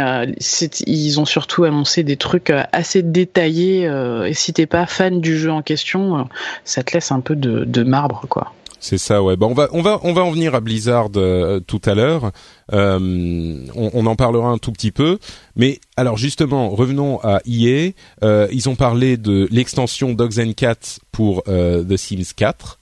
ils 0.87 1.21
ont 1.21 1.27
surtout 1.27 1.63
annoncé 1.65 2.03
des 2.03 2.17
trucs 2.17 2.53
assez 2.73 3.03
détaillés. 3.03 3.85
et 4.27 4.35
si 4.35 4.53
t'es 4.53 4.67
pas 4.67 4.87
fan 4.87 5.21
du 5.21 5.39
jeu 5.39 5.53
en 5.53 5.63
question, 5.63 6.27
ça 6.65 6.83
te 6.83 6.95
laisse 6.95 7.13
un 7.13 7.21
peu 7.21 7.37
de, 7.37 7.65
de 7.65 7.83
marbre, 7.85 8.25
quoi. 8.29 8.53
C'est 8.81 8.99
ça, 8.99 9.23
ouais. 9.23 9.37
Bon, 9.37 9.49
on 9.49 9.55
va 9.55 9.69
on 9.73 9.83
va 9.83 10.01
on 10.03 10.15
va 10.15 10.23
en 10.23 10.31
venir 10.31 10.55
à 10.55 10.61
Blizzard 10.61 11.11
euh, 11.17 11.61
tout 11.61 11.83
à 11.85 11.95
l'heure. 11.95 12.33
Euh, 12.73 13.67
on, 13.75 13.91
on, 13.93 14.07
en 14.07 14.17
parlera 14.17 14.49
un 14.49 14.57
tout 14.57 14.73
petit 14.73 14.91
peu. 14.91 15.19
Mais 15.55 15.81
alors 15.97 16.17
justement, 16.17 16.71
revenons 16.71 17.21
à 17.23 17.41
EA. 17.47 17.93
Euh, 18.25 18.49
ils 18.51 18.71
ont 18.71 18.77
parlé 18.77 19.19
de 19.19 19.47
l'extension 19.51 20.15
Dogs 20.15 20.41
and 20.41 20.55
Cats 20.57 20.99
pour 21.13 21.43
euh, 21.47 21.85
The 21.85 21.99
Sims 21.99 22.33
4 22.35 22.79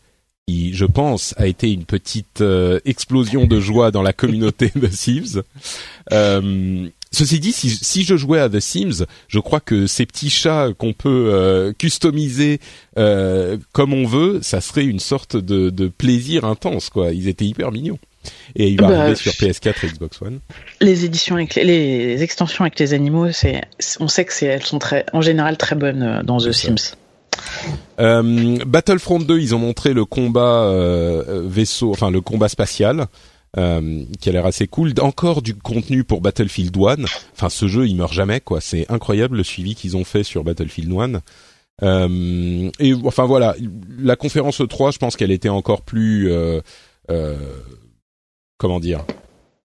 qui, 0.46 0.72
je 0.72 0.86
pense, 0.86 1.34
a 1.36 1.46
été 1.46 1.70
une 1.70 1.84
petite 1.84 2.42
explosion 2.86 3.46
de 3.46 3.60
joie 3.60 3.90
dans 3.90 4.00
la 4.00 4.14
communauté 4.14 4.72
de 4.76 4.86
Sims. 4.86 5.42
Ceci 7.10 7.40
dit, 7.40 7.52
si, 7.52 7.70
si, 7.70 8.04
je 8.04 8.16
jouais 8.16 8.38
à 8.38 8.48
The 8.48 8.60
Sims, 8.60 9.04
je 9.28 9.38
crois 9.38 9.60
que 9.60 9.86
ces 9.86 10.06
petits 10.06 10.30
chats 10.30 10.68
qu'on 10.76 10.92
peut 10.92 11.30
euh, 11.32 11.72
customiser 11.72 12.60
euh, 12.98 13.56
comme 13.72 13.94
on 13.94 14.06
veut, 14.06 14.40
ça 14.42 14.60
serait 14.60 14.84
une 14.84 15.00
sorte 15.00 15.36
de, 15.36 15.70
de, 15.70 15.88
plaisir 15.88 16.44
intense, 16.44 16.90
quoi. 16.90 17.12
Ils 17.12 17.28
étaient 17.28 17.46
hyper 17.46 17.72
mignons. 17.72 17.98
Et 18.56 18.68
il 18.68 18.80
va 18.80 18.88
bah, 18.88 19.00
arriver 19.00 19.16
sur 19.16 19.32
PS4 19.32 19.86
et 19.86 19.88
Xbox 19.88 20.20
One. 20.20 20.40
Les 20.80 21.04
éditions 21.04 21.36
avec 21.36 21.54
les, 21.54 21.64
les 21.64 22.22
extensions 22.22 22.64
avec 22.64 22.78
les 22.78 22.92
animaux, 22.92 23.30
c'est, 23.32 23.62
on 24.00 24.08
sait 24.08 24.24
que 24.24 24.32
c'est, 24.32 24.46
elles 24.46 24.64
sont 24.64 24.78
très, 24.78 25.06
en 25.12 25.22
général 25.22 25.56
très 25.56 25.76
bonnes 25.76 26.02
euh, 26.02 26.22
dans 26.22 26.38
The 26.38 26.52
Sims. 26.52 26.96
Euh, 28.00 28.58
Battlefront 28.66 29.20
2, 29.20 29.38
ils 29.38 29.54
ont 29.54 29.58
montré 29.58 29.92
le 29.92 30.04
combat 30.04 30.64
euh, 30.64 31.42
vaisseau, 31.44 31.90
enfin 31.90 32.10
le 32.10 32.20
combat 32.20 32.48
spatial. 32.48 33.06
Euh, 33.56 34.04
qui 34.20 34.28
a 34.28 34.32
l'air 34.32 34.46
assez 34.46 34.66
cool. 34.66 34.92
Encore 35.00 35.40
du 35.40 35.54
contenu 35.54 36.04
pour 36.04 36.20
Battlefield 36.20 36.76
1. 36.76 37.04
Enfin, 37.32 37.48
ce 37.48 37.66
jeu, 37.66 37.86
il 37.86 37.96
meurt 37.96 38.12
jamais, 38.12 38.40
quoi. 38.40 38.60
C'est 38.60 38.90
incroyable 38.90 39.38
le 39.38 39.42
suivi 39.42 39.74
qu'ils 39.74 39.96
ont 39.96 40.04
fait 40.04 40.22
sur 40.22 40.44
Battlefield 40.44 40.92
1. 40.92 41.20
Euh, 41.82 42.70
et 42.78 42.94
enfin 43.04 43.24
voilà, 43.24 43.54
la 43.98 44.16
conférence 44.16 44.60
3, 44.68 44.90
je 44.90 44.98
pense 44.98 45.16
qu'elle 45.16 45.30
était 45.30 45.48
encore 45.48 45.82
plus, 45.82 46.30
euh, 46.30 46.60
comment 48.58 48.80
dire, 48.80 49.04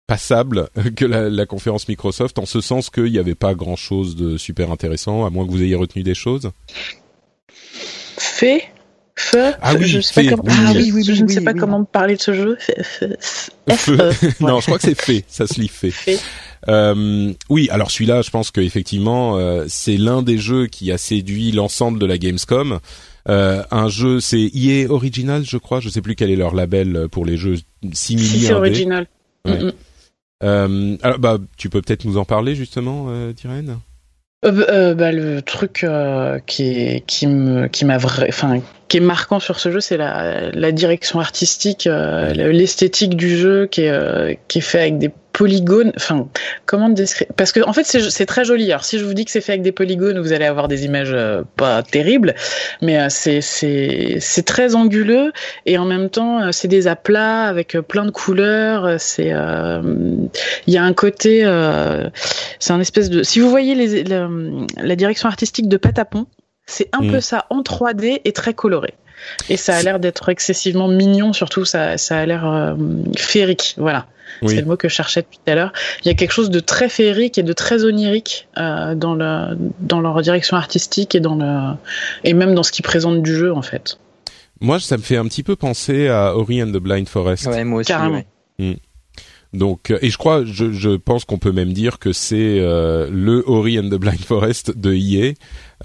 passable 0.07 0.69
que 0.95 1.05
la, 1.05 1.29
la, 1.29 1.45
conférence 1.45 1.87
Microsoft, 1.87 2.39
en 2.39 2.45
ce 2.45 2.61
sens 2.61 2.89
qu'il 2.89 3.11
n'y 3.11 3.19
avait 3.19 3.35
pas 3.35 3.53
grand-chose 3.53 4.15
de 4.15 4.37
super 4.37 4.71
intéressant, 4.71 5.25
à 5.25 5.29
moins 5.29 5.45
que 5.45 5.51
vous 5.51 5.63
ayez 5.63 5.75
retenu 5.75 6.03
des 6.03 6.15
choses. 6.15 6.51
Fait 8.17 8.72
Feu, 9.15 9.53
ah 9.61 9.75
oui, 9.75 9.85
je 9.85 10.01
sais 10.01 10.23
pas 10.23 10.29
comment, 10.31 10.43
ah 10.49 10.71
oui, 10.75 10.91
oui, 10.93 11.03
je 11.03 11.23
ne 11.23 11.27
sais 11.27 11.41
pas 11.41 11.53
comment 11.53 11.83
parler 11.83 12.15
de 12.15 12.21
ce 12.21 12.33
jeu. 12.33 12.57
Feu. 12.59 13.15
non, 14.39 14.59
je 14.59 14.65
crois 14.65 14.77
que 14.79 14.85
c'est 14.85 14.99
fait, 14.99 15.23
ça 15.27 15.45
se 15.45 15.61
lit 15.61 15.67
fait. 15.67 15.93
Euh, 16.67 17.31
oui, 17.49 17.69
alors 17.71 17.91
celui-là, 17.91 18.21
je 18.21 18.31
pense 18.31 18.49
qu'effectivement, 18.49 19.37
euh, 19.37 19.65
c'est 19.67 19.97
l'un 19.97 20.23
des 20.23 20.37
jeux 20.37 20.65
qui 20.65 20.91
a 20.91 20.97
séduit 20.97 21.51
l'ensemble 21.51 21.99
de 21.99 22.05
la 22.05 22.17
Gamescom. 22.17 22.79
Euh, 23.29 23.63
un 23.69 23.87
jeu, 23.87 24.19
c'est 24.19 24.49
EA 24.53 24.87
Original, 24.89 25.43
je 25.45 25.57
crois. 25.57 25.79
Je 25.79 25.89
sais 25.89 26.01
plus 26.01 26.15
quel 26.15 26.31
est 26.31 26.35
leur 26.35 26.55
label 26.55 27.07
pour 27.09 27.25
les 27.25 27.37
jeux 27.37 27.57
simili. 27.93 28.27
Si, 28.27 28.39
c'est 28.41 28.53
Original. 28.53 29.07
Ouais. 29.45 29.51
Mm 29.51 29.67
-hmm. 29.67 29.73
euh, 30.43 30.97
alors, 31.03 31.19
bah, 31.19 31.37
tu 31.57 31.69
peux 31.69 31.81
peut-être 31.81 32.05
nous 32.05 32.17
en 32.17 32.25
parler 32.25 32.55
justement, 32.55 33.07
euh, 33.09 33.33
euh, 34.45 34.65
euh, 34.69 34.93
bah, 34.93 35.11
le 35.11 35.41
truc 35.41 35.85
qui 36.45 37.03
qui 37.07 37.27
me 37.27 37.67
qui 37.67 37.85
m'a 37.85 37.97
enfin 37.97 38.61
qui 38.93 38.97
est 38.97 38.99
marquant 38.99 39.39
sur 39.39 39.59
ce 39.59 39.71
jeu 39.71 39.79
c'est 39.79 39.97
la, 39.97 40.51
la 40.51 40.71
direction 40.71 41.19
artistique 41.19 41.87
euh, 41.87 42.31
l'esthétique 42.31 43.15
du 43.15 43.35
jeu 43.35 43.65
qui 43.65 43.81
est 43.81 43.89
euh, 43.89 44.35
qui 44.47 44.59
est 44.59 44.61
fait 44.61 44.81
avec 44.81 44.99
des 44.99 45.09
polygones 45.33 45.91
enfin 45.95 46.27
comment 46.67 46.89
décrire 46.89 47.27
parce 47.35 47.51
que 47.51 47.67
en 47.67 47.73
fait 47.73 47.85
c'est 47.85 48.25
très 48.27 48.45
joli. 48.45 48.71
Alors 48.71 48.85
si 48.85 48.99
je 48.99 49.03
vous 49.03 49.15
dis 49.15 49.25
que 49.25 49.31
c'est 49.31 49.41
fait 49.41 49.53
avec 49.53 49.63
des 49.63 49.71
polygones 49.71 50.19
vous 50.19 50.31
allez 50.31 50.45
avoir 50.45 50.67
des 50.67 50.85
images 50.85 51.09
euh, 51.11 51.41
pas 51.55 51.81
terribles 51.81 52.35
mais 52.83 52.99
euh, 52.99 53.07
c'est 53.09 53.41
c'est 53.41 54.45
très 54.45 54.75
anguleux 54.75 55.33
et 55.65 55.79
en 55.79 55.85
même 55.85 56.11
temps 56.11 56.39
euh, 56.39 56.49
c'est 56.51 56.67
des 56.67 56.85
aplats 56.85 57.45
avec 57.45 57.75
plein 57.79 58.05
de 58.05 58.11
couleurs 58.11 58.99
c'est 58.99 59.33
il 60.67 60.73
y 60.73 60.77
a 60.77 60.83
un 60.83 60.93
côté 60.93 61.41
c'est 62.59 62.73
un 62.73 62.79
espèce 62.79 63.09
de 63.09 63.23
si 63.23 63.39
vous 63.39 63.49
voyez 63.49 63.73
les, 63.73 64.03
la, 64.03 64.29
la 64.77 64.95
direction 64.95 65.27
artistique 65.27 65.67
de 65.67 65.77
Patapon 65.77 66.27
c'est 66.65 66.89
un 66.93 67.01
mmh. 67.01 67.11
peu 67.11 67.21
ça 67.21 67.45
en 67.49 67.61
3D 67.61 68.21
et 68.23 68.31
très 68.31 68.53
coloré. 68.53 68.93
Et 69.49 69.57
ça 69.57 69.75
a 69.75 69.83
l'air 69.83 69.99
d'être 69.99 70.29
excessivement 70.29 70.87
mignon, 70.87 71.33
surtout 71.33 71.65
ça, 71.65 71.97
ça 71.97 72.19
a 72.19 72.25
l'air 72.25 72.45
euh, 72.45 72.75
féerique. 73.15 73.75
Voilà. 73.77 74.07
Oui. 74.41 74.55
C'est 74.55 74.61
le 74.61 74.65
mot 74.65 74.77
que 74.77 74.89
je 74.89 74.93
cherchais 74.93 75.21
depuis 75.21 75.37
tout 75.43 75.51
à 75.51 75.55
l'heure. 75.55 75.71
Il 76.03 76.07
y 76.07 76.11
a 76.11 76.13
quelque 76.15 76.31
chose 76.31 76.49
de 76.49 76.59
très 76.59 76.89
féerique 76.89 77.37
et 77.37 77.43
de 77.43 77.53
très 77.53 77.85
onirique 77.85 78.47
euh, 78.57 78.95
dans, 78.95 79.13
le, 79.13 79.57
dans 79.79 80.01
leur 80.01 80.21
direction 80.21 80.57
artistique 80.57 81.15
et, 81.15 81.19
dans 81.19 81.35
le, 81.35 81.75
et 82.23 82.33
même 82.33 82.55
dans 82.55 82.63
ce 82.63 82.71
qu'ils 82.71 82.83
présentent 82.83 83.21
du 83.21 83.35
jeu, 83.35 83.53
en 83.53 83.61
fait. 83.61 83.99
Moi, 84.59 84.79
ça 84.79 84.97
me 84.97 85.03
fait 85.03 85.17
un 85.17 85.25
petit 85.25 85.43
peu 85.43 85.55
penser 85.55 86.07
à 86.07 86.35
Ori 86.35 86.63
and 86.63 86.71
the 86.71 86.77
Blind 86.77 87.07
Forest. 87.07 87.47
Ouais, 87.47 87.63
moi 87.63 87.81
aussi. 87.81 87.87
Carrément. 87.89 88.15
Ouais. 88.15 88.25
Mmh. 88.59 88.73
Donc, 89.53 89.93
et 90.01 90.09
je 90.09 90.17
crois, 90.17 90.43
je, 90.45 90.71
je 90.71 90.89
pense 90.91 91.25
qu'on 91.25 91.37
peut 91.37 91.51
même 91.51 91.73
dire 91.73 91.99
que 91.99 92.11
c'est 92.11 92.59
euh, 92.59 93.07
le 93.11 93.43
Ori 93.47 93.79
and 93.79 93.89
the 93.89 93.95
Blind 93.95 94.19
Forest 94.19 94.75
de 94.75 94.93
EA. 94.93 95.33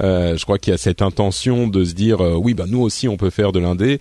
Euh, 0.00 0.36
je 0.36 0.44
crois 0.44 0.58
qu'il 0.58 0.70
y 0.70 0.74
a 0.74 0.78
cette 0.78 1.02
intention 1.02 1.68
de 1.68 1.84
se 1.84 1.92
dire, 1.92 2.20
euh, 2.20 2.34
oui, 2.34 2.54
bah 2.54 2.64
nous 2.66 2.80
aussi 2.80 3.08
on 3.08 3.16
peut 3.16 3.30
faire 3.30 3.52
de 3.52 3.58
l'indé. 3.58 3.98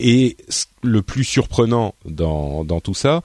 Et 0.00 0.36
le 0.82 1.02
plus 1.02 1.22
surprenant 1.22 1.94
dans, 2.04 2.64
dans 2.64 2.80
tout 2.80 2.94
ça, 2.94 3.22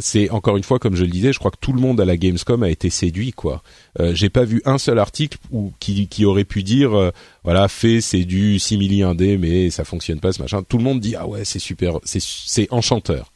c'est 0.00 0.30
encore 0.30 0.56
une 0.56 0.62
fois, 0.62 0.78
comme 0.78 0.96
je 0.96 1.04
le 1.04 1.10
disais, 1.10 1.32
je 1.32 1.38
crois 1.38 1.50
que 1.50 1.58
tout 1.60 1.72
le 1.72 1.80
monde 1.80 2.00
à 2.00 2.04
la 2.04 2.16
Gamescom 2.16 2.62
a 2.62 2.70
été 2.70 2.90
séduit, 2.90 3.32
quoi. 3.32 3.62
Euh, 4.00 4.14
J'ai 4.14 4.30
pas 4.30 4.44
vu 4.44 4.62
un 4.64 4.78
seul 4.78 4.98
article 4.98 5.38
où, 5.50 5.72
qui, 5.78 6.08
qui 6.08 6.24
aurait 6.24 6.44
pu 6.44 6.62
dire, 6.62 6.94
euh, 6.94 7.10
voilà, 7.44 7.68
fait 7.68 8.00
c'est 8.00 8.24
du 8.24 8.58
simili 8.58 9.02
indé, 9.02 9.38
mais 9.38 9.70
ça 9.70 9.84
fonctionne 9.84 10.20
pas, 10.20 10.32
ce 10.32 10.42
machin. 10.42 10.62
Tout 10.62 10.78
le 10.78 10.84
monde 10.84 11.00
dit, 11.00 11.16
ah 11.16 11.26
ouais, 11.26 11.44
c'est 11.44 11.58
super, 11.58 11.98
c'est 12.04 12.72
enchanteur. 12.72 13.32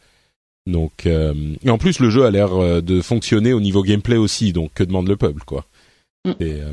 Donc, 0.67 1.07
euh, 1.07 1.35
et 1.63 1.71
en 1.71 1.79
plus, 1.79 1.99
le 1.99 2.11
jeu 2.11 2.25
a 2.25 2.31
l'air 2.31 2.55
euh, 2.55 2.81
de 2.81 3.03
fonctionner 3.03 3.53
au 3.53 3.61
niveau 3.61 3.83
gameplay 3.83 4.17
aussi. 4.17 4.53
Donc, 4.53 4.73
que 4.75 4.85
demande 4.85 5.09
le 5.09 5.17
peuple, 5.17 5.43
quoi. 5.45 5.67
Mm. 6.25 6.33
Euh, 6.41 6.73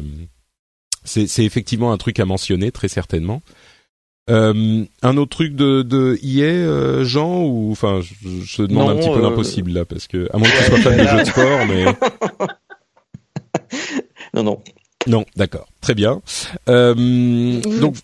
c'est 1.03 1.43
effectivement 1.43 1.91
un 1.91 1.97
truc 1.97 2.19
à 2.19 2.25
mentionner, 2.25 2.71
très 2.71 2.87
certainement. 2.87 3.41
Euh, 4.29 4.85
un 5.01 5.17
autre 5.17 5.31
truc 5.31 5.55
de, 5.55 5.81
de 5.81 6.17
EA, 6.23 6.45
euh, 6.45 7.03
Jean, 7.03 7.43
ou 7.43 7.71
enfin, 7.71 8.01
je, 8.01 8.13
je 8.43 8.61
demande 8.61 8.87
non, 8.87 8.89
un 8.91 8.97
petit 8.97 9.09
peu 9.09 9.21
l'impossible 9.21 9.71
là, 9.71 9.83
parce 9.83 10.07
que 10.07 10.29
à 10.31 10.37
moins 10.37 10.47
que 10.47 10.57
tu 10.57 10.63
sois 10.63 10.77
fan 10.77 10.97
des 10.97 11.07
jeux 11.07 11.17
de 11.17 11.25
sport, 11.25 11.65
mais 11.67 11.85
non, 14.35 14.43
non, 14.43 14.61
non, 15.07 15.25
d'accord, 15.35 15.67
très 15.81 15.95
bien. 15.95 16.21
Euh, 16.69 17.59
donc, 17.79 17.95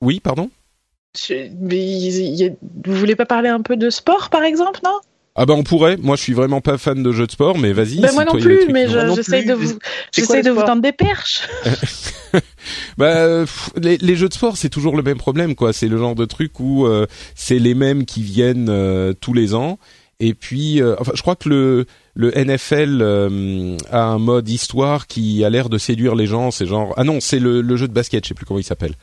oui, 0.00 0.20
pardon? 0.20 0.50
Je, 1.18 1.48
mais 1.60 1.78
y 1.78 2.44
a, 2.44 2.50
vous 2.84 2.94
voulez 2.94 3.16
pas 3.16 3.26
parler 3.26 3.48
un 3.48 3.60
peu 3.60 3.76
de 3.76 3.90
sport, 3.90 4.30
par 4.30 4.44
exemple, 4.44 4.80
non? 4.84 5.00
Ah 5.36 5.46
bah 5.46 5.54
on 5.54 5.62
pourrait. 5.62 5.96
Moi, 5.98 6.16
je 6.16 6.22
suis 6.22 6.32
vraiment 6.32 6.60
pas 6.60 6.78
fan 6.78 7.02
de 7.02 7.12
jeux 7.12 7.26
de 7.26 7.32
sport, 7.32 7.58
mais 7.58 7.72
vas-y. 7.72 8.00
Bah 8.00 8.10
moi 8.12 8.24
non 8.24 8.38
plus, 8.38 8.68
mais 8.72 8.88
j'essaye 8.88 9.44
de 9.44 9.54
vous, 9.54 9.78
j'essaye 10.12 10.42
de 10.42 10.50
vous 10.50 10.62
tendre 10.62 10.82
des 10.82 10.92
perches. 10.92 11.42
bah 12.98 13.42
pff, 13.44 13.70
les, 13.76 13.98
les, 13.98 14.16
jeux 14.16 14.28
de 14.28 14.34
sport, 14.34 14.56
c'est 14.56 14.68
toujours 14.68 14.96
le 14.96 15.02
même 15.02 15.18
problème, 15.18 15.54
quoi. 15.54 15.72
C'est 15.72 15.88
le 15.88 15.98
genre 15.98 16.14
de 16.14 16.24
truc 16.24 16.58
où 16.58 16.86
euh, 16.86 17.06
c'est 17.34 17.58
les 17.58 17.74
mêmes 17.74 18.04
qui 18.04 18.22
viennent 18.22 18.68
euh, 18.68 19.12
tous 19.20 19.32
les 19.32 19.54
ans. 19.54 19.78
Et 20.18 20.34
puis, 20.34 20.80
euh, 20.80 20.96
enfin, 20.98 21.12
je 21.14 21.22
crois 21.22 21.36
que 21.36 21.48
le 21.48 21.86
le 22.14 22.30
NFL 22.30 23.00
euh, 23.02 23.76
a 23.90 24.04
un 24.04 24.18
mode 24.18 24.48
histoire 24.48 25.06
qui 25.06 25.44
a 25.44 25.50
l'air 25.50 25.68
de 25.68 25.76
séduire 25.76 26.14
les 26.14 26.26
gens. 26.26 26.50
C'est 26.50 26.66
genre 26.66 26.94
ah 26.96 27.04
non, 27.04 27.18
c'est 27.20 27.38
le, 27.38 27.60
le 27.60 27.76
jeu 27.76 27.88
de 27.88 27.92
basket, 27.92 28.24
je 28.24 28.28
sais 28.28 28.34
plus 28.34 28.46
comment 28.46 28.60
il 28.60 28.64
s'appelle. 28.64 28.94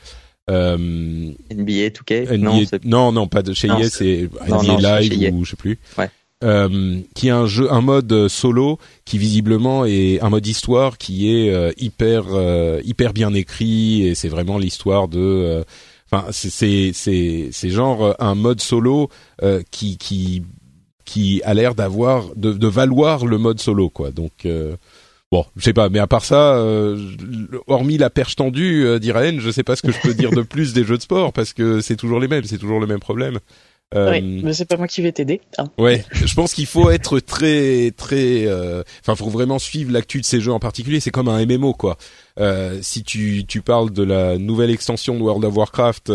Euh, 0.50 0.76
NBA 0.76 1.88
2K 1.88 2.36
NBA, 2.36 2.38
non, 2.38 2.62
non, 2.84 3.12
non, 3.12 3.26
pas 3.28 3.42
de 3.42 3.54
chez 3.54 3.68
EA, 3.68 3.88
c'est 3.88 4.28
NBA 4.46 5.00
Live 5.00 5.34
ou 5.34 5.44
je 5.44 5.50
sais 5.50 5.56
plus. 5.56 5.78
Ouais. 5.96 6.10
Euh, 6.44 7.00
qui 7.14 7.28
est 7.28 7.30
un 7.30 7.46
jeu, 7.46 7.72
un 7.72 7.80
mode 7.80 8.28
solo 8.28 8.78
qui 9.06 9.16
visiblement 9.16 9.86
est 9.86 10.20
un 10.20 10.28
mode 10.28 10.46
histoire 10.46 10.98
qui 10.98 11.34
est 11.34 11.50
euh, 11.50 11.72
hyper 11.78 12.24
euh, 12.32 12.82
hyper 12.84 13.14
bien 13.14 13.32
écrit 13.32 14.06
et 14.06 14.14
c'est 14.14 14.28
vraiment 14.28 14.58
l'histoire 14.58 15.08
de. 15.08 15.64
Enfin, 16.10 16.26
c'est 16.32 16.92
c'est 16.92 17.48
c'est 17.50 17.70
genre 17.70 18.14
un 18.18 18.34
mode 18.34 18.60
solo 18.60 19.08
qui 19.70 19.96
qui 19.96 20.42
qui 21.06 21.40
a 21.44 21.54
l'air 21.54 21.74
d'avoir 21.74 22.34
de, 22.36 22.52
de 22.52 22.66
valoir 22.68 23.24
le 23.24 23.38
mode 23.38 23.58
solo 23.58 23.88
quoi. 23.88 24.10
Donc 24.10 24.46
Bon, 25.34 25.44
je 25.56 25.64
sais 25.64 25.72
pas, 25.72 25.88
mais 25.88 25.98
à 25.98 26.06
part 26.06 26.24
ça, 26.24 26.54
euh, 26.54 26.96
hormis 27.66 27.98
la 27.98 28.08
perche 28.08 28.36
tendue 28.36 28.86
euh, 28.86 29.00
d'Iraën, 29.00 29.40
je 29.40 29.50
sais 29.50 29.64
pas 29.64 29.74
ce 29.74 29.82
que 29.82 29.90
je 29.90 30.00
peux 30.00 30.14
dire 30.14 30.30
de 30.30 30.42
plus 30.48 30.74
des 30.74 30.84
jeux 30.84 30.96
de 30.96 31.02
sport 31.02 31.32
parce 31.32 31.52
que 31.52 31.80
c'est 31.80 31.96
toujours 31.96 32.20
les 32.20 32.28
mêmes, 32.28 32.44
c'est 32.44 32.56
toujours 32.56 32.78
le 32.78 32.86
même 32.86 33.00
problème. 33.00 33.40
Euh, 33.94 34.10
oui, 34.10 34.40
mais 34.42 34.52
c'est 34.52 34.64
pas 34.64 34.76
moi 34.76 34.88
qui 34.88 35.02
vais 35.02 35.12
t'aider. 35.12 35.40
Hein. 35.58 35.70
Ouais, 35.78 36.04
je 36.12 36.34
pense 36.34 36.54
qu'il 36.54 36.66
faut 36.66 36.90
être 36.90 37.20
très 37.20 37.92
très, 37.96 38.46
enfin, 38.46 39.12
euh, 39.12 39.14
faut 39.16 39.30
vraiment 39.30 39.58
suivre 39.58 39.92
l'actu 39.92 40.20
de 40.20 40.24
ces 40.26 40.40
jeux 40.40 40.52
en 40.52 40.58
particulier. 40.58 41.00
C'est 41.00 41.10
comme 41.10 41.28
un 41.28 41.44
MMO 41.46 41.74
quoi. 41.74 41.96
Euh, 42.40 42.78
si 42.82 43.04
tu 43.04 43.44
tu 43.46 43.62
parles 43.62 43.92
de 43.92 44.02
la 44.02 44.38
nouvelle 44.38 44.70
extension 44.70 45.14
de 45.16 45.20
World 45.22 45.44
of 45.44 45.56
Warcraft 45.56 46.12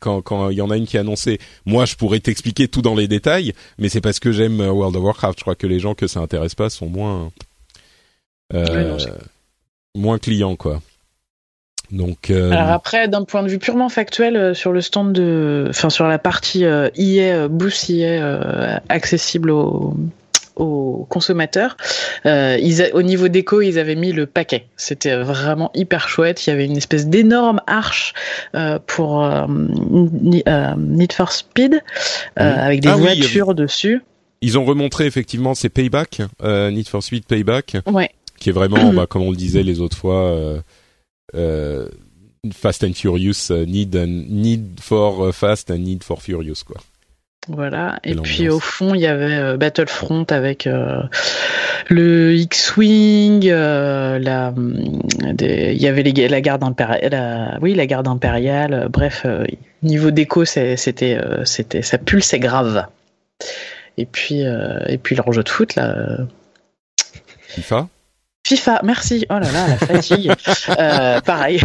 quand 0.00 0.22
quand 0.22 0.48
il 0.48 0.56
y 0.56 0.62
en 0.62 0.70
a 0.70 0.76
une 0.76 0.86
qui 0.86 0.96
est 0.96 1.00
annoncée, 1.00 1.38
moi 1.66 1.84
je 1.84 1.96
pourrais 1.96 2.20
t'expliquer 2.20 2.68
tout 2.68 2.82
dans 2.82 2.94
les 2.94 3.08
détails, 3.08 3.52
mais 3.78 3.88
c'est 3.88 4.00
parce 4.00 4.20
que 4.20 4.32
j'aime 4.32 4.60
World 4.60 4.96
of 4.96 5.02
Warcraft. 5.02 5.38
Je 5.38 5.44
crois 5.44 5.56
que 5.56 5.66
les 5.66 5.80
gens 5.80 5.94
que 5.94 6.06
ça 6.06 6.20
intéresse 6.20 6.54
pas 6.54 6.70
sont 6.70 6.88
moins 6.88 7.30
euh, 8.52 8.96
ouais, 8.96 9.04
moins 9.94 10.18
client 10.18 10.56
quoi. 10.56 10.80
Donc 11.90 12.30
euh... 12.30 12.50
alors 12.50 12.70
après 12.70 13.08
d'un 13.08 13.24
point 13.24 13.42
de 13.42 13.48
vue 13.48 13.58
purement 13.58 13.88
factuel 13.88 14.36
euh, 14.36 14.54
sur 14.54 14.72
le 14.72 14.80
stand 14.80 15.12
de 15.12 15.66
enfin 15.68 15.90
sur 15.90 16.06
la 16.06 16.18
partie 16.18 16.64
euh, 16.64 16.88
IA 16.96 17.48
Boost 17.48 17.88
IA 17.88 18.82
accessible 18.88 19.50
aux 19.50 19.94
aux 20.56 21.06
consommateurs. 21.08 21.76
Euh, 22.26 22.56
ils 22.60 22.82
a, 22.82 22.94
au 22.94 23.02
niveau 23.02 23.28
déco, 23.28 23.60
ils 23.60 23.78
avaient 23.78 23.96
mis 23.96 24.12
le 24.12 24.26
paquet. 24.26 24.66
C'était 24.76 25.16
vraiment 25.16 25.70
hyper 25.74 26.08
chouette. 26.08 26.46
Il 26.46 26.50
y 26.50 26.52
avait 26.52 26.64
une 26.64 26.76
espèce 26.76 27.06
d'énorme 27.06 27.60
arche 27.66 28.14
euh, 28.54 28.78
pour 28.86 29.24
euh, 29.24 29.46
Need 29.48 31.12
for 31.12 31.32
Speed 31.32 31.74
mmh. 31.74 32.40
avec 32.40 32.80
des 32.80 32.88
ah, 32.88 32.96
voitures 32.96 33.48
oui, 33.48 33.54
dessus. 33.54 34.02
Ils 34.40 34.58
ont 34.58 34.64
remontré 34.64 35.06
effectivement 35.06 35.54
ces 35.54 35.68
Payback, 35.68 36.22
Need 36.42 36.88
for 36.88 37.02
Speed 37.02 37.26
Payback. 37.26 37.76
Ouais 37.86 38.10
qui 38.40 38.50
est 38.50 38.52
vraiment, 38.52 38.92
bah, 38.92 39.06
comme 39.08 39.22
on 39.22 39.30
le 39.30 39.36
disait 39.36 39.62
les 39.62 39.80
autres 39.80 39.96
fois, 39.96 40.36
euh, 41.34 41.88
euh, 42.44 42.50
Fast 42.52 42.84
and 42.84 42.92
Furious, 42.94 43.50
uh, 43.50 43.64
need, 43.66 43.96
and, 43.96 44.24
need 44.28 44.80
for 44.80 45.32
Fast 45.32 45.70
and 45.70 45.78
Need 45.78 46.04
for 46.04 46.22
Furious, 46.22 46.62
quoi. 46.66 46.80
Voilà. 47.48 47.98
Et, 48.04 48.12
et 48.12 48.16
puis 48.16 48.48
au 48.48 48.58
fond, 48.58 48.94
il 48.94 49.00
y 49.00 49.06
avait 49.06 49.34
euh, 49.34 49.56
Battlefront 49.56 50.24
avec 50.30 50.66
euh, 50.66 51.02
le 51.88 52.34
X-wing, 52.34 53.48
euh, 53.48 54.18
la, 54.18 54.54
il 54.56 55.80
y 55.80 55.86
avait 55.86 56.02
les, 56.02 56.28
la 56.28 56.40
garde 56.40 56.64
impériale, 56.64 57.58
oui, 57.60 57.74
la 57.74 57.86
garde 57.86 58.08
impériale. 58.08 58.88
bref, 58.90 59.26
niveau 59.82 60.10
déco, 60.10 60.44
c'était, 60.44 60.76
c'était, 61.44 61.82
ça 61.82 61.98
pulsait 61.98 62.38
grave. 62.38 62.86
Et 63.98 64.06
puis, 64.06 64.40
et 64.40 64.98
puis 64.98 65.14
leur 65.14 65.32
jeu 65.32 65.42
de 65.42 65.48
foot 65.48 65.74
là. 65.74 66.18
FIFA? 67.48 67.88
FIFA, 68.44 68.80
merci. 68.84 69.24
Oh 69.30 69.34
là 69.34 69.50
là, 69.52 69.68
la 69.68 69.76
fatigue. 69.78 70.30
pareil, 71.24 71.60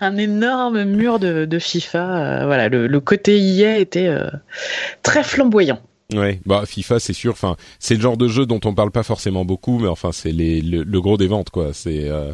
un 0.00 0.16
énorme 0.16 0.84
mur 0.84 1.18
de, 1.18 1.58
FIFA. 1.58 2.46
voilà, 2.46 2.68
le, 2.68 3.00
côté 3.00 3.38
IA 3.38 3.78
était 3.78 4.08
très 5.02 5.22
flamboyant. 5.22 5.80
Ouais, 6.14 6.40
bah 6.46 6.64
FIFA 6.66 7.00
c'est 7.00 7.12
sûr. 7.12 7.32
Enfin, 7.32 7.56
c'est 7.78 7.94
le 7.94 8.00
genre 8.00 8.16
de 8.16 8.28
jeu 8.28 8.46
dont 8.46 8.60
on 8.64 8.74
parle 8.74 8.92
pas 8.92 9.02
forcément 9.02 9.44
beaucoup, 9.44 9.78
mais 9.78 9.88
enfin 9.88 10.12
c'est 10.12 10.30
les 10.30 10.60
le, 10.60 11.00
gros 11.00 11.16
des 11.16 11.26
ventes 11.26 11.50
quoi. 11.50 11.72
C'est 11.72 12.08
euh, 12.08 12.32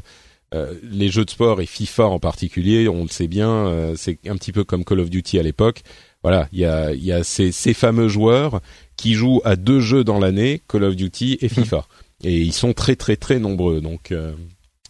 euh, 0.54 0.74
les 0.82 1.08
jeux 1.08 1.24
de 1.24 1.30
sport 1.30 1.60
et 1.60 1.66
FIFA 1.66 2.06
en 2.06 2.18
particulier, 2.18 2.88
on 2.88 3.02
le 3.02 3.08
sait 3.08 3.28
bien, 3.28 3.48
euh, 3.48 3.94
c'est 3.96 4.18
un 4.28 4.36
petit 4.36 4.52
peu 4.52 4.64
comme 4.64 4.84
Call 4.84 5.00
of 5.00 5.08
Duty 5.08 5.38
à 5.38 5.42
l'époque. 5.42 5.82
Voilà, 6.22 6.48
il 6.52 6.60
y 6.60 6.66
a 6.66 6.92
il 6.92 7.02
y 7.02 7.12
a 7.12 7.24
ces, 7.24 7.50
ces 7.50 7.72
fameux 7.72 8.08
joueurs 8.08 8.60
qui 8.96 9.14
jouent 9.14 9.40
à 9.44 9.56
deux 9.56 9.80
jeux 9.80 10.04
dans 10.04 10.18
l'année, 10.18 10.60
Call 10.68 10.84
of 10.84 10.94
Duty 10.94 11.38
et 11.40 11.48
FIFA, 11.48 11.86
et 12.22 12.40
ils 12.40 12.52
sont 12.52 12.72
très 12.72 12.96
très 12.96 13.16
très 13.16 13.38
nombreux. 13.38 13.80
Donc 13.80 14.12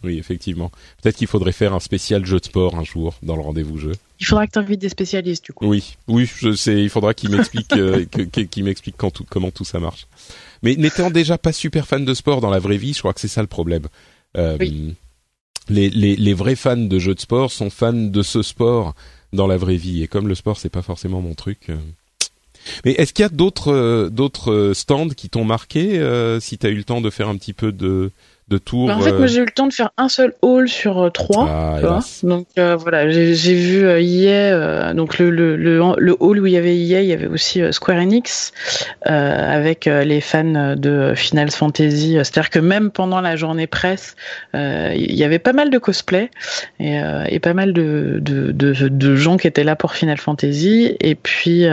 oui, 0.03 0.17
effectivement. 0.17 0.69
Peut-être 1.01 1.15
qu'il 1.15 1.27
faudrait 1.27 1.53
faire 1.53 1.73
un 1.73 1.79
spécial 1.79 2.25
jeu 2.25 2.39
de 2.39 2.45
sport 2.45 2.75
un 2.75 2.83
jour 2.83 3.15
dans 3.23 3.35
le 3.35 3.41
rendez-vous 3.41 3.77
jeu. 3.77 3.93
Il 4.19 4.25
faudra 4.25 4.47
que 4.47 4.51
tu 4.51 4.59
invites 4.59 4.81
des 4.81 4.89
spécialistes 4.89 5.45
du 5.45 5.53
coup. 5.53 5.65
Oui, 5.65 5.95
oui, 6.07 6.29
je 6.37 6.53
sais. 6.53 6.83
Il 6.83 6.89
faudra 6.89 7.13
qu'ils 7.13 7.29
m'expliquent, 7.29 7.73
euh, 7.73 8.05
qu'ils 8.51 8.63
m'expliquent 8.65 8.97
comment 9.29 9.51
tout 9.51 9.65
ça 9.65 9.79
marche. 9.79 10.07
Mais 10.61 10.75
n'étant 10.75 11.09
déjà 11.09 11.37
pas 11.37 11.53
super 11.53 11.87
fan 11.87 12.03
de 12.03 12.13
sport 12.13 12.41
dans 12.41 12.49
la 12.49 12.59
vraie 12.59 12.77
vie, 12.77 12.93
je 12.93 12.99
crois 12.99 13.13
que 13.13 13.21
c'est 13.21 13.27
ça 13.27 13.41
le 13.41 13.47
problème. 13.47 13.87
Euh, 14.37 14.57
les, 15.69 15.89
les, 15.89 16.15
les 16.15 16.33
vrais 16.33 16.55
fans 16.55 16.75
de 16.75 16.99
jeux 16.99 17.15
de 17.15 17.19
sport 17.19 17.51
sont 17.51 17.69
fans 17.69 17.93
de 17.93 18.21
ce 18.21 18.41
sport 18.41 18.95
dans 19.31 19.47
la 19.47 19.57
vraie 19.57 19.77
vie. 19.77 20.03
Et 20.03 20.07
comme 20.07 20.27
le 20.27 20.35
sport, 20.35 20.57
c'est 20.57 20.69
pas 20.69 20.81
forcément 20.81 21.21
mon 21.21 21.33
truc. 21.33 21.69
Euh. 21.69 21.77
Mais 22.85 22.91
est-ce 22.93 23.13
qu'il 23.13 23.23
y 23.23 23.25
a 23.25 23.29
d'autres 23.29 24.09
d'autres 24.11 24.71
stands 24.73 25.09
qui 25.09 25.29
t'ont 25.29 25.45
marqué 25.45 25.99
si 26.39 26.57
tu 26.57 26.67
as 26.67 26.69
eu 26.69 26.75
le 26.75 26.83
temps 26.83 27.01
de 27.01 27.09
faire 27.09 27.29
un 27.29 27.37
petit 27.37 27.53
peu 27.53 27.71
de 27.71 28.11
de 28.49 28.57
tours. 28.57 28.87
Bah, 28.87 28.97
en 28.97 29.01
fait, 29.01 29.11
moi 29.11 29.21
euh, 29.21 29.27
j'ai 29.27 29.41
eu 29.41 29.45
le 29.45 29.51
temps 29.51 29.67
de 29.67 29.73
faire 29.73 29.91
un 29.97 30.09
seul 30.09 30.33
hall 30.41 30.67
sur 30.67 30.99
euh, 30.99 31.09
trois. 31.09 31.47
Ah, 31.49 31.99
donc 32.23 32.47
euh, 32.57 32.75
voilà, 32.75 33.09
j'ai 33.09 33.53
vu 33.53 33.87
EA, 33.87 34.93
donc 34.93 35.17
le, 35.17 35.29
le, 35.29 35.55
le, 35.55 35.79
le, 35.97 36.15
hall 36.19 36.39
où 36.39 36.45
il 36.45 36.53
y 36.53 36.57
avait 36.57 36.75
EA, 36.75 37.01
il 37.01 37.07
y 37.07 37.13
avait 37.13 37.27
aussi 37.27 37.61
Square 37.71 37.99
Enix 37.99 38.51
avec 39.03 39.85
les 39.85 40.21
fans 40.21 40.75
de 40.75 41.13
Final 41.15 41.51
Fantasy. 41.51 42.13
C'est-à-dire 42.15 42.49
que 42.49 42.59
même 42.59 42.91
pendant 42.91 43.21
la 43.21 43.35
journée 43.35 43.67
presse, 43.67 44.15
il 44.53 45.15
y 45.15 45.23
avait 45.23 45.39
pas 45.39 45.53
mal 45.53 45.69
de 45.69 45.77
cosplay 45.77 46.29
et, 46.79 46.99
et 47.27 47.39
pas 47.39 47.53
mal 47.53 47.73
de, 47.73 48.19
de, 48.21 48.51
de, 48.51 48.87
de, 48.87 49.15
gens 49.15 49.37
qui 49.37 49.47
étaient 49.47 49.63
là 49.63 49.75
pour 49.75 49.93
Final 49.93 50.17
Fantasy. 50.17 50.95
Et 50.99 51.15
puis 51.15 51.65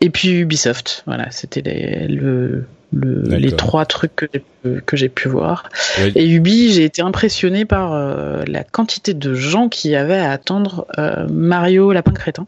et 0.00 0.10
puis 0.10 0.30
Ubisoft. 0.30 1.04
Voilà, 1.06 1.30
c'était 1.30 1.62
le 2.08 2.66
les 2.92 3.52
trois 3.52 3.86
trucs 3.86 4.14
que 4.16 4.96
j'ai 4.96 5.08
pu, 5.08 5.28
voir. 5.28 5.68
Et 6.14 6.28
Ubi, 6.28 6.72
j'ai 6.72 6.84
été 6.84 7.02
impressionné 7.02 7.64
par 7.64 7.92
euh, 7.92 8.42
la 8.46 8.64
quantité 8.64 9.14
de 9.14 9.34
gens 9.34 9.68
qui 9.68 9.94
avaient 9.94 10.18
à 10.18 10.30
attendre 10.30 10.86
euh, 10.98 11.26
Mario 11.28 11.92
Lapin 11.92 12.12
Crétin. 12.12 12.46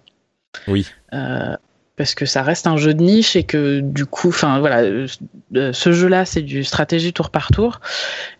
Oui. 0.68 0.86
Euh, 1.12 1.56
parce 1.96 2.14
que 2.14 2.26
ça 2.26 2.42
reste 2.42 2.66
un 2.66 2.76
jeu 2.76 2.92
de 2.92 3.02
niche 3.02 3.36
et 3.36 3.44
que 3.44 3.80
du 3.80 4.04
coup, 4.04 4.28
enfin 4.28 4.58
voilà, 4.58 5.06
ce 5.72 5.92
jeu-là 5.92 6.24
c'est 6.24 6.42
du 6.42 6.64
stratégie 6.64 7.12
tour 7.12 7.30
par 7.30 7.52
tour 7.52 7.80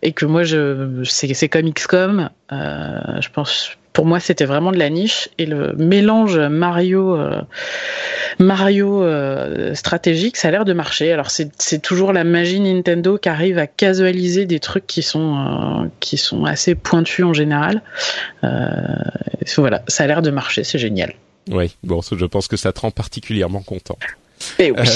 et 0.01 0.11
que 0.11 0.25
moi 0.25 0.43
je 0.43 1.03
c'est 1.05 1.47
comme 1.47 1.71
XCOM, 1.71 2.29
je 2.51 3.29
pense 3.29 3.77
pour 3.95 4.05
moi, 4.05 4.19
c'était 4.19 4.43
vraiment 4.43 4.73
de 4.73 4.77
la 4.77 4.89
niche 4.89 5.29
et 5.37 5.45
le 5.45 5.73
mélange 5.77 6.37
Mario 6.37 7.15
euh, 7.15 7.41
Mario 8.39 9.01
euh, 9.01 9.73
stratégique, 9.73 10.35
ça 10.35 10.49
a 10.49 10.51
l'air 10.51 10.65
de 10.65 10.73
marcher. 10.73 11.13
Alors 11.13 11.31
c'est 11.31 11.81
toujours 11.81 12.11
la 12.11 12.25
magie 12.25 12.59
Nintendo 12.59 13.17
qui 13.17 13.29
arrive 13.29 13.57
à 13.57 13.67
casualiser 13.67 14.45
des 14.45 14.59
trucs 14.59 14.85
qui 14.85 15.01
sont 15.01 15.37
euh, 15.37 15.87
qui 16.01 16.17
sont 16.17 16.43
assez 16.43 16.75
pointus 16.75 17.23
en 17.23 17.33
général. 17.33 17.81
voilà, 18.43 19.81
ça 19.87 20.03
a 20.03 20.07
l'air 20.07 20.21
de 20.21 20.29
marcher, 20.29 20.65
c'est 20.65 20.77
génial. 20.77 21.13
Oui, 21.49 21.73
bon, 21.83 22.01
je 22.01 22.25
pense 22.25 22.49
que 22.49 22.57
ça 22.57 22.73
te 22.73 22.81
rend 22.81 22.91
particulièrement 22.91 23.61
content. 23.61 23.97
Eh 24.59 24.71
oui. 24.71 24.77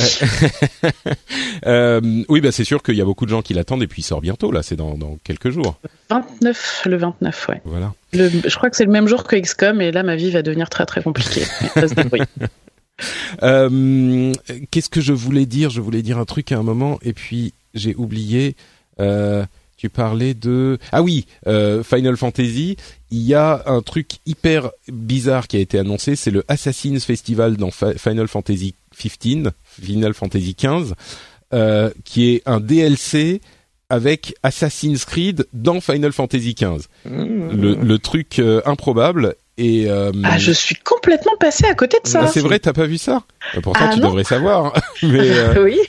Euh, 1.66 2.00
oui, 2.30 2.40
bah 2.40 2.52
c'est 2.52 2.64
sûr 2.64 2.82
qu'il 2.82 2.96
y 2.96 3.02
a 3.02 3.06
beaucoup 3.06 3.26
de 3.26 3.30
gens 3.30 3.42
qui 3.42 3.54
l'attendent 3.54 3.84
et 3.84 3.88
puis 3.88 4.02
il 4.02 4.06
sort 4.06 4.22
bientôt 4.22 4.52
là, 4.52 4.64
c'est 4.64 4.78
dans, 4.78 4.98
dans 4.98 5.18
quelques 5.24 5.50
jours. 5.50 5.78
29, 6.10 6.84
le 6.86 6.98
29, 6.98 7.48
ouais. 7.50 7.62
Voilà. 7.66 7.94
je 8.14 8.56
crois 8.56 8.70
que 8.70 8.78
c'est 8.78 8.86
le 8.86 8.92
même 8.92 9.08
jour 9.08 9.26
que 9.26 9.36
XCOM 9.36 9.82
et 9.82 9.92
là 9.92 10.04
ma 10.04 10.16
vie 10.16 10.32
va 10.32 10.42
devenir 10.42 10.70
très 10.70 10.86
très 10.86 11.04
compliquée. 11.04 11.44
euh, 13.44 14.34
Qu'est-ce 14.72 14.90
que 14.90 15.02
je 15.02 15.14
voulais 15.14 15.46
dire? 15.46 15.70
Je 15.70 15.82
voulais 15.82 16.02
dire 16.02 16.18
un 16.18 16.26
truc 16.26 16.52
à 16.54 16.58
un 16.58 16.64
moment 16.64 16.98
et 17.02 17.14
puis 17.14 17.54
j'ai 17.74 17.96
oublié. 17.96 18.56
Euh, 19.00 19.46
tu 19.80 19.90
parlais 19.90 20.34
de 20.34 20.78
ah 20.92 21.02
oui 21.02 21.26
euh, 21.48 21.84
Final 21.84 22.18
Fantasy. 22.18 22.76
Il 23.12 23.22
y 23.22 23.34
a 23.34 23.64
un 23.66 23.82
truc 23.82 24.18
hyper 24.26 24.72
bizarre 24.90 25.48
qui 25.48 25.56
a 25.56 25.62
été 25.62 25.80
annoncé 25.80 26.18
c'est 26.18 26.32
le 26.32 26.44
Assassin's 26.50 27.06
Festival 27.06 27.56
dans 27.56 27.72
Final 27.72 28.28
Fantasy 28.28 28.76
15 28.98 29.52
Final 29.82 30.14
Fantasy 30.14 30.54
15 30.54 30.96
euh, 31.54 31.92
qui 32.04 32.30
est 32.30 32.44
un 32.46 32.60
DLC 32.60 33.40
avec 33.90 34.36
Assassin's 34.44 35.06
Creed 35.06 35.48
dans 35.54 35.80
Final 35.80 36.12
Fantasy 36.12 36.56
15 36.56 36.90
mmh. 37.06 37.82
le, 37.82 38.00
truc 38.00 38.40
euh, 38.40 38.62
improbable 38.66 39.36
et 39.58 39.90
ah 39.90 40.38
je 40.38 40.52
suis 40.52 40.76
complètement 40.76 41.38
passé 41.40 41.66
à 41.66 41.74
côté 41.74 41.98
de 42.04 42.08
ça. 42.08 42.24
Ah, 42.26 42.28
c'est 42.28 42.42
vrai 42.42 42.60
t'as 42.60 42.74
pas 42.74 42.86
vu 42.86 42.98
ça? 42.98 43.24
Pourtant 43.64 43.88
ah, 43.90 43.94
tu 43.94 44.02
devrais 44.02 44.26
savoir 44.26 44.74
mais 45.04 45.58
oui 45.64 45.80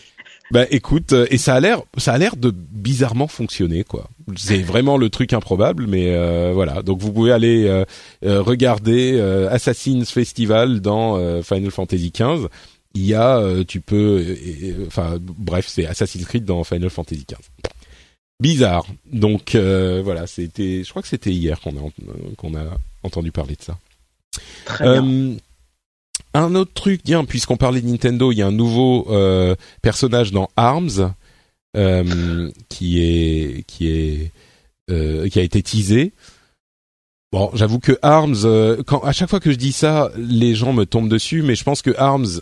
bah 0.50 0.66
écoute, 0.70 1.12
euh, 1.12 1.26
et 1.30 1.38
ça 1.38 1.54
a 1.54 1.60
l'air, 1.60 1.82
ça 1.96 2.12
a 2.12 2.18
l'air 2.18 2.34
de 2.36 2.50
bizarrement 2.50 3.28
fonctionner 3.28 3.84
quoi. 3.84 4.10
C'est 4.36 4.62
vraiment 4.62 4.96
le 4.96 5.08
truc 5.08 5.32
improbable, 5.32 5.86
mais 5.86 6.14
euh, 6.14 6.50
voilà. 6.52 6.82
Donc 6.82 7.00
vous 7.00 7.12
pouvez 7.12 7.32
aller 7.32 7.66
euh, 7.68 8.42
regarder 8.42 9.20
Assassin's 9.50 10.10
Festival 10.10 10.80
dans 10.80 11.42
Final 11.42 11.70
Fantasy 11.70 12.12
XV. 12.12 12.48
Il 12.94 13.06
y 13.06 13.14
a, 13.14 13.40
tu 13.66 13.80
peux, 13.80 14.24
enfin 14.86 15.18
bref, 15.20 15.66
c'est 15.68 15.86
Assassin's 15.86 16.24
Creed 16.24 16.44
dans 16.44 16.64
Final 16.64 16.90
Fantasy 16.90 17.24
XV. 17.28 17.38
Bizarre. 18.40 18.86
Donc 19.12 19.54
voilà, 19.54 20.26
c'était, 20.26 20.82
je 20.84 20.90
crois 20.90 21.02
que 21.02 21.08
c'était 21.08 21.32
hier 21.32 21.60
qu'on 21.60 21.76
a 21.76 21.90
qu'on 22.36 22.56
a 22.56 22.64
entendu 23.02 23.30
parler 23.30 23.54
de 23.54 23.62
ça. 23.62 23.78
Très 24.64 25.00
bien. 25.00 25.36
Un 26.34 26.54
autre 26.54 26.72
truc, 26.72 27.02
tiens, 27.02 27.24
puisqu'on 27.24 27.56
parlait 27.56 27.80
de 27.80 27.88
Nintendo, 27.88 28.30
il 28.30 28.38
y 28.38 28.42
a 28.42 28.46
un 28.46 28.52
nouveau 28.52 29.06
euh, 29.10 29.56
personnage 29.82 30.30
dans 30.30 30.48
Arms 30.56 31.12
euh, 31.76 32.50
qui 32.68 33.02
est 33.02 33.64
qui 33.66 33.88
est 33.88 34.32
euh, 34.90 35.28
qui 35.28 35.40
a 35.40 35.42
été 35.42 35.62
teasé. 35.62 36.12
Bon, 37.32 37.50
j'avoue 37.54 37.80
que 37.80 37.98
Arms, 38.02 38.82
quand 38.86 39.00
à 39.00 39.12
chaque 39.12 39.30
fois 39.30 39.40
que 39.40 39.50
je 39.50 39.56
dis 39.56 39.72
ça, 39.72 40.10
les 40.16 40.54
gens 40.54 40.72
me 40.72 40.84
tombent 40.84 41.08
dessus, 41.08 41.42
mais 41.42 41.54
je 41.54 41.64
pense 41.64 41.82
que 41.82 41.94
Arms, 41.96 42.40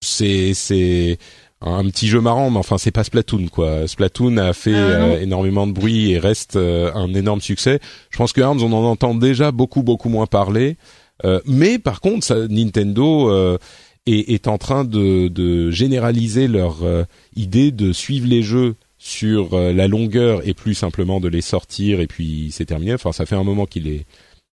c'est 0.00 0.54
c'est 0.54 1.18
un 1.60 1.84
petit 1.84 2.06
jeu 2.06 2.20
marrant, 2.20 2.50
mais 2.50 2.58
enfin 2.58 2.78
c'est 2.78 2.90
pas 2.92 3.04
Splatoon 3.04 3.48
quoi. 3.48 3.86
Splatoon 3.86 4.36
a 4.36 4.52
fait 4.52 5.22
énormément 5.22 5.66
de 5.66 5.72
bruit 5.72 6.12
et 6.12 6.18
reste 6.18 6.56
un 6.56 7.14
énorme 7.14 7.40
succès. 7.40 7.80
Je 8.10 8.16
pense 8.16 8.32
que 8.32 8.40
Arms, 8.40 8.60
on 8.62 8.72
en 8.72 8.84
entend 8.84 9.14
déjà 9.14 9.50
beaucoup 9.52 9.82
beaucoup 9.82 10.08
moins 10.08 10.26
parler. 10.26 10.76
Euh, 11.24 11.40
mais 11.46 11.78
par 11.78 12.00
contre, 12.00 12.24
ça, 12.24 12.48
Nintendo 12.48 13.30
euh, 13.30 13.58
est, 14.06 14.30
est, 14.30 14.48
en 14.48 14.58
train 14.58 14.84
de, 14.84 15.28
de 15.28 15.70
généraliser 15.70 16.48
leur 16.48 16.82
euh, 16.82 17.04
idée 17.34 17.72
de 17.72 17.92
suivre 17.92 18.26
les 18.26 18.42
jeux 18.42 18.76
sur 19.00 19.56
la 19.56 19.86
longueur 19.86 20.46
et 20.46 20.54
plus 20.54 20.74
simplement 20.74 21.20
de 21.20 21.28
les 21.28 21.40
sortir 21.40 22.00
et 22.00 22.08
puis 22.08 22.50
c'est 22.50 22.64
terminé. 22.64 22.94
Enfin, 22.94 23.12
ça 23.12 23.26
fait 23.26 23.36
un 23.36 23.44
moment 23.44 23.64
qu'il 23.64 23.86
est 23.86 24.06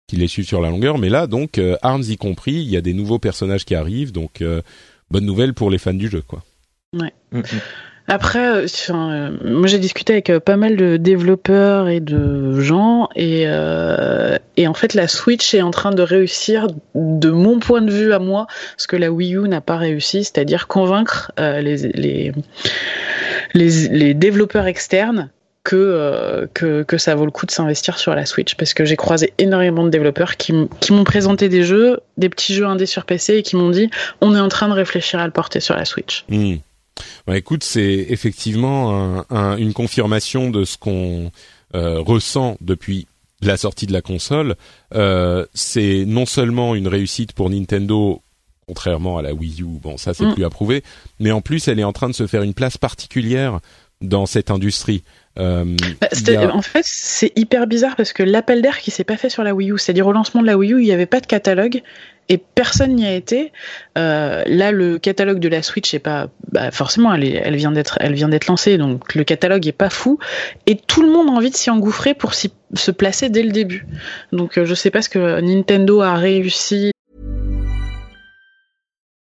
qu'il 0.08 0.20
les 0.20 0.28
suit 0.28 0.46
sur 0.46 0.62
la 0.62 0.70
longueur, 0.70 1.00
mais 1.00 1.10
là 1.10 1.26
donc 1.26 1.60
Arms 1.82 2.04
y 2.04 2.16
compris, 2.16 2.54
il 2.54 2.70
y 2.70 2.78
a 2.78 2.82
des 2.82 2.94
nouveaux 2.94 3.18
personnages 3.18 3.66
qui 3.66 3.74
arrivent, 3.74 4.12
donc 4.12 4.44
bonne 5.10 5.26
nouvelle 5.26 5.56
pour 5.56 5.72
les 5.72 5.80
fans 5.80 5.96
du 5.96 6.10
jeu, 6.10 6.22
quoi. 6.22 6.44
Ouais. 6.94 7.12
Mm, 7.32 7.40
mm. 7.40 7.44
Après, 8.08 8.48
euh, 8.48 8.68
euh, 8.92 9.32
moi 9.44 9.68
j'ai 9.68 9.80
discuté 9.80 10.14
avec 10.14 10.30
euh, 10.30 10.40
pas 10.40 10.58
mal 10.58 10.76
de 10.76 10.98
développeurs 10.98 11.90
et 11.90 12.00
de 12.00 12.60
gens, 12.60 13.10
et, 13.16 13.46
et 14.58 14.68
en 14.68 14.74
fait 14.74 14.94
la 14.94 15.08
Switch 15.08 15.54
est 15.54 15.62
en 15.62 15.72
train 15.72 15.92
de 15.92 16.02
réussir, 16.02 16.68
de 16.94 17.32
mon 17.32 17.60
point 17.60 17.82
de 17.82 17.92
vue 17.92 18.14
à 18.14 18.20
moi, 18.20 18.48
ce 18.78 18.88
que 18.88 18.96
la 18.96 19.12
Wii 19.12 19.36
U 19.36 19.48
n'a 19.48 19.62
pas 19.62 19.78
réussi, 19.78 20.24
c'est-à-dire 20.24 20.68
convaincre 20.68 21.32
les, 21.38 21.78
les, 21.78 22.32
les, 23.54 23.88
les, 23.90 24.14
développeurs 24.14 24.68
externes 24.68 25.30
que, 25.64 26.48
que, 26.54 26.84
que, 26.84 26.98
ça 27.00 27.16
vaut 27.16 27.26
le 27.26 27.32
coup 27.32 27.48
de 27.48 27.52
s'investir 27.52 27.98
sur 27.98 28.14
la 28.14 28.26
Switch. 28.26 28.56
Parce 28.56 28.76
que 28.76 28.86
j'ai 28.86 28.96
croisé 28.96 29.34
énormément 29.40 29.84
de 29.84 29.90
développeurs 29.90 30.38
qui, 30.38 30.54
qui 30.80 30.94
m'ont 30.94 31.04
présenté 31.04 31.50
des 31.50 31.64
jeux, 31.64 32.00
des 32.18 32.30
petits 32.30 32.54
jeux 32.54 32.66
indés 32.66 32.86
sur 32.86 33.06
PC, 33.06 33.38
et 33.38 33.44
qui 33.44 33.56
m'ont 33.56 33.72
dit 33.72 33.90
on 34.22 34.36
est 34.36 34.40
en 34.40 34.50
train 34.50 34.68
de 34.68 34.74
réfléchir 34.74 35.20
à 35.20 35.26
le 35.26 35.32
porter 35.32 35.60
sur 35.60 35.76
la 35.76 35.86
Switch. 35.86 36.24
Mmh. 36.30 36.58
Bah, 37.28 37.38
écoute, 37.38 37.64
c'est 37.64 38.08
effectivement 38.10 39.24
une 39.58 39.74
confirmation 39.74 40.50
de 40.50 40.64
ce 40.64 40.78
qu'on 40.78 41.32
euh, 41.76 42.00
ressent 42.00 42.58
depuis 42.62 43.08
la 43.42 43.58
sortie 43.58 43.86
de 43.86 43.94
la 43.94 44.02
console. 44.02 44.56
Euh, 44.94 45.46
c'est 45.54 46.06
non 46.06 46.26
seulement 46.26 46.76
une 46.76 46.88
réussite 46.88 47.34
pour 47.34 47.50
Nintendo 47.50 48.22
contrairement 48.68 49.18
à 49.18 49.22
la 49.22 49.34
Wii 49.34 49.62
U. 49.62 49.80
Bon, 49.82 49.98
ça 49.98 50.14
c'est 50.14 50.26
mm. 50.26 50.34
plus 50.34 50.46
approuvé, 50.46 50.84
mais 51.20 51.32
en 51.32 51.42
plus 51.42 51.68
elle 51.68 51.80
est 51.80 51.84
en 51.84 51.94
train 51.94 52.10
de 52.10 52.16
se 52.16 52.26
faire 52.28 52.42
une 52.42 52.54
place 52.54 52.78
particulière 52.78 53.60
dans 54.02 54.26
cette 54.26 54.52
industrie. 54.52 55.04
Euh, 55.38 55.76
bah, 56.02 56.08
En 56.54 56.62
fait, 56.62 56.84
c'est 56.84 57.32
hyper 57.36 57.68
bizarre 57.68 57.96
parce 57.96 58.14
que 58.14 58.24
l'appel 58.24 58.62
d'air 58.62 58.80
qui 58.80 58.92
s'est 58.92 59.04
pas 59.04 59.18
fait 59.18 59.30
sur 59.30 59.44
la 59.44 59.54
Wii 59.54 59.72
U, 59.72 59.78
c'est-à-dire 59.78 60.08
au 60.08 60.12
lancement 60.12 60.42
de 60.42 60.48
la 60.48 60.58
Wii 60.58 60.74
U, 60.74 60.82
il 60.82 60.86
n'y 60.86 60.92
avait 60.92 61.06
pas 61.06 61.20
de 61.20 61.26
catalogue 61.26 61.82
et 62.30 62.38
personne 62.38 62.96
n'y 62.96 63.06
a 63.06 63.14
été. 63.14 63.52
Euh, 63.98 64.44
là, 64.46 64.72
le 64.72 64.98
catalogue 64.98 65.40
de 65.40 65.48
la 65.48 65.62
Switch 65.62 65.94
est 65.94 66.00
pas 66.00 66.30
bah, 66.52 66.72
forcément, 66.72 67.14
elle, 67.14 67.24
elle 67.24 67.56
vient 67.56 67.72
d'être, 67.72 67.98
elle 68.02 68.14
vient 68.14 68.30
d'être 68.30 68.48
lancée, 68.48 68.78
donc 68.78 69.14
le 69.16 69.24
catalogue 69.24 69.68
est 69.68 69.72
pas 69.72 69.90
fou 69.90 70.18
et 70.66 70.76
tout 70.76 71.02
le 71.02 71.12
monde 71.12 71.30
a 71.30 71.32
envie 71.32 71.52
de 71.52 71.56
s'y 71.56 71.70
engouffrer 71.70 72.14
pour 72.14 72.34
se 72.34 72.92
placer 72.92 73.30
dès 73.30 73.44
le 73.44 73.52
début. 73.52 73.86
Donc, 74.32 74.58
euh, 74.58 74.66
je 74.66 74.74
sais 74.74 74.92
pas 74.92 75.02
ce 75.02 75.10
que 75.10 75.42
Nintendo 75.42 76.02
a 76.02 76.16
réussi. 76.16 76.92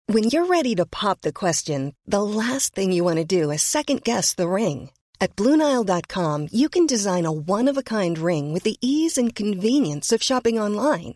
When 0.08 0.26
you're 0.26 0.46
ready 0.46 0.76
to 0.76 0.86
pop 0.86 1.22
the 1.22 1.34
question, 1.34 1.94
the 2.08 2.22
last 2.22 2.76
thing 2.76 2.92
you 2.92 3.04
want 3.04 3.18
to 3.18 3.26
do 3.26 3.52
is 3.52 3.64
second 3.64 4.04
guess 4.04 4.36
the 4.36 4.48
ring. 4.48 4.90
At 5.20 5.36
BlueNile.com, 5.36 6.50
you 6.52 6.70
can 6.70 6.86
design 6.86 7.26
a 7.26 7.32
one-of-a-kind 7.32 8.20
ring 8.20 8.54
with 8.54 8.64
the 8.64 8.78
ease 8.82 9.18
and 9.18 9.34
convenience 9.34 10.12
of 10.12 10.22
shopping 10.22 10.60
online. 10.60 11.16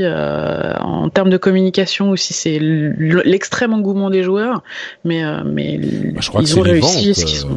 Euh, 0.00 0.74
en 0.78 1.10
termes 1.10 1.28
de 1.28 1.36
communication 1.36 2.10
aussi, 2.10 2.32
c'est 2.32 2.58
l'extrême 2.58 3.74
engouement 3.74 4.08
des 4.08 4.22
joueurs, 4.22 4.62
mais 5.04 5.22
euh, 5.22 5.42
mais 5.44 5.76
bah, 5.76 6.20
je 6.20 6.28
crois 6.30 6.40
ils 6.40 6.48
que 6.48 6.58
ont 6.58 6.62
réussi. 6.62 7.10
Euh, 7.44 7.48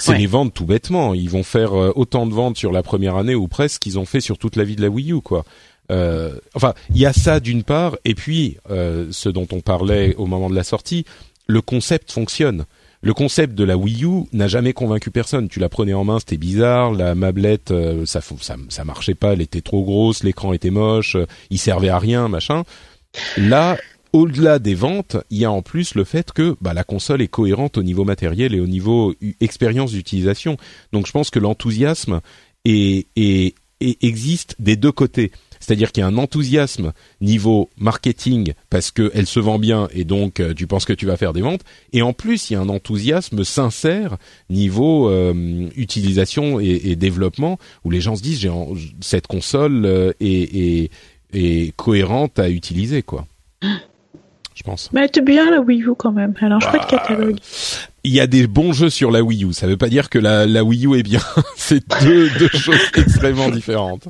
c'est 0.00 0.18
les 0.18 0.26
ventes 0.26 0.52
tout 0.52 0.64
bêtement. 0.64 1.14
Ils 1.14 1.30
vont 1.30 1.44
faire 1.44 1.78
euh, 1.78 1.92
autant 1.94 2.26
de 2.26 2.34
ventes 2.34 2.56
sur 2.56 2.72
la 2.72 2.82
première 2.82 3.14
année 3.16 3.36
ou 3.36 3.46
presque 3.46 3.82
qu'ils 3.82 4.00
ont 4.00 4.06
fait 4.06 4.20
sur 4.20 4.38
toute 4.38 4.56
la 4.56 4.64
vie 4.64 4.74
de 4.74 4.82
la 4.82 4.88
Wii 4.88 5.12
U, 5.12 5.20
quoi. 5.20 5.44
Euh, 5.92 6.32
enfin, 6.54 6.74
il 6.90 6.98
y 6.98 7.06
a 7.06 7.12
ça 7.12 7.38
d'une 7.38 7.62
part, 7.62 7.96
et 8.04 8.16
puis 8.16 8.56
ce 8.68 9.28
dont 9.28 9.46
on 9.52 9.60
parlait 9.60 10.16
au 10.16 10.26
moment 10.26 10.50
de 10.50 10.56
la 10.56 10.64
sortie, 10.64 11.04
le 11.46 11.60
concept 11.60 12.10
fonctionne 12.10 12.64
le 13.04 13.12
concept 13.12 13.54
de 13.54 13.64
la 13.64 13.76
Wii 13.76 14.04
U 14.04 14.24
n'a 14.32 14.48
jamais 14.48 14.72
convaincu 14.72 15.10
personne. 15.10 15.48
Tu 15.48 15.60
la 15.60 15.68
prenais 15.68 15.92
en 15.92 16.04
main, 16.04 16.18
c'était 16.18 16.38
bizarre. 16.38 16.90
La 16.90 17.14
mablette, 17.14 17.70
euh, 17.70 18.06
ça, 18.06 18.22
ça, 18.22 18.56
ça 18.70 18.84
marchait 18.84 19.14
pas. 19.14 19.34
Elle 19.34 19.42
était 19.42 19.60
trop 19.60 19.84
grosse, 19.84 20.24
l'écran 20.24 20.54
était 20.54 20.70
moche, 20.70 21.14
euh, 21.16 21.26
il 21.50 21.58
servait 21.58 21.90
à 21.90 21.98
rien, 21.98 22.28
machin. 22.28 22.64
Là, 23.36 23.76
au-delà 24.14 24.58
des 24.58 24.74
ventes, 24.74 25.18
il 25.28 25.38
y 25.38 25.44
a 25.44 25.50
en 25.50 25.60
plus 25.60 25.94
le 25.94 26.04
fait 26.04 26.32
que 26.32 26.56
bah, 26.62 26.72
la 26.72 26.82
console 26.82 27.20
est 27.20 27.28
cohérente 27.28 27.76
au 27.76 27.82
niveau 27.82 28.04
matériel 28.04 28.54
et 28.54 28.60
au 28.60 28.66
niveau 28.66 29.14
expérience 29.42 29.92
d'utilisation. 29.92 30.56
Donc 30.92 31.06
je 31.06 31.12
pense 31.12 31.28
que 31.28 31.38
l'enthousiasme 31.38 32.22
est, 32.64 33.06
est, 33.16 33.54
existe 33.80 34.56
des 34.60 34.76
deux 34.76 34.92
côtés. 34.92 35.30
C'est-à-dire 35.64 35.92
qu'il 35.92 36.02
y 36.02 36.04
a 36.04 36.08
un 36.08 36.18
enthousiasme 36.18 36.92
niveau 37.22 37.70
marketing 37.78 38.52
parce 38.68 38.90
qu'elle 38.90 39.24
se 39.24 39.40
vend 39.40 39.58
bien 39.58 39.88
et 39.94 40.04
donc 40.04 40.40
euh, 40.40 40.52
tu 40.52 40.66
penses 40.66 40.84
que 40.84 40.92
tu 40.92 41.06
vas 41.06 41.16
faire 41.16 41.32
des 41.32 41.40
ventes. 41.40 41.62
Et 41.94 42.02
en 42.02 42.12
plus, 42.12 42.50
il 42.50 42.52
y 42.52 42.56
a 42.56 42.60
un 42.60 42.68
enthousiasme 42.68 43.44
sincère 43.44 44.18
niveau 44.50 45.08
euh, 45.08 45.66
utilisation 45.74 46.60
et, 46.60 46.96
développement 46.96 47.58
où 47.82 47.90
les 47.90 48.02
gens 48.02 48.14
se 48.14 48.22
disent 48.22 48.46
cette 49.00 49.26
console 49.26 49.86
euh, 49.86 50.12
est, 50.20 50.90
est, 51.32 51.72
cohérente 51.76 52.38
à 52.38 52.50
utiliser 52.50 53.02
quoi. 53.02 53.26
Je 53.62 54.62
pense. 54.64 54.90
Mais 54.92 55.00
elle 55.00 55.06
était 55.06 55.22
bien 55.22 55.50
la 55.50 55.60
Wii 55.62 55.82
U 55.82 55.94
quand 55.96 56.12
même. 56.12 56.34
Alors 56.42 56.60
je 56.60 56.66
pas 56.66 56.72
de 56.72 56.78
bah, 56.78 56.88
catalogue. 56.88 57.38
Il 58.04 58.12
y 58.12 58.20
a 58.20 58.26
des 58.26 58.46
bons 58.46 58.74
jeux 58.74 58.90
sur 58.90 59.10
la 59.10 59.22
Wii 59.22 59.46
U. 59.46 59.54
Ça 59.54 59.66
veut 59.66 59.78
pas 59.78 59.88
dire 59.88 60.10
que 60.10 60.18
la, 60.18 60.46
la 60.46 60.62
Wii 60.62 60.86
U 60.86 60.98
est 60.98 61.02
bien. 61.02 61.22
C'est 61.56 61.82
deux, 62.02 62.28
deux 62.38 62.48
choses 62.48 62.76
extrêmement 62.96 63.48
différentes. 63.48 64.08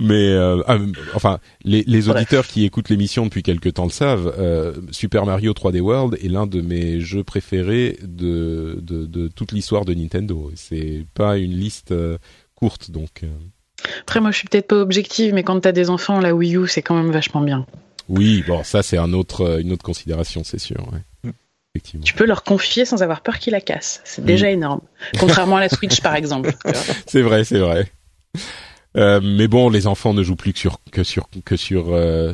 Mais 0.00 0.32
euh, 0.32 0.62
ah, 0.66 0.78
enfin, 1.14 1.40
les, 1.62 1.84
les 1.86 2.08
auditeurs 2.08 2.46
qui 2.46 2.64
écoutent 2.64 2.88
l'émission 2.88 3.24
depuis 3.24 3.42
quelque 3.42 3.68
temps 3.68 3.84
le 3.84 3.90
savent. 3.90 4.34
Euh, 4.38 4.72
Super 4.90 5.26
Mario 5.26 5.52
3D 5.52 5.80
World 5.80 6.18
est 6.22 6.28
l'un 6.28 6.46
de 6.46 6.62
mes 6.62 7.00
jeux 7.00 7.22
préférés 7.22 7.98
de 8.02 8.78
de, 8.80 9.04
de 9.04 9.28
toute 9.28 9.52
l'histoire 9.52 9.84
de 9.84 9.92
Nintendo. 9.92 10.50
C'est 10.56 11.04
pas 11.14 11.36
une 11.36 11.52
liste 11.52 11.92
euh, 11.92 12.16
courte, 12.54 12.90
donc. 12.90 13.24
Après, 14.00 14.20
moi, 14.20 14.30
je 14.30 14.38
suis 14.38 14.48
peut-être 14.48 14.68
pas 14.68 14.80
objective, 14.80 15.34
mais 15.34 15.42
quand 15.42 15.60
t'as 15.60 15.72
des 15.72 15.90
enfants, 15.90 16.18
la 16.18 16.34
Wii 16.34 16.56
U, 16.56 16.66
c'est 16.66 16.82
quand 16.82 16.94
même 16.94 17.12
vachement 17.12 17.42
bien. 17.42 17.66
Oui, 18.08 18.42
bon, 18.46 18.64
ça 18.64 18.82
c'est 18.82 18.98
un 18.98 19.12
autre 19.12 19.60
une 19.60 19.72
autre 19.72 19.84
considération, 19.84 20.42
c'est 20.44 20.58
sûr. 20.58 20.78
Ouais. 20.92 21.32
Effectivement. 21.74 22.04
Tu 22.04 22.14
peux 22.14 22.26
leur 22.26 22.42
confier 22.42 22.84
sans 22.84 23.02
avoir 23.02 23.20
peur 23.20 23.38
qu'ils 23.38 23.52
la 23.52 23.60
cassent. 23.60 24.00
C'est 24.04 24.24
déjà 24.24 24.50
énorme. 24.50 24.80
Contrairement 25.20 25.56
à 25.56 25.60
la 25.60 25.68
Switch, 25.68 26.00
par 26.00 26.16
exemple. 26.16 26.52
c'est 27.06 27.22
vrai, 27.22 27.44
c'est 27.44 27.60
vrai. 27.60 27.86
Euh, 28.96 29.20
mais 29.22 29.48
bon, 29.48 29.70
les 29.70 29.86
enfants 29.86 30.14
ne 30.14 30.22
jouent 30.22 30.36
plus 30.36 30.52
que 30.52 30.58
sur 30.58 30.80
que 30.90 31.04
sur 31.04 31.28
que 31.44 31.56
sur 31.56 31.94
euh, 31.94 32.32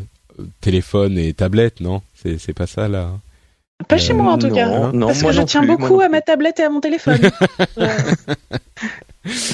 téléphone 0.61 1.18
et 1.18 1.34
tablette, 1.34 1.80
non? 1.80 2.02
C'est 2.14 2.38
c'est 2.38 2.54
pas 2.54 2.66
ça 2.66 2.88
là. 2.88 3.11
Pas 3.88 3.98
chez 3.98 4.14
moi 4.14 4.32
en 4.32 4.38
tout 4.38 4.50
cas. 4.50 4.90
Non, 4.92 5.09
parce 5.09 5.22
que 5.22 5.32
je 5.32 5.42
tiens 5.42 5.62
beaucoup 5.62 6.00
à 6.00 6.09
ma 6.09 6.22
tablette 6.22 6.59
et 6.61 6.62
à 6.62 6.70
mon 6.70 6.80
téléphone. 6.80 7.20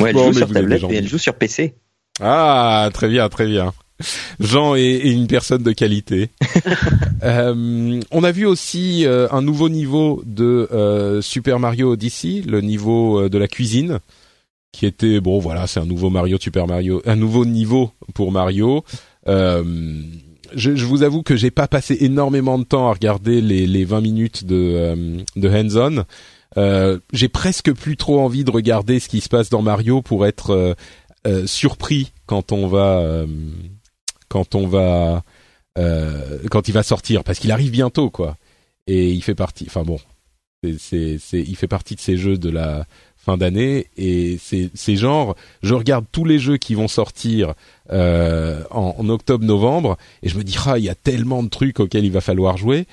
ouais, 0.00 0.10
elle 0.10 0.16
joue 0.16 0.32
sur 0.32 0.52
tablette 0.52 0.84
et 0.90 0.96
elle 0.96 1.08
joue 1.08 1.18
sur 1.18 1.34
PC. 1.34 1.74
Ah, 2.20 2.88
très 2.94 3.08
bien, 3.08 3.28
très 3.28 3.46
bien. 3.46 3.72
Jean 4.38 4.76
est, 4.76 4.98
une 4.98 5.26
personne 5.26 5.64
de 5.64 5.72
qualité. 5.72 6.30
euh, 7.24 8.00
on 8.12 8.24
a 8.24 8.30
vu 8.30 8.46
aussi 8.46 9.06
euh, 9.06 9.26
un 9.32 9.42
nouveau 9.42 9.68
niveau 9.68 10.22
de 10.24 11.18
Super 11.20 11.58
Mario 11.58 11.92
Odyssey, 11.92 12.42
le 12.46 12.60
niveau 12.60 13.28
de 13.28 13.38
la 13.38 13.48
cuisine 13.48 13.98
qui 14.72 14.86
était 14.86 15.20
bon 15.20 15.38
voilà 15.38 15.66
c'est 15.66 15.80
un 15.80 15.86
nouveau 15.86 16.10
Mario 16.10 16.38
Super 16.40 16.66
Mario 16.66 17.02
un 17.04 17.16
nouveau 17.16 17.44
niveau 17.44 17.92
pour 18.14 18.32
Mario 18.32 18.84
euh, 19.28 20.02
je, 20.54 20.74
je, 20.74 20.84
vous 20.84 21.02
avoue 21.02 21.22
que 21.22 21.36
j'ai 21.36 21.50
pas 21.50 21.68
passé 21.68 21.96
énormément 22.00 22.58
de 22.58 22.64
temps 22.64 22.88
à 22.88 22.92
regarder 22.92 23.40
les, 23.40 23.66
les 23.66 23.84
20 23.84 24.00
minutes 24.00 24.44
de, 24.44 24.56
euh, 24.56 25.18
de 25.36 25.48
hands-on. 25.48 26.04
Euh, 26.58 26.98
j'ai 27.12 27.28
presque 27.28 27.72
plus 27.72 27.96
trop 27.96 28.20
envie 28.20 28.44
de 28.44 28.50
regarder 28.50 29.00
ce 29.00 29.08
qui 29.08 29.20
se 29.20 29.28
passe 29.28 29.48
dans 29.48 29.62
Mario 29.62 30.02
pour 30.02 30.26
être 30.26 30.50
euh, 30.50 30.74
euh 31.26 31.46
surpris 31.46 32.12
quand 32.26 32.52
on 32.52 32.66
va 32.66 33.24
quand 34.28 34.54
on 34.54 34.66
va 34.66 35.22
quand 35.76 36.68
il 36.68 36.72
va 36.74 36.82
sortir 36.82 37.24
parce 37.24 37.38
qu'il 37.38 37.52
arrive 37.52 37.70
bientôt 37.70 38.10
quoi 38.10 38.36
et 38.86 39.10
il 39.10 39.22
fait 39.22 39.34
partie 39.34 39.64
enfin 39.66 39.82
bon 39.82 39.98
c'est 40.78 41.16
c'est 41.18 41.40
il 41.40 41.56
fait 41.56 41.68
partie 41.68 41.94
de 41.94 42.00
ces 42.00 42.16
jeux 42.16 42.36
de 42.36 42.50
la 42.50 42.86
fin 43.24 43.36
d'année. 43.36 43.86
Et 43.96 44.38
c'est 44.38 44.96
genre 44.96 45.36
je 45.62 45.74
regarde 45.74 46.04
tous 46.12 46.24
les 46.24 46.38
jeux 46.38 46.56
qui 46.56 46.74
vont 46.74 46.88
sortir 46.88 47.54
euh, 47.90 48.62
en, 48.70 49.08
octobre 49.08 49.44
novembre 49.44 49.96
et 50.22 50.28
je 50.28 50.36
me 50.36 50.44
dis 50.44 50.56
ah 50.66 50.78
il 50.78 50.84
y 50.84 50.88
a 50.88 50.94
tellement 50.94 51.42
de 51.42 51.48
trucs 51.48 51.80
auxquels 51.80 52.04
il 52.04 52.12
va 52.12 52.20
falloir 52.20 52.56
jouer 52.56 52.86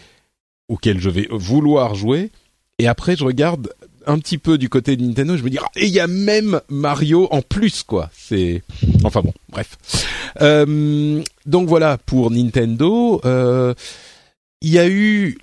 auxquels 0.68 1.00
je 1.00 1.10
vais 1.10 1.28
vouloir 1.32 1.96
jouer. 1.96 2.32
Et 2.78 2.88
après 2.88 3.16
je 3.16 3.24
regarde 3.24 3.74
un 4.06 4.18
petit 4.20 4.38
peu 4.38 4.58
du 4.58 4.70
côté 4.70 4.96
de 4.96 5.04
Nintendo 5.04 5.36
je 5.36 5.44
me 5.44 5.50
dis 5.50 5.58
ah, 5.60 5.70
et 5.76 5.86
il 5.86 5.94
y 5.94 6.00
a 6.00 6.08
même 6.08 6.62
Mario 6.70 7.28
en 7.32 7.42
plus 7.42 7.84
quoi. 7.84 8.10
C'est 8.14 8.62
enfin 9.04 9.22
bon 9.22 9.34
bref. 9.50 9.78
Euh, 10.42 11.24
donc 11.46 11.68
voilà 11.68 11.98
pour 11.98 12.32
Nintendo. 12.32 13.20
Euh, 13.26 13.74
il 14.62 14.72
y 14.72 14.80
a 14.80 14.88
eu 14.88 15.40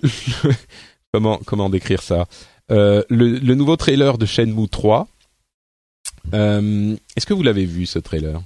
comment 1.13 1.39
comment 1.45 1.69
décrire 1.69 2.01
ça? 2.01 2.27
Le, 2.69 3.05
le, 3.09 3.55
nouveau 3.55 3.75
trailer 3.75 4.17
de 4.17 4.25
Shenmue 4.25 4.67
3. 4.67 5.07
Euh, 6.33 6.95
Est-ce 7.15 7.25
que 7.25 7.33
vous 7.33 7.43
l'avez 7.43 7.65
vu 7.65 7.85
ce 7.85 7.99
trailer? 7.99 8.41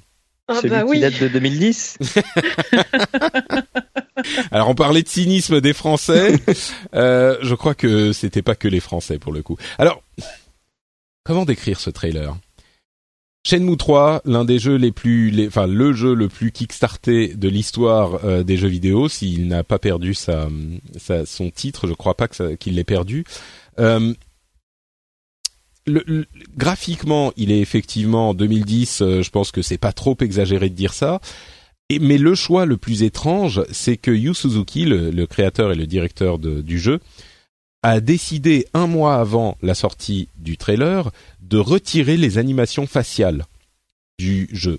Ah 0.47 0.55
Celui 0.55 0.69
bah 0.69 0.83
qui 0.91 0.99
date 0.99 1.21
de 1.21 1.27
2010. 1.29 1.97
Alors 4.51 4.69
on 4.69 4.75
parlait 4.75 5.03
de 5.03 5.07
cynisme 5.07 5.61
des 5.61 5.73
Français. 5.73 6.35
euh, 6.93 7.37
je 7.41 7.55
crois 7.55 7.73
que 7.73 8.11
c'était 8.11 8.41
pas 8.41 8.55
que 8.55 8.67
les 8.67 8.79
Français 8.79 9.17
pour 9.17 9.31
le 9.31 9.41
coup. 9.41 9.57
Alors 9.77 10.03
comment 11.23 11.45
décrire 11.45 11.79
ce 11.79 11.89
trailer? 11.89 12.35
Shenmue 13.43 13.77
3, 13.77 14.21
l'un 14.25 14.45
des 14.45 14.59
jeux 14.59 14.75
les 14.75 14.91
plus, 14.91 15.31
les, 15.31 15.47
enfin 15.47 15.65
le 15.65 15.93
jeu 15.93 16.13
le 16.13 16.27
plus 16.27 16.51
kickstarté 16.51 17.29
de 17.29 17.49
l'histoire 17.49 18.23
euh, 18.23 18.43
des 18.43 18.55
jeux 18.55 18.67
vidéo, 18.67 19.09
s'il 19.09 19.47
n'a 19.47 19.63
pas 19.63 19.79
perdu 19.79 20.13
sa, 20.13 20.47
sa, 20.97 21.25
son 21.25 21.49
titre, 21.49 21.87
je 21.87 21.93
crois 21.93 22.15
pas 22.15 22.27
que 22.27 22.53
qu'il 22.55 22.75
l'ait 22.75 22.83
perdu. 22.83 23.25
Euh, 23.79 24.13
le, 25.87 26.25
graphiquement, 26.55 27.33
il 27.37 27.51
est 27.51 27.59
effectivement 27.59 28.29
en 28.29 28.33
2010. 28.33 29.01
Euh, 29.01 29.21
je 29.21 29.29
pense 29.29 29.51
que 29.51 29.61
c'est 29.61 29.77
pas 29.77 29.93
trop 29.93 30.15
exagéré 30.19 30.69
de 30.69 30.75
dire 30.75 30.93
ça. 30.93 31.19
Et, 31.89 31.99
mais 31.99 32.17
le 32.17 32.35
choix 32.35 32.65
le 32.65 32.77
plus 32.77 33.03
étrange, 33.03 33.63
c'est 33.71 33.97
que 33.97 34.11
Yu 34.11 34.33
Suzuki, 34.33 34.85
le, 34.85 35.11
le, 35.11 35.27
créateur 35.27 35.71
et 35.71 35.75
le 35.75 35.87
directeur 35.87 36.39
de, 36.39 36.61
du 36.61 36.79
jeu, 36.79 36.99
a 37.83 37.99
décidé 37.99 38.67
un 38.73 38.87
mois 38.87 39.15
avant 39.15 39.57
la 39.61 39.73
sortie 39.73 40.29
du 40.37 40.57
trailer 40.57 41.11
de 41.41 41.57
retirer 41.57 42.15
les 42.15 42.37
animations 42.37 42.85
faciales 42.85 43.45
du 44.19 44.47
jeu. 44.51 44.77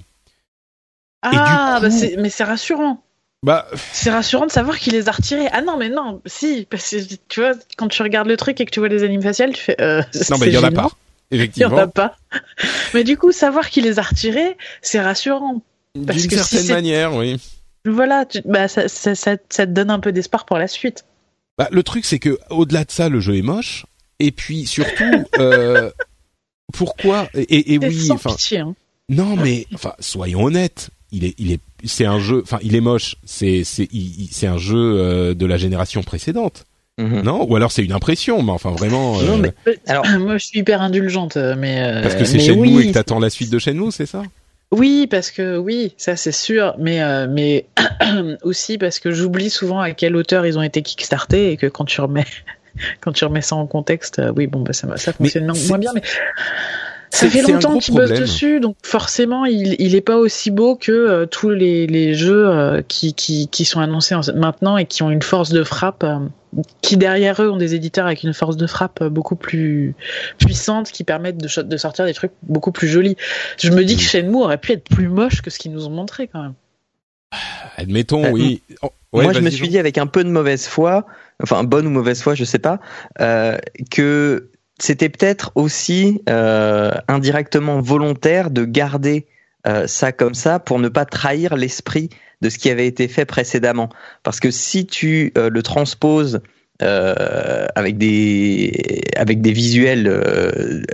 Ah, 1.22 1.78
bah 1.80 1.88
mais 2.18 2.30
c'est 2.30 2.44
rassurant. 2.44 3.02
Bah, 3.44 3.66
c'est 3.92 4.10
rassurant 4.10 4.46
de 4.46 4.52
savoir 4.52 4.78
qu'il 4.78 4.92
les 4.92 5.08
a 5.08 5.12
retirés. 5.12 5.48
Ah 5.52 5.62
non, 5.62 5.76
mais 5.76 5.88
non, 5.88 6.22
si, 6.26 6.66
parce 6.70 6.90
que 6.90 7.14
tu 7.28 7.40
vois, 7.40 7.52
quand 7.76 7.88
tu 7.88 8.02
regardes 8.02 8.28
le 8.28 8.36
truc 8.36 8.60
et 8.60 8.64
que 8.64 8.70
tu 8.70 8.78
vois 8.78 8.88
les 8.88 9.02
animes 9.02 9.22
faciales, 9.22 9.52
tu 9.52 9.62
fais. 9.62 9.80
Euh, 9.80 10.00
non, 10.30 10.38
mais 10.40 10.46
il 10.46 10.52
y 10.52 10.58
en 10.58 10.64
a 10.64 10.70
pas. 10.70 10.90
Effectivement. 11.32 11.70
Il 11.70 11.72
y 11.72 11.80
en 11.80 11.84
a 11.84 11.88
pas. 11.88 12.16
mais 12.94 13.02
du 13.02 13.16
coup, 13.16 13.32
savoir 13.32 13.68
qu'il 13.68 13.84
les 13.84 13.98
a 13.98 14.02
retirés, 14.02 14.56
c'est 14.80 15.00
rassurant. 15.00 15.60
D'une 15.96 16.30
certaine 16.30 16.68
manière, 16.68 17.14
oui. 17.14 17.40
Voilà, 17.84 18.26
bah, 18.44 18.68
ça, 18.68 18.88
ça, 18.88 19.14
ça, 19.14 19.36
ça, 19.48 19.66
te 19.66 19.72
donne 19.72 19.90
un 19.90 19.98
peu 19.98 20.12
d'espoir 20.12 20.44
pour 20.44 20.56
la 20.56 20.68
suite. 20.68 21.04
Bah, 21.58 21.68
le 21.72 21.82
truc, 21.82 22.04
c'est 22.04 22.20
que 22.20 22.38
au-delà 22.50 22.84
de 22.84 22.90
ça, 22.92 23.08
le 23.08 23.18
jeu 23.20 23.36
est 23.36 23.42
moche. 23.42 23.86
Et 24.20 24.30
puis 24.30 24.66
surtout, 24.66 25.24
euh, 25.38 25.90
pourquoi 26.72 27.28
Et, 27.34 27.74
et 27.74 27.78
oui, 27.78 28.08
enfin. 28.12 28.36
Hein. 28.52 28.74
Non, 29.08 29.34
mais 29.36 29.66
enfin, 29.74 29.94
soyons 29.98 30.44
honnêtes. 30.44 30.90
Il 31.10 31.24
est, 31.24 31.34
il 31.38 31.52
est, 31.52 31.60
c'est 31.84 32.04
un 32.04 32.18
jeu. 32.18 32.42
Enfin, 32.42 32.58
il 32.62 32.74
est 32.74 32.80
moche. 32.80 33.16
C'est, 33.24 33.64
c'est, 33.64 33.88
c'est 34.30 34.46
un 34.46 34.58
jeu 34.58 34.76
euh, 34.76 35.34
de 35.34 35.46
la 35.46 35.56
génération 35.56 36.02
précédente. 36.02 36.64
Mhm. 36.98 37.22
Non? 37.22 37.46
Ou 37.48 37.56
alors 37.56 37.72
c'est 37.72 37.84
une 37.84 37.92
impression, 37.92 38.42
mais 38.42 38.52
enfin 38.52 38.70
vraiment. 38.70 39.20
Non, 39.22 39.38
mais, 39.38 39.52
euh, 39.66 39.74
alors 39.86 40.06
moi 40.18 40.36
je 40.38 40.46
suis 40.46 40.58
hyper 40.60 40.82
indulgente, 40.82 41.36
mais 41.36 42.00
parce 42.02 42.14
que 42.14 42.24
c'est 42.24 42.38
Shenmue 42.38 42.82
et 42.82 42.88
que 42.88 42.92
t'attends 42.92 43.18
la 43.18 43.30
suite 43.30 43.50
de 43.50 43.58
Shenmue, 43.58 43.90
c'est 43.90 44.06
ça? 44.06 44.22
Oui, 44.72 45.06
parce 45.06 45.30
que 45.30 45.58
oui, 45.58 45.92
ça 45.98 46.16
c'est 46.16 46.32
sûr, 46.32 46.74
mais 46.78 47.02
euh, 47.02 47.26
mais 47.28 47.66
aussi 48.42 48.78
parce 48.78 49.00
que 49.00 49.10
j'oublie 49.12 49.50
souvent 49.50 49.80
à 49.80 49.90
quelle 49.92 50.16
hauteur 50.16 50.46
ils 50.46 50.58
ont 50.58 50.62
été 50.62 50.80
kickstartés 50.80 51.52
et 51.52 51.56
que 51.58 51.66
quand 51.66 51.84
tu 51.84 52.00
remets 52.00 52.24
quand 53.02 53.12
tu 53.12 53.24
remets 53.26 53.42
ça 53.42 53.54
en 53.54 53.66
contexte, 53.66 54.18
euh, 54.18 54.32
oui 54.34 54.46
bon 54.46 54.62
bah 54.62 54.72
ça 54.72 54.96
ça 54.96 55.12
fonctionne 55.12 55.52
moins 55.68 55.78
bien, 55.78 55.92
mais 55.94 56.00
ça 57.12 57.28
fait 57.28 57.42
longtemps 57.42 57.78
qu'il 57.78 57.94
bosse 57.94 58.10
dessus, 58.10 58.58
donc 58.58 58.76
forcément, 58.82 59.44
il, 59.44 59.76
il 59.78 59.94
est 59.94 60.00
pas 60.00 60.16
aussi 60.16 60.50
beau 60.50 60.76
que 60.76 60.92
euh, 60.92 61.26
tous 61.26 61.50
les, 61.50 61.86
les 61.86 62.14
jeux 62.14 62.48
euh, 62.48 62.80
qui, 62.80 63.12
qui, 63.12 63.48
qui, 63.48 63.66
sont 63.66 63.80
annoncés 63.80 64.16
maintenant 64.34 64.78
et 64.78 64.86
qui 64.86 65.02
ont 65.02 65.10
une 65.10 65.20
force 65.20 65.50
de 65.50 65.62
frappe, 65.62 66.04
euh, 66.04 66.18
qui 66.80 66.96
derrière 66.96 67.42
eux 67.42 67.50
ont 67.50 67.58
des 67.58 67.74
éditeurs 67.74 68.06
avec 68.06 68.22
une 68.22 68.32
force 68.32 68.56
de 68.56 68.66
frappe 68.66 69.04
beaucoup 69.04 69.36
plus 69.36 69.94
puissante, 70.38 70.90
qui 70.90 71.04
permettent 71.04 71.36
de, 71.36 71.62
de 71.62 71.76
sortir 71.76 72.06
des 72.06 72.14
trucs 72.14 72.32
beaucoup 72.44 72.72
plus 72.72 72.88
jolis. 72.88 73.16
Je 73.58 73.70
me 73.70 73.84
dis 73.84 73.96
que 73.96 74.02
Shenmue 74.02 74.36
aurait 74.36 74.58
pu 74.58 74.72
être 74.72 74.84
plus 74.84 75.08
moche 75.08 75.42
que 75.42 75.50
ce 75.50 75.58
qu'ils 75.58 75.72
nous 75.72 75.86
ont 75.86 75.90
montré 75.90 76.28
quand 76.28 76.42
même. 76.42 76.54
Admettons, 77.76 78.32
oui. 78.32 78.62
Oh, 78.80 78.90
moi, 79.12 79.34
je 79.34 79.40
me 79.40 79.50
suis 79.50 79.68
dit 79.68 79.78
avec 79.78 79.98
un 79.98 80.06
peu 80.06 80.24
de 80.24 80.30
mauvaise 80.30 80.66
foi, 80.66 81.04
enfin 81.42 81.62
bonne 81.62 81.86
ou 81.86 81.90
mauvaise 81.90 82.22
foi, 82.22 82.34
je 82.34 82.44
sais 82.44 82.58
pas, 82.58 82.80
que 83.90 84.48
c'était 84.82 85.08
peut-être 85.08 85.52
aussi 85.54 86.22
euh, 86.28 86.90
indirectement 87.06 87.80
volontaire 87.80 88.50
de 88.50 88.64
garder 88.64 89.28
euh, 89.64 89.86
ça 89.86 90.10
comme 90.10 90.34
ça 90.34 90.58
pour 90.58 90.80
ne 90.80 90.88
pas 90.88 91.04
trahir 91.04 91.56
l'esprit 91.56 92.10
de 92.40 92.48
ce 92.48 92.58
qui 92.58 92.68
avait 92.68 92.88
été 92.88 93.06
fait 93.06 93.24
précédemment. 93.24 93.90
Parce 94.24 94.40
que 94.40 94.50
si 94.50 94.84
tu 94.84 95.32
euh, 95.38 95.50
le 95.50 95.62
transposes 95.62 96.40
avec 96.80 97.96
des 97.96 99.02
avec 99.14 99.40
des 99.40 99.52
visuels 99.52 100.08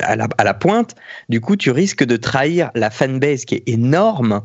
à 0.02 0.16
la, 0.16 0.28
à, 0.36 0.44
la, 0.44 0.52
pointe, 0.52 0.94
du 1.30 1.40
coup 1.40 1.56
tu 1.56 1.70
risques 1.70 2.04
de 2.04 2.18
trahir 2.18 2.70
la 2.74 2.90
fanbase 2.90 3.46
qui 3.46 3.54
est 3.54 3.66
énorme 3.66 4.42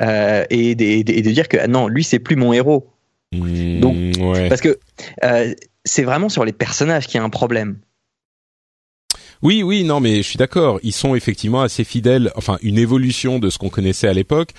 et, 0.00 0.74
de, 0.74 1.02
de 1.02 1.30
dire 1.32 1.48
que 1.48 1.58
ah 1.60 1.66
non 1.66 1.88
lui 1.88 2.02
c'est 2.02 2.18
plus 2.18 2.36
mon 2.36 2.54
héros. 2.54 2.88
Mmh, 3.32 3.80
Donc 3.80 3.94
ouais. 4.20 4.48
parce 4.48 4.62
que 4.62 4.78
c'est 5.84 6.04
vraiment 6.04 6.30
sur 6.30 6.46
les 6.46 6.54
personnages 6.54 7.06
qu'il 7.06 7.18
y 7.18 7.20
a 7.20 7.24
un 7.24 7.28
problème. 7.28 7.76
Oui, 9.42 9.62
oui, 9.62 9.84
non, 9.84 10.00
mais 10.00 10.16
je 10.16 10.28
suis 10.28 10.38
d'accord. 10.38 10.80
Ils 10.82 10.92
sont 10.92 11.14
effectivement 11.14 11.62
assez 11.62 11.84
fidèles. 11.84 12.32
Enfin, 12.36 12.58
une 12.62 12.78
évolution 12.78 13.38
de 13.38 13.50
ce 13.50 13.58
qu'on 13.58 13.70
connaissait 13.70 14.08
à 14.08 14.12
l'époque. 14.12 14.52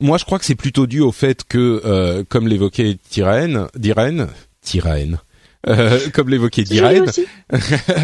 Moi, 0.00 0.18
je 0.18 0.24
crois 0.24 0.38
que 0.38 0.44
c'est 0.44 0.54
plutôt 0.54 0.86
dû 0.86 1.00
au 1.00 1.12
fait 1.12 1.44
que, 1.44 1.80
euh, 1.84 2.24
comme 2.28 2.48
l'évoquait 2.48 2.96
Tyrène, 3.08 3.68
Dirène, 3.76 4.28
Tyrène, 4.60 5.20
euh, 5.68 6.00
comme 6.12 6.28
l'évoquait 6.28 6.64
Dirène, 6.64 7.10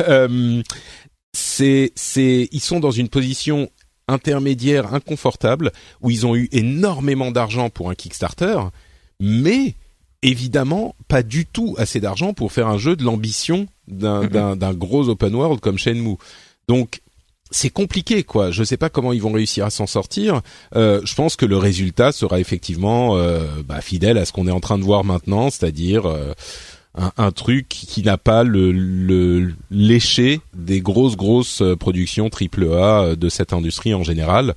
euh, 0.08 0.62
c'est, 1.32 1.92
c'est, 1.96 2.48
ils 2.52 2.60
sont 2.60 2.80
dans 2.80 2.90
une 2.90 3.08
position 3.08 3.68
intermédiaire 4.08 4.94
inconfortable 4.94 5.72
où 6.00 6.10
ils 6.10 6.26
ont 6.26 6.36
eu 6.36 6.48
énormément 6.52 7.30
d'argent 7.30 7.70
pour 7.70 7.90
un 7.90 7.94
Kickstarter, 7.94 8.58
mais 9.20 9.74
évidemment 10.22 10.94
pas 11.08 11.22
du 11.22 11.46
tout 11.46 11.74
assez 11.78 12.00
d'argent 12.00 12.34
pour 12.34 12.52
faire 12.52 12.68
un 12.68 12.78
jeu 12.78 12.96
de 12.96 13.04
l'ambition 13.04 13.66
d'un 13.88 14.24
mm-hmm. 14.24 14.74
gros 14.74 15.08
open 15.08 15.34
world 15.34 15.60
comme 15.60 15.78
Shenmue. 15.78 16.16
Donc 16.68 17.00
c'est 17.50 17.70
compliqué 17.70 18.22
quoi. 18.22 18.50
Je 18.50 18.62
sais 18.62 18.76
pas 18.76 18.88
comment 18.88 19.12
ils 19.12 19.22
vont 19.22 19.32
réussir 19.32 19.66
à 19.66 19.70
s'en 19.70 19.86
sortir. 19.86 20.40
Euh, 20.76 21.00
je 21.04 21.14
pense 21.14 21.36
que 21.36 21.46
le 21.46 21.56
résultat 21.56 22.12
sera 22.12 22.38
effectivement 22.38 23.16
euh, 23.16 23.62
bah, 23.64 23.80
fidèle 23.80 24.18
à 24.18 24.24
ce 24.24 24.32
qu'on 24.32 24.46
est 24.46 24.52
en 24.52 24.60
train 24.60 24.78
de 24.78 24.84
voir 24.84 25.04
maintenant, 25.04 25.50
c'est-à-dire 25.50 26.06
euh, 26.06 26.32
un, 26.96 27.12
un, 27.16 27.32
truc 27.32 27.68
qui 27.68 28.02
n'a 28.02 28.18
pas 28.18 28.44
le, 28.44 28.72
le 28.72 29.52
léché 29.70 30.40
des 30.54 30.80
grosses 30.80 31.16
grosses 31.16 31.62
productions 31.78 32.28
AAA 32.28 33.16
de 33.16 33.28
cette 33.28 33.52
industrie 33.52 33.94
en 33.94 34.02
général. 34.02 34.54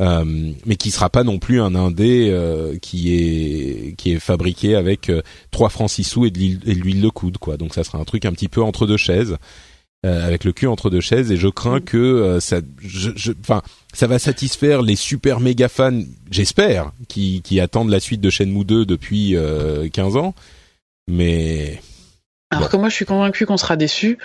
Euh, 0.00 0.24
mais 0.66 0.74
qui 0.74 0.90
sera 0.90 1.08
pas 1.08 1.22
non 1.22 1.38
plus 1.38 1.60
un 1.60 1.76
indé 1.76 2.28
euh, 2.28 2.76
qui 2.82 3.14
est 3.14 3.94
qui 3.96 4.14
est 4.14 4.18
fabriqué 4.18 4.74
avec 4.74 5.08
euh, 5.08 5.22
trois 5.52 5.68
francs 5.68 5.88
six 5.88 6.02
sous 6.02 6.26
et 6.26 6.32
de 6.32 6.40
l'huile 6.40 7.00
de 7.00 7.08
coude 7.08 7.38
quoi. 7.38 7.56
Donc 7.56 7.74
ça 7.74 7.84
sera 7.84 7.98
un 7.98 8.04
truc 8.04 8.24
un 8.24 8.32
petit 8.32 8.48
peu 8.48 8.60
entre 8.60 8.88
deux 8.88 8.96
chaises. 8.96 9.36
avec 10.02 10.44
le 10.44 10.52
cul 10.52 10.66
entre 10.66 10.90
deux 10.90 11.00
chaises 11.00 11.30
et 11.30 11.36
je 11.36 11.46
crains 11.48 11.78
mm. 11.78 11.84
que 11.84 12.38
ça 12.40 12.60
je 12.78 13.32
enfin 13.40 13.62
ça 13.92 14.08
va 14.08 14.18
satisfaire 14.18 14.82
les 14.82 14.96
super 14.96 15.38
méga 15.38 15.68
fans 15.68 16.02
j'espère 16.28 16.92
qui 17.08 17.40
qui 17.42 17.60
attendent 17.60 17.88
la 17.88 18.00
suite 18.00 18.20
de 18.20 18.30
Shenmue 18.30 18.64
2 18.64 18.84
depuis 18.84 19.36
15 19.92 20.16
ans 20.16 20.34
mais 21.08 21.80
alors 22.50 22.68
que 22.68 22.76
moi 22.76 22.90
je 22.90 22.96
suis 22.96 23.06
convaincu 23.06 23.46
qu'on 23.46 23.56
sera 23.56 23.76
déçu 23.76 24.18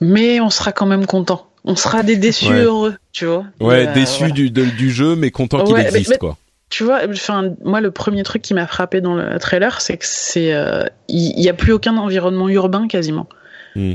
mais 0.00 0.40
on 0.40 0.50
sera 0.50 0.72
quand 0.72 0.86
même 0.86 1.06
content 1.06 1.51
on 1.64 1.76
sera 1.76 2.02
des 2.02 2.16
déçus 2.16 2.52
heureux, 2.52 2.96
tu 3.12 3.26
vois. 3.26 3.44
Ouais, 3.60 3.86
euh, 3.86 3.94
déçus 3.94 4.32
du, 4.32 4.50
du 4.50 4.90
jeu, 4.90 5.14
mais 5.16 5.30
contents 5.30 5.64
qu'il 5.64 5.76
existe, 5.76 6.18
quoi. 6.18 6.36
Tu 6.70 6.84
vois, 6.84 7.02
enfin, 7.08 7.52
moi, 7.62 7.82
le 7.82 7.90
premier 7.90 8.22
truc 8.22 8.40
qui 8.40 8.54
m'a 8.54 8.66
frappé 8.66 9.02
dans 9.02 9.14
le 9.14 9.38
trailer, 9.38 9.80
c'est 9.82 9.98
que 9.98 10.06
c'est, 10.06 10.54
euh, 10.54 10.84
il 11.08 11.36
n'y 11.36 11.48
a 11.48 11.54
plus 11.54 11.72
aucun 11.72 11.96
environnement 11.98 12.48
urbain 12.48 12.88
quasiment. 12.88 13.28
Hmm. 13.76 13.94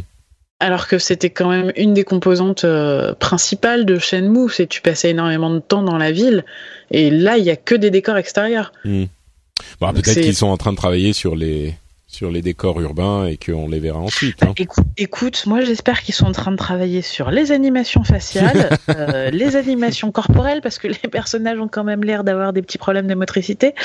Alors 0.60 0.88
que 0.88 1.00
c'était 1.00 1.32
quand 1.32 1.50
même 1.50 1.72
une 1.76 1.94
des 1.94 2.04
composantes 2.04 2.66
euh, 2.66 3.14
principales 3.16 3.86
de 3.86 3.98
Shenmue, 3.98 4.50
c'est 4.50 4.68
tu 4.68 4.82
passais 4.82 5.10
énormément 5.10 5.50
de 5.50 5.60
temps 5.60 5.82
dans 5.82 5.98
la 5.98 6.12
ville, 6.12 6.46
et 6.92 7.10
là, 7.10 7.38
il 7.38 7.44
y 7.44 7.50
a 7.50 7.56
que 7.56 7.76
des 7.76 7.90
décors 7.90 8.18
extérieurs. 8.18 8.72
Bon, 8.86 9.94
peut-être 9.94 10.22
qu'ils 10.22 10.36
sont 10.36 10.48
en 10.48 10.58
train 10.58 10.72
de 10.72 10.78
travailler 10.78 11.14
sur 11.14 11.36
les 11.36 11.76
sur 12.08 12.32
les 12.32 12.42
décors 12.42 12.80
urbains 12.80 13.26
et 13.26 13.38
qu'on 13.38 13.68
les 13.68 13.80
verra 13.80 14.00
ensuite. 14.00 14.42
Hein. 14.42 14.54
Écoute, 14.98 15.44
moi 15.46 15.62
j'espère 15.62 16.02
qu'ils 16.02 16.16
sont 16.16 16.26
en 16.26 16.32
train 16.32 16.52
de 16.52 16.58
travailler 16.58 17.02
sur 17.02 17.32
les 17.32 17.52
animations 17.52 18.04
faciales, 18.06 18.78
euh, 18.90 19.30
les 19.30 19.58
animations 19.58 20.12
corporelles 20.12 20.62
parce 20.62 20.80
que 20.80 20.88
les 20.88 21.10
personnages 21.10 21.60
ont 21.60 21.68
quand 21.68 21.84
même 21.84 22.04
l'air 22.04 22.24
d'avoir 22.24 22.54
des 22.54 22.62
petits 22.62 22.78
problèmes 22.78 23.08
de 23.08 23.16
motricité, 23.16 23.76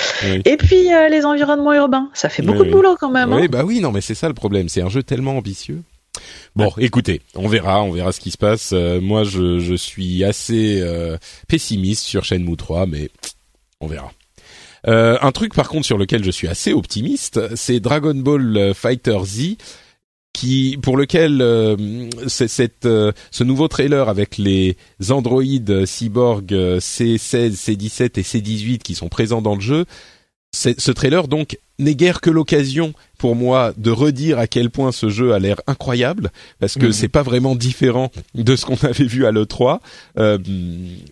et 0.45 0.57
puis 0.57 0.93
euh, 0.93 1.09
les 1.09 1.25
environnements 1.25 1.75
urbains. 1.75 2.11
Ça 2.15 2.29
fait 2.29 2.43
beaucoup 2.43 2.65
de 2.65 2.71
boulot 2.71 2.97
quand 2.99 3.11
même. 3.11 3.33
Oui, 3.33 3.43
hein. 3.43 3.49
bah 3.51 3.65
oui, 3.65 3.81
non, 3.81 3.91
mais 3.91 4.01
c'est 4.01 4.15
ça 4.15 4.29
le 4.29 4.35
problème. 4.35 4.69
C'est 4.69 4.83
un 4.83 4.89
jeu 4.89 5.03
tellement 5.03 5.37
ambitieux. 5.37 5.83
Bon, 6.55 6.71
écoutez, 6.79 7.23
on 7.35 7.49
verra, 7.49 7.83
on 7.83 7.91
verra 7.91 8.13
ce 8.13 8.21
qui 8.21 8.31
se 8.31 8.39
passe. 8.39 8.71
Euh, 8.73 9.01
moi, 9.01 9.25
je, 9.25 9.59
je, 9.59 9.75
suis 9.75 10.23
assez 10.23 10.85
pessimiste 11.49 12.05
sur 12.05 12.25
Shenmue 12.25 12.57
3, 12.57 12.87
mais 12.87 13.11
on 13.81 13.87
verra. 13.89 14.13
Euh, 14.89 15.17
un 15.21 15.33
truc 15.33 15.55
par 15.55 15.69
contre 15.69 15.87
sur 15.87 15.99
lequel 15.99 16.25
je 16.25 16.31
suis 16.31 16.49
assez 16.49 16.73
optimiste, 16.73 17.55
c'est 17.57 17.81
Dragon 17.81 18.15
Ball 18.15 18.57
euh, 18.57 18.75
Fighter 18.75 19.19
Z 19.25 19.57
qui 20.33 20.79
pour 20.81 20.97
lequel 20.97 21.43
euh, 21.43 22.09
cette, 22.27 22.87
euh, 22.87 23.13
ce 23.31 23.45
nouveau 23.45 23.69
trailer 23.69 24.09
avec 24.09 24.39
les 24.39 24.77
androïdes 25.11 25.85
cyborg 25.85 26.51
C16, 26.51 27.53
C17 27.53 28.19
et 28.19 28.23
C18 28.23 28.79
qui 28.79 28.95
sont 28.95 29.09
présents 29.09 29.43
dans 29.43 29.55
le 29.55 29.61
jeu 29.61 29.85
ce 30.55 30.91
trailer 30.91 31.29
donc 31.29 31.59
n'est 31.79 31.95
guère 31.95 32.21
que 32.21 32.29
l'occasion 32.31 32.93
pour 33.19 33.37
moi 33.37 33.73
de 33.77 33.91
redire 33.91 34.39
à 34.39 34.47
quel 34.47 34.71
point 34.71 34.93
ce 34.93 35.09
jeu 35.09 35.33
a 35.33 35.39
l'air 35.39 35.61
incroyable 35.67 36.31
parce 36.59 36.75
que 36.75 36.87
mhm. 36.87 36.93
c'est 36.93 37.09
pas 37.09 37.23
vraiment 37.23 37.55
différent 37.55 38.11
de 38.35 38.57
ce 38.57 38.67
qu'on 38.67 38.77
avait 38.83 39.05
vu 39.05 39.27
à 39.27 39.33
l'E3. 39.33 39.81
Euh, 40.19 40.39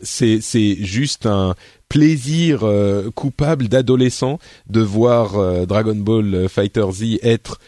c'est 0.03 0.41
c'est 0.41 0.77
juste 0.81 1.27
un 1.27 1.55
plaisir 1.91 2.61
euh, 2.62 3.11
coupable 3.11 3.68
d'adolescent 3.68 4.38
de 4.70 4.80
voir 4.80 5.36
euh, 5.36 5.66
Dragon 5.66 5.95
Ball 5.95 6.49
Fighter 6.49 6.86
Z 6.91 7.18
être 7.22 7.61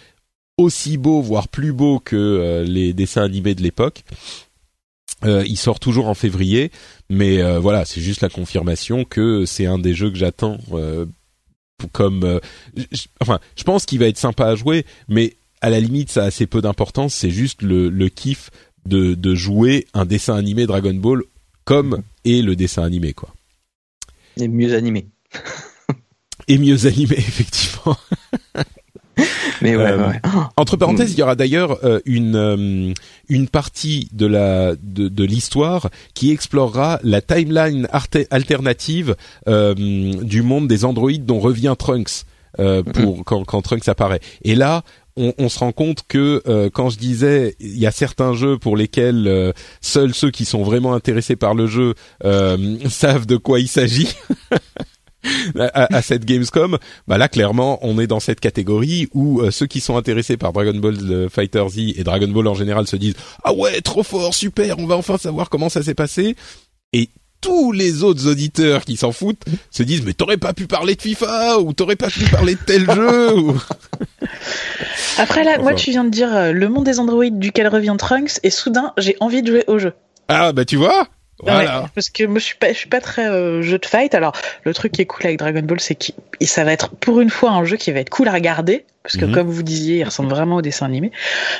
aussi 0.56 0.96
beau 0.96 1.20
voire 1.20 1.48
plus 1.48 1.74
beau 1.74 1.98
que 1.98 2.64
les 2.66 2.94
dessins 2.94 3.22
animés 3.22 3.54
de 3.54 3.62
l'époque. 3.62 4.04
il 5.24 5.56
sort 5.56 5.80
toujours 5.80 6.08
en 6.08 6.14
février, 6.14 6.70
mais 7.08 7.42
voilà, 7.58 7.84
c'est 7.84 8.00
juste 8.00 8.20
la 8.20 8.28
confirmation 8.28 9.04
que 9.04 9.44
c'est 9.46 9.66
un 9.66 9.78
des 9.78 9.94
jeux 9.94 10.10
que 10.10 10.18
j'attends 10.18 10.58
comme 11.90 12.24
euh, 12.24 12.38
enfin 13.20 13.40
je 13.56 13.64
pense 13.64 13.86
qu'il 13.86 13.98
va 13.98 14.06
être 14.06 14.18
sympa 14.18 14.46
à 14.46 14.54
jouer 14.54 14.86
mais 15.08 15.36
à 15.60 15.70
la 15.70 15.80
limite 15.80 16.10
ça 16.10 16.22
a 16.22 16.26
assez 16.26 16.46
peu 16.46 16.60
d'importance 16.60 17.14
c'est 17.14 17.30
juste 17.30 17.62
le, 17.62 17.88
le 17.88 18.08
kiff 18.08 18.50
de, 18.86 19.14
de 19.14 19.34
jouer 19.34 19.86
un 19.94 20.04
dessin 20.04 20.36
animé 20.36 20.66
Dragon 20.66 20.94
Ball 20.94 21.22
comme 21.64 22.02
est 22.24 22.42
le 22.42 22.56
dessin 22.56 22.82
animé 22.82 23.12
quoi 23.12 23.34
et 24.36 24.48
mieux 24.48 24.74
animé. 24.74 25.06
Et 26.48 26.58
mieux 26.58 26.86
animé 26.86 27.14
effectivement. 27.18 27.96
Mais 29.60 29.76
ouais, 29.76 29.92
euh, 29.92 30.12
Entre 30.56 30.76
parenthèses, 30.76 31.12
il 31.12 31.18
y 31.18 31.22
aura 31.22 31.36
d'ailleurs 31.36 31.78
euh, 31.84 32.00
une 32.04 32.34
euh, 32.36 32.92
une 33.28 33.48
partie 33.48 34.08
de 34.12 34.26
la 34.26 34.74
de, 34.82 35.08
de 35.08 35.24
l'histoire 35.24 35.90
qui 36.14 36.32
explorera 36.32 36.98
la 37.02 37.20
timeline 37.20 37.88
alternative 38.30 39.14
du 39.46 40.42
monde 40.42 40.68
des 40.68 40.84
androïdes 40.84 41.26
dont 41.26 41.38
revient 41.38 41.74
Trunks 41.78 42.24
pour 42.92 43.24
quand, 43.24 43.44
quand 43.44 43.62
Trunks 43.62 43.88
apparaît. 43.88 44.20
Et 44.42 44.54
là, 44.54 44.82
on, 45.16 45.32
on, 45.38 45.48
se 45.48 45.58
rend 45.58 45.72
compte 45.72 46.02
que 46.08 46.42
quand 46.72 46.90
je 46.90 46.98
disais 46.98 47.54
il 47.60 47.78
y 47.78 47.86
a 47.86 47.90
certains 47.90 48.34
jeux 48.34 48.58
pour 48.58 48.76
lesquels 48.76 49.52
seuls 49.80 50.14
ceux 50.14 50.30
qui 50.30 50.44
sont 50.44 50.62
vraiment 50.62 50.94
intéressés 50.94 51.36
par 51.36 51.54
le 51.54 51.66
jeu 51.66 51.94
savent 52.88 53.26
de 53.26 53.36
quoi 53.36 53.60
il 53.60 53.68
s'agit. 53.68 54.08
à, 55.58 56.02
cette 56.02 56.24
Gamescom, 56.24 56.78
bah 57.06 57.18
là 57.18 57.28
clairement 57.28 57.78
on 57.82 57.98
est 57.98 58.06
dans 58.06 58.20
cette 58.20 58.40
catégorie 58.40 59.08
où 59.14 59.40
euh, 59.40 59.50
ceux 59.50 59.66
qui 59.66 59.80
sont 59.80 59.96
intéressés 59.96 60.36
par 60.36 60.52
Dragon 60.52 60.74
Ball 60.74 60.96
euh, 61.00 61.28
Fighter 61.28 61.64
Z 61.68 61.78
et 61.96 62.04
Dragon 62.04 62.28
Ball 62.28 62.48
en 62.48 62.54
général 62.54 62.86
se 62.86 62.96
disent 62.96 63.14
ah 63.44 63.52
ouais 63.52 63.80
trop 63.80 64.02
fort 64.02 64.34
super 64.34 64.78
on 64.78 64.86
va 64.86 64.96
enfin 64.96 65.18
savoir 65.18 65.48
comment 65.48 65.68
ça 65.68 65.82
s'est 65.82 65.94
passé 65.94 66.36
et 66.92 67.08
tous 67.42 67.72
les 67.72 68.02
autres 68.02 68.26
auditeurs 68.26 68.84
qui 68.84 68.96
s'en 68.96 69.12
foutent 69.12 69.42
se 69.70 69.82
disent 69.82 70.02
mais 70.02 70.14
t'aurais 70.14 70.38
pas 70.38 70.54
pu 70.54 70.66
parler 70.66 70.94
de 70.94 71.02
FIFA 71.02 71.58
ou 71.58 71.74
t'aurais 71.74 71.96
pas 71.96 72.08
pu 72.08 72.24
parler 72.30 72.54
de 72.54 72.60
tel 72.64 72.90
jeu 72.90 73.34
Après 75.18 75.44
là, 75.44 75.58
moi 75.58 75.74
tu 75.74 75.90
viens 75.90 76.04
de 76.04 76.10
dire 76.10 76.34
euh, 76.34 76.52
le 76.52 76.68
monde 76.70 76.84
des 76.84 76.98
androïdes 76.98 77.38
duquel 77.38 77.68
revient 77.68 77.96
Trunks 77.98 78.38
et 78.42 78.50
soudain 78.50 78.94
j'ai 78.96 79.16
envie 79.20 79.42
de 79.42 79.48
jouer 79.48 79.64
au 79.66 79.78
jeu. 79.78 79.92
Ah 80.28 80.52
bah 80.52 80.64
tu 80.64 80.76
vois 80.76 81.08
voilà. 81.42 81.90
parce 81.94 82.10
que 82.10 82.24
moi 82.24 82.38
je 82.38 82.44
suis 82.44 82.56
pas, 82.56 82.72
je 82.72 82.78
suis 82.78 82.88
pas 82.88 83.00
très 83.00 83.26
euh, 83.26 83.62
jeu 83.62 83.78
de 83.78 83.86
fight. 83.86 84.14
Alors 84.14 84.32
le 84.64 84.72
truc 84.74 84.92
qui 84.92 85.02
est 85.02 85.06
cool 85.06 85.26
avec 85.26 85.38
Dragon 85.38 85.62
Ball, 85.62 85.80
c'est 85.80 85.94
que 85.94 86.12
ça 86.42 86.64
va 86.64 86.72
être 86.72 86.90
pour 86.90 87.20
une 87.20 87.30
fois 87.30 87.50
un 87.50 87.64
jeu 87.64 87.76
qui 87.76 87.90
va 87.90 88.00
être 88.00 88.10
cool 88.10 88.28
à 88.28 88.32
regarder, 88.32 88.84
parce 89.02 89.16
que 89.16 89.24
mhm. 89.24 89.34
comme 89.34 89.48
vous 89.48 89.62
disiez, 89.62 89.98
il 89.98 90.04
ressemble 90.04 90.30
vraiment 90.30 90.56
au 90.56 90.62
dessin 90.62 90.86
animé. 90.86 91.10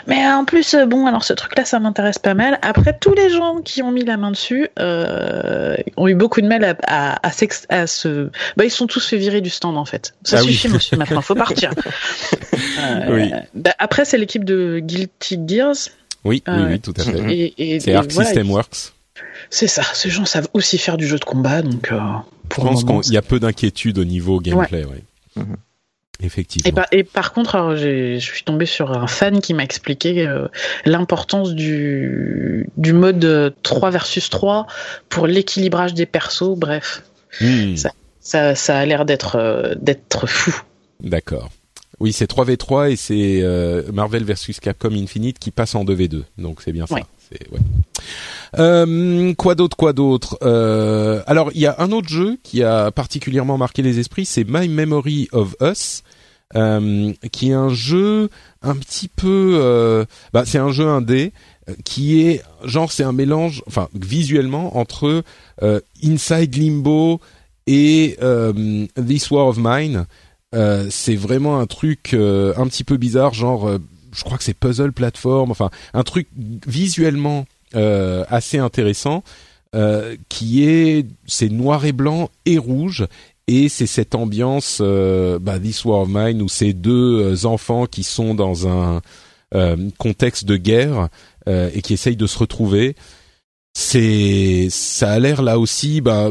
Mais 0.07 0.27
en 0.27 0.45
plus, 0.45 0.75
euh, 0.75 0.87
bon, 0.87 1.07
alors 1.07 1.25
ce 1.25 1.33
truc-là, 1.33 1.65
ça 1.65 1.81
m'intéresse 1.81 2.19
pas 2.19 2.35
mal. 2.35 2.59
Après, 2.63 2.97
tous 2.99 3.15
les 3.15 3.31
gens 3.31 3.61
qui 3.63 3.83
ont 3.83 3.91
mis 3.91 4.05
la 4.05 4.17
main 4.17 4.31
dessus 4.31 4.69
euh, 4.79 5.77
ont 5.97 6.07
eu 6.07 6.15
beaucoup 6.15 6.41
de 6.41 6.47
mal 6.47 6.65
à, 6.65 6.77
à, 7.17 7.31
à, 7.69 7.87
se, 7.87 8.31
bah 8.57 8.65
ils 8.65 8.71
sont 8.71 8.87
tous 8.87 9.05
fait 9.07 9.17
virer 9.17 9.41
du 9.41 9.51
stand 9.51 9.77
en 9.77 9.85
fait. 9.85 10.15
Ça 10.23 10.39
ah 10.39 10.43
suffit, 10.43 10.69
monsieur. 10.69 10.97
Maintenant, 10.97 11.23
faut 11.23 11.35
partir. 11.35 11.73
oui. 13.09 13.33
Bah, 13.55 13.75
après, 13.79 14.05
c'est 14.05 14.19
l'équipe 14.19 14.45
de 14.45 14.81
Guilty 14.81 15.41
Gears. 15.47 15.89
Oui, 16.25 16.43
oui, 16.47 16.55
oui, 16.69 16.81
tout 16.81 16.95
à 16.97 17.03
fait. 17.03 17.81
c'est 17.81 17.95
Arc 17.95 18.13
System 18.13 18.51
Works. 18.51 18.93
C'est 19.53 19.67
ça, 19.67 19.83
ces 19.93 20.09
gens 20.09 20.25
savent 20.25 20.49
aussi 20.55 20.79
faire 20.79 20.97
du 20.97 21.07
jeu 21.07 21.19
de 21.19 21.25
combat, 21.27 21.61
donc. 21.61 21.93
Euh, 21.93 22.01
pour 22.49 22.65
Je 22.75 22.87
pense 22.87 23.05
qu'il 23.05 23.13
y 23.13 23.19
a 23.19 23.23
peu 23.23 23.39
d'inquiétude 23.39 23.99
au 23.99 24.05
niveau 24.05 24.41
gameplay, 24.41 24.87
ouais. 24.87 25.05
Mhm. 25.37 25.57
Effectivement. 26.23 26.83
Et 26.91 27.05
par, 27.05 27.35
contre, 27.35 27.77
je 27.77 28.17
suis 28.19 28.45
tombé 28.45 28.65
sur 28.65 28.93
un 28.93 29.07
fan 29.07 29.43
qui 29.43 29.53
m'a 29.53 29.63
expliqué 29.63 30.27
euh, 30.27 30.49
l'importance 30.87 31.53
du, 31.53 32.67
du 32.79 32.95
mode 32.95 33.55
3 33.63 33.91
versus 33.91 34.31
3 34.31 34.67
pour 35.11 35.27
l'équilibrage 35.27 35.93
des 35.93 36.07
persos. 36.07 36.57
Bref, 36.57 37.03
hmm. 37.43 37.75
ça, 38.21 38.55
ça, 38.55 38.79
a 38.79 38.87
l'air 38.87 39.05
d'être 39.05 39.37
euh, 39.37 39.75
d'être 39.75 40.27
fou. 40.27 40.63
D'accord. 41.01 41.51
Oui, 42.01 42.15
c'est 42.15 42.31
3v3 42.31 42.93
et 42.93 42.97
c'est 42.97 43.93
Marvel 43.93 44.25
versus 44.25 44.61
Capcom 44.61 44.93
Infinite 44.93 45.39
qui 45.39 45.51
passe 45.51 45.75
en 45.75 45.85
2v2. 45.85 46.23
Donc 46.39 46.63
c'est 46.63 46.73
bien 46.73 46.87
ça. 46.87 46.95
Ouais. 46.95 47.05
Euh, 48.59 49.33
quoi 49.35 49.55
d'autre, 49.55 49.77
quoi 49.77 49.93
d'autre 49.93 50.39
euh, 50.43 51.23
Alors, 51.27 51.51
il 51.55 51.61
y 51.61 51.67
a 51.67 51.77
un 51.79 51.91
autre 51.93 52.09
jeu 52.09 52.39
qui 52.43 52.63
a 52.63 52.91
particulièrement 52.91 53.57
marqué 53.59 53.83
les 53.83 53.99
esprits, 53.99 54.27
c'est 54.27 54.45
My 54.47 54.69
Memory 54.69 55.29
of 55.33 55.57
Us. 55.61 56.03
Euh, 56.55 57.15
qui 57.33 57.49
est 57.49 57.55
un 57.55 57.71
jeu 57.71 58.29
un 58.61 58.77
petit 58.77 59.09
peu, 59.09 60.05
bah, 60.35 60.43
c'est 60.45 60.59
un 60.59 60.71
jeu 60.71 60.87
indé 60.87 61.33
qui 61.83 62.21
est 62.21 62.43
genre 62.63 62.93
c'est 62.93 63.05
un 63.05 63.13
mélange, 63.13 63.63
enfin 63.67 63.89
visuellement 63.95 64.77
entre 64.77 65.25
Inside 66.05 66.55
Limbo 66.55 67.23
et 67.67 68.19
This 68.97 69.31
War 69.31 69.47
of 69.47 69.57
Mine. 69.59 70.05
c'est 70.91 71.17
vraiment 71.17 71.59
un 71.59 71.65
truc 71.65 72.13
un 72.13 72.67
petit 72.67 72.85
peu 72.85 72.99
bizarre, 72.99 73.33
genre 73.33 73.79
je 74.15 74.25
crois 74.25 74.39
que 74.39 74.45
c'est 74.45 74.55
puzzle 74.55 74.93
platform, 74.93 75.51
enfin 75.51 75.71
un 75.95 76.03
truc 76.03 76.29
visuellement 76.67 77.47
euh, 77.75 78.25
assez 78.29 78.59
intéressant 78.59 79.25
euh, 79.75 80.17
qui 80.29 80.65
est 80.69 81.07
c'est 81.25 81.49
noir 81.49 81.87
et 81.87 81.93
blanc 81.93 82.29
et 82.45 82.59
rouge 82.59 83.07
et 83.47 83.71
c'est 83.71 83.87
cette 83.87 84.15
ambiance 84.15 84.81
euh, 84.83 85.39
bah, 85.39 85.59
This 85.59 85.87
War 85.87 86.01
of 86.01 86.09
Mine 86.11 86.43
où 86.43 86.51
ces 86.51 86.75
deux 86.75 87.47
enfants 87.47 87.87
qui 87.87 88.03
sont 88.03 88.35
dans 88.35 88.69
un 88.69 89.01
contexte 89.99 90.47
de 90.47 90.57
guerre 90.57 91.09
et 91.47 91.83
qui 91.83 91.93
essayent 91.93 92.17
de 92.17 92.27
se 92.27 92.39
retrouver 92.39 92.97
c'est 93.75 94.69
ça 94.71 95.13
a 95.13 95.19
l'air 95.19 95.43
là 95.43 95.59
aussi 95.59 96.01
bah, 96.01 96.31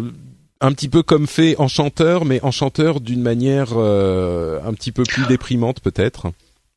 un 0.60 0.72
petit 0.72 0.90
peu 0.90 1.04
comme 1.04 1.28
fait 1.28 1.56
Enchanteur 1.60 2.26
mais 2.26 2.40
Enchanteur 2.44 3.00
d'une 3.00 3.22
manière 3.22 3.74
un 3.78 4.74
petit 4.74 4.92
peu 4.92 5.04
plus 5.04 5.26
déprimante 5.28 5.82
peut-être 5.82 6.32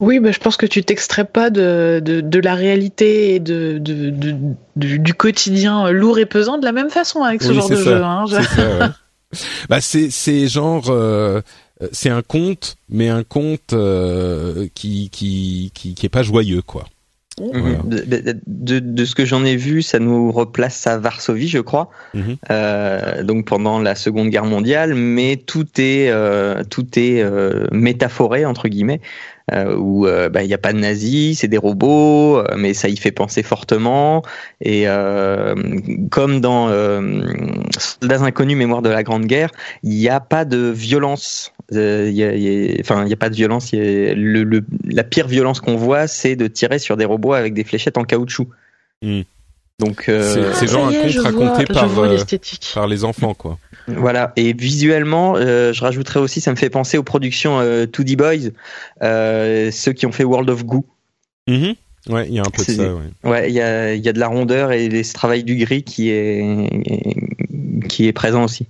oui, 0.05 0.21
bah, 0.21 0.33
je 0.33 0.39
pense 0.39 0.57
que 0.57 0.67
tu 0.67 0.85
t'extrais 0.85 1.25
pas 1.25 1.51
de, 1.51 2.01
de, 2.01 2.39
la 2.41 2.55
réalité 2.55 3.35
et 3.35 3.41
de, 3.41 3.79
de, 3.79 4.11
du, 4.77 5.15
quotidien 5.15 5.91
lourd 5.91 6.19
et 6.19 6.27
pesant 6.27 6.59
de 6.59 6.65
la 6.65 6.73
même 6.73 6.91
façon 6.91 7.23
avec 7.23 7.43
ce 7.43 7.53
genre 7.53 7.69
de 7.69 7.77
jeu. 7.77 8.03
Hein, 8.03 8.27
c'est 9.81 10.11
c'est 10.11 10.47
genre 10.47 10.91
euh, 10.91 11.41
c'est 11.93 12.11
un 12.11 12.23
conte, 12.23 12.77
mais 12.89 13.09
un 13.09 13.25
conte 13.25 13.73
euh, 13.73 14.69
qui, 14.75 15.09
qui 15.11 15.73
qui 15.75 15.95
qui 15.95 16.07
est 16.07 16.11
pas 16.11 16.23
joyeux 16.23 16.63
quoi. 16.63 16.85
Mhm. 17.41 17.81
De, 18.47 18.79
de, 18.79 19.05
ce 19.05 19.15
que 19.17 19.25
j'en 19.25 19.45
ai 19.45 19.57
vu, 19.57 19.83
ça 19.83 19.99
nous 19.99 20.31
replace 20.31 20.87
à 20.87 20.99
Varsovie, 20.99 21.49
je 21.49 21.59
crois. 21.59 21.91
Mhm. 22.15 22.37
euh, 22.51 23.23
donc 23.25 23.47
pendant 23.47 23.81
la 23.81 23.97
Seconde 23.97 24.29
Guerre 24.29 24.45
mondiale, 24.45 24.95
mais 24.95 25.37
tout 25.37 25.67
est 25.79 26.11
euh, 26.11 26.63
tout 26.69 26.87
est 26.97 27.23
euh, 27.23 27.67
métaphoré 27.73 28.45
entre 28.45 28.69
guillemets 28.69 29.01
euh, 29.53 29.77
où 29.77 30.07
euh, 30.07 30.29
bah, 30.31 30.43
il 30.43 30.49
n'y 30.49 30.55
a 30.55 30.59
pas 30.59 30.73
de 30.73 30.79
nazis, 30.79 31.41
c'est 31.41 31.49
des 31.49 31.59
robots, 31.59 32.39
euh, 32.39 32.55
mais 32.57 32.73
ça 32.73 32.89
y 32.89 32.97
fait 32.97 33.11
penser 33.13 33.43
fortement. 33.43 34.23
Et 34.61 34.89
euh, 34.89 35.55
comme 36.11 36.41
dans 36.41 36.69
Soldats 37.79 38.23
inconnus, 38.23 38.57
mémoire 38.57 38.83
de 38.83 38.89
la 38.89 39.03
Grande 39.03 39.27
Guerre, 39.27 39.51
il 39.83 39.91
n'y 39.91 40.09
a 40.09 40.21
pas 40.21 40.45
de 40.45 40.71
violence. 40.71 41.53
Il 41.71 42.11
y 42.11 42.25
a, 42.25 42.81
enfin, 42.81 43.03
il 43.03 43.07
n'y 43.07 43.13
a 43.13 43.17
pas 43.17 43.31
de 43.31 43.35
violence. 43.35 43.71
le, 43.73 44.65
la 44.85 45.05
pire 45.05 45.29
violence 45.29 45.61
qu'on 45.61 45.77
voit, 45.77 46.07
c'est 46.07 46.37
de 46.37 46.47
tirer 46.47 46.79
sur 46.79 46.97
des 46.97 47.05
robots 47.05 47.35
avec 47.35 47.55
des 47.55 47.65
fléchettes 47.65 47.99
en 47.99 48.05
caoutchouc. 48.05 48.49
Hmm. 49.03 49.23
Donc 49.81 50.05
c'est 50.07 50.67
genre 50.69 50.87
un 50.87 50.93
conte 50.93 51.19
raconté 51.19 51.65
par 51.67 51.91
par 52.75 52.87
les 52.87 53.05
enfants 53.05 53.35
quoi. 53.35 53.59
Voilà, 53.87 54.33
et 54.37 54.53
visuellement, 54.53 55.35
euh, 55.37 55.73
je 55.73 55.83
rajouterais 55.83 56.21
aussi, 56.21 56.41
ça 56.41 56.51
me 56.51 56.57
fait 56.57 56.71
penser 56.71 56.97
aux 56.97 57.03
productions 57.03 57.61
euh, 57.61 57.85
2D 57.85 58.17
Boys, 58.17 58.51
euh, 59.03 59.71
ceux 59.71 59.93
qui 59.93 60.07
ont 60.07 60.13
fait 60.13 60.25
World 60.25 60.49
of 60.49 60.65
Goo. 60.65 60.87
Mm-hmm. 61.49 61.75
Ouais, 62.09 62.27
il 62.29 62.35
y 62.35 62.39
a 62.39 62.43
un 62.43 62.51
peu 62.51 62.65
de 62.65 62.71
ça. 62.71 62.95
Ouais, 62.95 63.31
ouais, 63.31 63.51
il 63.51 63.55
y 63.55 63.61
a, 63.61 63.95
y 63.95 64.09
a 64.09 64.13
de 64.13 64.19
la 64.19 64.29
rondeur 64.29 64.73
et 64.73 65.03
ce 65.03 65.13
travail 65.15 65.43
du 65.45 65.57
gris 65.57 65.85
qui 65.85 66.11
est 66.11 66.69
qui 67.89 68.07
est 68.07 68.13
présent 68.13 68.45
aussi. 68.45 68.67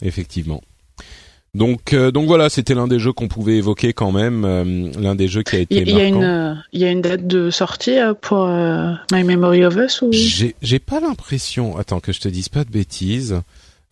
Effectivement. 0.00 0.60
Donc, 1.54 1.92
euh, 1.92 2.10
donc 2.10 2.26
voilà, 2.28 2.48
c'était 2.48 2.74
l'un 2.74 2.88
des 2.88 2.98
jeux 2.98 3.12
qu'on 3.12 3.28
pouvait 3.28 3.56
évoquer 3.56 3.92
quand 3.92 4.10
même, 4.10 4.44
euh, 4.44 4.90
l'un 4.98 5.14
des 5.14 5.28
jeux 5.28 5.42
qui 5.42 5.56
a 5.56 5.58
été 5.58 5.80
Il 5.80 5.90
y, 5.90 6.00
a 6.00 6.06
une, 6.06 6.64
il 6.72 6.80
y 6.80 6.84
a 6.84 6.90
une 6.90 7.02
date 7.02 7.26
de 7.26 7.50
sortie 7.50 7.98
pour 8.20 8.46
My 8.46 9.24
Memory 9.24 9.64
of 9.64 9.76
Us 9.76 10.02
ou? 10.02 10.10
J'ai 10.12 10.78
pas 10.78 11.00
l'impression. 11.00 11.76
Attends 11.76 12.00
que 12.00 12.12
je 12.12 12.20
te 12.20 12.28
dise 12.28 12.48
pas 12.48 12.64
de 12.64 12.70
bêtises. 12.70 13.42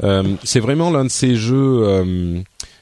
Euh, 0.02 0.36
c'est 0.44 0.60
vraiment 0.60 0.90
l'un 0.90 1.04
de 1.04 1.10
ces 1.10 1.36
jeux, 1.36 1.82
euh, 1.84 2.40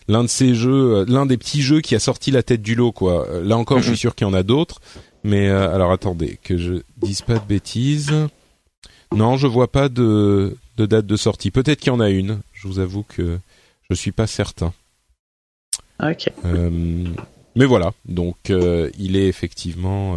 l'un 0.08 0.22
de 0.22 0.28
ces 0.28 0.54
jeux, 0.54 1.04
l'un 1.06 1.26
des 1.26 1.36
petits 1.36 1.62
jeux 1.62 1.80
qui 1.80 1.94
a 1.94 1.98
sorti 1.98 2.30
la 2.30 2.42
tête 2.42 2.62
du 2.62 2.74
lot, 2.74 2.92
quoi. 2.92 3.26
Là 3.42 3.56
encore, 3.56 3.78
je 3.78 3.84
suis 3.84 3.92
mhm. 3.92 3.96
sûr 3.96 4.14
qu'il 4.14 4.26
y 4.26 4.30
en 4.30 4.34
a 4.34 4.42
d'autres. 4.42 4.80
Mais 5.24 5.48
alors 5.48 5.90
attendez, 5.90 6.38
que 6.42 6.56
je 6.56 6.74
dise 6.96 7.22
pas 7.22 7.38
de 7.38 7.44
bêtises. 7.44 8.12
Non, 9.14 9.36
je 9.36 9.46
vois 9.46 9.70
pas 9.70 9.88
de, 9.88 10.56
de 10.76 10.86
date 10.86 11.06
de 11.06 11.16
sortie. 11.16 11.50
Peut-être 11.50 11.80
qu'il 11.80 11.88
y 11.88 11.96
en 11.96 12.00
a 12.00 12.08
une. 12.08 12.40
Je 12.52 12.68
vous 12.68 12.78
avoue 12.78 13.02
que 13.02 13.38
je 13.90 13.94
suis 13.94 14.12
pas 14.12 14.28
certain. 14.28 14.72
Ok. 16.00 16.30
mais 16.44 17.64
voilà, 17.64 17.92
donc 18.06 18.36
il 18.48 19.16
est 19.16 19.26
effectivement 19.26 20.16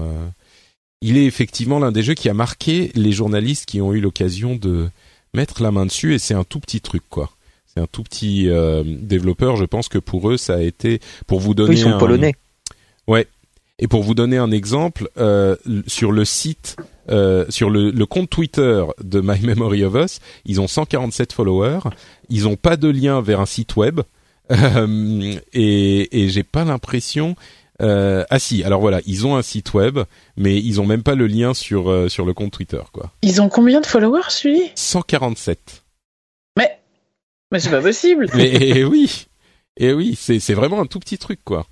il 1.02 1.18
est 1.18 1.26
effectivement 1.26 1.80
l'un 1.80 1.92
des 1.92 2.04
jeux 2.04 2.14
qui 2.14 2.30
a 2.30 2.34
marqué 2.34 2.92
les 2.96 3.12
journalistes 3.12 3.66
qui 3.66 3.82
ont 3.82 3.94
eu 3.94 4.00
l'occasion 4.00 4.56
de 4.56 4.90
mettre 5.34 5.62
la 5.64 5.72
main 5.72 5.86
dessus 5.86 6.14
et 6.14 6.20
c'est 6.20 6.34
un 6.34 6.44
tout 6.44 6.60
petit 6.60 6.82
truc 6.82 7.04
quoi. 7.10 7.32
C'est 7.74 7.80
un 7.80 7.88
tout 7.88 8.04
petit 8.04 8.50
euh, 8.50 8.84
développeur. 8.86 9.56
Je 9.56 9.66
pense 9.66 9.88
que 9.88 9.98
pour 9.98 10.30
eux 10.30 10.38
ça 10.38 10.56
a 10.56 10.62
été 10.62 11.00
pour 11.28 11.40
vous 11.40 11.54
donner. 11.54 11.74
ils 11.74 11.80
sont 11.80 11.98
polonais. 11.98 12.34
Ouais. 13.08 13.28
Et 13.80 13.88
pour 13.88 14.04
vous 14.04 14.14
donner 14.14 14.38
un 14.38 14.52
exemple, 14.52 15.10
euh, 15.18 15.56
sur 15.88 16.12
le 16.12 16.24
site, 16.24 16.76
euh, 17.10 17.46
sur 17.50 17.72
le, 17.72 17.90
le, 17.90 18.06
compte 18.06 18.30
Twitter 18.30 18.84
de 19.04 19.22
My 19.22 19.40
Memory 19.42 19.84
of 19.84 19.96
Us, 19.96 20.20
ils 20.46 20.62
ont 20.62 20.68
147 20.68 21.34
followers. 21.34 21.80
Ils 22.30 22.44
n'ont 22.44 22.58
pas 22.58 22.78
de 22.78 22.90
lien 22.90 23.22
vers 23.22 23.40
un 23.40 23.48
site 23.48 23.76
web. 23.76 24.02
et, 25.54 26.24
et 26.24 26.30
j'ai 26.30 26.44
pas 26.44 26.64
l'impression 26.64 27.36
euh, 27.82 28.24
ah 28.30 28.40
si, 28.40 28.64
alors 28.64 28.80
voilà, 28.82 29.02
ils 29.06 29.26
ont 29.26 29.36
un 29.36 29.42
site 29.42 29.74
web, 29.74 30.00
mais 30.38 30.58
ils 30.58 30.80
ont 30.80 30.86
même 30.86 31.04
pas 31.04 31.16
le 31.16 31.28
lien 31.28 31.54
sur 31.54 31.90
euh, 31.90 32.10
sur 32.10 32.26
le 32.26 32.34
compte 32.34 32.52
Twitter, 32.52 32.82
quoi. 32.92 33.12
Ils 33.22 33.42
ont 33.42 33.50
combien 33.50 33.82
de 33.82 33.86
followers, 33.86 34.30
celui 34.30 34.62
147. 34.76 35.84
Mais 36.58 36.80
mais 37.52 37.60
c'est 37.60 37.72
pas 37.72 37.82
possible. 37.82 38.28
mais 38.36 38.52
eh 38.54 38.84
oui, 38.84 39.28
et 39.78 39.88
eh 39.88 39.94
oui, 39.94 40.16
c'est 40.20 40.40
c'est 40.40 40.54
vraiment 40.54 40.82
un 40.82 40.86
tout 40.86 41.00
petit 41.00 41.18
truc, 41.18 41.40
quoi. 41.44 41.66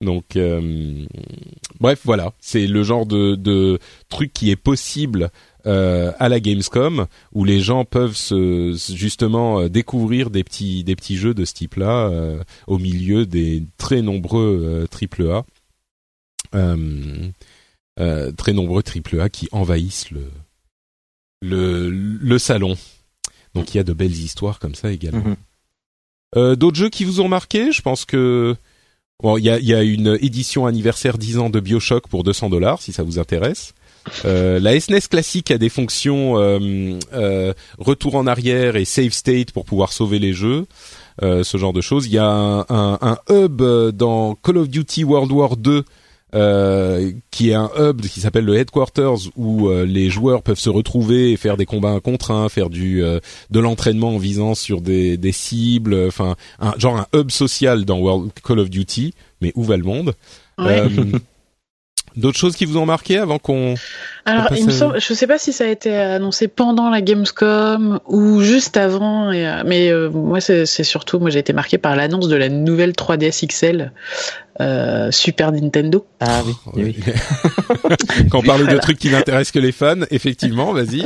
Donc 0.00 0.36
euh, 0.36 1.04
bref, 1.80 2.00
voilà, 2.04 2.32
c'est 2.38 2.66
le 2.66 2.82
genre 2.84 3.04
de 3.04 3.34
de 3.34 3.80
truc 4.08 4.32
qui 4.32 4.50
est 4.50 4.56
possible 4.56 5.30
euh, 5.68 6.12
à 6.18 6.30
la 6.30 6.40
Gamescom 6.40 7.06
où 7.32 7.44
les 7.44 7.60
gens 7.60 7.84
peuvent 7.84 8.16
se, 8.16 8.74
justement 8.94 9.60
euh, 9.60 9.68
découvrir 9.68 10.30
des 10.30 10.42
petits 10.42 10.82
des 10.82 10.96
petits 10.96 11.18
jeux 11.18 11.34
de 11.34 11.44
ce 11.44 11.52
type-là 11.52 12.08
euh, 12.08 12.42
au 12.66 12.78
milieu 12.78 13.26
des 13.26 13.64
très 13.76 14.00
nombreux 14.00 14.86
triple 14.90 15.30
A, 15.30 15.44
très 18.36 18.52
nombreux 18.54 18.82
triple 18.82 19.20
A 19.20 19.28
qui 19.28 19.48
envahissent 19.52 20.10
le 20.10 20.30
le 21.42 21.90
le 21.90 22.38
salon. 22.38 22.76
Donc 23.54 23.74
il 23.74 23.76
y 23.76 23.80
a 23.80 23.84
de 23.84 23.92
belles 23.92 24.10
histoires 24.10 24.60
comme 24.60 24.74
ça 24.74 24.90
également. 24.90 25.36
Mhm. 26.34 26.56
D'autres 26.56 26.76
jeux 26.76 26.90
qui 26.90 27.04
vous 27.04 27.20
ont 27.20 27.28
marqué? 27.28 27.72
Je 27.72 27.82
pense 27.82 28.04
que 28.04 28.56
Bon, 29.20 29.36
il 29.36 29.44
y 29.44 29.50
a, 29.50 29.58
y 29.58 29.74
a, 29.74 29.82
une 29.82 30.16
édition 30.20 30.66
anniversaire 30.66 31.18
10 31.18 31.38
ans 31.38 31.50
de 31.50 31.58
Bioshock 31.58 32.06
pour 32.06 32.22
200 32.22 32.50
dollars 32.50 32.80
si 32.80 32.92
ça 32.92 33.02
vous 33.02 33.18
intéresse. 33.18 33.74
Euh, 34.24 34.58
la 34.58 34.78
SNES 34.78 34.96
e 34.98 35.08
classique 35.08 35.50
a 35.50 35.58
des 35.58 35.68
fonctions 35.68 36.38
euh, 36.38 36.98
euh, 37.12 37.52
retour 37.78 38.14
en 38.14 38.26
arrière 38.26 38.76
et 38.76 38.84
save 38.84 39.12
state 39.12 39.52
pour 39.52 39.64
pouvoir 39.64 39.92
sauver 39.92 40.18
les 40.18 40.32
jeux, 40.32 40.66
euh, 41.22 41.44
ce 41.44 41.58
genre 41.58 41.72
de 41.72 41.80
choses. 41.80 42.06
Il 42.06 42.12
y 42.12 42.18
a 42.18 42.28
un, 42.28 42.60
un, 42.68 42.98
un, 43.00 43.18
hub 43.30 43.62
dans 43.92 44.34
Call 44.34 44.58
of 44.58 44.68
Duty 44.68 45.04
World 45.04 45.32
War 45.32 45.56
2 45.56 45.84
euh, 46.34 47.12
qui 47.30 47.50
est 47.50 47.54
un 47.54 47.70
hub 47.78 48.02
qui 48.02 48.20
s'appelle 48.20 48.44
le 48.44 48.56
headquarters 48.56 49.30
où 49.36 49.68
euh, 49.68 49.86
les 49.86 50.10
joueurs 50.10 50.42
peuvent 50.42 50.58
se 50.58 50.68
retrouver 50.68 51.32
et 51.32 51.38
faire 51.38 51.56
des 51.56 51.64
combats 51.64 51.88
un 51.88 52.00
contre 52.00 52.32
un, 52.32 52.50
faire 52.50 52.68
du 52.68 53.02
de 53.50 53.60
l'entraînement 53.60 54.10
en 54.10 54.18
visant 54.18 54.54
sur 54.54 54.82
des, 54.82 55.16
des 55.16 55.32
cibles, 55.32 56.06
enfin 56.06 56.36
un 56.60 56.74
genre 56.76 56.98
un 56.98 57.06
hub 57.18 57.30
social 57.30 57.84
dans 57.86 57.98
World 57.98 58.30
Call 58.44 58.58
of 58.58 58.68
Duty, 58.68 59.14
mais 59.40 59.52
où 59.54 59.64
va 59.64 59.76
le 59.76 59.84
monde? 59.84 60.14
D'autres 62.18 62.38
choses 62.38 62.56
qui 62.56 62.64
vous 62.64 62.76
ont 62.76 62.86
marqué 62.86 63.18
avant 63.18 63.38
qu'on 63.38 63.74
alors, 64.28 64.48
il 64.54 64.66
me 64.66 64.70
semble, 64.70 65.00
je 65.00 65.14
sais 65.14 65.26
pas 65.26 65.38
si 65.38 65.54
ça 65.54 65.64
a 65.64 65.68
été 65.68 65.96
annoncé 65.96 66.48
pendant 66.48 66.90
la 66.90 67.00
Gamescom 67.00 67.98
ou 68.06 68.42
juste 68.42 68.76
avant, 68.76 69.32
euh, 69.32 69.62
mais 69.64 69.88
euh, 69.88 70.10
moi 70.10 70.42
c'est 70.42 70.66
surtout, 70.66 71.18
moi 71.18 71.30
j'ai 71.30 71.38
été 71.38 71.54
marqué 71.54 71.78
par 71.78 71.96
l'annonce 71.96 72.28
de 72.28 72.36
la 72.36 72.50
nouvelle 72.50 72.92
3DS 72.92 73.46
XL 73.46 73.90
euh, 74.60 75.10
Super 75.10 75.52
Nintendo. 75.52 76.06
Ah 76.20 76.42
oui. 76.44 76.54
Oh, 76.66 76.70
oui. 76.74 76.96
Quand 78.30 78.40
on 78.40 78.42
parle 78.42 78.66
de 78.66 78.78
trucs 78.78 78.98
qui 78.98 79.10
n'intéressent 79.10 79.52
que 79.52 79.58
les 79.58 79.72
fans, 79.72 80.02
effectivement, 80.10 80.72
vas-y. 80.72 81.04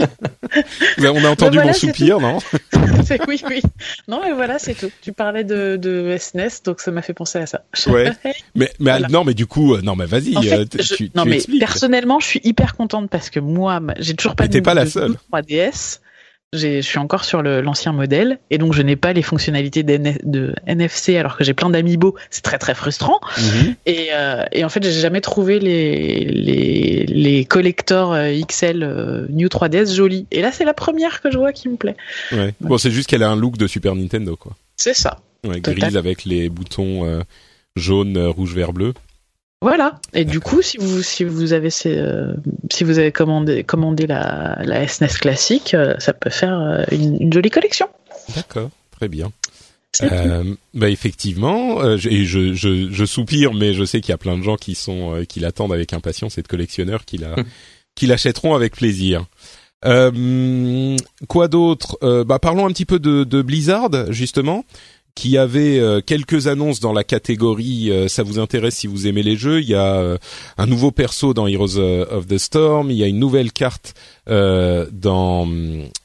on 0.98 1.24
a 1.24 1.28
entendu 1.28 1.58
mon 1.58 1.72
soupir, 1.72 2.20
non 2.20 2.38
Oui, 3.28 3.42
oui. 3.48 3.62
Non, 4.08 4.20
mais 4.22 4.32
voilà, 4.32 4.58
c'est 4.58 4.74
tout. 4.74 4.90
Tu 5.02 5.12
parlais 5.12 5.44
de, 5.44 5.76
de 5.76 6.16
SNES, 6.18 6.46
e 6.46 6.64
donc 6.64 6.80
ça 6.80 6.90
m'a 6.90 7.02
fait 7.02 7.14
penser 7.14 7.38
à 7.38 7.46
ça. 7.46 7.64
Ouais. 7.86 8.12
mais, 8.54 8.70
mais 8.78 9.00
non, 9.10 9.24
mais 9.24 9.34
du 9.34 9.46
coup, 9.46 9.76
non, 9.78 9.96
mais 9.96 10.06
vas-y. 10.06 10.32
non, 11.14 11.24
mais 11.24 11.40
personnellement, 11.58 12.20
je 12.20 12.26
suis 12.26 12.40
hyper 12.44 12.76
contente 12.76 13.10
parce 13.10 13.30
que 13.30 13.40
moi, 13.40 13.80
j'ai 13.98 14.14
toujours 14.14 14.36
pas 14.36 14.48
de, 14.48 14.60
pas 14.60 14.74
la 14.74 14.86
seule. 14.86 15.16
3DS. 15.32 16.00
Je 16.52 16.82
suis 16.82 16.98
encore 16.98 17.24
sur 17.24 17.42
l'ancien 17.42 17.92
modèle 17.92 18.38
et 18.50 18.58
donc 18.58 18.74
je 18.74 18.82
n'ai 18.82 18.96
pas 18.96 19.14
les 19.14 19.22
fonctionnalités 19.22 19.82
de 19.82 20.54
NFC 20.66 21.16
alors 21.16 21.38
que 21.38 21.44
j'ai 21.44 21.54
plein 21.54 21.70
d'amiibo. 21.70 22.14
C'est 22.30 22.42
très 22.42 22.58
très 22.58 22.74
frustrant. 22.74 23.20
Mhm. 23.38 23.74
Et, 23.86 24.08
euh, 24.12 24.44
et, 24.52 24.64
en 24.64 24.68
fait, 24.68 24.82
j'ai 24.82 24.92
jamais 24.92 25.20
trouvé 25.20 25.58
les, 25.58 26.24
les, 26.24 27.06
les 27.06 27.44
collectors 27.44 28.12
euh, 28.12 28.38
XL 28.46 28.82
euh, 28.82 29.26
New 29.30 29.48
3DS 29.48 29.94
jolis. 29.94 30.26
Et 30.30 30.42
là, 30.42 30.52
c'est 30.52 30.64
la 30.64 30.74
première 30.74 31.22
que 31.22 31.30
je 31.30 31.38
vois 31.38 31.52
qui 31.52 31.68
me 31.68 31.76
plaît. 31.76 31.96
Ouais. 32.32 32.52
Bon, 32.60 32.76
c'est 32.76 32.90
juste 32.90 33.08
qu'elle 33.08 33.22
a 33.22 33.30
un 33.30 33.36
look 33.36 33.56
de 33.56 33.66
Super 33.66 33.94
Nintendo, 33.94 34.36
quoi. 34.36 34.52
C'est 34.76 34.94
ça. 34.94 35.20
Ouais, 35.46 35.60
grise 35.60 35.96
avec 35.96 36.24
les 36.24 36.48
boutons 36.48 37.06
euh, 37.06 37.22
jaune, 37.76 38.18
rouge, 38.18 38.54
vert, 38.54 38.72
bleu. 38.72 38.92
Voilà. 39.62 40.00
Et 40.12 40.24
du 40.24 40.40
coup, 40.40 40.60
si 40.60 40.76
vous 40.76 41.02
si 41.02 41.22
vous 41.22 41.52
avez 41.52 41.68
euh, 41.86 42.34
si 42.72 42.82
vous 42.82 42.98
avez 42.98 43.12
commandé 43.12 43.62
commandé 43.62 44.08
la, 44.08 44.58
la 44.64 44.88
SNES 44.88 45.06
e 45.06 45.18
classique, 45.20 45.74
euh, 45.74 45.94
ça 46.00 46.12
peut 46.12 46.30
faire 46.30 46.58
euh, 46.58 46.84
une, 46.90 47.32
jolie 47.32 47.48
collection. 47.48 47.86
D'accord, 48.34 48.70
très 48.90 49.06
bien. 49.06 49.30
bah 50.74 50.90
effectivement, 50.90 51.96
je, 51.96 52.24
je, 52.24 52.54
je, 52.54 52.90
je, 52.90 53.04
soupire, 53.04 53.54
mais 53.54 53.72
je 53.72 53.84
sais 53.84 54.00
qu'il 54.00 54.10
y 54.10 54.14
a 54.14 54.18
plein 54.18 54.36
de 54.36 54.42
gens 54.42 54.56
qui 54.56 54.74
sont 54.74 55.24
qui 55.28 55.38
l'attendent 55.38 55.72
avec 55.72 55.92
impatience 55.92 56.38
et 56.38 56.42
de 56.42 56.48
collectionneurs 56.48 57.04
qui 57.04 57.18
la 57.18 57.36
qui 57.94 58.08
l'achèteront 58.08 58.56
avec 58.56 58.74
plaisir. 58.74 59.26
quoi 61.28 61.48
d'autre? 61.48 62.24
Bah 62.24 62.40
parlons 62.40 62.66
un 62.66 62.72
petit 62.72 62.86
peu 62.86 62.98
de, 62.98 63.22
de 63.22 63.42
Blizzard 63.42 63.90
justement 64.10 64.64
qui 65.14 65.36
avait 65.36 65.78
euh, 65.78 66.00
quelques 66.00 66.46
annonces 66.46 66.80
dans 66.80 66.92
la 66.92 67.04
catégorie 67.04 67.90
euh, 67.90 68.08
ça 68.08 68.22
vous 68.22 68.38
intéresse 68.38 68.76
si 68.76 68.86
vous 68.86 69.06
aimez 69.06 69.22
les 69.22 69.36
jeux. 69.36 69.60
Il 69.60 69.68
y 69.68 69.74
a 69.74 69.96
euh, 69.96 70.18
un 70.58 70.66
nouveau 70.66 70.90
perso 70.90 71.34
dans 71.34 71.46
Heroes 71.46 71.78
of 71.78 72.26
the 72.26 72.38
Storm, 72.38 72.90
il 72.90 72.96
y 72.96 73.04
a 73.04 73.06
une 73.06 73.18
nouvelle 73.18 73.52
carte 73.52 73.94
dans 74.26 75.48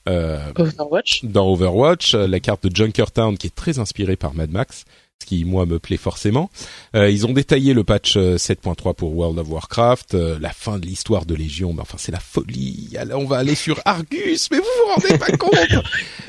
Overwatch. 0.05 1.23
Dans 1.23 1.47
Overwatch, 1.49 2.15
la 2.15 2.39
carte 2.39 2.67
de 2.67 2.75
Junkertown 2.75 3.37
qui 3.37 3.47
est 3.47 3.55
très 3.55 3.79
inspirée 3.79 4.15
par 4.15 4.33
Mad 4.33 4.51
Max 4.51 4.85
ce 5.21 5.25
qui 5.25 5.45
moi 5.45 5.65
me 5.65 5.79
plaît 5.79 5.97
forcément. 5.97 6.49
Euh, 6.95 7.09
ils 7.09 7.25
ont 7.25 7.33
détaillé 7.33 7.73
le 7.73 7.83
patch 7.83 8.17
7.3 8.17 8.89
euh, 8.89 8.93
pour 8.93 9.15
World 9.15 9.39
of 9.39 9.49
Warcraft, 9.49 10.13
euh, 10.13 10.37
la 10.39 10.51
fin 10.51 10.77
de 10.77 10.85
l'histoire 10.85 11.25
de 11.25 11.33
Légion, 11.35 11.73
mais 11.73 11.81
enfin 11.81 11.97
c'est 11.99 12.11
la 12.11 12.19
folie. 12.19 12.95
on 13.13 13.25
va 13.25 13.37
aller 13.37 13.55
sur 13.55 13.79
Argus, 13.85 14.49
mais 14.51 14.57
vous 14.57 14.63
vous 14.63 14.93
rendez 14.93 15.17
pas 15.17 15.37
compte 15.37 15.55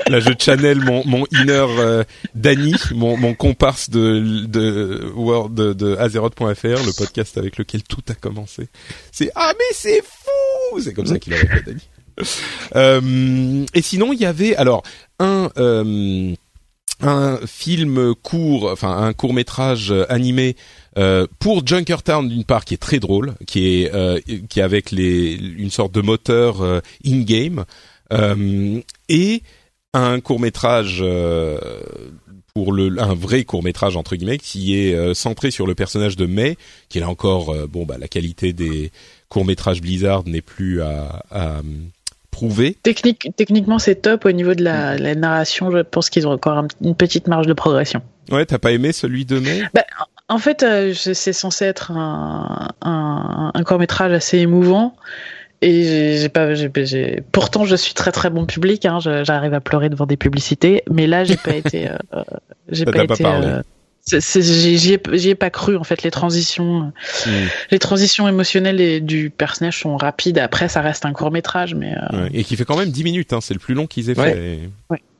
Là 0.07 0.19
je 0.19 0.31
channel 0.37 0.79
mon 0.79 1.05
mon 1.05 1.25
inner 1.31 1.65
euh, 1.79 2.03
Danny, 2.35 2.75
mon 2.95 3.33
comparse 3.35 3.89
de 3.89 5.11
World 5.15 5.53
de, 5.53 5.95
Azeroth.fr, 5.97 6.63
le 6.63 6.95
podcast 6.97 7.37
avec 7.37 7.57
lequel 7.57 7.83
tout 7.83 8.03
a 8.09 8.13
commencé. 8.13 8.69
C'est 9.11 9.31
ah 9.35 9.53
mais 9.57 9.73
c'est 9.73 10.01
fou, 10.01 10.79
c'est 10.81 10.93
comme 10.93 11.05
ça 11.05 11.19
qu'il 11.19 11.33
a 11.33 11.37
appelé 11.37 11.61
Danny. 12.73 13.67
Et 13.73 13.81
sinon 13.81 14.13
il 14.13 14.19
y 14.19 14.25
avait 14.25 14.55
alors 14.55 14.81
un 15.19 15.49
un 17.01 17.39
film 17.45 18.13
court, 18.15 18.69
enfin 18.71 18.97
un 18.97 19.13
court 19.13 19.33
métrage 19.33 19.93
animé 20.09 20.55
euh, 20.97 21.27
pour 21.39 21.65
Junkertown 21.65 22.27
d'une 22.27 22.43
part 22.43 22.65
qui 22.65 22.73
est 22.73 22.77
très 22.77 22.99
drôle, 22.99 23.33
qui 23.47 23.83
est 23.83 23.93
euh, 23.93 24.19
qui 24.49 24.59
est 24.59 24.63
avec 24.63 24.91
les 24.91 25.33
une 25.35 25.71
sorte 25.71 25.93
de 25.93 26.01
moteur 26.01 26.61
euh, 26.61 26.81
in 27.05 27.21
game 27.21 27.65
et 29.07 29.43
un 29.93 30.19
court 30.19 30.39
métrage 30.39 31.03
pour 32.55 32.73
le 32.73 32.99
un 32.99 33.13
vrai 33.13 33.43
court 33.43 33.63
métrage 33.63 33.95
entre 33.95 34.15
guillemets 34.15 34.39
qui 34.39 34.75
est 34.75 35.13
centré 35.13 35.51
sur 35.51 35.67
le 35.67 35.75
personnage 35.75 36.15
de 36.15 36.25
May, 36.25 36.57
qui 36.89 36.97
est 36.97 37.01
là 37.01 37.09
encore 37.09 37.55
bon 37.67 37.85
bah 37.85 37.97
la 37.99 38.07
qualité 38.07 38.51
des 38.51 38.91
courts 39.29 39.45
métrages 39.45 39.79
Blizzard 39.79 40.23
n'est 40.25 40.41
plus 40.41 40.81
à, 40.81 41.23
à 41.29 41.61
Technique, 42.83 43.31
techniquement, 43.35 43.79
c'est 43.79 43.95
top 43.95 44.25
au 44.25 44.31
niveau 44.31 44.53
de 44.53 44.63
la, 44.63 44.97
narration. 45.15 45.71
Je 45.71 45.79
pense 45.79 46.09
qu'ils 46.09 46.27
ont 46.27 46.31
encore 46.31 46.65
une 46.81 46.95
petite 46.95 47.27
marge 47.27 47.47
de 47.47 47.53
progression. 47.53 48.01
Ouais, 48.31 48.45
t'as 48.45 48.59
pas 48.59 48.71
aimé 48.71 48.91
celui 48.91 49.25
de 49.25 49.39
mai? 49.39 49.63
Bah, 49.73 49.83
En 50.27 50.37
fait, 50.37 50.63
euh, 50.63 50.93
c'est 50.93 51.33
censé 51.33 51.65
être 51.65 51.91
un, 51.91 52.69
un, 52.81 53.63
court 53.63 53.79
métrage 53.79 54.11
assez 54.11 54.37
émouvant. 54.37 54.95
Et 55.61 56.17
j'ai 56.19 56.29
pas, 56.29 56.47
pourtant 57.33 57.65
je 57.65 57.75
suis 57.75 57.93
très 57.93 58.11
très 58.11 58.29
bon 58.29 58.45
public. 58.45 58.85
Hein, 58.85 58.99
J'arrive 58.99 59.53
à 59.53 59.59
pleurer 59.59 59.89
devant 59.89 60.05
des 60.05 60.15
publicités, 60.15 60.83
mais 60.89 61.05
là 61.05 61.25
j'ai 61.25 61.35
pas 61.35 61.55
été, 61.55 61.89
euh, 61.89 62.23
j'ai 62.69 62.85
pas, 62.85 63.03
été. 63.03 63.25
Euh, 63.25 63.61
J'y 64.09 65.29
ai, 65.29 65.35
pas 65.35 65.49
cru 65.49 65.77
en 65.77 65.83
fait. 65.83 66.03
Les 66.03 66.11
transitions, 66.11 66.91
hmm. 67.25 67.31
les 67.71 67.79
transitions 67.79 68.27
émotionnelles 68.27 69.03
du 69.05 69.29
personnage 69.29 69.79
sont 69.79 69.97
rapides. 69.97 70.37
Après, 70.39 70.69
ça 70.69 70.81
reste 70.81 71.05
un 71.05 71.13
court 71.13 71.31
métrage, 71.31 71.75
mais 71.75 71.95
et 72.33 72.43
qui 72.43 72.55
fait 72.55 72.65
quand 72.65 72.77
même 72.77 72.91
10 72.91 73.03
minutes. 73.03 73.33
Hein. 73.33 73.41
C'est 73.41 73.53
le 73.53 73.59
plus 73.59 73.73
long 73.73 73.87
qu'ils 73.87 74.09
aient 74.09 74.15
fait. 74.15 74.59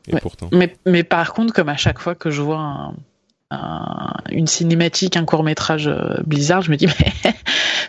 Et, 0.07 0.18
pourtant. 0.22 0.49
Mais, 0.52 0.76
mais 0.86 1.03
par 1.03 1.34
contre, 1.34 1.53
comme 1.53 1.70
à 1.70 1.78
chaque 1.78 1.99
fois 1.99 2.16
que 2.16 2.32
je 2.32 2.41
vois 2.41 2.60
un, 2.60 2.94
une 4.32 4.48
cinématique, 4.48 5.18
un 5.18 5.26
court 5.26 5.44
métrage 5.44 5.88
euh, 5.88 6.18
Blizzard, 6.26 6.61
je 6.61 6.72
me 6.72 6.78
dis 6.78 6.88
mais 6.99 7.34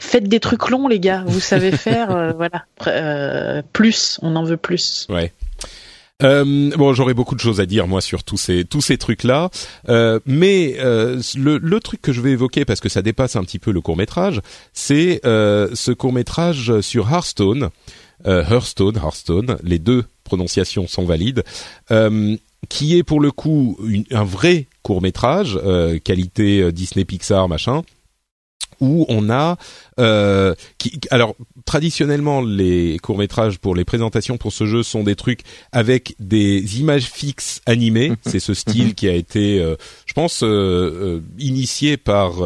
faites 0.01 0.29
des 0.29 0.41
trucs 0.41 0.69
longs 0.69 0.89
les 0.89 1.01
gars, 1.01 1.25
vous 1.27 1.41
savez 1.41 1.73
faire, 1.73 2.11
euh, 2.11 2.33
voilà, 2.37 2.65
euh, 2.87 3.63
plus, 3.73 4.19
on 4.23 4.37
en 4.37 4.45
veut 4.45 4.57
plus. 4.57 5.07
Ouais. 5.09 5.33
Euh, 6.23 6.71
bon, 6.77 6.93
j'aurais 6.95 7.15
beaucoup 7.15 7.35
de 7.35 7.41
choses 7.41 7.61
à 7.61 7.67
dire 7.67 7.87
moi 7.87 8.01
sur 8.01 8.25
tous 8.25 8.37
ces 8.37 8.65
tous 8.65 8.81
ces 8.81 8.99
trucs 8.99 9.25
là, 9.25 9.51
mais 10.27 10.77
le, 10.79 11.59
le 11.59 11.81
truc 11.81 12.03
que 12.03 12.13
je 12.13 12.21
vais 12.21 12.31
évoquer 12.33 12.65
parce 12.65 12.81
que 12.81 12.89
ça 12.89 13.03
dépasse 13.03 13.37
un 13.37 13.45
petit 13.45 13.59
peu 13.59 13.71
le 13.71 13.81
court 13.81 13.97
métrage, 13.97 14.41
c'est 14.73 15.21
ce 15.25 15.93
court 15.93 16.13
métrage 16.13 16.81
sur 16.81 17.11
Hearthstone, 17.11 17.71
Hearthstone, 18.27 18.97
Hearthstone, 18.97 19.59
les 19.63 19.79
deux 19.79 20.05
prononciations 20.25 20.87
sont 20.87 21.05
valides, 21.05 21.45
qui 22.69 22.97
est 22.97 23.03
pour 23.03 23.21
le 23.21 23.31
coup 23.31 23.79
un 24.11 24.25
vrai 24.25 24.67
court 24.83 25.03
métrage, 25.03 25.59
euh, 25.63 25.99
qualité 25.99 26.61
euh, 26.61 26.73
Disney 26.73 27.05
Pixar 27.05 27.49
machin, 27.49 27.83
où 28.81 29.07
on 29.09 29.31
a 29.31 29.57
euh, 29.99 30.55
qui, 30.79 30.99
alors 31.11 31.35
traditionnellement 31.65 32.41
les 32.41 32.99
courts 32.99 33.19
métrages 33.19 33.59
pour 33.59 33.75
les 33.75 33.85
présentations 33.85 34.39
pour 34.39 34.53
ce 34.53 34.67
jeu 34.67 34.83
sont 34.83 35.03
des 35.05 35.17
trucs 35.17 35.41
avec 35.73 36.15
des 36.19 36.81
images 36.81 37.05
fixes 37.05 37.61
animées. 37.67 38.13
C'est 38.23 38.41
ce 38.41 38.55
style 38.55 38.95
qui 38.95 39.09
a 39.09 39.15
été, 39.15 39.59
je 40.07 40.13
pense, 40.13 40.45
initié 41.39 41.97
par 41.97 42.43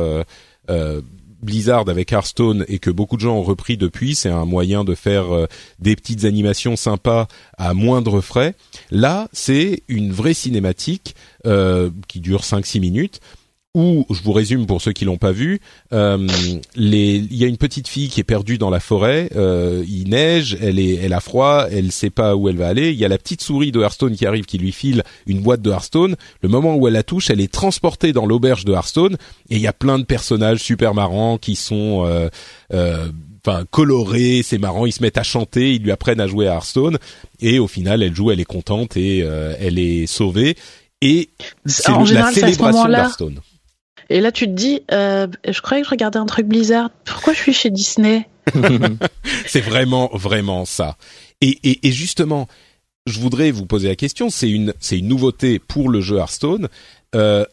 Blizzard 1.44 1.88
avec 1.88 2.10
Hearthstone 2.10 2.64
et 2.68 2.78
que 2.78 2.90
beaucoup 2.90 3.16
de 3.16 3.20
gens 3.20 3.36
ont 3.36 3.42
repris 3.42 3.76
depuis, 3.76 4.14
c'est 4.14 4.30
un 4.30 4.44
moyen 4.44 4.82
de 4.82 4.94
faire 4.94 5.32
euh, 5.32 5.46
des 5.78 5.94
petites 5.94 6.24
animations 6.24 6.74
sympas 6.74 7.28
à 7.56 7.74
moindre 7.74 8.20
frais. 8.20 8.54
Là, 8.90 9.28
c'est 9.32 9.82
une 9.88 10.12
vraie 10.12 10.34
cinématique 10.34 11.14
euh, 11.46 11.90
qui 12.08 12.20
dure 12.20 12.40
5-6 12.40 12.80
minutes 12.80 13.20
où, 13.74 14.06
je 14.10 14.22
vous 14.22 14.32
résume 14.32 14.66
pour 14.66 14.80
ceux 14.80 14.92
qui 14.92 15.04
l'ont 15.04 15.16
pas 15.16 15.32
vu, 15.32 15.60
euh, 15.92 16.26
il 16.76 17.34
y 17.34 17.44
a 17.44 17.48
une 17.48 17.56
petite 17.56 17.88
fille 17.88 18.08
qui 18.08 18.20
est 18.20 18.24
perdue 18.24 18.56
dans 18.56 18.70
la 18.70 18.80
forêt, 18.80 19.28
euh, 19.34 19.84
il 19.88 20.10
neige, 20.10 20.56
elle 20.60 20.78
est, 20.78 20.94
elle 20.94 21.12
a 21.12 21.20
froid, 21.20 21.66
elle 21.70 21.90
sait 21.90 22.10
pas 22.10 22.36
où 22.36 22.48
elle 22.48 22.56
va 22.56 22.68
aller. 22.68 22.90
Il 22.90 22.98
y 22.98 23.04
a 23.04 23.08
la 23.08 23.18
petite 23.18 23.42
souris 23.42 23.72
de 23.72 23.80
Hearthstone 23.80 24.14
qui 24.14 24.26
arrive, 24.26 24.44
qui 24.44 24.58
lui 24.58 24.72
file 24.72 25.02
une 25.26 25.40
boîte 25.40 25.60
de 25.60 25.70
Hearthstone. 25.70 26.16
Le 26.40 26.48
moment 26.48 26.76
où 26.76 26.86
elle 26.86 26.94
la 26.94 27.02
touche, 27.02 27.30
elle 27.30 27.40
est 27.40 27.52
transportée 27.52 28.12
dans 28.12 28.26
l'auberge 28.26 28.64
de 28.64 28.72
Hearthstone 28.72 29.16
et 29.50 29.56
il 29.56 29.60
y 29.60 29.66
a 29.66 29.72
plein 29.72 29.98
de 29.98 30.04
personnages 30.04 30.60
super 30.60 30.94
marrants 30.94 31.38
qui 31.38 31.56
sont 31.56 32.04
euh, 32.06 32.28
euh 32.72 33.08
enfin 33.46 33.64
colorés, 33.70 34.40
c'est 34.42 34.56
marrant, 34.56 34.86
ils 34.86 34.92
se 34.92 35.02
mettent 35.02 35.18
à 35.18 35.22
chanter, 35.22 35.74
ils 35.74 35.82
lui 35.82 35.90
apprennent 35.90 36.20
à 36.20 36.26
jouer 36.26 36.48
à 36.48 36.54
Hearthstone 36.54 36.96
et 37.40 37.58
au 37.58 37.68
final 37.68 38.02
elle 38.02 38.14
joue, 38.14 38.30
elle 38.30 38.40
est 38.40 38.46
contente 38.46 38.96
et 38.96 39.22
euh, 39.22 39.54
elle 39.60 39.78
est 39.78 40.06
sauvée 40.06 40.56
et 41.02 41.28
c'est 41.66 41.92
la 42.12 42.32
célébration 42.32 42.88
d'Hearthstone. 42.88 43.40
Et 44.10 44.20
là, 44.20 44.32
tu 44.32 44.46
te 44.46 44.52
dis, 44.52 44.82
euh, 44.92 45.26
je 45.48 45.60
croyais 45.60 45.82
que 45.82 45.86
je 45.86 45.90
regardais 45.90 46.18
un 46.18 46.26
truc 46.26 46.46
Blizzard. 46.46 46.90
Pourquoi 47.04 47.32
je 47.32 47.38
suis 47.38 47.52
chez 47.52 47.70
Disney? 47.70 48.28
C'est 49.46 49.60
vraiment, 49.60 50.10
vraiment 50.12 50.64
ça. 50.64 50.96
Et, 51.40 51.58
et, 51.62 51.86
et, 51.86 51.92
justement, 51.92 52.48
je 53.06 53.18
voudrais 53.18 53.50
vous 53.50 53.66
poser 53.66 53.88
la 53.88 53.96
question. 53.96 54.30
C'est 54.30 54.50
une, 54.50 54.74
c'est 54.80 54.98
une 54.98 55.08
nouveauté 55.08 55.58
pour 55.58 55.88
le 55.88 56.00
jeu 56.00 56.18
Hearthstone. 56.18 56.68
Euh, 57.14 57.44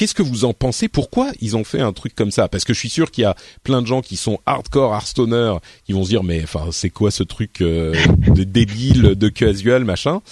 Qu'est-ce 0.00 0.14
que 0.14 0.22
vous 0.22 0.46
en 0.46 0.54
pensez? 0.54 0.88
Pourquoi 0.88 1.30
ils 1.42 1.58
ont 1.58 1.64
fait 1.64 1.82
un 1.82 1.92
truc 1.92 2.14
comme 2.14 2.30
ça? 2.30 2.48
Parce 2.48 2.64
que 2.64 2.72
je 2.72 2.78
suis 2.78 2.88
sûr 2.88 3.10
qu'il 3.10 3.20
y 3.20 3.26
a 3.26 3.36
plein 3.64 3.82
de 3.82 3.86
gens 3.86 4.00
qui 4.00 4.16
sont 4.16 4.38
hardcore 4.46 4.94
Hearthstoners 4.94 5.58
qui 5.84 5.92
vont 5.92 6.04
se 6.04 6.08
dire 6.08 6.22
mais 6.22 6.42
enfin 6.42 6.68
c'est 6.72 6.88
quoi 6.88 7.10
ce 7.10 7.22
truc 7.22 7.60
euh, 7.60 7.94
de 8.34 8.44
débile, 8.44 9.14
de 9.14 9.28
casual 9.28 9.84
machin? 9.84 10.22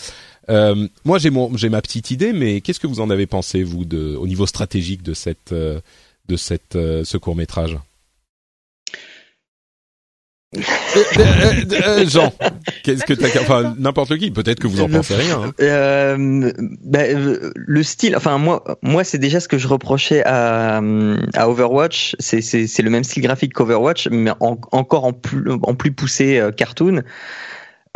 Euh, 0.51 0.89
moi, 1.05 1.19
j'ai 1.19 1.31
mon, 1.31 1.55
j'ai 1.57 1.69
ma 1.69 1.83
petite 1.83 2.11
idée, 2.11 2.33
mais 2.33 2.61
qu'est-ce 2.61 2.81
que 2.81 2.87
vous 2.87 3.01
en 3.01 3.11
avez 3.11 3.27
pensé 3.27 3.63
vous 3.63 3.85
de, 3.85 4.17
au 4.17 4.27
niveau 4.27 4.47
stratégique 4.47 5.03
de 5.03 5.15
cette, 5.15 5.53
euh, 5.53 5.81
de 6.29 6.37
cette, 6.37 6.77
euh, 6.77 7.05
ce 7.05 7.19
court 7.19 7.37
métrage 7.37 7.77
Jean, 12.07 12.33
qu'est-ce 12.83 13.05
que 13.05 13.13
t'as, 13.13 13.29
enfin 13.43 13.75
n'importe 13.79 14.17
qui, 14.17 14.31
peut-être 14.31 14.59
que 14.59 14.67
vous 14.67 14.81
en 14.81 14.89
pensez 14.89 15.15
rien. 15.15 15.43
Hein. 15.43 15.53
Euh, 15.61 16.51
ben, 16.83 17.39
le 17.55 17.83
style, 17.83 18.17
enfin 18.17 18.39
moi, 18.39 18.65
moi 18.81 19.05
c'est 19.05 19.19
déjà 19.19 19.41
ce 19.41 19.49
que 19.49 19.59
je 19.59 19.69
reprochais 19.69 20.23
à, 20.25 20.81
à 21.35 21.49
Overwatch, 21.51 22.17
c'est, 22.19 22.41
c'est, 22.41 22.67
c'est 22.67 22.83
le 22.83 22.89
même 22.89 23.05
style 23.05 23.23
graphique 23.25 23.53
qu'Overwatch, 23.53 24.09
mais 24.11 24.31
encore 24.41 25.05
en 25.05 25.13
plus, 25.13 25.51
en 25.51 25.75
plus 25.75 25.93
poussé 25.93 26.43
cartoon. 26.57 27.03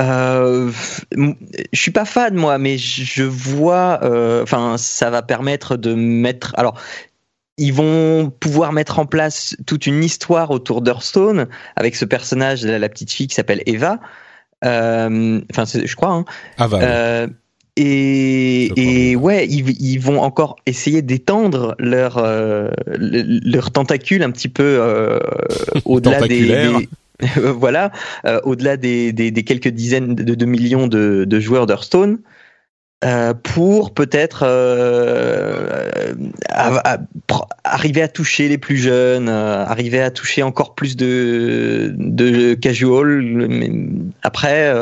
Euh, 0.01 0.71
je 1.17 1.81
suis 1.81 1.91
pas 1.91 2.05
fan 2.05 2.35
moi, 2.35 2.59
mais 2.59 2.79
je 2.79 3.23
vois. 3.23 4.01
Euh, 4.03 4.43
enfin, 4.43 4.77
ça 4.79 5.11
va 5.11 5.23
permettre 5.23 5.77
de 5.77 5.95
mettre. 5.95 6.55
Alors, 6.57 6.81
ils 7.59 7.73
vont 7.73 8.31
pouvoir 8.31 8.73
mettre 8.73 8.99
en 8.99 9.07
place 9.07 9.57
toute 9.67 9.87
une 9.87 10.03
histoire 10.03 10.51
autour 10.51 10.83
d'Hearthstone 10.83 11.49
avec 11.77 11.97
ce 11.97 12.05
personnage, 12.05 12.65
la, 12.65 12.79
la 12.79 12.89
petite 12.89 13.13
fille 13.13 13.27
qui 13.29 13.35
s'appelle 13.35 13.63
Eva. 13.67 14.01
Euh, 14.65 15.41
enfin, 15.51 15.65
je 15.65 15.95
crois. 15.97 16.11
Hein. 16.11 16.25
Ah, 16.59 16.69
euh, 16.73 17.27
et, 17.77 19.11
et 19.11 19.17
ouais, 19.17 19.47
ils, 19.49 19.71
ils, 19.81 19.99
vont 19.99 20.21
encore 20.21 20.57
essayer 20.67 21.01
d'étendre 21.01 21.75
leur 21.79 22.19
euh, 22.19 22.69
leur 22.87 23.71
tentacule 23.71 24.23
un 24.23 24.31
petit 24.31 24.51
peu 24.51 24.77
euh, 24.79 25.19
au-delà 25.87 26.21
des, 26.29 26.47
des, 26.47 26.89
voilà, 27.37 27.93
euh, 28.27 28.41
au-delà 28.45 28.77
des, 28.77 29.45
quelques 29.47 29.69
dizaines 29.69 30.15
de, 30.15 30.45
millions 30.45 30.87
de, 30.87 31.41
joueurs 31.41 31.67
d'Hearthstone, 31.67 32.19
euh, 33.05 33.35
pour 33.35 33.95
peut-être 33.95 34.45
euh, 34.45 36.15
arriver 36.49 38.03
à 38.03 38.09
toucher 38.09 38.49
les 38.49 38.59
plus 38.59 38.77
jeunes, 38.77 39.29
arriver 39.29 40.01
à 40.01 40.11
toucher 40.11 40.43
encore 40.43 40.75
plus 40.75 40.97
de, 40.97 41.93
de 41.97 42.55
casual. 42.55 44.09
Après, 44.23 44.73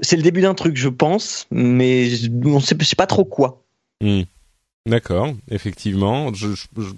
c'est 0.00 0.16
le 0.16 0.22
début 0.22 0.42
d'un 0.42 0.54
truc, 0.54 0.76
je 0.76 0.88
pense, 0.88 1.46
mais 1.50 2.08
on 2.44 2.56
ne 2.56 2.60
sait 2.60 2.96
pas 2.96 3.06
trop 3.06 3.24
quoi. 3.24 3.64
Hmm. 4.00 4.22
D'accord, 4.86 5.34
effectivement. 5.50 6.32
Je, 6.32 6.48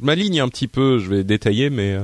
m'aligne 0.01 0.41
un 0.41 0.49
petit 0.49 0.69
peu, 0.69 0.99
je 1.01 1.09
vais 1.09 1.24
détailler, 1.24 1.70
mais. 1.70 1.97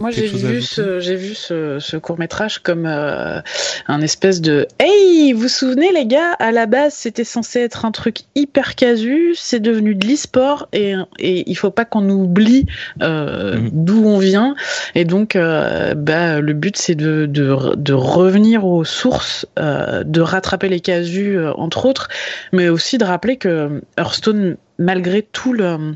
Moi, 0.00 0.10
j'ai 0.10 0.24
euh, 0.24 0.36
vu, 0.36 0.62
ce, 0.62 1.00
j'ai 1.00 1.16
vu 1.16 1.34
ce, 1.34 1.78
ce, 1.78 1.96
court 1.96 2.18
métrage 2.18 2.58
comme 2.58 2.86
euh, 2.86 3.40
un 3.86 4.00
espèce 4.00 4.40
de 4.40 4.66
Hey, 4.78 5.32
vous 5.32 5.42
vous 5.42 5.48
souvenez 5.48 5.90
les 5.92 6.06
gars, 6.06 6.34
à 6.38 6.52
la 6.52 6.66
base 6.66 6.94
c'était 6.94 7.24
censé 7.24 7.58
être 7.58 7.84
un 7.84 7.90
truc 7.90 8.18
hyper 8.36 8.76
casu, 8.76 9.34
c'est 9.36 9.58
devenu 9.58 9.96
de 9.96 10.06
l'e-sport 10.06 10.68
et, 10.72 10.94
et 11.18 11.50
il 11.50 11.56
faut 11.56 11.72
pas 11.72 11.84
qu'on 11.84 12.08
oublie 12.08 12.66
euh, 13.02 13.56
mhm. 13.56 13.70
d'où 13.72 14.06
on 14.06 14.18
vient 14.18 14.54
et 14.94 15.04
donc 15.04 15.34
euh, 15.34 15.94
bah, 15.94 16.40
le 16.40 16.52
but 16.52 16.76
c'est 16.76 16.94
de, 16.94 17.26
de, 17.26 17.74
de, 17.74 17.92
revenir 17.92 18.64
aux 18.64 18.84
sources, 18.84 19.46
euh, 19.58 20.04
de 20.04 20.20
rattraper 20.20 20.68
les 20.68 20.80
casus 20.80 21.38
entre 21.56 21.86
autres, 21.86 22.08
mais 22.52 22.68
aussi 22.68 22.98
de 22.98 23.04
rappeler 23.04 23.36
que 23.36 23.82
Hearthstone 23.98 24.56
malgré 24.78 25.22
tout 25.22 25.52
le 25.52 25.94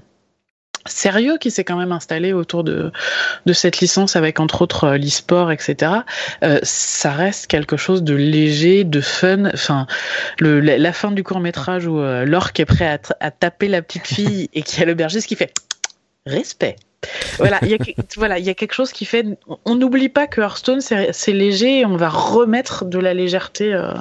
sérieux 0.87 1.39
qui 1.39 1.51
s'est 1.51 1.65
quand 1.65 1.77
même 1.77 1.93
installé 1.93 2.33
autour 2.33 2.65
de, 2.65 2.93
de 3.45 3.53
cette 3.53 3.81
licence 3.81 4.17
avec 4.17 4.41
entre 4.41 4.63
autres 4.63 4.85
euh, 4.85 4.99
l'e-sport, 4.99 5.53
etc. 5.53 5.93
Euh, 6.43 6.59
ça 6.63 7.13
reste 7.13 7.47
quelque 7.47 7.77
chose 7.77 8.03
de 8.03 8.15
léger, 8.15 8.85
de 8.85 9.01
fun. 9.01 9.47
Enfin, 9.53 9.87
le, 10.39 10.61
la, 10.61 10.93
fin 10.93 11.11
du 11.11 11.23
court 11.23 11.41
métrage 11.41 11.87
où 11.87 11.99
euh, 11.99 12.25
l'orque 12.25 12.61
est 12.61 12.65
prêt 12.65 12.87
à, 12.87 12.99
à, 13.21 13.31
taper 13.31 13.69
la 13.69 13.83
petite 13.83 14.07
fille 14.07 14.49
et 14.55 14.63
qui 14.63 14.83
a 14.83 14.85
l'aubergiste 14.85 15.27
qui 15.27 15.37
fait 15.37 15.53
respect. 16.27 16.77
voilà, 17.39 17.59
il 17.63 17.69
y 17.69 17.75
a 17.75 17.79
voilà, 18.17 18.39
il 18.39 18.45
y 18.45 18.51
a 18.51 18.55
quelque 18.55 18.75
chose 18.75 18.93
qui 18.93 19.05
fait. 19.05 19.25
On 19.65 19.75
n'oublie 19.75 20.09
pas 20.09 20.27
que 20.27 20.41
Hearthstone 20.41 20.81
c'est 20.81 21.33
léger 21.33 21.81
et 21.81 21.87
on 21.87 21.97
va 21.97 22.09
remettre 22.09 22.85
de 22.85 22.99
la 22.99 23.15
légèreté, 23.15 23.73
euh, 23.73 23.93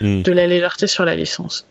hmm. 0.00 0.22
de 0.22 0.32
la 0.32 0.46
légèreté 0.46 0.86
sur 0.86 1.04
la 1.04 1.16
licence. 1.16 1.66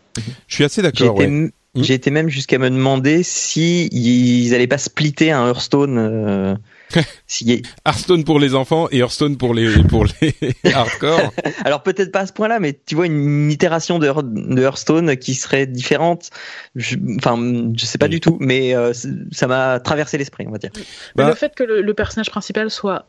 Je 0.48 0.54
suis 0.54 0.64
assez 0.64 0.82
d'accord. 0.82 1.16
Ouais. 1.16 1.50
Mm. 1.80 1.84
J'ai 1.84 1.94
été 1.94 2.10
même 2.10 2.28
jusqu'à 2.28 2.58
me 2.58 2.70
demander 2.70 3.22
si 3.22 3.88
ils 3.92 4.54
allaient 4.54 4.66
pas 4.66 4.78
splitter 4.78 5.32
un 5.32 5.48
Hearthstone. 5.48 5.98
Euh, 5.98 6.54
si... 7.26 7.62
Hearthstone 7.86 8.24
pour 8.24 8.38
les 8.38 8.54
enfants 8.54 8.88
et 8.90 8.98
Hearthstone 8.98 9.36
pour 9.36 9.54
les 9.54 9.82
pour 9.84 10.06
les 10.20 10.34
hardcore. 10.72 11.32
Alors 11.64 11.82
peut-être 11.82 12.12
pas 12.12 12.20
à 12.20 12.26
ce 12.26 12.32
point-là, 12.32 12.60
mais 12.60 12.78
tu 12.86 12.94
vois 12.94 13.06
une 13.06 13.50
itération 13.50 13.98
de, 13.98 14.08
de 14.22 14.62
Hearthstone 14.62 15.16
qui 15.16 15.34
serait 15.34 15.66
différente. 15.66 16.30
Je, 16.74 16.96
enfin, 17.16 17.36
je 17.76 17.84
sais 17.84 17.98
pas 17.98 18.08
du 18.08 18.20
tout, 18.20 18.36
mais 18.40 18.74
euh, 18.74 18.92
ça 19.32 19.46
m'a 19.46 19.80
traversé 19.80 20.18
l'esprit, 20.18 20.46
on 20.46 20.52
va 20.52 20.58
dire. 20.58 20.70
Bah... 21.16 21.28
Le 21.28 21.34
fait 21.34 21.54
que 21.54 21.64
le, 21.64 21.82
le, 21.82 21.94
personnage 21.94 22.30
principal 22.30 22.70
soit 22.70 23.06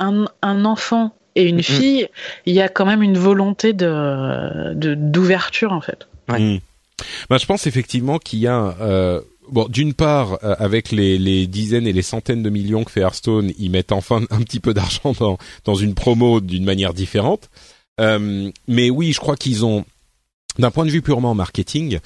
un, 0.00 0.26
un 0.42 0.64
enfant 0.64 1.14
et 1.36 1.48
une 1.48 1.58
mm. 1.58 1.62
fille, 1.62 2.08
il 2.46 2.54
y 2.54 2.60
a 2.60 2.68
quand 2.68 2.86
même 2.86 3.02
une 3.02 3.18
volonté 3.18 3.72
de 3.72 4.74
d'ouverture 4.74 5.72
en 5.72 5.80
fait. 5.80 6.06
Ouais. 6.28 6.38
Mm. 6.38 6.60
Ben, 7.30 7.38
je 7.38 7.46
pense 7.46 7.66
effectivement 7.66 8.18
qu'il 8.18 8.40
y 8.40 8.46
a 8.46 8.76
euh, 8.80 9.20
bon, 9.48 9.66
d'une 9.68 9.94
part, 9.94 10.38
euh, 10.44 10.54
avec 10.58 10.92
les, 10.92 11.18
les, 11.18 11.46
dizaines 11.46 11.86
et 11.86 11.92
les 11.92 12.02
centaines 12.02 12.42
de 12.42 12.50
millions 12.50 12.84
que 12.84 12.90
fait 12.90 13.00
Hearthstone, 13.00 13.52
ils 13.58 13.70
mettent 13.70 13.92
enfin 13.92 14.22
un 14.30 14.42
petit 14.42 14.60
peu 14.60 14.74
d'argent 14.74 15.12
dans, 15.18 15.38
dans 15.64 15.74
une 15.74 15.94
promo 15.94 16.40
d'une 16.40 16.64
manière 16.64 16.94
différente. 16.94 17.50
Euh, 18.00 18.50
mais 18.66 18.90
oui, 18.90 19.12
je 19.12 19.20
crois 19.20 19.36
qu'ils 19.36 19.64
ont, 19.64 19.84
d'un 20.58 20.70
point 20.70 20.84
de 20.84 20.90
vue 20.90 21.02
purement 21.02 21.34
marketing, 21.34 22.00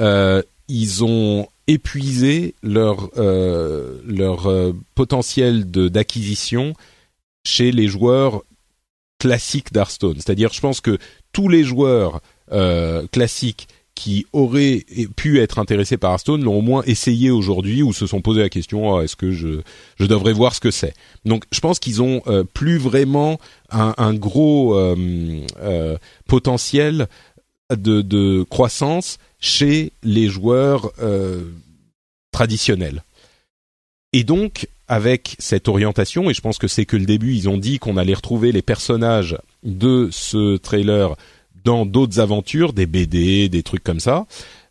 euh, 0.00 0.42
ils 0.68 1.04
ont 1.04 1.48
épuisé 1.66 2.54
leur 2.62 3.10
euh, 3.18 4.00
leur 4.06 4.46
euh, 4.46 4.72
potentiel 4.94 5.70
de 5.70 5.88
d'acquisition 5.88 6.74
chez 7.44 7.72
les 7.72 7.88
joueurs 7.88 8.42
classiques 9.18 9.72
d'Hearthstone. 9.72 10.16
C'est-à-dire, 10.16 10.52
je 10.52 10.60
pense 10.60 10.80
que 10.80 10.98
tous 11.32 11.48
les 11.48 11.64
joueurs 11.64 12.20
classiques 13.12 13.66
qui 14.02 14.26
auraient 14.32 14.84
pu 15.14 15.38
être 15.38 15.60
intéressés 15.60 15.96
par 15.96 16.10
Hearthstone 16.10 16.42
l'ont 16.42 16.58
au 16.58 16.60
moins 16.60 16.82
essayé 16.86 17.30
aujourd'hui 17.30 17.84
ou 17.84 17.92
se 17.92 18.08
sont 18.08 18.20
posé 18.20 18.40
la 18.40 18.48
question 18.48 18.96
ah, 18.96 19.04
est-ce 19.04 19.14
que 19.14 19.30
je 19.30 19.60
devrais 20.00 20.32
voir 20.32 20.56
ce 20.56 20.60
que 20.60 20.72
c'est? 20.72 20.92
Donc 21.24 21.44
je 21.52 21.60
pense 21.60 21.78
qu'ils 21.78 22.02
ont 22.02 22.20
euh, 22.26 22.42
plus 22.42 22.78
vraiment 22.78 23.38
un, 23.70 23.94
un 23.98 24.12
gros 24.12 24.74
euh, 24.74 24.96
euh, 25.60 25.96
potentiel 26.26 27.06
de, 27.70 28.02
de, 28.02 28.42
croissance 28.42 29.18
chez 29.38 29.92
les 30.02 30.26
joueurs 30.26 30.90
traditionnels. 32.32 33.04
Et 34.12 34.24
donc 34.24 34.66
avec 34.88 35.36
cette 35.38 35.68
orientation 35.68 36.28
et 36.28 36.34
je 36.34 36.40
pense 36.40 36.58
que 36.58 36.66
c'est 36.66 36.86
que 36.86 36.96
le 36.96 37.06
début 37.06 37.34
ils 37.34 37.48
ont 37.48 37.56
dit 37.56 37.78
qu'on 37.78 37.96
allait 37.96 38.14
retrouver 38.14 38.50
les 38.50 38.62
personnages 38.62 39.38
de 39.62 40.08
ce 40.10 40.56
trailer 40.56 41.14
dans 41.64 41.86
d'autres 41.86 42.20
aventures, 42.20 42.72
des 42.72 42.86
BD, 42.86 43.48
des 43.48 43.62
trucs 43.62 43.84
comme 43.84 44.00
ça. 44.00 44.26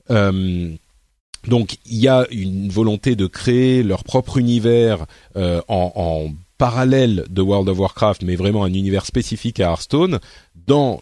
Euh, 0.09 0.71
donc 1.47 1.77
il 1.85 1.97
y 1.97 2.07
a 2.07 2.27
une 2.31 2.69
volonté 2.69 3.15
de 3.15 3.27
créer 3.27 3.83
leur 3.83 4.03
propre 4.03 4.37
univers 4.37 5.05
euh, 5.35 5.61
en, 5.67 5.91
en, 5.95 6.31
parallèle 6.57 7.25
de 7.27 7.41
World 7.41 7.69
of 7.69 7.79
Warcraft, 7.79 8.21
mais 8.21 8.35
vraiment 8.35 8.63
un 8.63 8.73
univers 8.75 9.07
spécifique 9.07 9.59
à 9.59 9.71
Hearthstone, 9.71 10.19
dans 10.67 10.99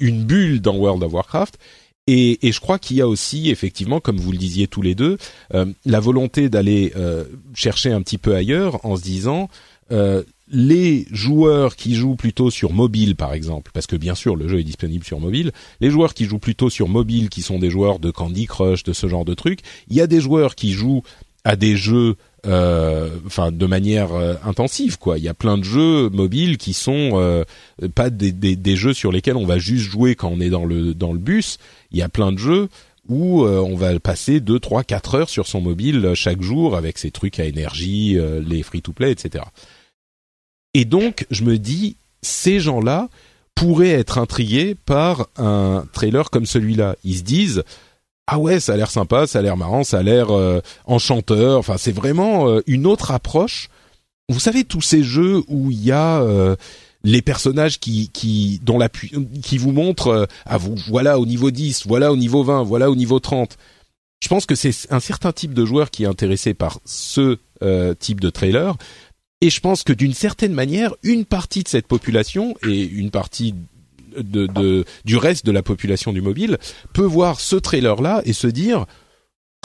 une 0.00 0.24
bulle 0.24 0.62
dans 0.62 0.76
World 0.76 1.02
of 1.02 1.12
Warcraft. 1.12 1.58
Et, 2.06 2.46
et 2.46 2.52
je 2.52 2.60
crois 2.60 2.78
qu'il 2.78 2.96
y 2.96 3.00
a 3.02 3.08
aussi, 3.08 3.50
effectivement, 3.50 4.00
comme 4.00 4.18
vous 4.18 4.32
le 4.32 4.38
disiez 4.38 4.66
tous 4.66 4.80
les 4.80 4.94
deux, 4.94 5.18
euh, 5.54 5.66
la 5.84 6.00
volonté 6.00 6.48
d'aller 6.48 6.92
euh, 6.96 7.24
chercher 7.54 7.92
un 7.92 8.00
petit 8.00 8.16
peu 8.18 8.34
ailleurs 8.34 8.84
en 8.84 8.96
se 8.96 9.02
disant 9.02 9.50
les 10.50 11.06
joueurs 11.10 11.74
qui 11.76 11.94
jouent 11.94 12.16
plutôt 12.16 12.50
sur 12.50 12.72
mobile, 12.72 13.16
par 13.16 13.32
exemple, 13.32 13.70
parce 13.72 13.86
que 13.86 13.96
bien 13.96 14.14
sûr 14.14 14.36
le 14.36 14.46
jeu 14.48 14.60
est 14.60 14.64
disponible 14.64 15.04
sur 15.04 15.20
mobile, 15.20 15.52
les 15.80 15.90
joueurs 15.90 16.14
qui 16.14 16.26
jouent 16.26 16.38
plutôt 16.38 16.70
sur 16.70 16.88
mobile, 16.88 17.28
qui 17.28 17.42
sont 17.42 17.58
des 17.58 17.70
joueurs 17.70 17.98
de 17.98 18.10
Candy 18.10 18.46
Crush, 18.46 18.82
de 18.82 18.92
ce 18.92 19.08
genre 19.08 19.24
de 19.24 19.34
trucs, 19.34 19.60
il 19.88 19.96
y 19.96 20.00
a 20.00 20.06
des 20.06 20.20
joueurs 20.20 20.54
qui 20.54 20.72
jouent 20.72 21.02
à 21.44 21.56
des 21.56 21.76
jeux, 21.76 22.16
euh, 22.46 23.10
enfin 23.26 23.52
de 23.52 23.66
manière 23.66 24.14
euh, 24.14 24.34
intensive, 24.44 24.98
quoi. 24.98 25.18
Il 25.18 25.24
y 25.24 25.28
a 25.28 25.34
plein 25.34 25.58
de 25.58 25.64
jeux 25.64 26.08
mobiles 26.08 26.56
qui 26.56 26.72
sont 26.72 27.10
euh, 27.14 27.44
pas 27.94 28.10
des, 28.10 28.32
des, 28.32 28.56
des, 28.56 28.76
jeux 28.76 28.94
sur 28.94 29.12
lesquels 29.12 29.36
on 29.36 29.44
va 29.44 29.58
juste 29.58 29.84
jouer 29.90 30.14
quand 30.14 30.30
on 30.30 30.40
est 30.40 30.48
dans 30.48 30.64
le 30.64 30.94
dans 30.94 31.12
le 31.12 31.18
bus. 31.18 31.58
Il 31.92 31.98
y 31.98 32.02
a 32.02 32.08
plein 32.08 32.32
de 32.32 32.38
jeux 32.38 32.68
où 33.08 33.44
on 33.44 33.76
va 33.76 33.98
passer 34.00 34.40
2, 34.40 34.58
3, 34.58 34.84
4 34.84 35.14
heures 35.14 35.28
sur 35.28 35.46
son 35.46 35.60
mobile 35.60 36.12
chaque 36.14 36.40
jour 36.42 36.76
avec 36.76 36.98
ses 36.98 37.10
trucs 37.10 37.38
à 37.38 37.44
énergie, 37.44 38.18
les 38.46 38.62
free-to-play, 38.62 39.10
etc. 39.10 39.44
Et 40.74 40.84
donc, 40.84 41.26
je 41.30 41.44
me 41.44 41.58
dis, 41.58 41.96
ces 42.22 42.60
gens-là 42.60 43.08
pourraient 43.54 43.90
être 43.90 44.18
intrigués 44.18 44.74
par 44.74 45.28
un 45.36 45.86
trailer 45.92 46.30
comme 46.30 46.46
celui-là. 46.46 46.96
Ils 47.04 47.18
se 47.18 47.22
disent, 47.22 47.62
ah 48.26 48.38
ouais, 48.38 48.60
ça 48.60 48.72
a 48.72 48.76
l'air 48.76 48.90
sympa, 48.90 49.26
ça 49.26 49.38
a 49.38 49.42
l'air 49.42 49.56
marrant, 49.56 49.84
ça 49.84 49.98
a 49.98 50.02
l'air 50.02 50.30
euh, 50.30 50.60
enchanteur. 50.86 51.58
Enfin, 51.58 51.76
c'est 51.78 51.92
vraiment 51.92 52.48
euh, 52.48 52.62
une 52.66 52.86
autre 52.86 53.10
approche. 53.10 53.68
Vous 54.28 54.40
savez 54.40 54.64
tous 54.64 54.80
ces 54.80 55.02
jeux 55.02 55.42
où 55.48 55.70
il 55.70 55.84
y 55.84 55.92
a 55.92 56.22
euh, 56.22 56.56
les 57.04 57.22
personnages 57.22 57.78
qui 57.78 58.10
qui 58.10 58.60
dont 58.62 58.78
la 58.78 58.88
qui 58.88 59.58
vous 59.58 59.72
montrent 59.72 60.26
ah 60.46 60.58
vous 60.58 60.74
voilà 60.88 61.18
au 61.18 61.26
niveau 61.26 61.50
10, 61.50 61.86
voilà 61.86 62.12
au 62.12 62.16
niveau 62.16 62.42
20, 62.42 62.64
voilà 62.64 62.90
au 62.90 62.96
niveau 62.96 63.20
30. 63.20 63.56
Je 64.22 64.28
pense 64.28 64.46
que 64.46 64.54
c'est 64.54 64.72
un 64.90 65.00
certain 65.00 65.32
type 65.32 65.54
de 65.54 65.64
joueur 65.64 65.90
qui 65.90 66.04
est 66.04 66.06
intéressé 66.06 66.54
par 66.54 66.80
ce 66.84 67.38
type 67.98 68.20
de 68.20 68.30
trailer 68.30 68.76
et 69.44 69.50
je 69.50 69.60
pense 69.60 69.82
que 69.82 69.92
d'une 69.92 70.14
certaine 70.14 70.54
manière, 70.54 70.94
une 71.02 71.26
partie 71.26 71.62
de 71.62 71.68
cette 71.68 71.86
population 71.86 72.54
et 72.66 72.82
une 72.82 73.10
partie 73.10 73.54
de, 74.16 74.46
de, 74.46 74.86
du 75.04 75.18
reste 75.18 75.44
de 75.44 75.52
la 75.52 75.62
population 75.62 76.14
du 76.14 76.22
mobile 76.22 76.56
peut 76.94 77.04
voir 77.04 77.40
ce 77.40 77.56
trailer-là 77.56 78.22
et 78.24 78.32
se 78.32 78.46
dire 78.46 78.86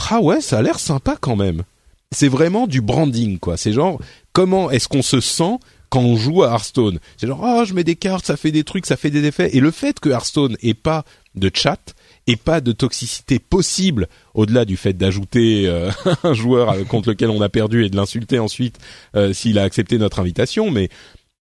ah 0.09 0.19
ouais, 0.19 0.41
ça 0.41 0.57
a 0.57 0.61
l'air 0.61 0.79
sympa 0.79 1.15
quand 1.19 1.37
même. 1.37 1.63
C'est 2.11 2.27
vraiment 2.27 2.67
du 2.67 2.81
branding 2.81 3.39
quoi. 3.39 3.55
C'est 3.55 3.71
genre 3.71 4.01
comment 4.33 4.69
est-ce 4.69 4.89
qu'on 4.89 5.01
se 5.01 5.21
sent 5.21 5.59
quand 5.89 6.01
on 6.01 6.15
joue 6.15 6.43
à 6.43 6.51
Hearthstone 6.51 6.99
C'est 7.17 7.27
genre 7.27 7.43
ah 7.43 7.63
je 7.65 7.73
mets 7.73 7.83
des 7.83 7.95
cartes, 7.95 8.25
ça 8.25 8.37
fait 8.37 8.51
des 8.51 8.63
trucs, 8.63 8.85
ça 8.85 8.97
fait 8.97 9.09
des 9.09 9.25
effets. 9.25 9.55
Et 9.55 9.59
le 9.59 9.71
fait 9.71 9.99
que 9.99 10.09
Hearthstone 10.09 10.55
ait 10.61 10.73
pas 10.73 11.03
de 11.35 11.51
chat, 11.53 11.93
et 12.29 12.35
pas 12.35 12.61
de 12.61 12.71
toxicité 12.71 13.39
possible 13.39 14.07
au-delà 14.35 14.63
du 14.63 14.77
fait 14.77 14.93
d'ajouter 14.93 15.67
euh, 15.67 15.89
un 16.23 16.33
joueur 16.33 16.87
contre 16.87 17.09
lequel 17.09 17.31
on 17.31 17.41
a 17.41 17.49
perdu 17.49 17.83
et 17.83 17.89
de 17.89 17.95
l'insulter 17.95 18.37
ensuite 18.37 18.77
euh, 19.15 19.33
s'il 19.33 19.57
a 19.57 19.63
accepté 19.63 19.97
notre 19.97 20.19
invitation, 20.19 20.69
mais 20.69 20.89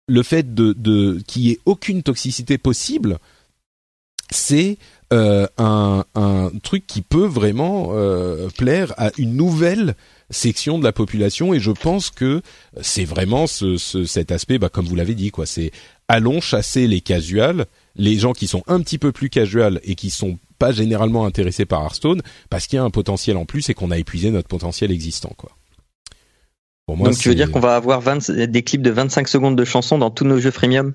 le 0.08 0.22
fait 0.22 0.54
de, 0.54 0.74
de 0.74 1.22
qu'il 1.26 1.44
y 1.44 1.52
ait 1.52 1.60
aucune 1.66 2.04
toxicité 2.04 2.58
possible, 2.58 3.20
c'est 4.30 4.78
euh, 5.14 5.48
un, 5.58 6.04
un, 6.14 6.52
truc 6.62 6.86
qui 6.86 7.02
peut 7.02 7.26
vraiment 7.26 7.94
plaire 8.58 8.94
à 8.98 9.12
une 9.18 9.36
nouvelle 9.36 9.96
section 10.30 10.80
de 10.80 10.84
la 10.84 10.92
population 10.92 11.54
et 11.54 11.60
je 11.60 11.72
pense 11.72 12.10
que 12.10 12.42
c'est 12.82 13.06
vraiment 13.06 13.48
ce, 13.48 13.78
ce, 13.78 14.06
cet 14.06 14.32
aspect, 14.32 14.58
bah, 14.58 14.70
comme 14.70 14.86
vous 14.86 14.96
l'avez 14.96 15.16
dit, 15.16 15.32
quoi. 15.32 15.46
C'est 15.46 15.72
allons 16.08 16.42
chasser 16.42 16.88
les 16.88 17.02
casuals, 17.02 17.66
les 17.96 18.18
gens 18.18 18.34
qui 18.34 18.48
sont 18.48 18.64
un 18.68 18.82
petit 18.82 18.98
peu 18.98 19.12
plus 19.12 19.30
casuals 19.30 19.80
et 19.84 19.96
qui 19.96 20.10
sont 20.10 20.38
pas 20.58 20.72
généralement 20.72 21.26
intéressés 21.26 21.66
par 21.66 21.84
Hearthstone 21.84 22.22
parce 22.50 22.68
qu'il 22.68 22.78
y 22.78 22.80
a 22.80 22.84
un 22.84 22.90
potentiel 22.90 23.38
en 23.38 23.46
plus 23.46 23.70
et 23.70 23.74
qu'on 23.74 23.92
a 23.92 23.98
épuisé 23.98 24.32
notre 24.32 24.48
potentiel 24.48 24.92
existant, 24.92 25.34
quoi. 25.38 25.52
Pour 26.86 26.98
moi, 26.98 27.10
Donc 27.10 27.18
tu 27.18 27.30
veux 27.30 27.36
dire 27.36 27.52
qu'on 27.52 27.60
va 27.60 27.76
avoir 27.76 28.00
20, 28.00 28.32
des 28.32 28.62
clips 28.62 28.84
de 28.84 28.92
25 28.92 29.28
secondes 29.28 29.56
de 29.56 29.66
chansons 29.66 29.98
dans 29.98 30.12
tous 30.12 30.24
nos 30.24 30.40
jeux 30.40 30.52
freemium? 30.52 30.94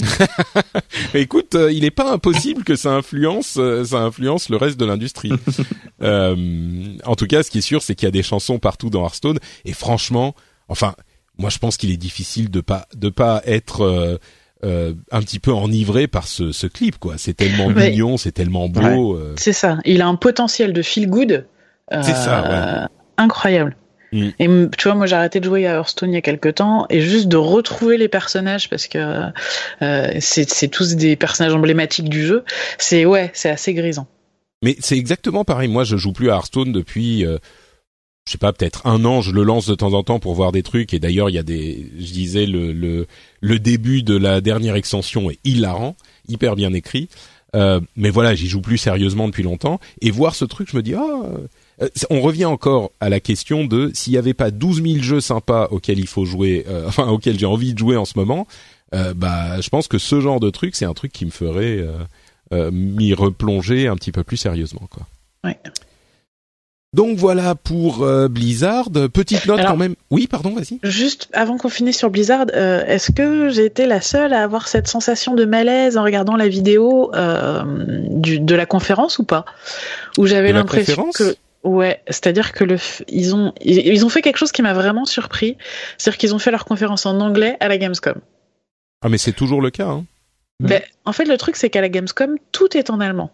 Écoute, 1.14 1.54
euh, 1.54 1.72
il 1.72 1.82
n'est 1.82 1.90
pas 1.90 2.12
impossible 2.12 2.64
que 2.64 2.76
ça 2.76 2.92
influence, 2.92 3.56
euh, 3.58 3.84
ça 3.84 3.98
influence 3.98 4.48
le 4.48 4.56
reste 4.56 4.78
de 4.78 4.84
l'industrie. 4.84 5.32
euh, 6.02 6.96
en 7.04 7.14
tout 7.16 7.26
cas, 7.26 7.42
ce 7.42 7.50
qui 7.50 7.58
est 7.58 7.62
sûr, 7.62 7.82
c'est 7.82 7.94
qu'il 7.94 8.06
y 8.06 8.08
a 8.08 8.12
des 8.12 8.22
chansons 8.22 8.58
partout 8.58 8.90
dans 8.90 9.02
Hearthstone. 9.02 9.38
Et 9.64 9.72
franchement, 9.72 10.34
enfin, 10.68 10.94
moi, 11.38 11.50
je 11.50 11.58
pense 11.58 11.76
qu'il 11.76 11.90
est 11.90 11.96
difficile 11.96 12.50
de 12.50 12.60
pas 12.60 12.86
de 12.96 13.08
pas 13.08 13.42
être 13.46 13.82
euh, 13.82 14.18
euh, 14.64 14.94
un 15.12 15.20
petit 15.20 15.38
peu 15.38 15.52
enivré 15.52 16.08
par 16.08 16.26
ce, 16.26 16.50
ce 16.52 16.66
clip 16.66 16.98
quoi. 16.98 17.14
C'est 17.16 17.34
tellement 17.34 17.70
mignon, 17.70 18.16
c'est 18.16 18.32
tellement 18.32 18.68
beau. 18.68 19.16
Euh. 19.16 19.34
C'est 19.38 19.52
ça. 19.52 19.78
Il 19.84 20.02
a 20.02 20.08
un 20.08 20.16
potentiel 20.16 20.72
de 20.72 20.82
feel 20.82 21.08
good. 21.08 21.46
c'est 21.90 22.14
ça. 22.14 22.42
Ouais. 22.42 22.88
Incroyable. 23.16 23.76
Mm. 24.12 24.28
Et 24.38 24.48
tu 24.76 24.84
vois, 24.84 24.94
moi 24.94 25.06
j'ai 25.06 25.16
arrêté 25.16 25.40
de 25.40 25.44
jouer 25.44 25.66
à 25.66 25.74
Hearthstone 25.74 26.10
il 26.10 26.14
y 26.14 26.18
a 26.18 26.22
quelques 26.22 26.56
temps 26.56 26.86
et 26.90 27.00
juste 27.00 27.28
de 27.28 27.36
retrouver 27.36 27.98
les 27.98 28.08
personnages 28.08 28.68
parce 28.68 28.86
que 28.86 29.30
euh, 29.82 30.10
c'est 30.20 30.68
tous 30.68 30.96
des 30.96 31.16
personnages 31.16 31.54
emblématiques 31.54 32.08
du 32.08 32.26
jeu. 32.26 32.44
C'est 32.78 33.04
ouais, 33.04 33.30
c'est 33.34 33.50
assez 33.50 33.74
grisant. 33.74 34.06
Mais 34.62 34.76
c'est 34.80 34.96
exactement 34.96 35.44
pareil. 35.44 35.68
Moi, 35.68 35.84
je 35.84 35.96
joue 35.96 36.12
plus 36.12 36.30
à 36.30 36.34
Hearthstone 36.34 36.72
depuis 36.72 37.24
je 38.28 38.32
sais 38.32 38.38
pas, 38.38 38.52
peut-être 38.52 38.86
un 38.86 39.06
an, 39.06 39.22
je 39.22 39.32
le 39.32 39.42
lance 39.42 39.66
de 39.66 39.74
temps 39.74 39.94
en 39.94 40.02
temps 40.02 40.18
pour 40.18 40.34
voir 40.34 40.52
des 40.52 40.62
trucs. 40.62 40.92
Et 40.92 40.98
d'ailleurs, 40.98 41.30
il 41.30 41.32
y 41.32 41.38
a 41.38 41.42
des, 41.42 41.90
je 41.98 42.12
disais, 42.12 42.44
le, 42.44 42.72
le, 42.72 43.06
le 43.40 43.58
début 43.58 44.02
de 44.02 44.14
la 44.14 44.42
dernière 44.42 44.76
extension 44.76 45.30
est 45.30 45.38
hilarant, 45.44 45.96
hyper 46.28 46.54
bien 46.54 46.74
écrit. 46.74 47.08
Euh, 47.56 47.80
mais 47.96 48.10
voilà, 48.10 48.34
j'y 48.34 48.46
joue 48.46 48.60
plus 48.60 48.76
sérieusement 48.76 49.28
depuis 49.28 49.42
longtemps. 49.42 49.80
Et 50.02 50.10
voir 50.10 50.34
ce 50.34 50.44
truc, 50.44 50.68
je 50.70 50.76
me 50.76 50.82
dis, 50.82 50.92
ah, 50.92 51.22
euh, 51.82 51.88
on 52.10 52.20
revient 52.20 52.46
encore 52.46 52.90
à 53.00 53.08
la 53.08 53.20
question 53.20 53.64
de 53.64 53.90
s'il 53.94 54.12
n'y 54.12 54.18
avait 54.18 54.34
pas 54.34 54.50
12 54.50 54.82
000 54.82 55.02
jeux 55.02 55.20
sympas 55.20 55.68
auxquels 55.70 55.98
il 55.98 56.06
faut 56.06 56.24
jouer, 56.24 56.64
euh, 56.68 56.84
enfin 56.88 57.08
auxquels 57.08 57.38
j'ai 57.38 57.46
envie 57.46 57.74
de 57.74 57.78
jouer 57.78 57.96
en 57.96 58.04
ce 58.04 58.14
moment, 58.16 58.46
euh, 58.94 59.14
bah, 59.14 59.60
je 59.60 59.68
pense 59.68 59.88
que 59.88 59.98
ce 59.98 60.20
genre 60.20 60.40
de 60.40 60.50
truc, 60.50 60.74
c'est 60.74 60.84
un 60.84 60.94
truc 60.94 61.12
qui 61.12 61.24
me 61.24 61.30
ferait 61.30 61.84
m'y 62.72 63.12
replonger 63.12 63.88
un 63.88 63.96
petit 63.96 64.10
peu 64.10 64.24
plus 64.24 64.38
sérieusement, 64.38 64.88
quoi. 64.90 65.06
Ouais. 65.44 65.58
Donc 66.94 67.18
voilà 67.18 67.54
pour 67.54 68.02
euh, 68.02 68.28
Blizzard. 68.28 68.90
Petite 69.12 69.46
note 69.46 69.60
quand 69.66 69.76
même. 69.76 69.94
Oui, 70.10 70.26
pardon, 70.26 70.54
vas-y. 70.54 70.78
Juste 70.82 71.28
avant 71.34 71.58
qu'on 71.58 71.68
finisse 71.68 71.98
sur 71.98 72.10
Blizzard, 72.10 72.46
euh, 72.54 72.82
est-ce 72.86 73.12
que 73.12 73.50
j'ai 73.50 73.66
été 73.66 73.86
la 73.86 74.00
seule 74.00 74.32
à 74.32 74.42
avoir 74.42 74.68
cette 74.68 74.88
sensation 74.88 75.34
de 75.34 75.44
malaise 75.44 75.98
en 75.98 76.02
regardant 76.02 76.36
la 76.36 76.48
vidéo 76.48 77.10
euh, 77.14 77.62
du, 78.08 78.40
de 78.40 78.54
la 78.54 78.64
conférence 78.64 79.18
ou 79.18 79.24
pas? 79.24 79.44
Où 80.16 80.26
j'avais 80.26 80.52
l'impression 80.52 81.10
que 81.14 81.36
ouais, 81.64 82.02
c'est-à-dire 82.06 82.52
que 82.52 82.64
le 82.64 82.76
ils 83.08 83.34
ont 83.34 83.52
ils, 83.60 84.04
ont 84.04 84.08
fait 84.08 84.22
quelque 84.22 84.36
chose 84.36 84.52
qui 84.52 84.62
m'a 84.62 84.74
vraiment 84.74 85.04
surpris, 85.04 85.56
c'est-à-dire 85.96 86.18
qu'ils 86.18 86.34
ont 86.34 86.38
fait 86.38 86.50
leur 86.50 86.64
conférence 86.64 87.06
en 87.06 87.20
anglais 87.20 87.56
à 87.60 87.68
la 87.68 87.78
Gamescom. 87.78 88.16
Ah 89.02 89.08
mais 89.08 89.18
c'est 89.18 89.32
toujours 89.32 89.60
le 89.60 89.70
cas. 89.70 89.88
Hein. 89.88 90.04
Ben, 90.60 90.82
en 91.04 91.12
fait, 91.12 91.24
le 91.24 91.36
truc 91.36 91.56
c'est 91.56 91.70
qu'à 91.70 91.80
la 91.80 91.88
Gamescom, 91.88 92.36
tout 92.52 92.76
est 92.76 92.90
en 92.90 93.00
allemand. 93.00 93.30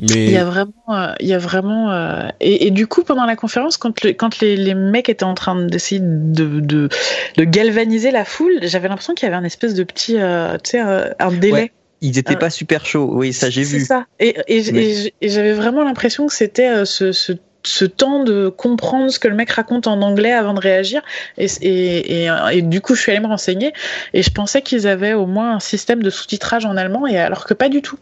Mais... 0.00 0.26
Il 0.26 0.30
y 0.32 0.36
a 0.36 0.44
vraiment, 0.44 1.14
il 1.20 1.26
y 1.28 1.34
a 1.34 1.38
vraiment, 1.38 2.28
et, 2.40 2.70
du 2.72 2.86
coup 2.88 3.04
pendant 3.04 3.24
la 3.26 3.36
conférence, 3.36 3.76
quand, 3.76 4.04
quand 4.04 4.40
les, 4.40 4.56
les, 4.56 4.74
mecs 4.74 5.08
étaient 5.08 5.24
en 5.24 5.34
train 5.34 5.66
d'essayer 5.66 6.00
de, 6.02 6.60
de, 6.60 6.88
de, 7.36 7.44
galvaniser 7.44 8.10
la 8.10 8.24
foule, 8.24 8.58
j'avais 8.62 8.88
l'impression 8.88 9.14
qu'il 9.14 9.26
y 9.26 9.28
avait 9.28 9.40
un 9.40 9.44
espèce 9.44 9.74
de 9.74 9.84
petit, 9.84 10.14
tu 10.14 10.70
sais, 10.70 10.80
un, 10.80 11.32
délai. 11.32 11.70
Ils 12.04 12.16
n'étaient 12.16 12.36
pas 12.36 12.50
super 12.50 12.84
chauds, 12.84 13.10
oui, 13.12 13.32
ça 13.32 13.48
j'ai 13.48 13.62
vu. 13.62 13.80
C'est 13.80 13.86
ça. 13.86 14.06
Et, 14.20 14.36
et, 14.46 15.12
j'avais 15.22 15.54
vraiment 15.54 15.84
l'impression 15.84 16.26
que 16.26 16.34
c'était 16.34 16.84
ce, 16.84 17.12
ce 17.12 17.32
ce 17.66 17.86
temps 17.86 18.22
de 18.22 18.48
comprendre 18.48 19.10
ce 19.10 19.18
que 19.18 19.26
le 19.26 19.34
mec 19.34 19.50
raconte 19.50 19.86
en 19.86 20.02
anglais 20.02 20.32
avant 20.32 20.52
de 20.52 20.60
réagir. 20.60 21.00
Et, 21.38 21.46
et, 21.62 22.28
et, 22.52 22.62
du 22.62 22.80
coup, 22.82 22.94
je 22.94 23.00
suis 23.00 23.10
allée 23.10 23.20
me 23.20 23.26
renseigner 23.26 23.72
et 24.12 24.22
je 24.22 24.30
pensais 24.30 24.62
qu'ils 24.62 24.86
avaient 24.86 25.14
au 25.14 25.26
moins 25.26 25.56
un 25.56 25.60
système 25.60 26.02
de 26.02 26.10
sous-titrage 26.10 26.66
en 26.66 26.76
allemand, 26.76 27.06
et 27.06 27.16
alors 27.16 27.46
que 27.46 27.54
pas 27.54 27.68
du 27.68 27.82
tout. 27.82 27.98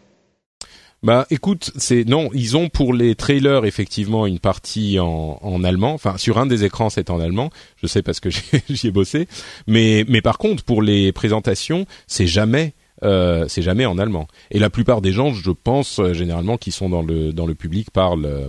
Bah, 1.01 1.27
écoute, 1.29 1.71
c'est 1.75 2.05
non, 2.05 2.29
ils 2.33 2.55
ont 2.55 2.69
pour 2.69 2.93
les 2.93 3.15
trailers 3.15 3.65
effectivement 3.65 4.25
une 4.25 4.39
partie 4.39 4.99
en, 4.99 5.37
en 5.41 5.63
allemand. 5.63 5.93
Enfin, 5.93 6.17
sur 6.17 6.37
un 6.37 6.45
des 6.45 6.63
écrans, 6.63 6.89
c'est 6.89 7.09
en 7.09 7.19
allemand. 7.19 7.49
Je 7.81 7.87
sais 7.87 8.01
parce 8.01 8.21
que 8.21 8.29
j'y 8.69 8.87
ai 8.87 8.91
bossé. 8.91 9.27
Mais 9.67 10.05
mais 10.07 10.21
par 10.21 10.37
contre, 10.37 10.63
pour 10.63 10.81
les 10.81 11.11
présentations, 11.11 11.85
c'est 12.07 12.27
jamais 12.27 12.73
euh, 13.03 13.45
c'est 13.47 13.61
jamais 13.61 13.85
en 13.85 13.97
allemand. 13.97 14.27
Et 14.51 14.59
la 14.59 14.69
plupart 14.69 15.01
des 15.01 15.11
gens, 15.11 15.33
je 15.33 15.51
pense 15.51 15.99
euh, 15.99 16.13
généralement, 16.13 16.57
qui 16.57 16.71
sont 16.71 16.89
dans 16.89 17.01
le 17.01 17.33
dans 17.33 17.45
le 17.45 17.55
public 17.55 17.91
parlent 17.91 18.25
euh, 18.25 18.47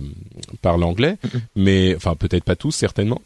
parlent 0.61 0.83
anglais, 0.83 1.17
mm-hmm. 1.23 1.39
mais 1.55 1.95
enfin 1.95 2.15
peut-être 2.15 2.43
pas 2.43 2.55
tous 2.55 2.71
certainement. 2.71 3.21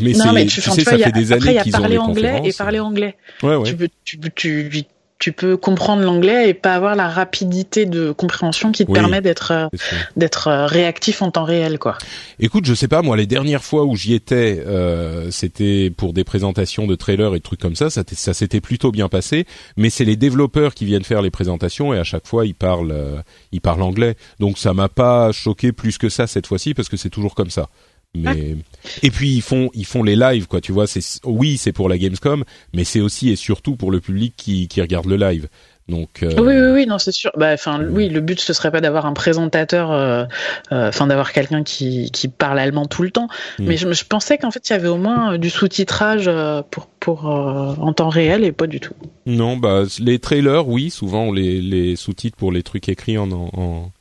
Mais, 0.00 0.12
non, 0.12 0.32
mais 0.32 0.46
tu, 0.46 0.60
sais, 0.60 0.82
ça 0.82 0.98
fait 0.98 1.12
des 1.12 1.32
années 1.32 1.60
qu'ils 1.62 1.76
ont 1.76 1.86
les 1.86 1.98
anglais 1.98 2.40
et 2.44 2.52
parler 2.52 2.80
anglais. 2.80 3.16
Ouais, 3.44 3.54
ouais. 3.54 3.76
Tu, 4.04 4.18
tu, 4.18 4.30
tu, 4.34 4.84
tu 5.18 5.32
peux 5.32 5.56
comprendre 5.56 6.02
l'anglais 6.02 6.48
et 6.48 6.54
pas 6.54 6.74
avoir 6.74 6.96
la 6.96 7.08
rapidité 7.08 7.86
de 7.86 8.12
compréhension 8.12 8.72
qui 8.72 8.84
te 8.84 8.92
permet 8.92 9.20
d'être 9.20 9.52
euh, 9.52 9.68
d'être 10.16 10.48
euh, 10.48 10.66
réactif 10.66 11.22
en 11.22 11.30
temps 11.30 11.44
réel 11.44 11.78
quoi. 11.78 11.96
Écoute, 12.40 12.66
je 12.66 12.74
sais 12.74 12.88
pas 12.88 13.00
moi 13.00 13.16
les 13.16 13.26
dernières 13.26 13.62
fois 13.62 13.84
où 13.84 13.96
j'y 13.96 14.14
étais 14.14 14.62
euh, 14.66 15.30
c'était 15.30 15.90
pour 15.96 16.12
des 16.12 16.24
présentations 16.24 16.86
de 16.86 16.94
trailers 16.94 17.34
et 17.34 17.38
de 17.38 17.42
trucs 17.42 17.60
comme 17.60 17.76
ça, 17.76 17.90
ça, 17.90 18.02
ça 18.12 18.34
s'était 18.34 18.60
plutôt 18.60 18.90
bien 18.90 19.08
passé, 19.08 19.46
mais 19.76 19.88
c'est 19.88 20.04
les 20.04 20.16
développeurs 20.16 20.74
qui 20.74 20.84
viennent 20.84 21.04
faire 21.04 21.22
les 21.22 21.30
présentations 21.30 21.94
et 21.94 21.98
à 21.98 22.04
chaque 22.04 22.26
fois 22.26 22.44
ils 22.44 22.54
parlent 22.54 22.92
euh, 22.92 23.22
ils 23.52 23.60
parlent 23.60 23.82
anglais. 23.82 24.16
Donc 24.40 24.58
ça 24.58 24.74
m'a 24.74 24.88
pas 24.88 25.30
choqué 25.32 25.72
plus 25.72 25.96
que 25.96 26.08
ça 26.08 26.26
cette 26.26 26.46
fois-ci 26.46 26.74
parce 26.74 26.88
que 26.88 26.96
c'est 26.96 27.10
toujours 27.10 27.34
comme 27.34 27.50
ça. 27.50 27.68
Mais 28.14 28.56
et 29.02 29.10
puis 29.10 29.30
ils 29.30 29.42
font 29.42 29.70
ils 29.74 29.86
font 29.86 30.02
les 30.02 30.14
lives 30.14 30.46
quoi, 30.46 30.60
tu 30.60 30.72
vois, 30.72 30.86
c'est 30.86 31.00
oui, 31.24 31.56
c'est 31.56 31.72
pour 31.72 31.88
la 31.88 31.98
Gamescom, 31.98 32.44
mais 32.72 32.84
c'est 32.84 33.00
aussi 33.00 33.30
et 33.30 33.36
surtout 33.36 33.74
pour 33.74 33.90
le 33.90 34.00
public 34.00 34.34
qui 34.36 34.68
qui 34.68 34.80
regarde 34.80 35.06
le 35.06 35.16
live. 35.16 35.48
Donc 35.88 36.22
euh... 36.22 36.32
oui, 36.38 36.54
oui, 36.54 36.72
oui, 36.72 36.86
non, 36.86 36.98
c'est 36.98 37.12
sûr. 37.12 37.30
Bah, 37.36 37.50
enfin, 37.52 37.84
oui, 37.84 38.08
le 38.08 38.20
but 38.20 38.40
ce 38.40 38.54
serait 38.54 38.70
pas 38.70 38.80
d'avoir 38.80 39.04
un 39.04 39.12
présentateur, 39.12 39.92
euh, 39.92 40.24
euh, 40.72 40.88
enfin 40.88 41.06
d'avoir 41.06 41.32
quelqu'un 41.32 41.62
qui, 41.62 42.10
qui 42.10 42.28
parle 42.28 42.58
allemand 42.58 42.86
tout 42.86 43.02
le 43.02 43.10
temps. 43.10 43.28
Mm. 43.58 43.64
Mais 43.66 43.76
je, 43.76 43.92
je 43.92 44.04
pensais 44.04 44.38
qu'en 44.38 44.50
fait 44.50 44.66
il 44.68 44.72
y 44.72 44.76
avait 44.76 44.88
au 44.88 44.96
moins 44.96 45.34
euh, 45.34 45.38
du 45.38 45.50
sous-titrage 45.50 46.30
pour 46.70 46.86
pour 46.86 47.26
en 47.26 47.92
temps 47.92 48.08
réel 48.08 48.44
et 48.44 48.52
pas 48.52 48.66
du 48.66 48.80
tout. 48.80 48.94
Non, 49.26 49.58
bah 49.58 49.82
les 49.98 50.18
trailers, 50.18 50.68
oui, 50.68 50.88
souvent 50.88 51.30
les 51.32 51.60
les 51.60 51.96
sous-titres 51.96 52.36
pour 52.36 52.50
les 52.50 52.62
trucs 52.62 52.88
écrits 52.88 53.18
en 53.18 53.30
en, 53.30 53.92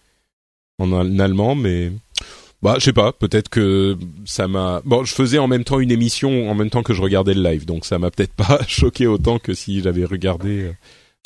en 0.79 1.19
allemand, 1.19 1.55
mais 1.55 1.91
bah, 2.63 2.75
je 2.79 2.85
sais 2.85 2.93
pas, 2.93 3.11
peut-être 3.11 3.49
que 3.49 3.97
ça 4.25 4.47
m'a. 4.47 4.81
Bon, 4.85 5.03
je 5.03 5.13
faisais 5.13 5.37
en 5.37 5.47
même 5.47 5.63
temps 5.63 5.79
une 5.79 5.91
émission 5.91 6.49
en 6.49 6.55
même 6.55 6.69
temps 6.69 6.83
que 6.83 6.93
je 6.93 7.01
regardais 7.01 7.33
le 7.33 7.43
live, 7.43 7.65
donc 7.65 7.85
ça 7.85 7.99
m'a 7.99 8.09
peut-être 8.09 8.33
pas 8.35 8.59
choqué 8.67 9.05
autant 9.05 9.37
que 9.37 9.53
si 9.53 9.81
j'avais 9.81 10.05
regardé 10.05 10.63
euh, 10.63 10.73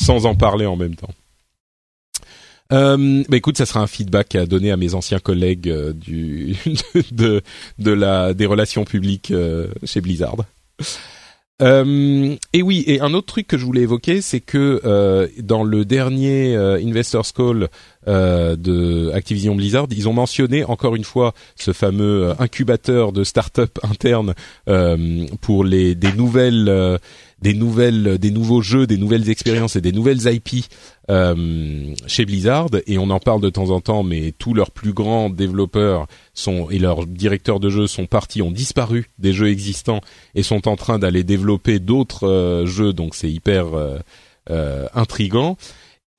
sans 0.01 0.25
en 0.25 0.35
parler 0.35 0.65
en 0.65 0.75
même 0.75 0.95
temps. 0.95 1.13
Euh, 2.73 3.23
bah 3.29 3.37
écoute, 3.37 3.57
ça 3.57 3.65
sera 3.65 3.79
un 3.79 3.87
feedback 3.87 4.35
à 4.35 4.45
donner 4.45 4.71
à 4.71 4.77
mes 4.77 4.93
anciens 4.93 5.19
collègues 5.19 5.69
euh, 5.69 5.93
du 5.93 6.55
de 7.11 7.41
de 7.79 7.91
la 7.91 8.33
des 8.33 8.45
relations 8.45 8.83
publiques 8.83 9.31
euh, 9.31 9.67
chez 9.83 10.01
Blizzard. 10.01 10.35
Euh, 11.61 12.35
et 12.53 12.61
oui, 12.61 12.83
et 12.85 13.01
un 13.01 13.13
autre 13.15 13.27
truc 13.27 13.47
que 13.47 13.57
je 13.57 13.65
voulais 13.65 13.81
évoquer, 13.81 14.21
c'est 14.21 14.41
que 14.41 14.79
euh, 14.85 15.27
dans 15.39 15.63
le 15.63 15.85
dernier 15.85 16.55
euh, 16.55 16.79
Investors 16.83 17.33
Call 17.33 17.69
de 18.05 19.11
Activision 19.11 19.53
Blizzard, 19.53 19.87
ils 19.91 20.07
ont 20.07 20.13
mentionné 20.13 20.63
encore 20.63 20.95
une 20.95 21.03
fois 21.03 21.33
ce 21.57 21.73
fameux 21.73 22.33
incubateur 22.39 23.11
de 23.11 23.25
start-up 23.25 23.79
interne 23.83 24.33
pour 25.41 25.65
les 25.65 25.93
des 25.93 26.13
nouvelles 26.13 26.99
des 27.41 27.53
nouvelles, 27.53 28.17
des 28.17 28.31
nouveaux 28.31 28.61
jeux, 28.61 28.87
des 28.87 28.97
nouvelles 28.97 29.29
expériences 29.29 29.75
et 29.75 29.81
des 29.81 29.91
nouvelles 29.91 30.25
IP 30.25 30.65
euh, 31.09 31.93
chez 32.07 32.25
Blizzard. 32.25 32.67
Et 32.87 32.97
on 32.97 33.09
en 33.09 33.19
parle 33.19 33.41
de 33.41 33.49
temps 33.49 33.69
en 33.69 33.79
temps, 33.79 34.03
mais 34.03 34.33
tous 34.37 34.53
leurs 34.53 34.71
plus 34.71 34.93
grands 34.93 35.29
développeurs 35.29 36.07
sont 36.33 36.69
et 36.69 36.79
leurs 36.79 37.05
directeurs 37.05 37.59
de 37.59 37.69
jeux 37.69 37.87
sont 37.87 38.05
partis, 38.05 38.41
ont 38.41 38.51
disparu 38.51 39.09
des 39.19 39.33
jeux 39.33 39.49
existants 39.49 40.01
et 40.35 40.43
sont 40.43 40.67
en 40.67 40.75
train 40.75 40.99
d'aller 40.99 41.23
développer 41.23 41.79
d'autres 41.79 42.27
euh, 42.27 42.65
jeux. 42.65 42.93
Donc 42.93 43.13
c'est 43.13 43.31
hyper 43.31 43.67
euh, 44.49 44.87
intrigant. 44.93 45.57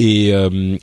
Et, 0.01 0.29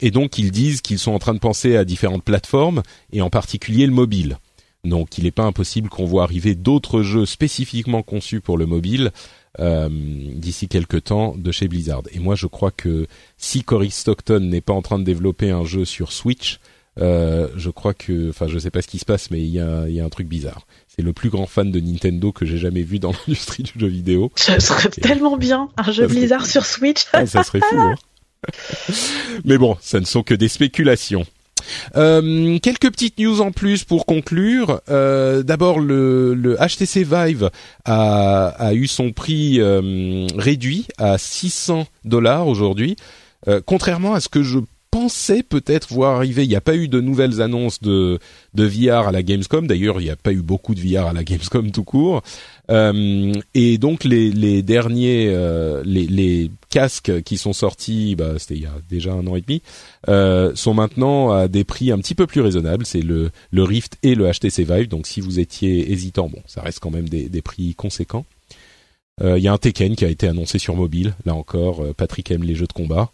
et 0.01 0.11
donc 0.11 0.37
ils 0.37 0.51
disent 0.51 0.81
qu'ils 0.81 0.99
sont 0.99 1.13
en 1.13 1.19
train 1.19 1.33
de 1.33 1.39
penser 1.39 1.77
à 1.77 1.85
différentes 1.85 2.25
plateformes 2.25 2.83
et 3.13 3.21
en 3.21 3.29
particulier 3.29 3.85
le 3.85 3.93
mobile. 3.93 4.39
Donc 4.83 5.17
il 5.17 5.23
n'est 5.23 5.31
pas 5.31 5.45
impossible 5.45 5.87
qu'on 5.87 6.03
voit 6.03 6.23
arriver 6.23 6.55
d'autres 6.55 7.01
jeux 7.01 7.25
spécifiquement 7.25 8.03
conçus 8.03 8.41
pour 8.41 8.57
le 8.57 8.65
mobile 8.65 9.11
euh, 9.59 9.89
d'ici 9.89 10.67
quelques 10.67 11.05
temps 11.05 11.35
de 11.37 11.51
chez 11.51 11.67
Blizzard. 11.67 12.03
Et 12.11 12.19
moi, 12.19 12.35
je 12.35 12.47
crois 12.47 12.71
que 12.71 13.07
si 13.37 13.63
Cory 13.63 13.91
Stockton 13.91 14.41
n'est 14.41 14.61
pas 14.61 14.73
en 14.73 14.81
train 14.81 14.99
de 14.99 15.03
développer 15.03 15.49
un 15.49 15.63
jeu 15.63 15.85
sur 15.85 16.11
Switch, 16.11 16.59
euh, 16.99 17.49
je 17.55 17.69
crois 17.69 17.93
que, 17.93 18.29
enfin, 18.29 18.47
je 18.47 18.57
sais 18.57 18.71
pas 18.71 18.81
ce 18.81 18.87
qui 18.87 18.99
se 18.99 19.05
passe, 19.05 19.31
mais 19.31 19.41
il 19.41 19.49
y 19.49 19.59
a, 19.59 19.87
y 19.89 19.99
a 19.99 20.05
un 20.05 20.09
truc 20.09 20.27
bizarre. 20.27 20.65
C'est 20.87 21.01
le 21.01 21.13
plus 21.13 21.29
grand 21.29 21.45
fan 21.45 21.71
de 21.71 21.79
Nintendo 21.79 22.31
que 22.31 22.45
j'ai 22.45 22.57
jamais 22.57 22.83
vu 22.83 22.99
dans 22.99 23.11
l'industrie 23.27 23.63
du 23.63 23.73
jeu 23.77 23.87
vidéo. 23.87 24.31
Ça 24.35 24.59
serait 24.59 24.89
tellement 24.89 25.37
bien, 25.37 25.69
un 25.77 25.91
jeu 25.91 26.07
Blizzard 26.07 26.45
sur 26.45 26.65
Switch. 26.65 27.05
Ah, 27.13 27.25
ça 27.25 27.43
serait 27.43 27.59
fou. 27.59 27.77
Hein. 27.77 27.95
mais 29.45 29.57
bon, 29.57 29.75
ça 29.81 29.99
ne 29.99 30.05
sont 30.05 30.23
que 30.23 30.33
des 30.33 30.47
spéculations. 30.47 31.25
Euh, 31.95 32.59
quelques 32.59 32.91
petites 32.91 33.19
news 33.19 33.41
en 33.41 33.51
plus 33.51 33.83
pour 33.83 34.05
conclure. 34.05 34.81
Euh, 34.89 35.43
D'abord, 35.43 35.79
le, 35.79 36.33
le, 36.33 36.55
HTC 36.55 37.03
Vive 37.03 37.49
a, 37.85 38.47
a 38.47 38.73
eu 38.73 38.87
son 38.87 39.11
prix 39.11 39.59
euh, 39.59 40.27
réduit 40.35 40.87
à 40.97 41.17
600 41.17 41.87
dollars 42.03 42.47
aujourd'hui. 42.47 42.95
Euh, 43.47 43.61
contrairement 43.65 44.13
à 44.13 44.19
ce 44.19 44.29
que 44.29 44.43
je 44.43 44.59
pensais 44.95 45.43
peut-être 45.43 45.91
voir 45.91 46.15
arriver. 46.15 46.45
Il 46.45 46.49
n'y 46.49 46.55
a 46.55 46.61
pas 46.61 46.75
eu 46.75 46.87
de 46.87 47.01
nouvelles 47.01 47.41
annonces 47.41 47.81
de, 47.81 48.17
de 48.53 48.65
VR 48.65 49.09
à 49.09 49.11
la 49.11 49.23
Gamescom. 49.23 49.67
D'ailleurs, 49.67 49.99
il 49.99 50.05
n'y 50.05 50.09
a 50.09 50.15
pas 50.15 50.31
eu 50.31 50.41
beaucoup 50.41 50.73
de 50.73 50.79
VR 50.79 51.07
à 51.07 51.13
la 51.13 51.25
Gamescom 51.25 51.69
tout 51.71 51.83
court. 51.83 52.21
Euh, 52.71 53.33
et 53.53 53.77
donc 53.77 54.03
les, 54.03 54.31
les 54.31 54.61
derniers, 54.61 55.29
euh, 55.29 55.83
les, 55.85 56.07
les, 56.07 56.51
casques 56.69 57.23
qui 57.23 57.37
sont 57.37 57.53
sortis, 57.53 58.15
bah, 58.15 58.33
c'était 58.37 58.55
il 58.55 58.63
y 58.63 58.65
a 58.65 58.73
déjà 58.89 59.13
un 59.13 59.25
an 59.27 59.37
et 59.37 59.41
demi, 59.41 59.61
euh, 60.09 60.53
sont 60.55 60.73
maintenant 60.73 61.31
à 61.31 61.47
des 61.47 61.63
prix 61.63 61.91
un 61.91 61.97
petit 61.99 62.15
peu 62.15 62.27
plus 62.27 62.41
raisonnables. 62.41 62.85
C'est 62.85 63.01
le, 63.01 63.31
le 63.51 63.63
Rift 63.63 63.97
et 64.03 64.13
le 64.13 64.29
HTC 64.29 64.65
Vive. 64.65 64.89
Donc 64.89 65.07
si 65.07 65.21
vous 65.21 65.39
étiez 65.39 65.91
hésitant, 65.91 66.27
bon, 66.27 66.41
ça 66.47 66.61
reste 66.61 66.79
quand 66.79 66.91
même 66.91 67.07
des, 67.07 67.29
des 67.29 67.41
prix 67.41 67.75
conséquents. 67.75 68.25
Il 69.23 69.37
y 69.37 69.47
a 69.47 69.53
un 69.53 69.57
Tekken 69.57 69.95
qui 69.95 70.03
a 70.03 70.09
été 70.09 70.27
annoncé 70.27 70.59
sur 70.59 70.75
mobile. 70.75 71.15
Là 71.25 71.33
encore, 71.35 71.81
Patrick 71.95 72.29
aime 72.31 72.43
les 72.43 72.53
jeux 72.53 72.67
de 72.67 72.73
combat. 72.73 73.11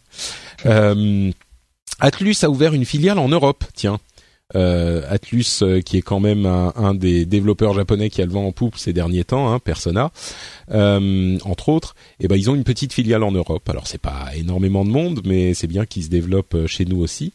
Atlus 2.00 2.38
a 2.42 2.50
ouvert 2.50 2.74
une 2.74 2.86
filiale 2.86 3.20
en 3.20 3.30
Europe, 3.30 3.64
tiens. 3.76 4.00
Euh, 4.56 5.02
Atlus, 5.10 5.62
euh, 5.62 5.82
qui 5.82 5.98
est 5.98 6.02
quand 6.02 6.20
même 6.20 6.46
un, 6.46 6.94
des 6.94 7.26
développeurs 7.26 7.74
japonais 7.74 8.10
qui 8.10 8.22
a 8.22 8.26
le 8.26 8.32
vent 8.32 8.46
en 8.46 8.52
poupe 8.52 8.78
ces 8.78 8.92
derniers 8.92 9.24
temps, 9.24 9.52
hein, 9.52 9.60
Persona, 9.60 10.12
euh, 10.72 11.38
entre 11.46 11.70
autres, 11.70 11.96
et 12.20 12.26
eh 12.26 12.28
ben 12.28 12.36
ils 12.36 12.50
ont 12.50 12.56
une 12.56 12.64
petite 12.64 12.94
filiale 12.94 13.24
en 13.24 13.32
Europe. 13.32 13.70
Alors 13.70 13.88
c'est 13.88 14.02
pas 14.02 14.30
énormément 14.36 14.84
de 14.84 14.90
monde, 14.90 15.22
mais 15.26 15.54
c'est 15.54 15.68
bien 15.68 15.86
qu'ils 15.86 16.04
se 16.04 16.10
développent 16.10 16.68
chez 16.68 16.86
nous 16.86 17.00
aussi. 17.02 17.34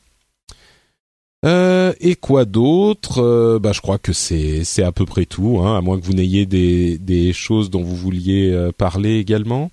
et 1.44 2.16
quoi 2.20 2.44
d'autre? 2.44 3.58
Bah 3.62 3.72
je 3.72 3.80
crois 3.80 3.98
que 3.98 4.12
c'est 4.12 4.64
c'est 4.64 4.82
à 4.82 4.92
peu 4.92 5.06
près 5.06 5.26
tout, 5.26 5.60
hein, 5.62 5.78
à 5.78 5.80
moins 5.80 5.98
que 5.98 6.04
vous 6.04 6.12
n'ayez 6.12 6.44
des 6.44 6.98
des 6.98 7.32
choses 7.32 7.70
dont 7.70 7.82
vous 7.82 7.96
vouliez 7.96 8.70
parler 8.76 9.18
également. 9.18 9.70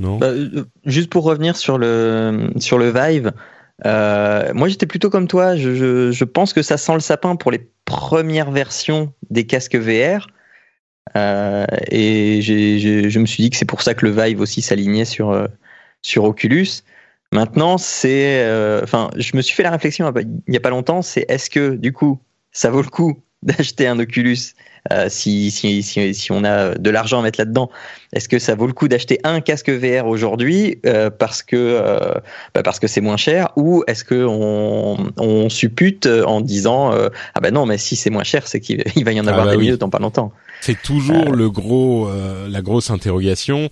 Non? 0.00 0.18
Bah, 0.18 0.32
juste 0.84 1.10
pour 1.10 1.24
revenir 1.24 1.56
sur 1.56 1.76
le 1.76 2.50
sur 2.58 2.78
le 2.78 2.90
Vive. 2.90 3.32
Euh, 3.86 4.52
moi, 4.54 4.68
j'étais 4.68 4.86
plutôt 4.86 5.10
comme 5.10 5.28
toi. 5.28 5.56
Je, 5.56 6.24
pense 6.24 6.52
que 6.52 6.62
ça 6.62 6.76
sent 6.76 6.94
le 6.94 7.00
sapin 7.00 7.36
pour 7.36 7.50
les 7.50 7.70
premières 7.84 8.50
versions 8.50 9.12
des 9.30 9.46
casques 9.46 9.76
VR. 9.76 10.28
Euh, 11.16 11.66
et 11.90 12.40
je 12.42 13.18
me 13.18 13.26
suis 13.26 13.42
dit 13.42 13.50
que 13.50 13.56
c'est 13.56 13.64
pour 13.64 13.82
ça 13.82 13.94
que 13.94 14.06
le 14.06 14.12
Vive 14.12 14.40
aussi 14.40 14.62
s'alignait 14.62 15.04
sur, 15.04 15.30
euh, 15.30 15.46
sur 16.02 16.24
Oculus. 16.24 16.68
Maintenant, 17.32 17.78
c'est, 17.78 18.44
enfin, 18.82 19.10
je 19.16 19.36
me 19.36 19.42
suis 19.42 19.54
fait 19.54 19.62
la 19.62 19.70
réflexion 19.70 20.12
il 20.16 20.42
n'y 20.48 20.56
a 20.56 20.60
pas 20.60 20.70
longtemps. 20.70 21.00
C'est 21.02 21.26
est-ce 21.28 21.48
que 21.48 21.76
du 21.76 21.92
coup, 21.92 22.20
ça 22.52 22.70
vaut 22.70 22.82
le 22.82 22.88
coup 22.88 23.22
d'acheter 23.42 23.86
un 23.86 23.98
Oculus 23.98 24.54
euh, 24.92 25.08
si, 25.10 25.50
si, 25.50 25.82
si, 25.82 26.14
si, 26.14 26.32
on 26.32 26.42
a 26.42 26.74
de 26.74 26.90
l'argent 26.90 27.20
à 27.20 27.22
mettre 27.22 27.38
là-dedans, 27.38 27.70
est-ce 28.12 28.28
que 28.28 28.38
ça 28.38 28.54
vaut 28.54 28.66
le 28.66 28.72
coup 28.72 28.88
d'acheter 28.88 29.18
un 29.24 29.42
casque 29.42 29.68
VR 29.68 30.06
aujourd'hui 30.06 30.78
euh, 30.86 31.10
parce 31.10 31.42
que 31.42 31.56
euh, 31.56 32.14
bah 32.54 32.62
parce 32.62 32.78
que 32.78 32.86
c'est 32.86 33.02
moins 33.02 33.18
cher 33.18 33.50
ou 33.56 33.84
est-ce 33.86 34.04
que 34.04 34.24
on, 34.24 35.12
on, 35.18 35.48
suppute 35.50 36.06
en 36.06 36.40
disant 36.40 36.92
ah 36.92 37.40
ben 37.40 37.52
non 37.52 37.66
mais 37.66 37.76
si 37.76 37.94
c'est 37.94 38.08
moins 38.08 38.24
cher 38.24 38.46
c'est 38.46 38.60
qu'il 38.60 39.04
va 39.04 39.12
y 39.12 39.20
en 39.20 39.26
avoir 39.26 39.48
ah 39.48 39.50
bah 39.50 39.56
des 39.56 39.62
mieux 39.62 39.76
dans 39.76 39.90
pas 39.90 39.98
longtemps. 39.98 40.32
C'est 40.62 40.80
toujours 40.80 41.32
le 41.32 41.50
gros 41.50 42.10
la 42.48 42.62
grosse 42.62 42.90
interrogation. 42.90 43.68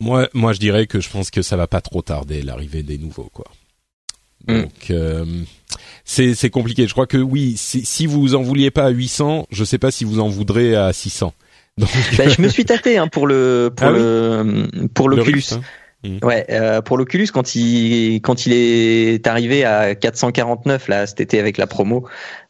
Moi 0.00 0.28
moi 0.34 0.52
je 0.52 0.58
dirais 0.58 0.86
que 0.86 1.00
je 1.00 1.08
pense 1.08 1.30
que 1.30 1.40
ça 1.40 1.56
va 1.56 1.66
pas 1.66 1.80
trop 1.80 2.02
tarder 2.02 2.42
l'arrivée 2.42 2.82
des 2.82 2.98
nouveaux 2.98 3.30
quoi. 3.32 3.46
Mm. 4.46 4.64
C'est 6.04 6.34
c'est 6.34 6.50
compliqué. 6.50 6.86
Je 6.86 6.92
crois 6.92 7.06
que 7.06 7.18
oui, 7.18 7.54
si, 7.56 7.84
si 7.84 8.06
vous 8.06 8.34
en 8.34 8.42
vouliez 8.42 8.70
pas 8.70 8.84
à 8.84 8.90
800, 8.90 9.46
je 9.50 9.64
sais 9.64 9.78
pas 9.78 9.90
si 9.90 10.04
vous 10.04 10.20
en 10.20 10.28
voudrez 10.28 10.74
à 10.74 10.92
600. 10.92 11.32
Donc... 11.78 11.88
Ben, 12.18 12.28
je 12.28 12.42
me 12.42 12.48
suis 12.48 12.64
tâté 12.64 12.98
hein, 12.98 13.08
pour 13.08 13.26
le 13.26 13.72
pour 13.74 13.88
ah 13.88 13.92
le 13.92 14.88
pour 14.94 15.08
l'Oculus. 15.08 15.42
Hein. 15.52 15.60
Mmh. 16.04 16.18
Ouais, 16.24 16.44
euh, 16.50 16.82
pour 16.82 16.98
l'Oculus 16.98 17.28
quand 17.32 17.54
il 17.54 18.16
quand 18.22 18.44
il 18.44 18.52
est 18.52 19.24
arrivé 19.28 19.64
à 19.64 19.94
449 19.94 20.88
là 20.88 21.06
cet 21.06 21.20
été 21.20 21.38
avec 21.38 21.58
la 21.58 21.68
promo, 21.68 22.08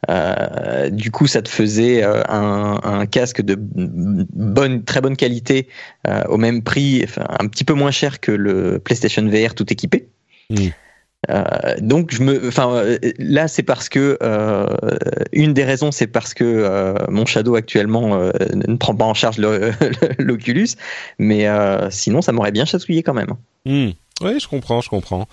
euh, 0.09 0.89
du 0.89 1.11
coup 1.11 1.27
ça 1.27 1.43
te 1.43 1.49
faisait 1.49 2.03
euh, 2.03 2.23
un, 2.27 2.79
un, 2.83 3.05
casque 3.05 3.41
de 3.43 3.55
bonne 3.55 4.83
très 4.83 5.01
bonne 5.01 5.15
qualité 5.15 5.67
euh, 6.07 6.23
au 6.29 6.37
même 6.37 6.63
prix, 6.63 7.01
enfin, 7.03 7.25
un 7.39 7.47
petit 7.47 7.63
peu 7.63 7.75
moins 7.75 7.91
cher 7.91 8.19
que 8.19 8.31
le 8.31 8.79
PlayStation 8.79 9.23
VR 9.27 9.53
tout 9.53 9.71
équipé. 9.71 10.07
Mmh. 10.49 10.69
Euh, 11.29 11.75
donc 11.79 12.13
je 12.13 12.21
me, 12.21 12.47
enfin 12.47 12.75
euh, 12.75 12.97
là 13.17 13.47
c'est 13.47 13.63
parce 13.63 13.87
que 13.87 14.17
euh, 14.21 14.67
une 15.31 15.53
des 15.53 15.63
raisons 15.63 15.91
c'est 15.91 16.07
parce 16.07 16.33
que 16.33 16.95
mon 17.09 17.25
Shadow 17.25 17.55
actuellement 17.55 18.17
ne 18.17 18.75
prend 18.75 18.95
pas 18.95 19.05
en 19.05 19.13
charge 19.13 19.37
l'Oculus, 20.19 20.69
mais 21.19 21.47
sinon 21.89 22.21
ça 22.21 22.31
m'aurait 22.31 22.51
bien 22.51 22.65
chatouillé 22.65 23.03
quand 23.03 23.13
même. 23.13 23.33
Mmh. 23.65 23.91
Oui, 24.21 24.39
je 24.39 24.47
comprends, 24.47 24.81
je 24.81 24.89
comprends. 24.89 25.27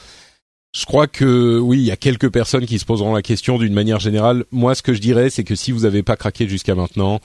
Je 0.73 0.87
crois 0.87 1.09
que 1.09 1.59
oui, 1.59 1.79
il 1.79 1.85
y 1.85 1.91
a 1.91 1.97
quelques 1.97 2.31
personnes 2.31 2.65
qui 2.65 2.79
se 2.79 2.85
poseront 2.85 3.13
la 3.13 3.23
question 3.23 3.59
d'une 3.59 3.75
manière 3.75 3.99
générale. 3.99 4.45
Moi, 4.53 4.77
ce 4.77 4.83
que 4.83 4.95
je 4.95 5.01
dirais, 5.01 5.29
c'est 5.29 5.43
que 5.43 5.57
si 5.57 5.73
vous 5.73 5.81
n'avez 5.81 6.05
pas 6.05 6.17
craqué 6.17 6.47
jusqu'à 6.49 6.77
maintenant, 6.77 7.19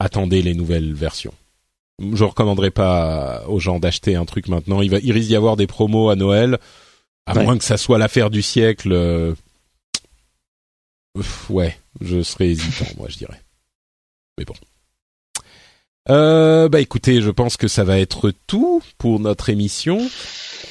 attendez 0.00 0.42
les 0.42 0.54
nouvelles 0.54 0.92
versions. 0.92 1.32
Je 2.00 2.24
recommanderais 2.24 2.72
pas 2.72 3.44
aux 3.48 3.60
gens 3.60 3.78
d'acheter 3.78 4.16
un 4.16 4.24
truc 4.24 4.48
maintenant. 4.48 4.82
Il 4.82 4.90
va, 4.90 4.98
il 4.98 5.12
risque 5.12 5.28
d'y 5.28 5.36
avoir 5.36 5.56
des 5.56 5.68
promos 5.68 6.10
à 6.10 6.16
Noël 6.16 6.58
à 7.26 7.34
moins 7.34 7.58
que 7.58 7.64
ça 7.64 7.76
soit 7.76 7.98
l'affaire 7.98 8.30
du 8.30 8.42
siècle. 8.42 8.92
Euh, 8.92 9.34
ouais, 11.50 11.78
je 12.00 12.22
serais 12.22 12.48
hésitant, 12.48 12.86
moi, 12.96 13.08
je 13.08 13.18
dirais. 13.18 13.40
Mais 14.38 14.44
bon. 14.44 14.54
Euh, 16.08 16.68
bah 16.68 16.80
écoutez, 16.80 17.20
je 17.20 17.30
pense 17.30 17.56
que 17.56 17.66
ça 17.66 17.82
va 17.82 17.98
être 17.98 18.32
tout 18.46 18.80
pour 18.96 19.18
notre 19.18 19.50
émission. 19.50 19.98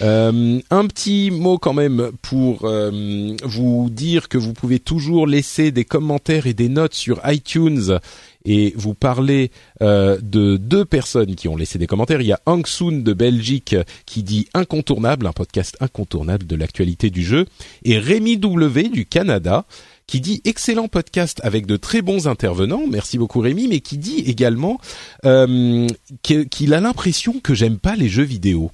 Euh, 0.01 0.61
un 0.69 0.87
petit 0.87 1.29
mot 1.29 1.57
quand 1.57 1.73
même 1.73 2.11
pour 2.21 2.65
euh, 2.65 3.35
vous 3.43 3.89
dire 3.89 4.29
que 4.29 4.37
vous 4.37 4.53
pouvez 4.53 4.79
toujours 4.79 5.27
laisser 5.27 5.71
des 5.71 5.83
commentaires 5.83 6.47
et 6.47 6.53
des 6.53 6.69
notes 6.69 6.93
sur 6.93 7.19
iTunes 7.25 7.99
et 8.45 8.73
vous 8.77 8.93
parlez 8.93 9.51
euh, 9.81 10.17
de 10.21 10.57
deux 10.57 10.85
personnes 10.85 11.35
qui 11.35 11.47
ont 11.47 11.55
laissé 11.55 11.77
des 11.77 11.87
commentaires. 11.87 12.21
Il 12.21 12.27
y 12.27 12.33
a 12.33 12.39
Hang 12.45 12.65
Soon 12.65 13.03
de 13.03 13.13
Belgique 13.13 13.75
qui 14.05 14.23
dit 14.23 14.47
incontournable, 14.53 15.27
un 15.27 15.33
podcast 15.33 15.75
incontournable 15.79 16.45
de 16.45 16.55
l'actualité 16.55 17.09
du 17.09 17.23
jeu, 17.23 17.45
et 17.83 17.97
Rémi 17.97 18.37
W 18.37 18.89
du 18.89 19.05
Canada 19.05 19.65
qui 20.07 20.21
dit 20.21 20.41
excellent 20.45 20.87
podcast 20.87 21.41
avec 21.43 21.65
de 21.65 21.77
très 21.77 22.01
bons 22.01 22.27
intervenants, 22.27 22.83
merci 22.89 23.17
beaucoup 23.17 23.39
Rémi, 23.39 23.67
mais 23.67 23.79
qui 23.79 23.97
dit 23.97 24.19
également 24.19 24.79
euh, 25.25 25.87
qu'il 26.21 26.73
a 26.73 26.79
l'impression 26.79 27.39
que 27.39 27.55
j'aime 27.55 27.79
pas 27.79 27.95
les 27.95 28.07
jeux 28.07 28.23
vidéo. 28.23 28.71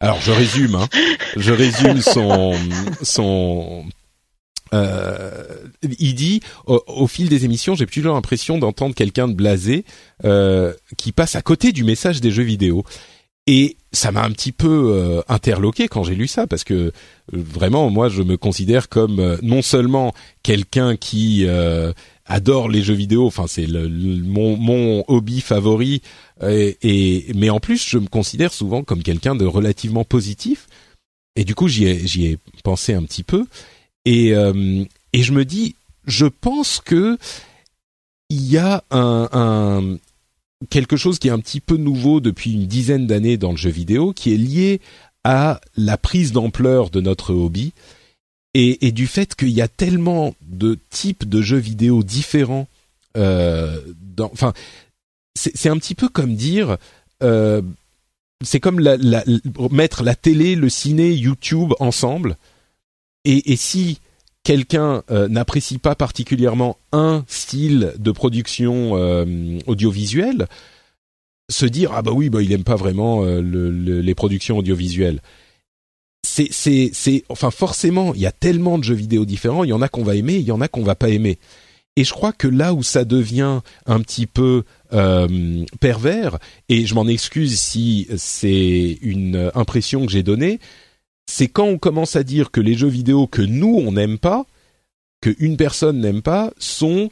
Alors 0.00 0.20
je 0.20 0.32
résume, 0.32 0.74
hein, 0.74 0.88
je 1.36 1.52
résume 1.52 2.00
son 2.02 2.54
son 3.02 3.84
euh, 3.86 3.90
il 5.82 6.14
dit 6.14 6.40
au, 6.66 7.06
fil 7.06 7.28
des 7.28 7.44
émissions, 7.44 7.74
j'ai 7.74 7.86
toujours 7.86 8.14
l'impression 8.14 8.58
d'entendre 8.58 8.94
quelqu'un 8.94 9.28
de 9.28 9.34
blasé 9.34 9.84
euh, 10.24 10.72
qui 10.96 11.12
passe 11.12 11.36
à 11.36 11.42
côté 11.42 11.72
du 11.72 11.84
message 11.84 12.20
des 12.20 12.30
jeux 12.30 12.42
vidéo. 12.42 12.84
Et 13.46 13.76
ça 13.92 14.10
m'a 14.10 14.24
un 14.24 14.30
petit 14.30 14.52
peu 14.52 14.92
euh, 14.94 15.22
interloqué 15.28 15.86
quand 15.88 16.02
j'ai 16.02 16.14
lu 16.14 16.26
ça 16.26 16.46
parce 16.46 16.64
que 16.64 16.74
euh, 16.74 16.90
vraiment 17.32 17.90
moi 17.90 18.08
je 18.08 18.22
me 18.22 18.36
considère 18.38 18.88
comme 18.88 19.20
euh, 19.20 19.36
non 19.42 19.60
seulement 19.60 20.14
quelqu'un 20.42 20.96
qui 20.96 21.46
adore 22.26 22.70
les 22.70 22.82
jeux 22.82 22.94
vidéo, 22.94 23.26
enfin 23.26 23.44
c'est 23.46 23.66
le, 23.66 23.86
mon, 23.88 24.56
mon 24.56 25.04
hobby 25.08 25.42
favori 25.42 26.00
et, 26.42 26.78
et, 26.82 27.32
mais 27.34 27.50
en 27.50 27.60
plus 27.60 27.86
je 27.86 27.98
me 27.98 28.06
considère 28.06 28.52
souvent 28.52 28.82
comme 28.82 29.02
quelqu'un 29.02 29.34
de 29.34 29.44
relativement 29.44 30.04
positif 30.04 30.66
et 31.36 31.44
du 31.44 31.54
coup 31.54 31.68
j'y 31.68 31.84
ai 31.84 32.06
j'y 32.06 32.26
ai 32.26 32.38
pensé 32.62 32.94
un 32.94 33.02
petit 33.02 33.24
peu 33.24 33.44
et 34.04 34.32
et 35.12 35.22
je 35.22 35.32
me 35.32 35.44
dis 35.44 35.76
je 36.06 36.26
pense 36.26 36.80
que 36.84 37.18
il 38.30 38.46
y 38.46 38.58
a 38.58 38.82
un, 38.90 39.28
un 39.32 39.98
quelque 40.70 40.96
chose 40.96 41.18
qui 41.18 41.28
est 41.28 41.32
un 41.32 41.38
petit 41.38 41.60
peu 41.60 41.76
nouveau 41.76 42.20
depuis 42.20 42.52
une 42.52 42.66
dizaine 42.66 43.06
d'années 43.06 43.36
dans 43.36 43.50
le 43.50 43.56
jeu 43.56 43.70
vidéo, 43.70 44.12
qui 44.12 44.32
est 44.32 44.38
lié 44.38 44.80
à 45.24 45.60
la 45.76 45.96
prise 45.96 46.32
d'ampleur 46.32 46.90
de 46.90 47.00
notre 47.00 47.32
hobby 47.32 47.72
et, 48.52 48.86
et 48.86 48.92
du 48.92 49.06
fait 49.06 49.34
qu'il 49.34 49.50
y 49.50 49.62
a 49.62 49.68
tellement 49.68 50.34
de 50.42 50.78
types 50.90 51.28
de 51.28 51.42
jeux 51.42 51.58
vidéo 51.58 52.02
différents. 52.02 52.68
Euh, 53.16 53.80
dans, 54.16 54.30
enfin, 54.32 54.52
c'est 55.34 55.68
un 55.68 55.76
petit 55.78 55.94
peu 55.94 56.08
comme 56.08 56.36
dire, 56.36 56.76
euh, 57.22 57.62
c'est 58.42 58.60
comme 58.60 58.78
la, 58.78 58.96
la, 58.96 59.24
mettre 59.70 60.02
la 60.04 60.14
télé, 60.14 60.54
le 60.54 60.68
ciné, 60.68 61.12
YouTube 61.12 61.72
ensemble. 61.80 62.36
Et, 63.24 63.52
et 63.52 63.56
si 63.56 63.98
quelqu'un 64.44 65.02
euh, 65.10 65.26
n'apprécie 65.26 65.78
pas 65.78 65.94
particulièrement 65.96 66.76
un 66.92 67.24
style 67.26 67.94
de 67.98 68.12
production 68.12 68.92
euh, 68.94 69.58
audiovisuelle, 69.66 70.46
se 71.50 71.66
dire 71.66 71.92
ah 71.92 72.02
bah 72.02 72.12
oui 72.12 72.30
bah 72.30 72.42
il 72.42 72.52
aime 72.52 72.64
pas 72.64 72.76
vraiment 72.76 73.24
euh, 73.24 73.40
le, 73.40 73.70
les 74.00 74.14
productions 74.14 74.58
audiovisuelles. 74.58 75.20
C'est 76.26 76.48
c'est 76.50 76.90
c'est 76.92 77.24
enfin 77.28 77.50
forcément 77.50 78.14
il 78.14 78.20
y 78.20 78.26
a 78.26 78.32
tellement 78.32 78.78
de 78.78 78.84
jeux 78.84 78.94
vidéo 78.94 79.24
différents, 79.24 79.64
il 79.64 79.70
y 79.70 79.74
en 79.74 79.82
a 79.82 79.88
qu'on 79.88 80.04
va 80.04 80.14
aimer, 80.14 80.36
il 80.36 80.44
y 80.44 80.52
en 80.52 80.60
a 80.60 80.68
qu'on 80.68 80.82
va 80.84 80.94
pas 80.94 81.08
aimer. 81.08 81.38
Et 81.96 82.04
je 82.04 82.12
crois 82.12 82.32
que 82.32 82.48
là 82.48 82.74
où 82.74 82.82
ça 82.82 83.04
devient 83.04 83.60
un 83.86 84.00
petit 84.00 84.26
peu 84.26 84.64
pervers, 85.80 86.38
et 86.68 86.86
je 86.86 86.94
m'en 86.94 87.06
excuse 87.06 87.60
si 87.60 88.08
c'est 88.16 88.98
une 89.00 89.52
impression 89.54 90.04
que 90.04 90.10
j'ai 90.10 90.24
donnée, 90.24 90.58
c'est 91.26 91.48
quand 91.48 91.66
on 91.66 91.78
commence 91.78 92.16
à 92.16 92.22
dire 92.22 92.50
que 92.50 92.60
les 92.60 92.74
jeux 92.74 92.88
vidéo 92.88 93.26
que 93.26 93.42
nous 93.42 93.82
on 93.84 93.92
n'aime 93.92 94.18
pas, 94.18 94.46
que 95.20 95.34
une 95.38 95.56
personne 95.56 96.00
n'aime 96.00 96.22
pas, 96.22 96.52
sont 96.58 97.10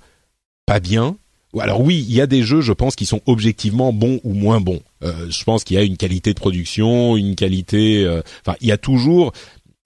pas 0.67 0.81
bien. 0.81 1.17
Alors 1.59 1.83
oui, 1.83 2.05
il 2.09 2.15
y 2.15 2.21
a 2.21 2.27
des 2.27 2.43
jeux, 2.43 2.63
je 2.63 2.73
pense, 2.73 2.97
qui 2.97 3.05
sont 3.05 3.21
objectivement 3.27 3.93
bons 3.93 4.21
ou 4.25 4.33
moins 4.33 4.61
bons. 4.61 4.81
Euh, 5.03 5.29
je 5.29 5.45
pense 5.45 5.65
qu'il 5.65 5.77
y 5.77 5.79
a 5.79 5.83
une 5.83 5.99
qualité 5.99 6.33
de 6.33 6.39
production, 6.39 7.17
une 7.17 7.35
qualité. 7.37 8.05
Euh, 8.05 8.23
enfin, 8.47 8.57
il 8.63 8.69
y 8.69 8.73
a 8.73 8.79
toujours, 8.79 9.33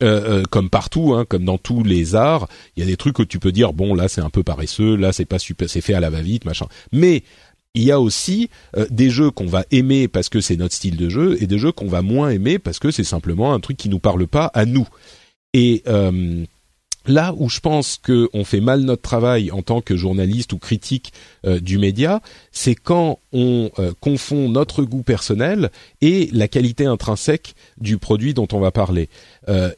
euh, 0.02 0.42
comme 0.50 0.70
partout, 0.70 1.14
hein, 1.14 1.24
comme 1.24 1.44
dans 1.44 1.58
tous 1.58 1.82
les 1.82 2.14
arts, 2.14 2.48
il 2.76 2.80
y 2.80 2.82
a 2.82 2.86
des 2.86 2.96
trucs 2.96 3.16
que 3.16 3.22
tu 3.22 3.38
peux 3.38 3.50
dire 3.50 3.72
bon 3.72 3.94
là 3.94 4.08
c'est 4.08 4.20
un 4.20 4.30
peu 4.30 4.42
paresseux, 4.42 4.94
là 4.94 5.12
c'est 5.12 5.24
pas 5.24 5.38
super, 5.38 5.68
c'est 5.70 5.80
fait 5.80 5.94
à 5.94 6.00
la 6.00 6.10
va-vite, 6.10 6.44
machin. 6.44 6.66
Mais 6.92 7.24
il 7.76 7.82
y 7.82 7.92
a 7.92 8.00
aussi 8.00 8.48
euh, 8.76 8.86
des 8.90 9.10
jeux 9.10 9.30
qu'on 9.30 9.46
va 9.46 9.64
aimer 9.70 10.08
parce 10.08 10.28
que 10.28 10.40
c'est 10.40 10.56
notre 10.56 10.74
style 10.74 10.96
de 10.96 11.08
jeu 11.08 11.36
et 11.40 11.46
des 11.46 11.58
jeux 11.58 11.72
qu'on 11.72 11.86
va 11.86 12.02
moins 12.02 12.30
aimer 12.30 12.58
parce 12.58 12.78
que 12.78 12.90
c'est 12.90 13.04
simplement 13.04 13.52
un 13.52 13.60
truc 13.60 13.76
qui 13.76 13.90
nous 13.90 13.98
parle 13.98 14.26
pas 14.26 14.46
à 14.54 14.64
nous. 14.64 14.88
Et 15.52 15.82
euh, 15.86 16.44
là 17.06 17.34
où 17.36 17.50
je 17.50 17.60
pense 17.60 17.98
qu'on 17.98 18.44
fait 18.44 18.60
mal 18.60 18.80
notre 18.80 19.02
travail 19.02 19.50
en 19.50 19.60
tant 19.60 19.82
que 19.82 19.94
journaliste 19.94 20.54
ou 20.54 20.58
critique 20.58 21.12
euh, 21.44 21.60
du 21.60 21.76
média, 21.76 22.22
c'est 22.50 22.74
quand 22.74 23.20
on 23.32 23.70
confond 24.00 24.48
notre 24.48 24.82
goût 24.82 25.02
personnel 25.02 25.70
et 26.00 26.30
la 26.32 26.48
qualité 26.48 26.86
intrinsèque 26.86 27.54
du 27.78 27.98
produit 27.98 28.32
dont 28.32 28.48
on 28.52 28.60
va 28.60 28.70
parler. 28.70 29.10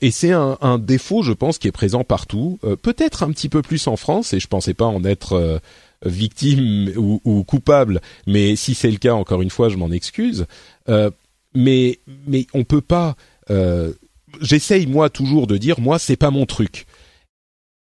et 0.01 0.12
c'est 0.12 0.31
un, 0.31 0.57
un, 0.61 0.79
défaut, 0.79 1.25
je 1.25 1.33
pense, 1.33 1.59
qui 1.59 1.66
est 1.66 1.73
présent 1.73 2.05
partout, 2.05 2.61
peut-être 2.83 3.25
un 3.25 3.33
petit 3.33 3.49
peu 3.49 3.61
plus 3.61 3.89
en 3.89 3.97
France, 3.97 4.33
et 4.33 4.39
je 4.39 4.47
pensais 4.47 4.75
pas 4.75 4.85
en 4.85 5.03
être 5.03 5.61
victime 6.05 6.93
ou, 6.97 7.20
ou 7.25 7.45
coupable, 7.45 8.01
mais 8.27 8.57
si 8.57 8.75
c'est 8.75 8.91
le 8.91 8.99
cas, 8.99 9.15
encore 9.15 9.43
une 9.43 9.51
fois, 9.51 9.69
je 9.69 9.77
m'en 9.77 9.91
excuse. 9.91 10.47
Euh, 10.89 11.11
mais 11.55 11.99
mais 12.27 12.47
on 12.55 12.65
peut 12.65 12.81
pas. 12.81 13.16
Euh, 13.51 13.93
J'essaye 14.41 14.87
moi 14.87 15.09
toujours 15.09 15.47
de 15.47 15.57
dire 15.57 15.81
moi 15.81 15.99
c'est 15.99 16.16
pas 16.16 16.31
mon 16.31 16.47
truc. 16.47 16.87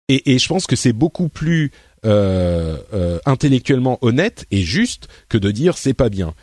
Et, 0.07 0.33
et 0.33 0.39
je 0.39 0.47
pense 0.47 0.65
que 0.65 0.77
c'est 0.77 0.93
beaucoup 0.93 1.27
plus 1.27 1.71
euh, 2.05 2.77
euh, 2.93 3.19
intellectuellement 3.25 3.97
honnête 4.01 4.45
et 4.51 4.61
juste 4.61 5.07
que 5.29 5.37
de 5.37 5.51
dire 5.51 5.77
c'est 5.77 5.93
pas 5.93 6.09
bien. 6.09 6.33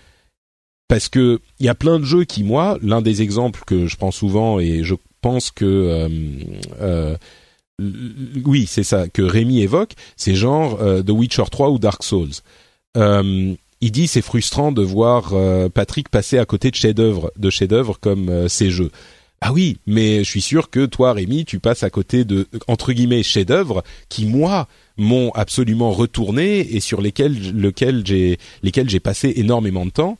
Parce 0.88 1.08
que 1.08 1.40
il 1.58 1.66
y 1.66 1.70
a 1.70 1.74
plein 1.74 1.98
de 1.98 2.04
jeux 2.04 2.24
qui 2.24 2.44
moi, 2.44 2.78
l'un 2.82 3.00
des 3.00 3.22
exemples 3.22 3.62
que 3.66 3.86
je 3.86 3.96
prends 3.96 4.10
souvent 4.10 4.60
et 4.60 4.84
je 4.84 4.94
pense 5.22 5.50
que 5.50 5.64
euh, 6.80 7.16
oui, 7.80 8.66
c'est 8.68 8.84
ça 8.84 9.08
que 9.08 9.22
Rémi 9.22 9.60
évoque, 9.60 9.94
c'est 10.16 10.34
genre 10.34 10.80
euh, 10.80 11.02
The 11.02 11.10
Witcher 11.10 11.44
3 11.50 11.70
ou 11.70 11.78
Dark 11.78 12.02
Souls. 12.04 12.30
Euh, 12.96 13.54
il 13.80 13.90
dit 13.90 14.06
c'est 14.06 14.22
frustrant 14.22 14.70
de 14.70 14.82
voir 14.82 15.32
euh, 15.32 15.68
Patrick 15.68 16.08
passer 16.08 16.38
à 16.38 16.46
côté 16.46 16.70
de 16.70 16.76
chefs-d'œuvre, 16.76 17.32
de 17.36 17.50
chefs-d'œuvre 17.50 17.98
comme 18.00 18.48
ces 18.48 18.70
jeux. 18.70 18.90
Ah 19.40 19.52
oui, 19.52 19.76
mais 19.86 20.24
je 20.24 20.30
suis 20.30 20.40
sûr 20.40 20.70
que 20.70 20.86
toi, 20.86 21.12
Rémi, 21.12 21.44
tu 21.44 21.58
passes 21.58 21.82
à 21.82 21.90
côté 21.90 22.24
de 22.24 22.46
entre 22.66 22.92
guillemets 22.92 23.22
chefs-d'œuvre 23.22 23.82
qui 24.08 24.24
moi 24.24 24.68
m'ont 24.96 25.32
absolument 25.32 25.90
retourné 25.90 26.60
et 26.60 26.80
sur 26.80 27.02
lesquels, 27.02 27.52
lequel 27.52 28.06
j'ai, 28.06 28.38
lesquels 28.62 28.88
j'ai 28.88 29.00
passé 29.00 29.34
énormément 29.36 29.84
de 29.84 29.90
temps. 29.90 30.18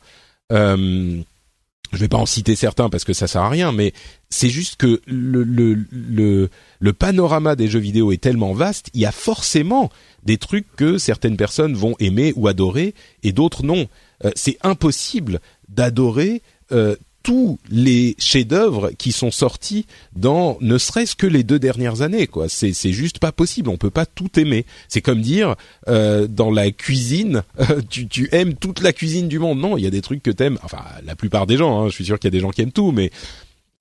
Je 1.91 1.97
vais 1.97 2.07
pas 2.07 2.17
en 2.17 2.25
citer 2.25 2.55
certains 2.55 2.89
parce 2.89 3.03
que 3.03 3.13
ça 3.13 3.27
sert 3.27 3.41
à 3.41 3.49
rien, 3.49 3.71
mais 3.71 3.93
c'est 4.29 4.49
juste 4.49 4.75
que 4.77 5.01
le, 5.05 5.43
le, 5.43 5.77
le, 5.91 6.49
le, 6.79 6.93
panorama 6.93 7.55
des 7.55 7.67
jeux 7.67 7.79
vidéo 7.79 8.11
est 8.11 8.21
tellement 8.21 8.53
vaste, 8.53 8.89
il 8.93 9.01
y 9.01 9.05
a 9.05 9.11
forcément 9.11 9.89
des 10.23 10.37
trucs 10.37 10.67
que 10.75 10.97
certaines 10.97 11.37
personnes 11.37 11.75
vont 11.75 11.95
aimer 11.99 12.33
ou 12.35 12.47
adorer 12.47 12.95
et 13.23 13.31
d'autres 13.31 13.63
non. 13.63 13.87
Euh, 14.23 14.31
c'est 14.35 14.57
impossible 14.63 15.39
d'adorer 15.69 16.41
euh, 16.71 16.95
tous 17.25 17.57
les 17.71 18.15
chefs-d'œuvre 18.19 18.91
qui 18.99 19.11
sont 19.11 19.31
sortis 19.31 19.87
dans 20.15 20.59
ne 20.61 20.77
serait-ce 20.77 21.15
que 21.15 21.25
les 21.25 21.43
deux 21.43 21.57
dernières 21.57 22.03
années 22.03 22.27
quoi. 22.27 22.47
C'est 22.49 22.71
c'est 22.71 22.93
juste 22.93 23.17
pas 23.17 23.31
possible. 23.31 23.69
On 23.69 23.77
peut 23.77 23.89
pas 23.89 24.05
tout 24.05 24.39
aimer. 24.39 24.63
C'est 24.89 25.01
comme 25.01 25.21
dire 25.21 25.55
euh, 25.87 26.27
dans 26.27 26.51
la 26.51 26.69
cuisine 26.69 27.41
euh, 27.59 27.81
tu 27.89 28.07
tu 28.07 28.29
aimes 28.31 28.53
toute 28.53 28.79
la 28.79 28.93
cuisine 28.93 29.27
du 29.27 29.39
monde. 29.39 29.59
Non 29.59 29.75
il 29.75 29.83
y 29.83 29.87
a 29.87 29.89
des 29.89 30.03
trucs 30.03 30.21
que 30.21 30.29
t'aimes. 30.29 30.59
Enfin 30.61 30.83
la 31.03 31.15
plupart 31.15 31.47
des 31.47 31.57
gens 31.57 31.81
hein, 31.81 31.89
je 31.89 31.95
suis 31.95 32.05
sûr 32.05 32.19
qu'il 32.19 32.27
y 32.27 32.33
a 32.33 32.37
des 32.37 32.41
gens 32.41 32.51
qui 32.51 32.61
aiment 32.61 32.71
tout 32.71 32.91
mais 32.91 33.09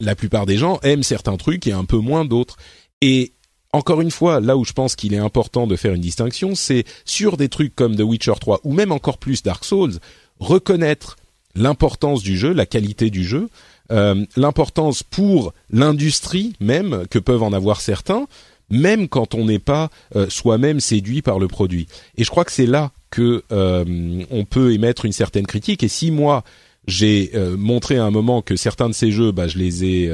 la 0.00 0.14
plupart 0.14 0.46
des 0.46 0.56
gens 0.56 0.80
aiment 0.82 1.02
certains 1.02 1.36
trucs 1.36 1.66
et 1.66 1.72
un 1.72 1.84
peu 1.84 1.98
moins 1.98 2.24
d'autres. 2.24 2.56
Et 3.02 3.32
encore 3.72 4.00
une 4.00 4.10
fois, 4.10 4.40
là 4.40 4.56
où 4.56 4.64
je 4.64 4.72
pense 4.72 4.96
qu'il 4.96 5.12
est 5.12 5.18
important 5.18 5.66
de 5.66 5.76
faire 5.76 5.92
une 5.92 6.00
distinction, 6.00 6.54
c'est 6.54 6.84
sur 7.04 7.36
des 7.36 7.50
trucs 7.50 7.76
comme 7.76 7.94
The 7.94 8.00
Witcher 8.00 8.34
3 8.40 8.60
ou 8.64 8.72
même 8.72 8.90
encore 8.90 9.18
plus 9.18 9.42
Dark 9.42 9.66
Souls, 9.66 9.98
reconnaître 10.40 11.16
l'importance 11.54 12.22
du 12.22 12.36
jeu, 12.36 12.52
la 12.52 12.66
qualité 12.66 13.10
du 13.10 13.24
jeu, 13.24 13.48
euh, 13.92 14.24
l'importance 14.36 15.02
pour 15.02 15.52
l'industrie 15.70 16.54
même 16.60 17.04
que 17.10 17.18
peuvent 17.18 17.42
en 17.42 17.52
avoir 17.52 17.80
certains, 17.80 18.26
même 18.70 19.08
quand 19.08 19.34
on 19.34 19.44
n'est 19.44 19.58
pas 19.58 19.90
euh, 20.16 20.28
soi-même 20.30 20.80
séduit 20.80 21.22
par 21.22 21.38
le 21.38 21.48
produit. 21.48 21.86
Et 22.16 22.24
je 22.24 22.30
crois 22.30 22.44
que 22.44 22.52
c'est 22.52 22.66
là 22.66 22.92
que 23.10 23.44
euh, 23.52 24.24
on 24.30 24.44
peut 24.44 24.72
émettre 24.72 25.04
une 25.04 25.12
certaine 25.12 25.46
critique. 25.46 25.82
Et 25.82 25.88
si 25.88 26.10
moi 26.10 26.44
j'ai 26.86 27.32
montré 27.56 27.96
à 27.96 28.04
un 28.04 28.10
moment 28.10 28.42
que 28.42 28.56
certains 28.56 28.90
de 28.90 28.94
ces 28.94 29.10
jeux, 29.10 29.32
bah, 29.32 29.48
je 29.48 29.56
les 29.56 29.84
ai 29.84 30.12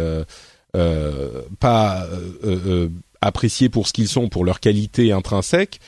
pas 1.58 2.06
appréciés 3.20 3.68
pour 3.68 3.88
ce 3.88 3.92
qu'ils 3.92 4.06
sont, 4.06 4.28
pour 4.28 4.44
leur 4.44 4.60
qualité 4.60 5.10
intrinsèque, 5.10 5.80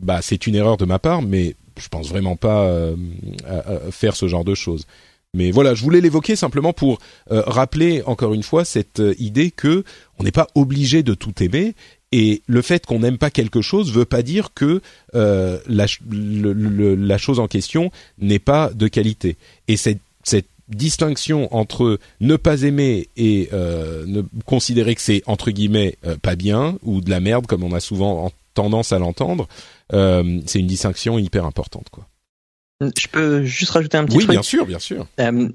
bah 0.00 0.18
c'est 0.20 0.48
une 0.48 0.56
erreur 0.56 0.76
de 0.76 0.84
ma 0.86 0.98
part, 0.98 1.22
mais 1.22 1.54
je 1.78 1.88
pense 1.88 2.08
vraiment 2.08 2.36
pas 2.36 2.64
euh, 2.64 2.96
faire 3.90 4.16
ce 4.16 4.28
genre 4.28 4.44
de 4.44 4.54
choses. 4.54 4.86
Mais 5.34 5.50
voilà, 5.50 5.74
je 5.74 5.82
voulais 5.82 6.00
l'évoquer 6.00 6.36
simplement 6.36 6.72
pour 6.72 6.98
euh, 7.30 7.42
rappeler 7.46 8.02
encore 8.04 8.34
une 8.34 8.42
fois 8.42 8.64
cette 8.64 9.00
euh, 9.00 9.14
idée 9.18 9.50
que 9.50 9.82
on 10.18 10.24
n'est 10.24 10.30
pas 10.30 10.48
obligé 10.54 11.02
de 11.02 11.14
tout 11.14 11.42
aimer 11.42 11.74
et 12.12 12.42
le 12.46 12.60
fait 12.60 12.84
qu'on 12.84 12.98
n'aime 12.98 13.16
pas 13.16 13.30
quelque 13.30 13.62
chose 13.62 13.90
veut 13.90 14.04
pas 14.04 14.22
dire 14.22 14.50
que 14.54 14.82
la, 15.14 15.86
la, 16.04 17.18
chose 17.18 17.40
en 17.40 17.48
question 17.48 17.90
n'est 18.18 18.38
pas 18.38 18.70
de 18.74 18.86
qualité. 18.86 19.38
Et 19.66 19.78
cette, 19.78 20.00
cette 20.22 20.48
distinction 20.68 21.54
entre 21.56 21.98
ne 22.20 22.36
pas 22.36 22.64
aimer 22.64 23.08
et 23.16 23.48
ne 23.52 24.20
considérer 24.44 24.94
que 24.94 25.00
c'est 25.00 25.22
entre 25.24 25.50
guillemets 25.50 25.96
pas 26.20 26.36
bien 26.36 26.76
ou 26.82 27.00
de 27.00 27.08
la 27.08 27.20
merde 27.20 27.46
comme 27.46 27.64
on 27.64 27.72
a 27.72 27.80
souvent 27.80 28.30
tendance 28.54 28.92
à 28.92 28.98
l'entendre, 28.98 29.48
euh, 29.92 30.40
c'est 30.46 30.58
une 30.58 30.66
distinction 30.66 31.18
hyper 31.18 31.44
importante, 31.44 31.88
quoi. 31.90 32.06
Je 32.96 33.06
peux 33.06 33.44
juste 33.44 33.70
rajouter 33.70 33.96
un 33.96 34.04
petit 34.04 34.16
truc. 34.16 34.28
Oui, 34.28 34.34
bien 34.34 34.42
sûr, 34.42 34.66
bien 34.66 34.80
sûr. 34.80 35.06
Euh, 35.20 35.48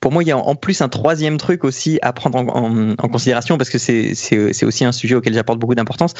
pour 0.00 0.12
moi, 0.12 0.22
il 0.22 0.28
y 0.28 0.32
a 0.32 0.38
en 0.38 0.54
plus 0.54 0.80
un 0.80 0.88
troisième 0.88 1.36
truc 1.36 1.62
aussi 1.62 1.98
à 2.00 2.14
prendre 2.14 2.38
en, 2.38 3.08
considération 3.08 3.58
parce 3.58 3.68
que 3.68 3.76
c'est 3.76 4.64
aussi 4.64 4.84
un 4.86 4.92
sujet 4.92 5.14
auquel 5.14 5.34
j'apporte 5.34 5.58
beaucoup 5.58 5.74
d'importance. 5.74 6.14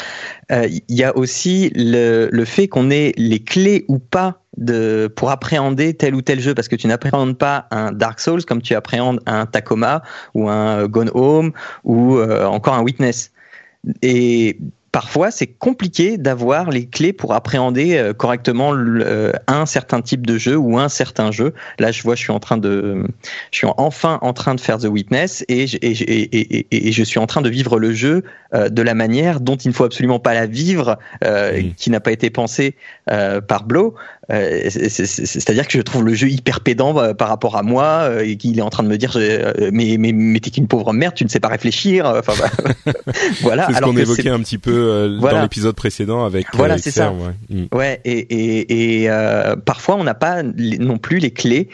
Euh, 0.53 0.69
il 0.69 0.95
y 0.95 1.03
a 1.03 1.17
aussi 1.17 1.73
le, 1.75 2.29
le 2.31 2.45
fait 2.45 2.69
qu'on 2.69 2.91
ait 2.91 3.15
les 3.17 3.41
clés 3.41 3.87
ou 3.89 3.99
pas 3.99 4.43
de, 4.59 5.11
pour 5.17 5.31
appréhender 5.31 5.95
tel 5.95 6.15
ou 6.15 6.21
tel 6.21 6.41
jeu 6.41 6.55
parce 6.55 6.69
que 6.69 6.77
tu 6.77 6.87
n'appréhendes 6.87 7.39
pas 7.39 7.67
un 7.71 7.93
Dark 7.93 8.21
Souls 8.21 8.45
comme 8.45 8.61
tu 8.61 8.75
appréhendes 8.75 9.21
un 9.25 9.47
Tacoma 9.47 10.03
ou 10.35 10.51
un 10.51 10.87
Gone 10.89 11.11
Home 11.15 11.53
ou 11.85 12.21
encore 12.21 12.75
un 12.75 12.83
Witness. 12.83 13.33
Et 14.03 14.59
parfois 14.93 15.31
c'est 15.31 15.47
compliqué 15.47 16.19
d'avoir 16.19 16.71
les 16.71 16.87
clés 16.87 17.13
pour 17.13 17.35
appréhender 17.35 17.97
euh, 17.97 18.13
correctement 18.13 18.73
euh, 18.75 19.33
un 19.47 19.67
certain 19.67 20.01
type 20.01 20.27
de 20.27 20.39
jeu 20.39 20.57
ou 20.57 20.79
un 20.79 20.89
certain 20.89 21.31
jeu. 21.31 21.55
Là, 21.79 21.93
je 21.93 22.03
vois, 22.03 22.15
je 22.15 22.23
suis 22.23 22.33
en 22.33 22.41
train 22.41 22.57
de, 22.57 23.07
je 23.51 23.59
suis 23.59 23.67
enfin 23.77 24.19
en 24.23 24.33
train 24.33 24.55
de 24.55 24.61
faire 24.61 24.79
The 24.79 24.87
Witness 24.87 25.45
et, 25.49 25.65
et, 25.83 26.89
et, 26.89 26.93
je 26.93 27.03
suis 27.05 27.19
en 27.19 27.27
train 27.27 27.43
de 27.43 27.49
vivre 27.49 27.79
le 27.79 27.93
jeu 27.93 28.25
euh, 28.55 28.69
de 28.69 28.83
la 28.83 28.95
manière 28.95 29.41
dont 29.41 29.57
il 29.57 29.69
ne 29.69 29.75
faut 29.75 29.85
absolument 29.85 30.19
pas 30.19 30.35
la 30.35 30.47
vivre, 30.47 30.99
qui 31.77 31.91
n'a 31.91 32.01
pas 32.01 32.13
été 32.13 32.31
pensée 32.31 32.75
par 33.07 33.65
Blow. 33.65 33.95
C'est-à-dire 34.31 35.67
que 35.67 35.73
je 35.73 35.83
trouve 35.83 36.05
le 36.05 36.15
jeu 36.15 36.29
hyper 36.29 36.61
pédant 36.61 37.15
par 37.15 37.29
rapport 37.29 37.57
à 37.57 37.63
moi 37.63 38.23
et 38.23 38.37
qu'il 38.37 38.59
est 38.59 38.63
en 38.63 38.71
train 38.71 38.83
de 38.83 38.89
me 38.89 38.97
dire 38.97 39.17
mais 39.73 39.97
mais, 39.99 40.13
mais 40.13 40.41
t'es 40.41 40.51
qu'une 40.51 40.69
pauvre 40.69 40.93
merde, 40.93 41.15
tu 41.15 41.25
ne 41.25 41.29
sais 41.29 41.41
pas 41.41 41.49
réfléchir. 41.49 42.07
Enfin 42.07 42.33
bah, 42.39 42.93
voilà. 43.41 43.67
C'est 43.67 43.75
ce 43.75 43.81
qu'on 43.81 43.97
évoquait 43.97 44.29
un 44.29 44.41
petit 44.41 44.59
peu 44.59 44.73
euh, 44.73 45.19
dans 45.19 45.43
l'épisode 45.43 45.75
précédent 45.75 46.25
avec. 46.25 46.47
Euh, 46.47 46.51
voilà, 46.55 46.79
c'est 46.79 46.91
ça. 46.91 47.13
Ouais, 47.13 47.35
mm. 47.49 47.77
ouais 47.77 48.01
et, 48.05 48.19
et, 48.19 49.03
et 49.03 49.11
euh, 49.11 49.57
parfois 49.57 49.97
on 49.97 50.05
n'a 50.05 50.15
pas 50.15 50.43
non 50.43 50.99
plus 50.99 51.19
les 51.19 51.31
clés 51.31 51.69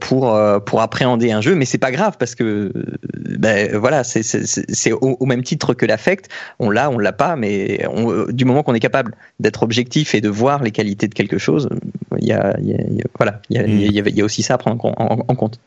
pour 0.00 0.38
pour 0.64 0.80
appréhender 0.80 1.32
un 1.32 1.40
jeu, 1.40 1.54
mais 1.54 1.64
c'est 1.64 1.78
pas 1.78 1.90
grave 1.90 2.16
parce 2.18 2.34
que 2.34 2.72
ben 3.14 3.76
voilà, 3.76 4.04
c'est 4.04 4.22
c'est 4.22 4.92
au, 4.92 5.16
au, 5.20 5.26
même 5.26 5.42
titre 5.42 5.74
que 5.74 5.86
l'affect, 5.86 6.28
on 6.58 6.70
l'a, 6.70 6.90
on 6.90 6.98
l'a 6.98 7.12
pas, 7.12 7.36
mais 7.36 7.86
on, 7.90 8.26
du 8.30 8.44
moment 8.44 8.62
qu'on 8.62 8.74
est 8.74 8.80
capable 8.80 9.14
d'être 9.40 9.62
objectif 9.62 10.14
et 10.14 10.20
de 10.20 10.28
voir 10.28 10.62
les 10.62 10.70
qualités 10.70 11.08
de 11.08 11.14
quelque 11.14 11.38
chose, 11.38 11.68
il 12.18 12.26
y 12.26 12.32
a, 12.32 12.58
y 12.60 12.74
a, 12.74 12.78
voilà, 13.18 13.40
y 13.50 13.58
a, 13.58 13.66
mm. 13.66 13.70
il 13.70 14.16
y, 14.16 14.20
a, 14.20 14.24
aussi 14.24 14.42
ça 14.42 14.54
à 14.54 14.58
prendre 14.58 14.84
en 14.84 15.34
compte. 15.34 15.58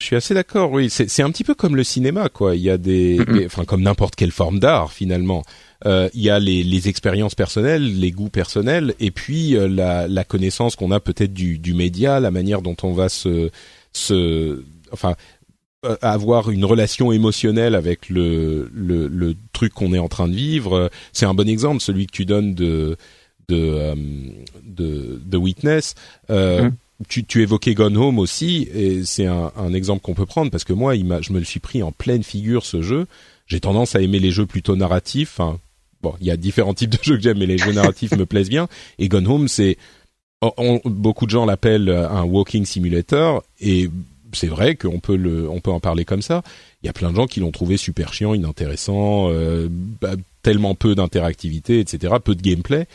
Je 0.00 0.06
suis 0.06 0.16
assez 0.16 0.34
d'accord, 0.34 0.72
oui. 0.72 0.90
C'est 0.90 1.22
un 1.22 1.30
petit 1.30 1.44
peu 1.44 1.54
comme 1.54 1.76
le 1.76 1.84
cinéma, 1.84 2.28
quoi. 2.28 2.56
Il 2.56 2.62
y 2.62 2.70
a 2.70 2.76
des, 2.76 3.24
enfin 3.46 3.64
comme 3.64 3.82
n'importe 3.82 4.16
quelle 4.16 4.32
forme 4.32 4.58
d'art 4.58 4.92
finalement. 4.92 5.44
Euh, 5.86 6.08
il 6.14 6.22
y 6.22 6.30
a 6.30 6.38
les, 6.38 6.62
les, 6.64 6.88
expériences 6.88 7.34
personnelles, 7.34 7.98
les 7.98 8.10
goûts 8.10 8.28
personnels, 8.28 8.94
et 9.00 9.10
puis 9.10 9.56
euh, 9.56 9.68
la, 9.68 10.08
la, 10.08 10.24
connaissance 10.24 10.76
qu'on 10.76 10.90
a 10.90 11.00
peut-être 11.00 11.32
du, 11.32 11.58
du 11.58 11.74
média, 11.74 12.20
la 12.20 12.30
manière 12.30 12.62
dont 12.62 12.76
on 12.82 12.92
va 12.92 13.08
se, 13.08 13.50
se, 13.92 14.62
enfin, 14.92 15.14
euh, 15.84 15.96
avoir 16.00 16.50
une 16.50 16.64
relation 16.64 17.12
émotionnelle 17.12 17.74
avec 17.74 18.08
le, 18.08 18.70
le, 18.74 19.08
le 19.08 19.36
truc 19.52 19.74
qu'on 19.74 19.92
est 19.92 19.98
en 19.98 20.08
train 20.08 20.28
de 20.28 20.34
vivre. 20.34 20.90
C'est 21.12 21.26
un 21.26 21.34
bon 21.34 21.48
exemple, 21.48 21.80
celui 21.80 22.06
que 22.06 22.12
tu 22.12 22.24
donnes 22.24 22.54
de 22.54 22.96
de 23.48 23.94
de, 24.62 25.20
de 25.24 25.36
Witness. 25.36 25.94
Euh, 26.30 26.70
tu, 27.08 27.24
tu, 27.24 27.42
évoquais 27.42 27.74
Gone 27.74 27.96
Home 27.96 28.18
aussi, 28.18 28.68
et 28.72 29.04
c'est 29.04 29.26
un, 29.26 29.52
un, 29.56 29.72
exemple 29.74 30.02
qu'on 30.02 30.14
peut 30.14 30.26
prendre 30.26 30.50
parce 30.50 30.64
que 30.64 30.72
moi, 30.72 30.96
il 30.96 31.06
je 31.20 31.32
me 31.32 31.38
le 31.38 31.44
suis 31.44 31.60
pris 31.60 31.82
en 31.82 31.92
pleine 31.92 32.22
figure 32.22 32.64
ce 32.64 32.82
jeu. 32.82 33.06
J'ai 33.46 33.60
tendance 33.60 33.94
à 33.94 34.00
aimer 34.00 34.20
les 34.20 34.30
jeux 34.30 34.46
plutôt 34.46 34.76
narratifs. 34.76 35.38
Enfin, 35.38 35.58
bon, 36.02 36.14
il 36.20 36.26
y 36.26 36.30
a 36.30 36.36
différents 36.36 36.74
types 36.74 36.90
de 36.90 36.98
jeux 37.02 37.16
que 37.16 37.22
j'aime, 37.22 37.38
mais 37.38 37.46
les 37.46 37.58
jeux 37.58 37.72
narratifs 37.72 38.12
me 38.12 38.26
plaisent 38.26 38.48
bien. 38.48 38.68
Et 38.98 39.08
Gone 39.08 39.26
Home, 39.26 39.48
c'est 39.48 39.76
beaucoup 40.84 41.24
de 41.26 41.30
gens 41.30 41.46
l'appellent 41.46 41.88
un 41.88 42.22
walking 42.22 42.64
simulator, 42.64 43.42
et 43.60 43.88
c'est 44.34 44.48
vrai 44.48 44.74
qu'on 44.74 45.00
peut 45.00 45.16
le, 45.16 45.48
on 45.48 45.60
peut 45.60 45.70
en 45.70 45.80
parler 45.80 46.04
comme 46.04 46.22
ça. 46.22 46.42
Il 46.82 46.86
y 46.86 46.88
a 46.88 46.92
plein 46.92 47.10
de 47.10 47.16
gens 47.16 47.26
qui 47.26 47.40
l'ont 47.40 47.50
trouvé 47.50 47.76
super 47.76 48.12
chiant, 48.12 48.34
inintéressant, 48.34 49.30
euh, 49.30 49.68
bah, 49.70 50.14
tellement 50.42 50.74
peu 50.74 50.94
d'interactivité, 50.94 51.80
etc., 51.80 52.14
peu 52.22 52.34
de 52.34 52.42
gameplay. 52.42 52.86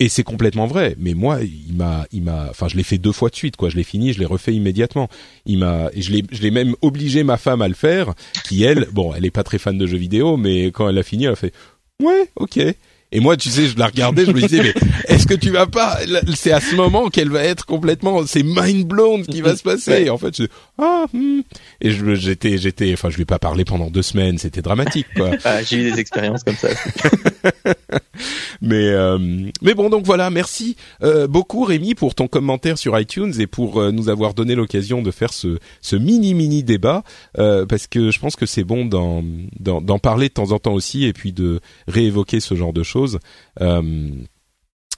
Et 0.00 0.08
c'est 0.08 0.22
complètement 0.22 0.66
vrai. 0.66 0.94
Mais 0.98 1.14
moi, 1.14 1.40
il 1.42 1.74
m'a, 1.74 2.06
il 2.12 2.22
m'a, 2.22 2.46
enfin, 2.50 2.68
je 2.68 2.76
l'ai 2.76 2.82
fait 2.82 2.98
deux 2.98 3.12
fois 3.12 3.30
de 3.30 3.34
suite, 3.34 3.56
quoi. 3.56 3.68
Je 3.68 3.76
l'ai 3.76 3.82
fini, 3.82 4.12
je 4.12 4.20
l'ai 4.20 4.26
refait 4.26 4.54
immédiatement. 4.54 5.08
Il 5.44 5.58
m'a, 5.58 5.90
je 5.96 6.12
l'ai, 6.12 6.24
je 6.30 6.40
l'ai 6.42 6.50
même 6.50 6.74
obligé 6.82 7.24
ma 7.24 7.36
femme 7.36 7.62
à 7.62 7.68
le 7.68 7.74
faire, 7.74 8.14
qui 8.44 8.62
elle, 8.62 8.86
bon, 8.92 9.12
elle 9.14 9.24
est 9.24 9.30
pas 9.30 9.42
très 9.42 9.58
fan 9.58 9.76
de 9.76 9.86
jeux 9.86 9.98
vidéo, 9.98 10.36
mais 10.36 10.66
quand 10.66 10.88
elle 10.88 10.98
a 10.98 11.02
fini, 11.02 11.24
elle 11.24 11.32
a 11.32 11.36
fait, 11.36 11.52
ouais, 12.00 12.30
ok. 12.36 12.60
Et 13.10 13.20
moi, 13.20 13.36
tu 13.36 13.48
sais, 13.48 13.66
je 13.66 13.78
la 13.78 13.86
regardais, 13.86 14.26
je 14.26 14.32
me 14.32 14.40
disais, 14.40 14.62
mais 14.62 14.74
est-ce 15.06 15.26
que 15.26 15.34
tu 15.34 15.50
vas 15.50 15.66
pas 15.66 15.98
C'est 16.34 16.52
à 16.52 16.60
ce 16.60 16.74
moment 16.74 17.08
qu'elle 17.08 17.30
va 17.30 17.42
être 17.42 17.64
complètement, 17.64 18.26
c'est 18.26 18.42
mind 18.42 18.86
blown 18.86 19.24
qui 19.24 19.40
va 19.40 19.56
se 19.56 19.62
passer. 19.62 20.04
Et 20.04 20.10
en 20.10 20.18
fait, 20.18 20.36
je, 20.36 20.44
ah, 20.78 21.06
hmm. 21.14 21.40
et 21.80 21.90
je, 21.90 22.14
j'étais, 22.14 22.58
j'étais, 22.58 22.92
enfin, 22.92 23.08
je 23.08 23.16
lui 23.16 23.22
ai 23.22 23.26
pas 23.26 23.38
parlé 23.38 23.64
pendant 23.64 23.88
deux 23.88 24.02
semaines. 24.02 24.36
C'était 24.36 24.60
dramatique, 24.60 25.06
quoi. 25.16 25.30
ah, 25.44 25.62
j'ai 25.62 25.78
eu 25.78 25.90
des 25.90 25.98
expériences 25.98 26.44
comme 26.44 26.56
ça. 26.56 26.68
mais 28.60 28.88
euh, 28.88 29.18
mais 29.62 29.74
bon 29.74 29.90
donc 29.90 30.04
voilà 30.04 30.30
merci 30.30 30.76
euh, 31.02 31.26
beaucoup 31.26 31.64
Rémi 31.64 31.94
pour 31.94 32.14
ton 32.14 32.26
commentaire 32.26 32.76
sur 32.78 32.98
iTunes 32.98 33.32
et 33.38 33.46
pour 33.46 33.80
euh, 33.80 33.92
nous 33.92 34.08
avoir 34.08 34.34
donné 34.34 34.54
l'occasion 34.56 35.02
de 35.02 35.10
faire 35.10 35.32
ce 35.32 35.58
ce 35.80 35.96
mini 35.96 36.34
mini 36.34 36.64
débat 36.64 37.02
parce 37.34 37.86
que 37.86 38.10
je 38.10 38.18
pense 38.18 38.36
que 38.36 38.46
c'est 38.46 38.64
bon 38.64 38.84
d'en 38.84 39.22
d'en 39.60 39.98
parler 39.98 40.28
de 40.28 40.34
temps 40.34 40.52
en 40.52 40.58
temps 40.58 40.72
aussi 40.72 41.04
et 41.04 41.12
puis 41.12 41.32
de 41.32 41.60
réévoquer 41.86 42.40
ce 42.40 42.54
genre 42.54 42.72
de 42.72 42.82
choses. 42.82 42.97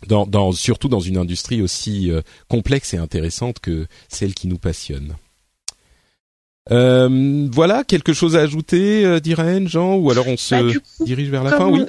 Dans, 0.06 0.24
dans, 0.26 0.52
surtout 0.52 0.88
dans 0.88 1.00
une 1.00 1.18
industrie 1.18 1.60
aussi 1.60 2.10
complexe 2.48 2.94
et 2.94 2.96
intéressante 2.96 3.58
que 3.60 3.86
celle 4.08 4.32
qui 4.32 4.48
nous 4.48 4.56
passionne. 4.56 5.14
Euh, 6.70 7.48
voilà, 7.50 7.84
quelque 7.84 8.12
chose 8.12 8.36
à 8.36 8.40
ajouter, 8.40 9.04
euh, 9.04 9.20
Jean, 9.66 9.96
ou 9.96 10.10
alors 10.10 10.28
on 10.28 10.36
se 10.36 10.54
bah, 10.54 10.80
dirige 11.00 11.30
vers 11.30 11.42
la 11.42 11.50
fin, 11.50 11.66
oui. 11.66 11.84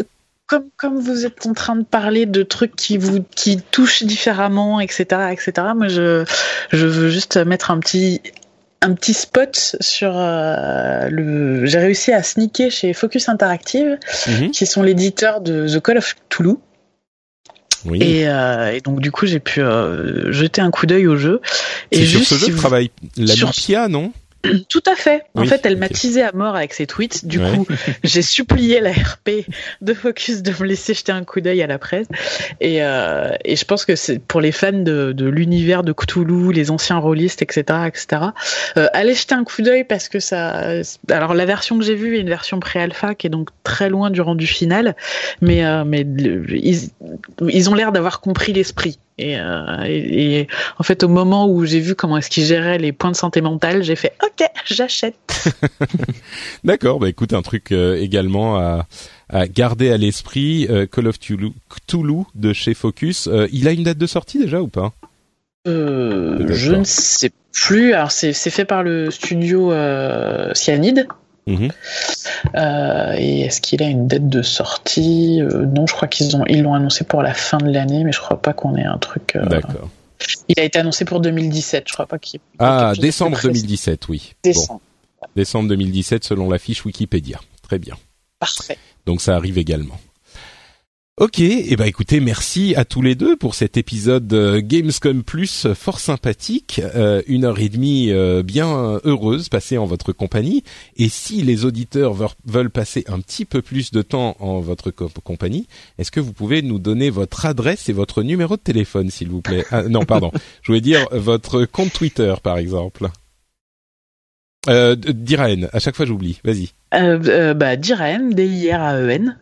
Comme, 0.47 0.65
comme 0.75 0.99
vous 0.99 1.25
êtes 1.25 1.45
en 1.45 1.53
train 1.53 1.77
de 1.77 1.83
parler 1.83 2.25
de 2.25 2.43
trucs 2.43 2.75
qui 2.75 2.97
vous 2.97 3.23
qui 3.35 3.61
touchent 3.71 4.03
différemment, 4.03 4.81
etc., 4.81 5.31
etc. 5.31 5.67
Moi, 5.75 5.87
je 5.87 6.25
je 6.71 6.85
veux 6.85 7.09
juste 7.09 7.37
mettre 7.37 7.71
un 7.71 7.79
petit 7.79 8.21
un 8.81 8.93
petit 8.93 9.13
spot 9.13 9.75
sur 9.79 10.13
euh, 10.15 11.07
le. 11.09 11.65
J'ai 11.65 11.79
réussi 11.79 12.11
à 12.11 12.23
sneaker 12.23 12.71
chez 12.71 12.93
Focus 12.93 13.29
Interactive, 13.29 13.97
mhm. 14.27 14.51
qui 14.51 14.65
sont 14.65 14.81
l'éditeur 14.81 15.41
de 15.41 15.67
The 15.67 15.79
Call 15.79 15.97
of 15.99 16.15
Toulouse. 16.29 16.57
Oui. 17.85 17.99
Et, 18.01 18.27
euh, 18.27 18.73
et, 18.73 18.81
donc 18.81 18.99
du 18.99 19.11
coup 19.11 19.25
j'ai 19.25 19.39
pu 19.39 19.59
euh, 19.59 20.31
jeter 20.31 20.61
un 20.61 20.69
coup 20.69 20.85
d'œil 20.85 21.07
au 21.07 21.15
jeu. 21.15 21.41
Et 21.91 22.03
juste, 22.03 22.25
sur 22.25 22.37
ce 22.37 22.45
jeu 22.45 22.55
travaille 22.55 22.91
la 23.17 23.33
sur... 23.33 23.51
non? 23.89 24.11
Tout 24.69 24.83
à 24.87 24.95
fait. 24.95 25.23
En 25.35 25.45
fait, 25.45 25.65
elle 25.65 25.77
m'a 25.77 25.89
teasé 25.89 26.21
à 26.21 26.31
mort 26.33 26.55
avec 26.55 26.73
ses 26.73 26.87
tweets. 26.87 27.25
Du 27.25 27.39
coup, 27.39 27.67
j'ai 28.03 28.21
supplié 28.21 28.79
la 28.79 28.91
RP 28.91 29.45
de 29.81 29.93
Focus 29.93 30.41
de 30.41 30.51
me 30.51 30.65
laisser 30.65 30.93
jeter 30.93 31.11
un 31.11 31.23
coup 31.23 31.41
d'œil 31.41 31.61
à 31.61 31.67
la 31.67 31.77
presse. 31.77 32.07
Et, 32.59 32.83
euh, 32.83 33.31
et 33.45 33.55
je 33.55 33.65
pense 33.65 33.85
que 33.85 33.95
c'est 33.95 34.19
pour 34.19 34.41
les 34.41 34.51
fans 34.51 34.71
de, 34.71 35.11
de 35.11 35.25
l'univers 35.27 35.83
de 35.83 35.93
Cthulhu, 35.93 36.51
les 36.51 36.71
anciens 36.71 36.97
rôlistes, 36.97 37.41
etc., 37.41 37.79
etc. 37.87 38.21
Euh, 38.77 38.87
allez 38.93 39.13
jeter 39.13 39.35
un 39.35 39.43
coup 39.43 39.61
d'œil 39.61 39.83
parce 39.83 40.09
que 40.09 40.19
ça. 40.19 40.81
Alors 41.09 41.33
la 41.33 41.45
version 41.45 41.77
que 41.77 41.85
j'ai 41.85 41.95
vue 41.95 42.17
est 42.17 42.21
une 42.21 42.29
version 42.29 42.59
pré-alpha 42.59 43.15
qui 43.15 43.27
est 43.27 43.31
donc 43.31 43.49
très 43.63 43.89
loin 43.89 44.09
du 44.09 44.21
rendu 44.21 44.47
final, 44.47 44.95
mais 45.41 45.65
euh, 45.65 45.83
mais 45.85 46.01
ils, 46.01 46.89
ils 47.47 47.69
ont 47.69 47.75
l'air 47.75 47.91
d'avoir 47.91 48.21
compris 48.21 48.53
l'esprit. 48.53 48.97
Euh, 49.21 49.83
et, 49.85 50.39
et, 50.39 50.47
en 50.77 50.83
fait, 50.83 51.03
au 51.03 51.07
moment 51.07 51.47
où 51.47 51.65
j'ai 51.65 51.79
vu 51.79 51.95
comment 51.95 52.17
est-ce 52.17 52.29
qu'il 52.29 52.43
gérait 52.43 52.77
les 52.77 52.91
points 52.91 53.11
de 53.11 53.15
santé 53.15 53.41
mentale, 53.41 53.83
j'ai 53.83 53.95
fait 53.95 54.13
OK, 54.23 54.47
j'achète. 54.65 55.53
D'accord, 56.63 56.99
bah 56.99 57.09
écoute, 57.09 57.33
un 57.33 57.41
truc 57.41 57.71
euh, 57.71 57.97
également 57.97 58.57
à, 58.57 58.87
à, 59.29 59.47
garder 59.47 59.91
à 59.91 59.97
l'esprit, 59.97 60.67
euh, 60.69 60.85
Call 60.85 61.07
of 61.07 61.19
Cthulhu, 61.19 62.23
de 62.35 62.53
chez 62.53 62.73
Focus. 62.73 63.29
il 63.51 63.67
a 63.67 63.71
une 63.71 63.83
date 63.83 63.97
de 63.97 64.07
sortie 64.07 64.39
déjà 64.39 64.61
ou 64.61 64.67
pas? 64.67 64.93
Je 65.65 66.75
ne 66.75 66.83
sais 66.83 67.31
plus. 67.53 67.93
Alors 67.93 68.11
c'est 68.11 68.33
fait 68.33 68.65
par 68.65 68.81
le 68.83 69.11
studio 69.11 69.71
Cyanide. 70.53 71.07
Mhm. 71.47 71.71
Euh, 72.55 73.15
et 73.17 73.41
est-ce 73.41 73.61
qu'il 73.61 73.81
a 73.83 73.87
une 73.87 74.07
date 74.07 74.29
de 74.29 74.41
sortie? 74.41 75.41
Euh, 75.41 75.65
Non, 75.65 75.87
je 75.87 75.93
crois 75.93 76.07
qu'ils 76.07 76.35
ont 76.35 76.45
ils 76.47 76.61
l'ont 76.61 76.73
annoncé 76.73 77.03
pour 77.03 77.21
la 77.21 77.33
fin 77.33 77.57
de 77.57 77.71
l'année, 77.71 78.03
mais 78.03 78.11
je 78.11 78.19
crois 78.19 78.41
pas 78.41 78.53
qu'on 78.53 78.75
ait 78.75 78.85
un 78.85 78.97
truc. 78.97 79.35
Euh, 79.35 79.45
D'accord. 79.45 79.89
Il 80.47 80.59
a 80.59 80.63
été 80.63 80.77
annoncé 80.79 81.03
pour 81.03 81.19
2017, 81.19 81.85
je 81.87 81.93
crois 81.93 82.05
pas 82.05 82.19
qu'il. 82.19 82.39
Ah, 82.59 82.93
décembre 82.97 83.39
2017, 83.41 84.07
oui. 84.09 84.33
Décembre. 84.43 84.81
Décembre 85.35 85.69
2017 85.69 86.23
selon 86.23 86.49
la 86.49 86.59
fiche 86.59 86.85
Wikipédia. 86.85 87.39
Très 87.63 87.79
bien. 87.79 87.95
Parfait. 88.39 88.77
Donc 89.05 89.21
ça 89.21 89.35
arrive 89.35 89.57
également. 89.57 89.99
Ok, 91.17 91.39
et 91.41 91.73
eh 91.73 91.75
ben 91.75 91.83
écoutez, 91.85 92.21
merci 92.21 92.73
à 92.77 92.85
tous 92.85 93.01
les 93.01 93.15
deux 93.15 93.35
pour 93.35 93.53
cet 93.53 93.75
épisode 93.75 94.31
euh, 94.31 94.61
Gamescom 94.63 95.23
Plus 95.23 95.67
fort 95.73 95.99
sympathique, 95.99 96.81
euh, 96.95 97.21
une 97.27 97.43
heure 97.43 97.59
et 97.59 97.67
demie 97.67 98.11
euh, 98.11 98.43
bien 98.43 98.99
heureuse 99.03 99.49
passée 99.49 99.77
en 99.77 99.85
votre 99.85 100.13
compagnie. 100.13 100.63
Et 100.95 101.09
si 101.09 101.41
les 101.41 101.65
auditeurs 101.65 102.15
veulent 102.45 102.69
passer 102.69 103.03
un 103.07 103.19
petit 103.19 103.43
peu 103.43 103.61
plus 103.61 103.91
de 103.91 104.01
temps 104.01 104.37
en 104.39 104.61
votre 104.61 104.89
compagnie, 104.89 105.67
est-ce 105.99 106.11
que 106.11 106.21
vous 106.21 106.31
pouvez 106.31 106.61
nous 106.61 106.79
donner 106.79 107.09
votre 107.09 107.45
adresse 107.45 107.89
et 107.89 107.93
votre 107.93 108.23
numéro 108.23 108.55
de 108.55 108.61
téléphone, 108.61 109.11
s'il 109.11 109.29
vous 109.29 109.41
plaît? 109.41 109.65
Ah, 109.69 109.83
Non, 109.83 110.05
pardon, 110.05 110.31
je 110.61 110.67
voulais 110.67 110.81
dire 110.81 111.05
votre 111.11 111.65
compte 111.65 111.91
Twitter, 111.91 112.33
par 112.41 112.57
exemple. 112.57 113.09
Euh, 114.69 114.95
Diraen, 114.95 115.67
à 115.73 115.79
chaque 115.79 115.97
fois 115.97 116.05
j'oublie. 116.05 116.39
Vas-y. 116.45 116.69
Euh, 116.93 117.53
bah, 117.53 117.75
Diraen, 117.75 118.29
D-I-R-A-E-N, 118.31 119.37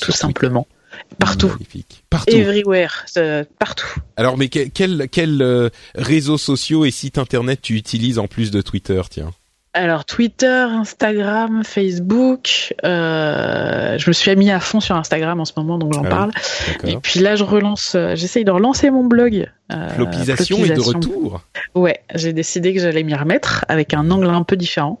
tout 0.00 0.12
simplement. 0.12 0.66
Partout. 1.18 1.52
Partout. 2.10 2.36
Everywhere. 2.36 3.06
partout. 3.58 4.00
Alors, 4.16 4.36
mais 4.36 4.48
quels 4.48 5.08
quel, 5.08 5.42
euh, 5.42 5.70
réseaux 5.94 6.38
sociaux 6.38 6.84
et 6.84 6.90
sites 6.90 7.18
internet 7.18 7.60
tu 7.62 7.74
utilises 7.74 8.18
en 8.18 8.26
plus 8.26 8.50
de 8.50 8.60
Twitter, 8.60 9.00
tiens? 9.10 9.32
Alors 9.74 10.04
Twitter, 10.04 10.46
Instagram, 10.46 11.62
Facebook. 11.62 12.74
Euh, 12.84 13.98
je 13.98 14.10
me 14.10 14.12
suis 14.12 14.34
mis 14.34 14.50
à 14.50 14.60
fond 14.60 14.80
sur 14.80 14.96
Instagram 14.96 15.38
en 15.38 15.44
ce 15.44 15.52
moment, 15.56 15.78
donc 15.78 15.92
j'en 15.92 16.04
ah 16.04 16.08
parle. 16.08 16.30
Et 16.84 16.96
puis 16.96 17.20
là, 17.20 17.36
je 17.36 17.44
relance. 17.44 17.94
Euh, 17.94 18.16
j'essaye 18.16 18.44
de 18.44 18.50
relancer 18.50 18.90
mon 18.90 19.04
blog. 19.04 19.48
Euh, 19.70 19.88
Flopisation 19.90 20.64
est 20.64 20.70
de 20.70 20.80
retour. 20.80 21.42
Ouais, 21.74 22.00
j'ai 22.14 22.32
décidé 22.32 22.74
que 22.74 22.80
j'allais 22.80 23.02
m'y 23.02 23.14
remettre 23.14 23.64
avec 23.68 23.92
un 23.94 24.10
angle 24.10 24.28
un 24.30 24.42
peu 24.42 24.56
différent. 24.56 25.00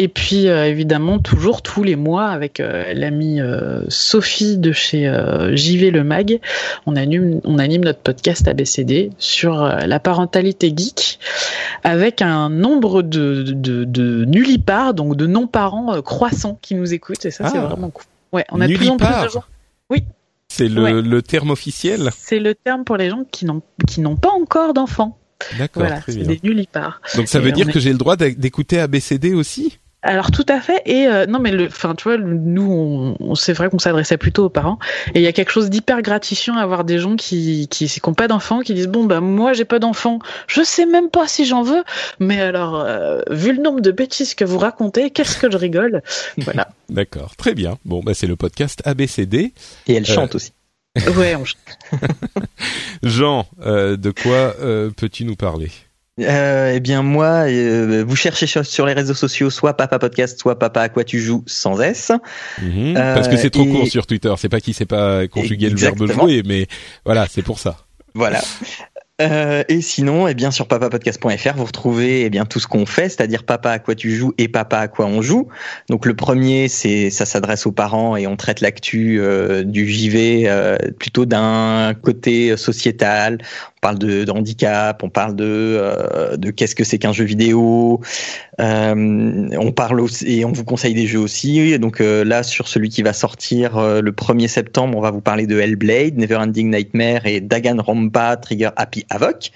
Et 0.00 0.06
puis 0.06 0.46
euh, 0.46 0.64
évidemment 0.64 1.18
toujours 1.18 1.60
tous 1.60 1.82
les 1.82 1.96
mois 1.96 2.26
avec 2.26 2.60
euh, 2.60 2.94
l'amie 2.94 3.40
euh, 3.40 3.82
Sophie 3.88 4.56
de 4.56 4.70
chez 4.70 5.12
JV 5.54 5.90
le 5.90 6.04
Mag, 6.04 6.38
on 6.86 6.94
anime, 6.94 7.40
on 7.42 7.58
anime 7.58 7.82
notre 7.82 7.98
podcast 7.98 8.46
ABCD 8.46 9.10
sur 9.18 9.56
la 9.64 9.98
parentalité 9.98 10.72
geek 10.74 11.18
avec 11.82 12.22
un 12.22 12.48
nombre 12.48 13.02
de, 13.02 13.42
de, 13.42 13.82
de 13.82 14.24
nullipares, 14.24 14.94
donc 14.94 15.16
de 15.16 15.26
non-parents 15.26 16.00
croissants 16.00 16.56
qui 16.62 16.76
nous 16.76 16.94
écoutent 16.94 17.24
et 17.24 17.32
ça 17.32 17.48
c'est 17.50 17.58
ah. 17.58 17.66
vraiment 17.66 17.90
cool. 17.90 18.04
Ouais, 18.32 18.44
on 18.52 18.60
a 18.60 18.68
de 18.68 18.74
plus 18.76 18.90
en 18.90 18.98
plus 18.98 19.24
de 19.24 19.30
gens. 19.30 19.44
Oui. 19.90 20.04
C'est 20.46 20.68
le, 20.68 21.00
le 21.00 21.22
terme 21.22 21.50
officiel 21.50 22.10
C'est 22.16 22.38
le 22.38 22.54
terme 22.54 22.84
pour 22.84 22.96
les 22.98 23.10
gens 23.10 23.24
qui 23.32 23.46
n'ont 23.46 23.62
qui 23.88 24.00
n'ont 24.00 24.16
pas 24.16 24.30
encore 24.30 24.74
d'enfants. 24.74 25.18
D'accord, 25.58 25.82
voilà, 25.82 26.00
c'est 26.06 26.22
des 26.22 26.38
nullipares. 26.44 27.00
Donc 27.16 27.26
ça 27.26 27.40
veut 27.40 27.50
dire 27.50 27.66
que 27.66 27.80
j'ai 27.80 27.90
le 27.90 27.98
droit 27.98 28.14
d'écouter 28.14 28.78
ABCD 28.78 29.34
aussi? 29.34 29.80
Alors 30.02 30.30
tout 30.30 30.46
à 30.48 30.60
fait 30.60 30.80
et 30.86 31.08
euh, 31.08 31.26
non 31.26 31.40
mais 31.40 31.50
le 31.50 31.66
enfin 31.66 31.96
tu 31.96 32.04
vois 32.04 32.18
nous 32.18 33.16
on, 33.18 33.34
c'est 33.34 33.52
vrai 33.52 33.68
qu'on 33.68 33.80
s'adressait 33.80 34.16
plutôt 34.16 34.44
aux 34.44 34.48
parents 34.48 34.78
et 35.12 35.18
il 35.18 35.22
y 35.22 35.26
a 35.26 35.32
quelque 35.32 35.50
chose 35.50 35.70
d'hyper 35.70 36.02
gratifiant 36.02 36.56
à 36.56 36.62
avoir 36.62 36.84
des 36.84 37.00
gens 37.00 37.16
qui 37.16 37.66
qui 37.68 37.88
qui 37.88 38.00
ont 38.08 38.14
pas 38.14 38.28
d'enfants 38.28 38.60
qui 38.60 38.74
disent 38.74 38.86
bon 38.86 39.04
bah 39.04 39.20
moi 39.20 39.54
j'ai 39.54 39.64
pas 39.64 39.80
d'enfants. 39.80 40.20
Je 40.46 40.62
sais 40.62 40.86
même 40.86 41.10
pas 41.10 41.26
si 41.26 41.46
j'en 41.46 41.62
veux 41.62 41.82
mais 42.20 42.40
alors 42.40 42.80
euh, 42.80 43.22
vu 43.30 43.52
le 43.52 43.60
nombre 43.60 43.80
de 43.80 43.90
bêtises 43.90 44.34
que 44.34 44.44
vous 44.44 44.58
racontez 44.58 45.10
qu'est-ce 45.10 45.36
que 45.36 45.50
je 45.50 45.56
rigole? 45.56 46.02
Voilà. 46.38 46.68
D'accord 46.88 47.34
très 47.36 47.54
bien. 47.54 47.78
Bon 47.84 48.00
bah 48.00 48.14
c'est 48.14 48.28
le 48.28 48.36
podcast 48.36 48.80
ABCD 48.84 49.52
et 49.88 49.94
elle 49.94 50.06
chante 50.06 50.36
aussi. 50.36 50.52
Ouais 51.16 51.34
on 51.34 51.44
chante. 51.44 51.58
Jean 53.02 53.46
de 53.58 54.10
quoi 54.10 54.54
peux-tu 54.96 55.24
nous 55.24 55.36
parler? 55.36 55.70
Euh, 56.20 56.72
eh 56.74 56.80
bien 56.80 57.02
moi, 57.02 57.46
euh, 57.48 58.04
vous 58.06 58.16
cherchez 58.16 58.46
sur 58.46 58.86
les 58.86 58.92
réseaux 58.92 59.14
sociaux 59.14 59.50
soit 59.50 59.74
Papa 59.76 59.98
Podcast, 59.98 60.38
soit 60.40 60.58
Papa 60.58 60.82
à 60.82 60.88
quoi 60.88 61.04
tu 61.04 61.20
joues 61.20 61.44
sans 61.46 61.80
S. 61.80 62.12
Mhm. 62.60 62.94
parce 62.94 63.28
que 63.28 63.36
c'est 63.36 63.50
trop 63.50 63.64
court 63.64 63.86
sur 63.86 64.06
Twitter. 64.06 64.32
C'est 64.38 64.48
pas 64.48 64.60
qui 64.60 64.72
sait 64.72 64.86
pas 64.86 65.26
conjuguer 65.28 65.70
le 65.70 65.76
verbe 65.76 66.10
jouer, 66.10 66.42
mais 66.44 66.66
voilà, 67.04 67.26
c'est 67.28 67.42
pour 67.42 67.58
ça. 67.58 67.76
Voilà. 68.14 68.40
Euh, 69.20 69.64
et 69.68 69.80
sinon, 69.80 70.28
eh 70.28 70.34
bien 70.34 70.52
sur 70.52 70.68
papapodcast.fr, 70.68 71.56
vous 71.56 71.64
retrouvez 71.64 72.22
eh 72.22 72.30
bien 72.30 72.46
tout 72.46 72.60
ce 72.60 72.68
qu'on 72.68 72.86
fait, 72.86 73.08
c'est-à-dire 73.08 73.42
Papa 73.42 73.72
à 73.72 73.78
quoi 73.80 73.96
tu 73.96 74.14
joues 74.14 74.32
et 74.38 74.46
Papa 74.46 74.78
à 74.78 74.86
quoi 74.86 75.06
on 75.06 75.22
joue. 75.22 75.48
Donc 75.88 76.06
le 76.06 76.14
premier, 76.14 76.68
c'est 76.68 77.10
ça 77.10 77.26
s'adresse 77.26 77.66
aux 77.66 77.72
parents 77.72 78.16
et 78.16 78.28
on 78.28 78.36
traite 78.36 78.60
l'actu 78.60 79.18
euh, 79.20 79.64
du 79.64 79.88
JV 79.88 80.44
euh, 80.46 80.76
plutôt 81.00 81.26
d'un 81.26 81.94
côté 82.00 82.56
sociétal. 82.56 83.38
On 83.78 83.80
parle 83.80 83.98
de, 83.98 84.30
handicap, 84.30 85.02
on 85.04 85.08
parle 85.08 85.36
de 85.36 86.36
de 86.36 86.50
qu'est-ce 86.50 86.74
que 86.74 86.84
c'est 86.84 86.98
qu'un 86.98 87.12
jeu 87.12 87.24
vidéo. 87.24 88.00
on 88.58 89.72
parle 89.74 90.00
aussi 90.00 90.40
et 90.40 90.44
on 90.44 90.52
vous 90.52 90.64
conseille 90.64 90.94
des 90.94 91.06
jeux 91.06 91.20
aussi. 91.20 91.78
Donc 91.78 92.00
là, 92.00 92.42
sur 92.42 92.66
celui 92.66 92.88
qui 92.88 93.02
va 93.02 93.12
sortir 93.12 93.78
le 93.78 94.10
1er 94.10 94.48
septembre, 94.48 94.98
on 94.98 95.00
va 95.00 95.12
vous 95.12 95.20
parler 95.20 95.46
de 95.46 95.60
Hellblade, 95.60 96.16
Neverending 96.16 96.70
Nightmare 96.70 97.26
et 97.26 97.40
Danganronpa 97.40 98.36
Trigger 98.36 98.70
Happy 98.76 99.04
Avoc. 99.10 99.52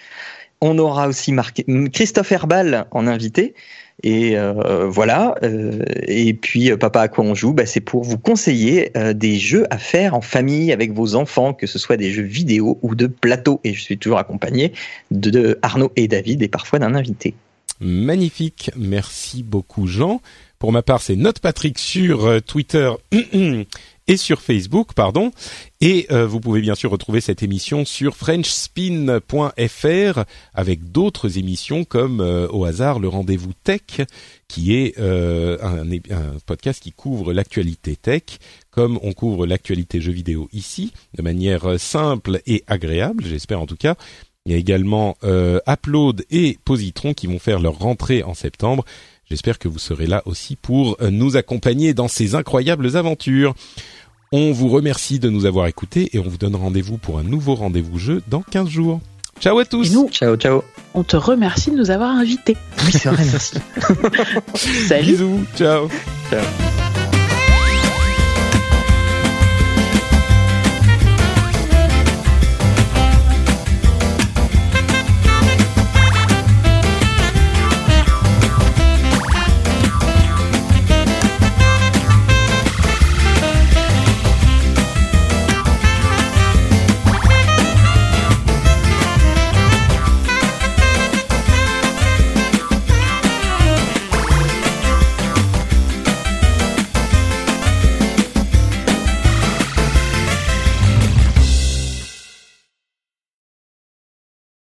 On 0.61 0.79
aura 0.79 1.09
aussi 1.09 1.33
marqué 1.33 1.67
Christophe 1.93 2.31
Herbal 2.31 2.87
en 2.93 3.09
invité. 3.09 3.55
Et 4.03 4.37
euh, 4.37 4.87
voilà. 4.89 5.35
Euh, 5.43 5.83
et 6.07 6.35
puis, 6.35 6.71
euh, 6.71 6.77
Papa 6.77 7.03
à 7.03 7.09
quoi 7.09 7.25
on 7.25 7.35
joue 7.35 7.53
bah, 7.53 7.67
C'est 7.67 7.81
pour 7.81 8.03
vous 8.03 8.19
conseiller 8.19 8.93
des 9.15 9.39
jeux 9.39 9.67
à 9.71 9.79
faire 9.79 10.15
en 10.15 10.21
famille 10.21 10.73
avec 10.73 10.93
vos 10.93 11.15
enfants, 11.15 11.55
que 11.55 11.67
ce 11.67 11.79
soit 11.79 11.97
des 11.97 12.11
jeux 12.11 12.23
vidéo 12.23 12.79
ou 12.83 12.95
de 12.95 13.07
plateau. 13.07 13.61
Et 13.65 13.75
je 13.75 13.81
suis 13.81 13.99
toujours 13.99 14.19
accompagné 14.19 14.73
de 15.11 15.59
Arnaud 15.63 15.93
et 15.97 16.09
David 16.09 16.43
et 16.43 16.49
parfois 16.49 16.79
d'un 16.79 16.95
invité. 16.95 17.35
Magnifique. 17.81 18.71
Merci 18.77 19.43
beaucoup, 19.43 19.87
Jean. 19.87 20.21
Pour 20.59 20.73
ma 20.73 20.83
part, 20.83 21.03
c'est 21.03 21.17
Note 21.17 21.41
Patrick 21.41 21.79
sur 21.79 22.41
Twitter 22.43 22.91
et 24.09 24.17
sur 24.17 24.41
Facebook, 24.41 24.95
pardon. 24.95 25.31
Et 25.81 26.07
euh, 26.11 26.27
vous 26.27 26.41
pouvez 26.41 26.61
bien 26.61 26.75
sûr 26.75 26.91
retrouver 26.91 27.21
cette 27.21 27.43
émission 27.43 27.85
sur 27.85 28.17
frenchspin.fr 28.17 30.25
avec 30.55 30.91
d'autres 30.91 31.39
émissions 31.39 31.85
comme 31.85 32.21
euh, 32.21 32.49
au 32.49 32.65
hasard 32.65 32.99
le 32.99 33.09
rendez-vous 33.09 33.53
tech 33.65 34.07
qui 34.49 34.75
est 34.75 34.99
euh, 34.99 35.59
un, 35.63 35.85
podcast 36.47 36.83
qui 36.83 36.93
couvre 36.93 37.33
l'actualité 37.33 37.97
tech 37.97 38.23
comme 38.71 38.99
on 39.03 39.13
couvre 39.13 39.47
l'actualité 39.47 40.01
jeux 40.01 40.13
vidéo 40.13 40.49
ici 40.53 40.93
de 41.17 41.23
manière 41.23 41.81
simple 41.81 42.41
et 42.47 42.65
agréable, 42.67 43.25
j'espère 43.27 43.61
en 43.61 43.67
tout 43.67 43.77
cas. 43.77 43.97
Il 44.45 44.51
y 44.51 44.57
a 44.57 44.59
également 44.59 45.17
Upload 45.23 46.25
et 46.31 46.59
Positron 46.65 47.15
qui 47.15 47.29
vont 47.29 47.39
faire 47.39 47.61
leur 47.61 47.79
rentrée 47.79 48.25
en 48.25 48.35
septembre. 48.35 48.85
J'espère 49.33 49.59
que 49.59 49.67
vous 49.67 49.79
serez 49.79 50.07
là 50.07 50.21
aussi 50.27 50.57
pour 50.57 50.99
nous 51.11 51.39
accompagner 51.39 51.95
dans 51.95 52.07
ces 52.07 52.35
incroyables 52.35 52.99
aventures. 52.99 53.55
On 54.31 54.53
vous 54.53 54.69
remercie 54.69 55.19
de 55.19 55.31
nous 55.31 55.47
avoir 55.47 55.69
écoutés 55.69 56.11
et 56.13 56.19
on 56.19 56.25
vous 56.25 56.37
donne 56.37 56.55
rendez-vous 56.55 56.99
pour 56.99 57.19
un 57.19 57.23
nouveau 57.23 57.55
rendez-vous 57.55 57.99
jeu 57.99 58.23
dans 58.29 58.43
15 58.43 58.69
jours. 58.69 59.01
Ciao 59.41 59.59
à 59.59 59.65
tous. 59.65 59.91
Et 59.91 59.95
nous, 59.95 60.11
ciao, 60.11 60.37
ciao. 60.37 60.63
On 60.93 61.03
te 61.03 61.17
remercie 61.17 61.71
de 61.71 61.77
nous 61.77 61.91
avoir 61.91 62.11
invités. 62.11 62.59
Oui, 62.85 62.93
c'est 62.93 63.09
vrai, 63.09 63.25
merci. 63.25 63.57
Salut. 64.87 65.13
Bisous. 65.13 65.41
Ciao. 65.57 65.89
Ciao. 66.29 66.72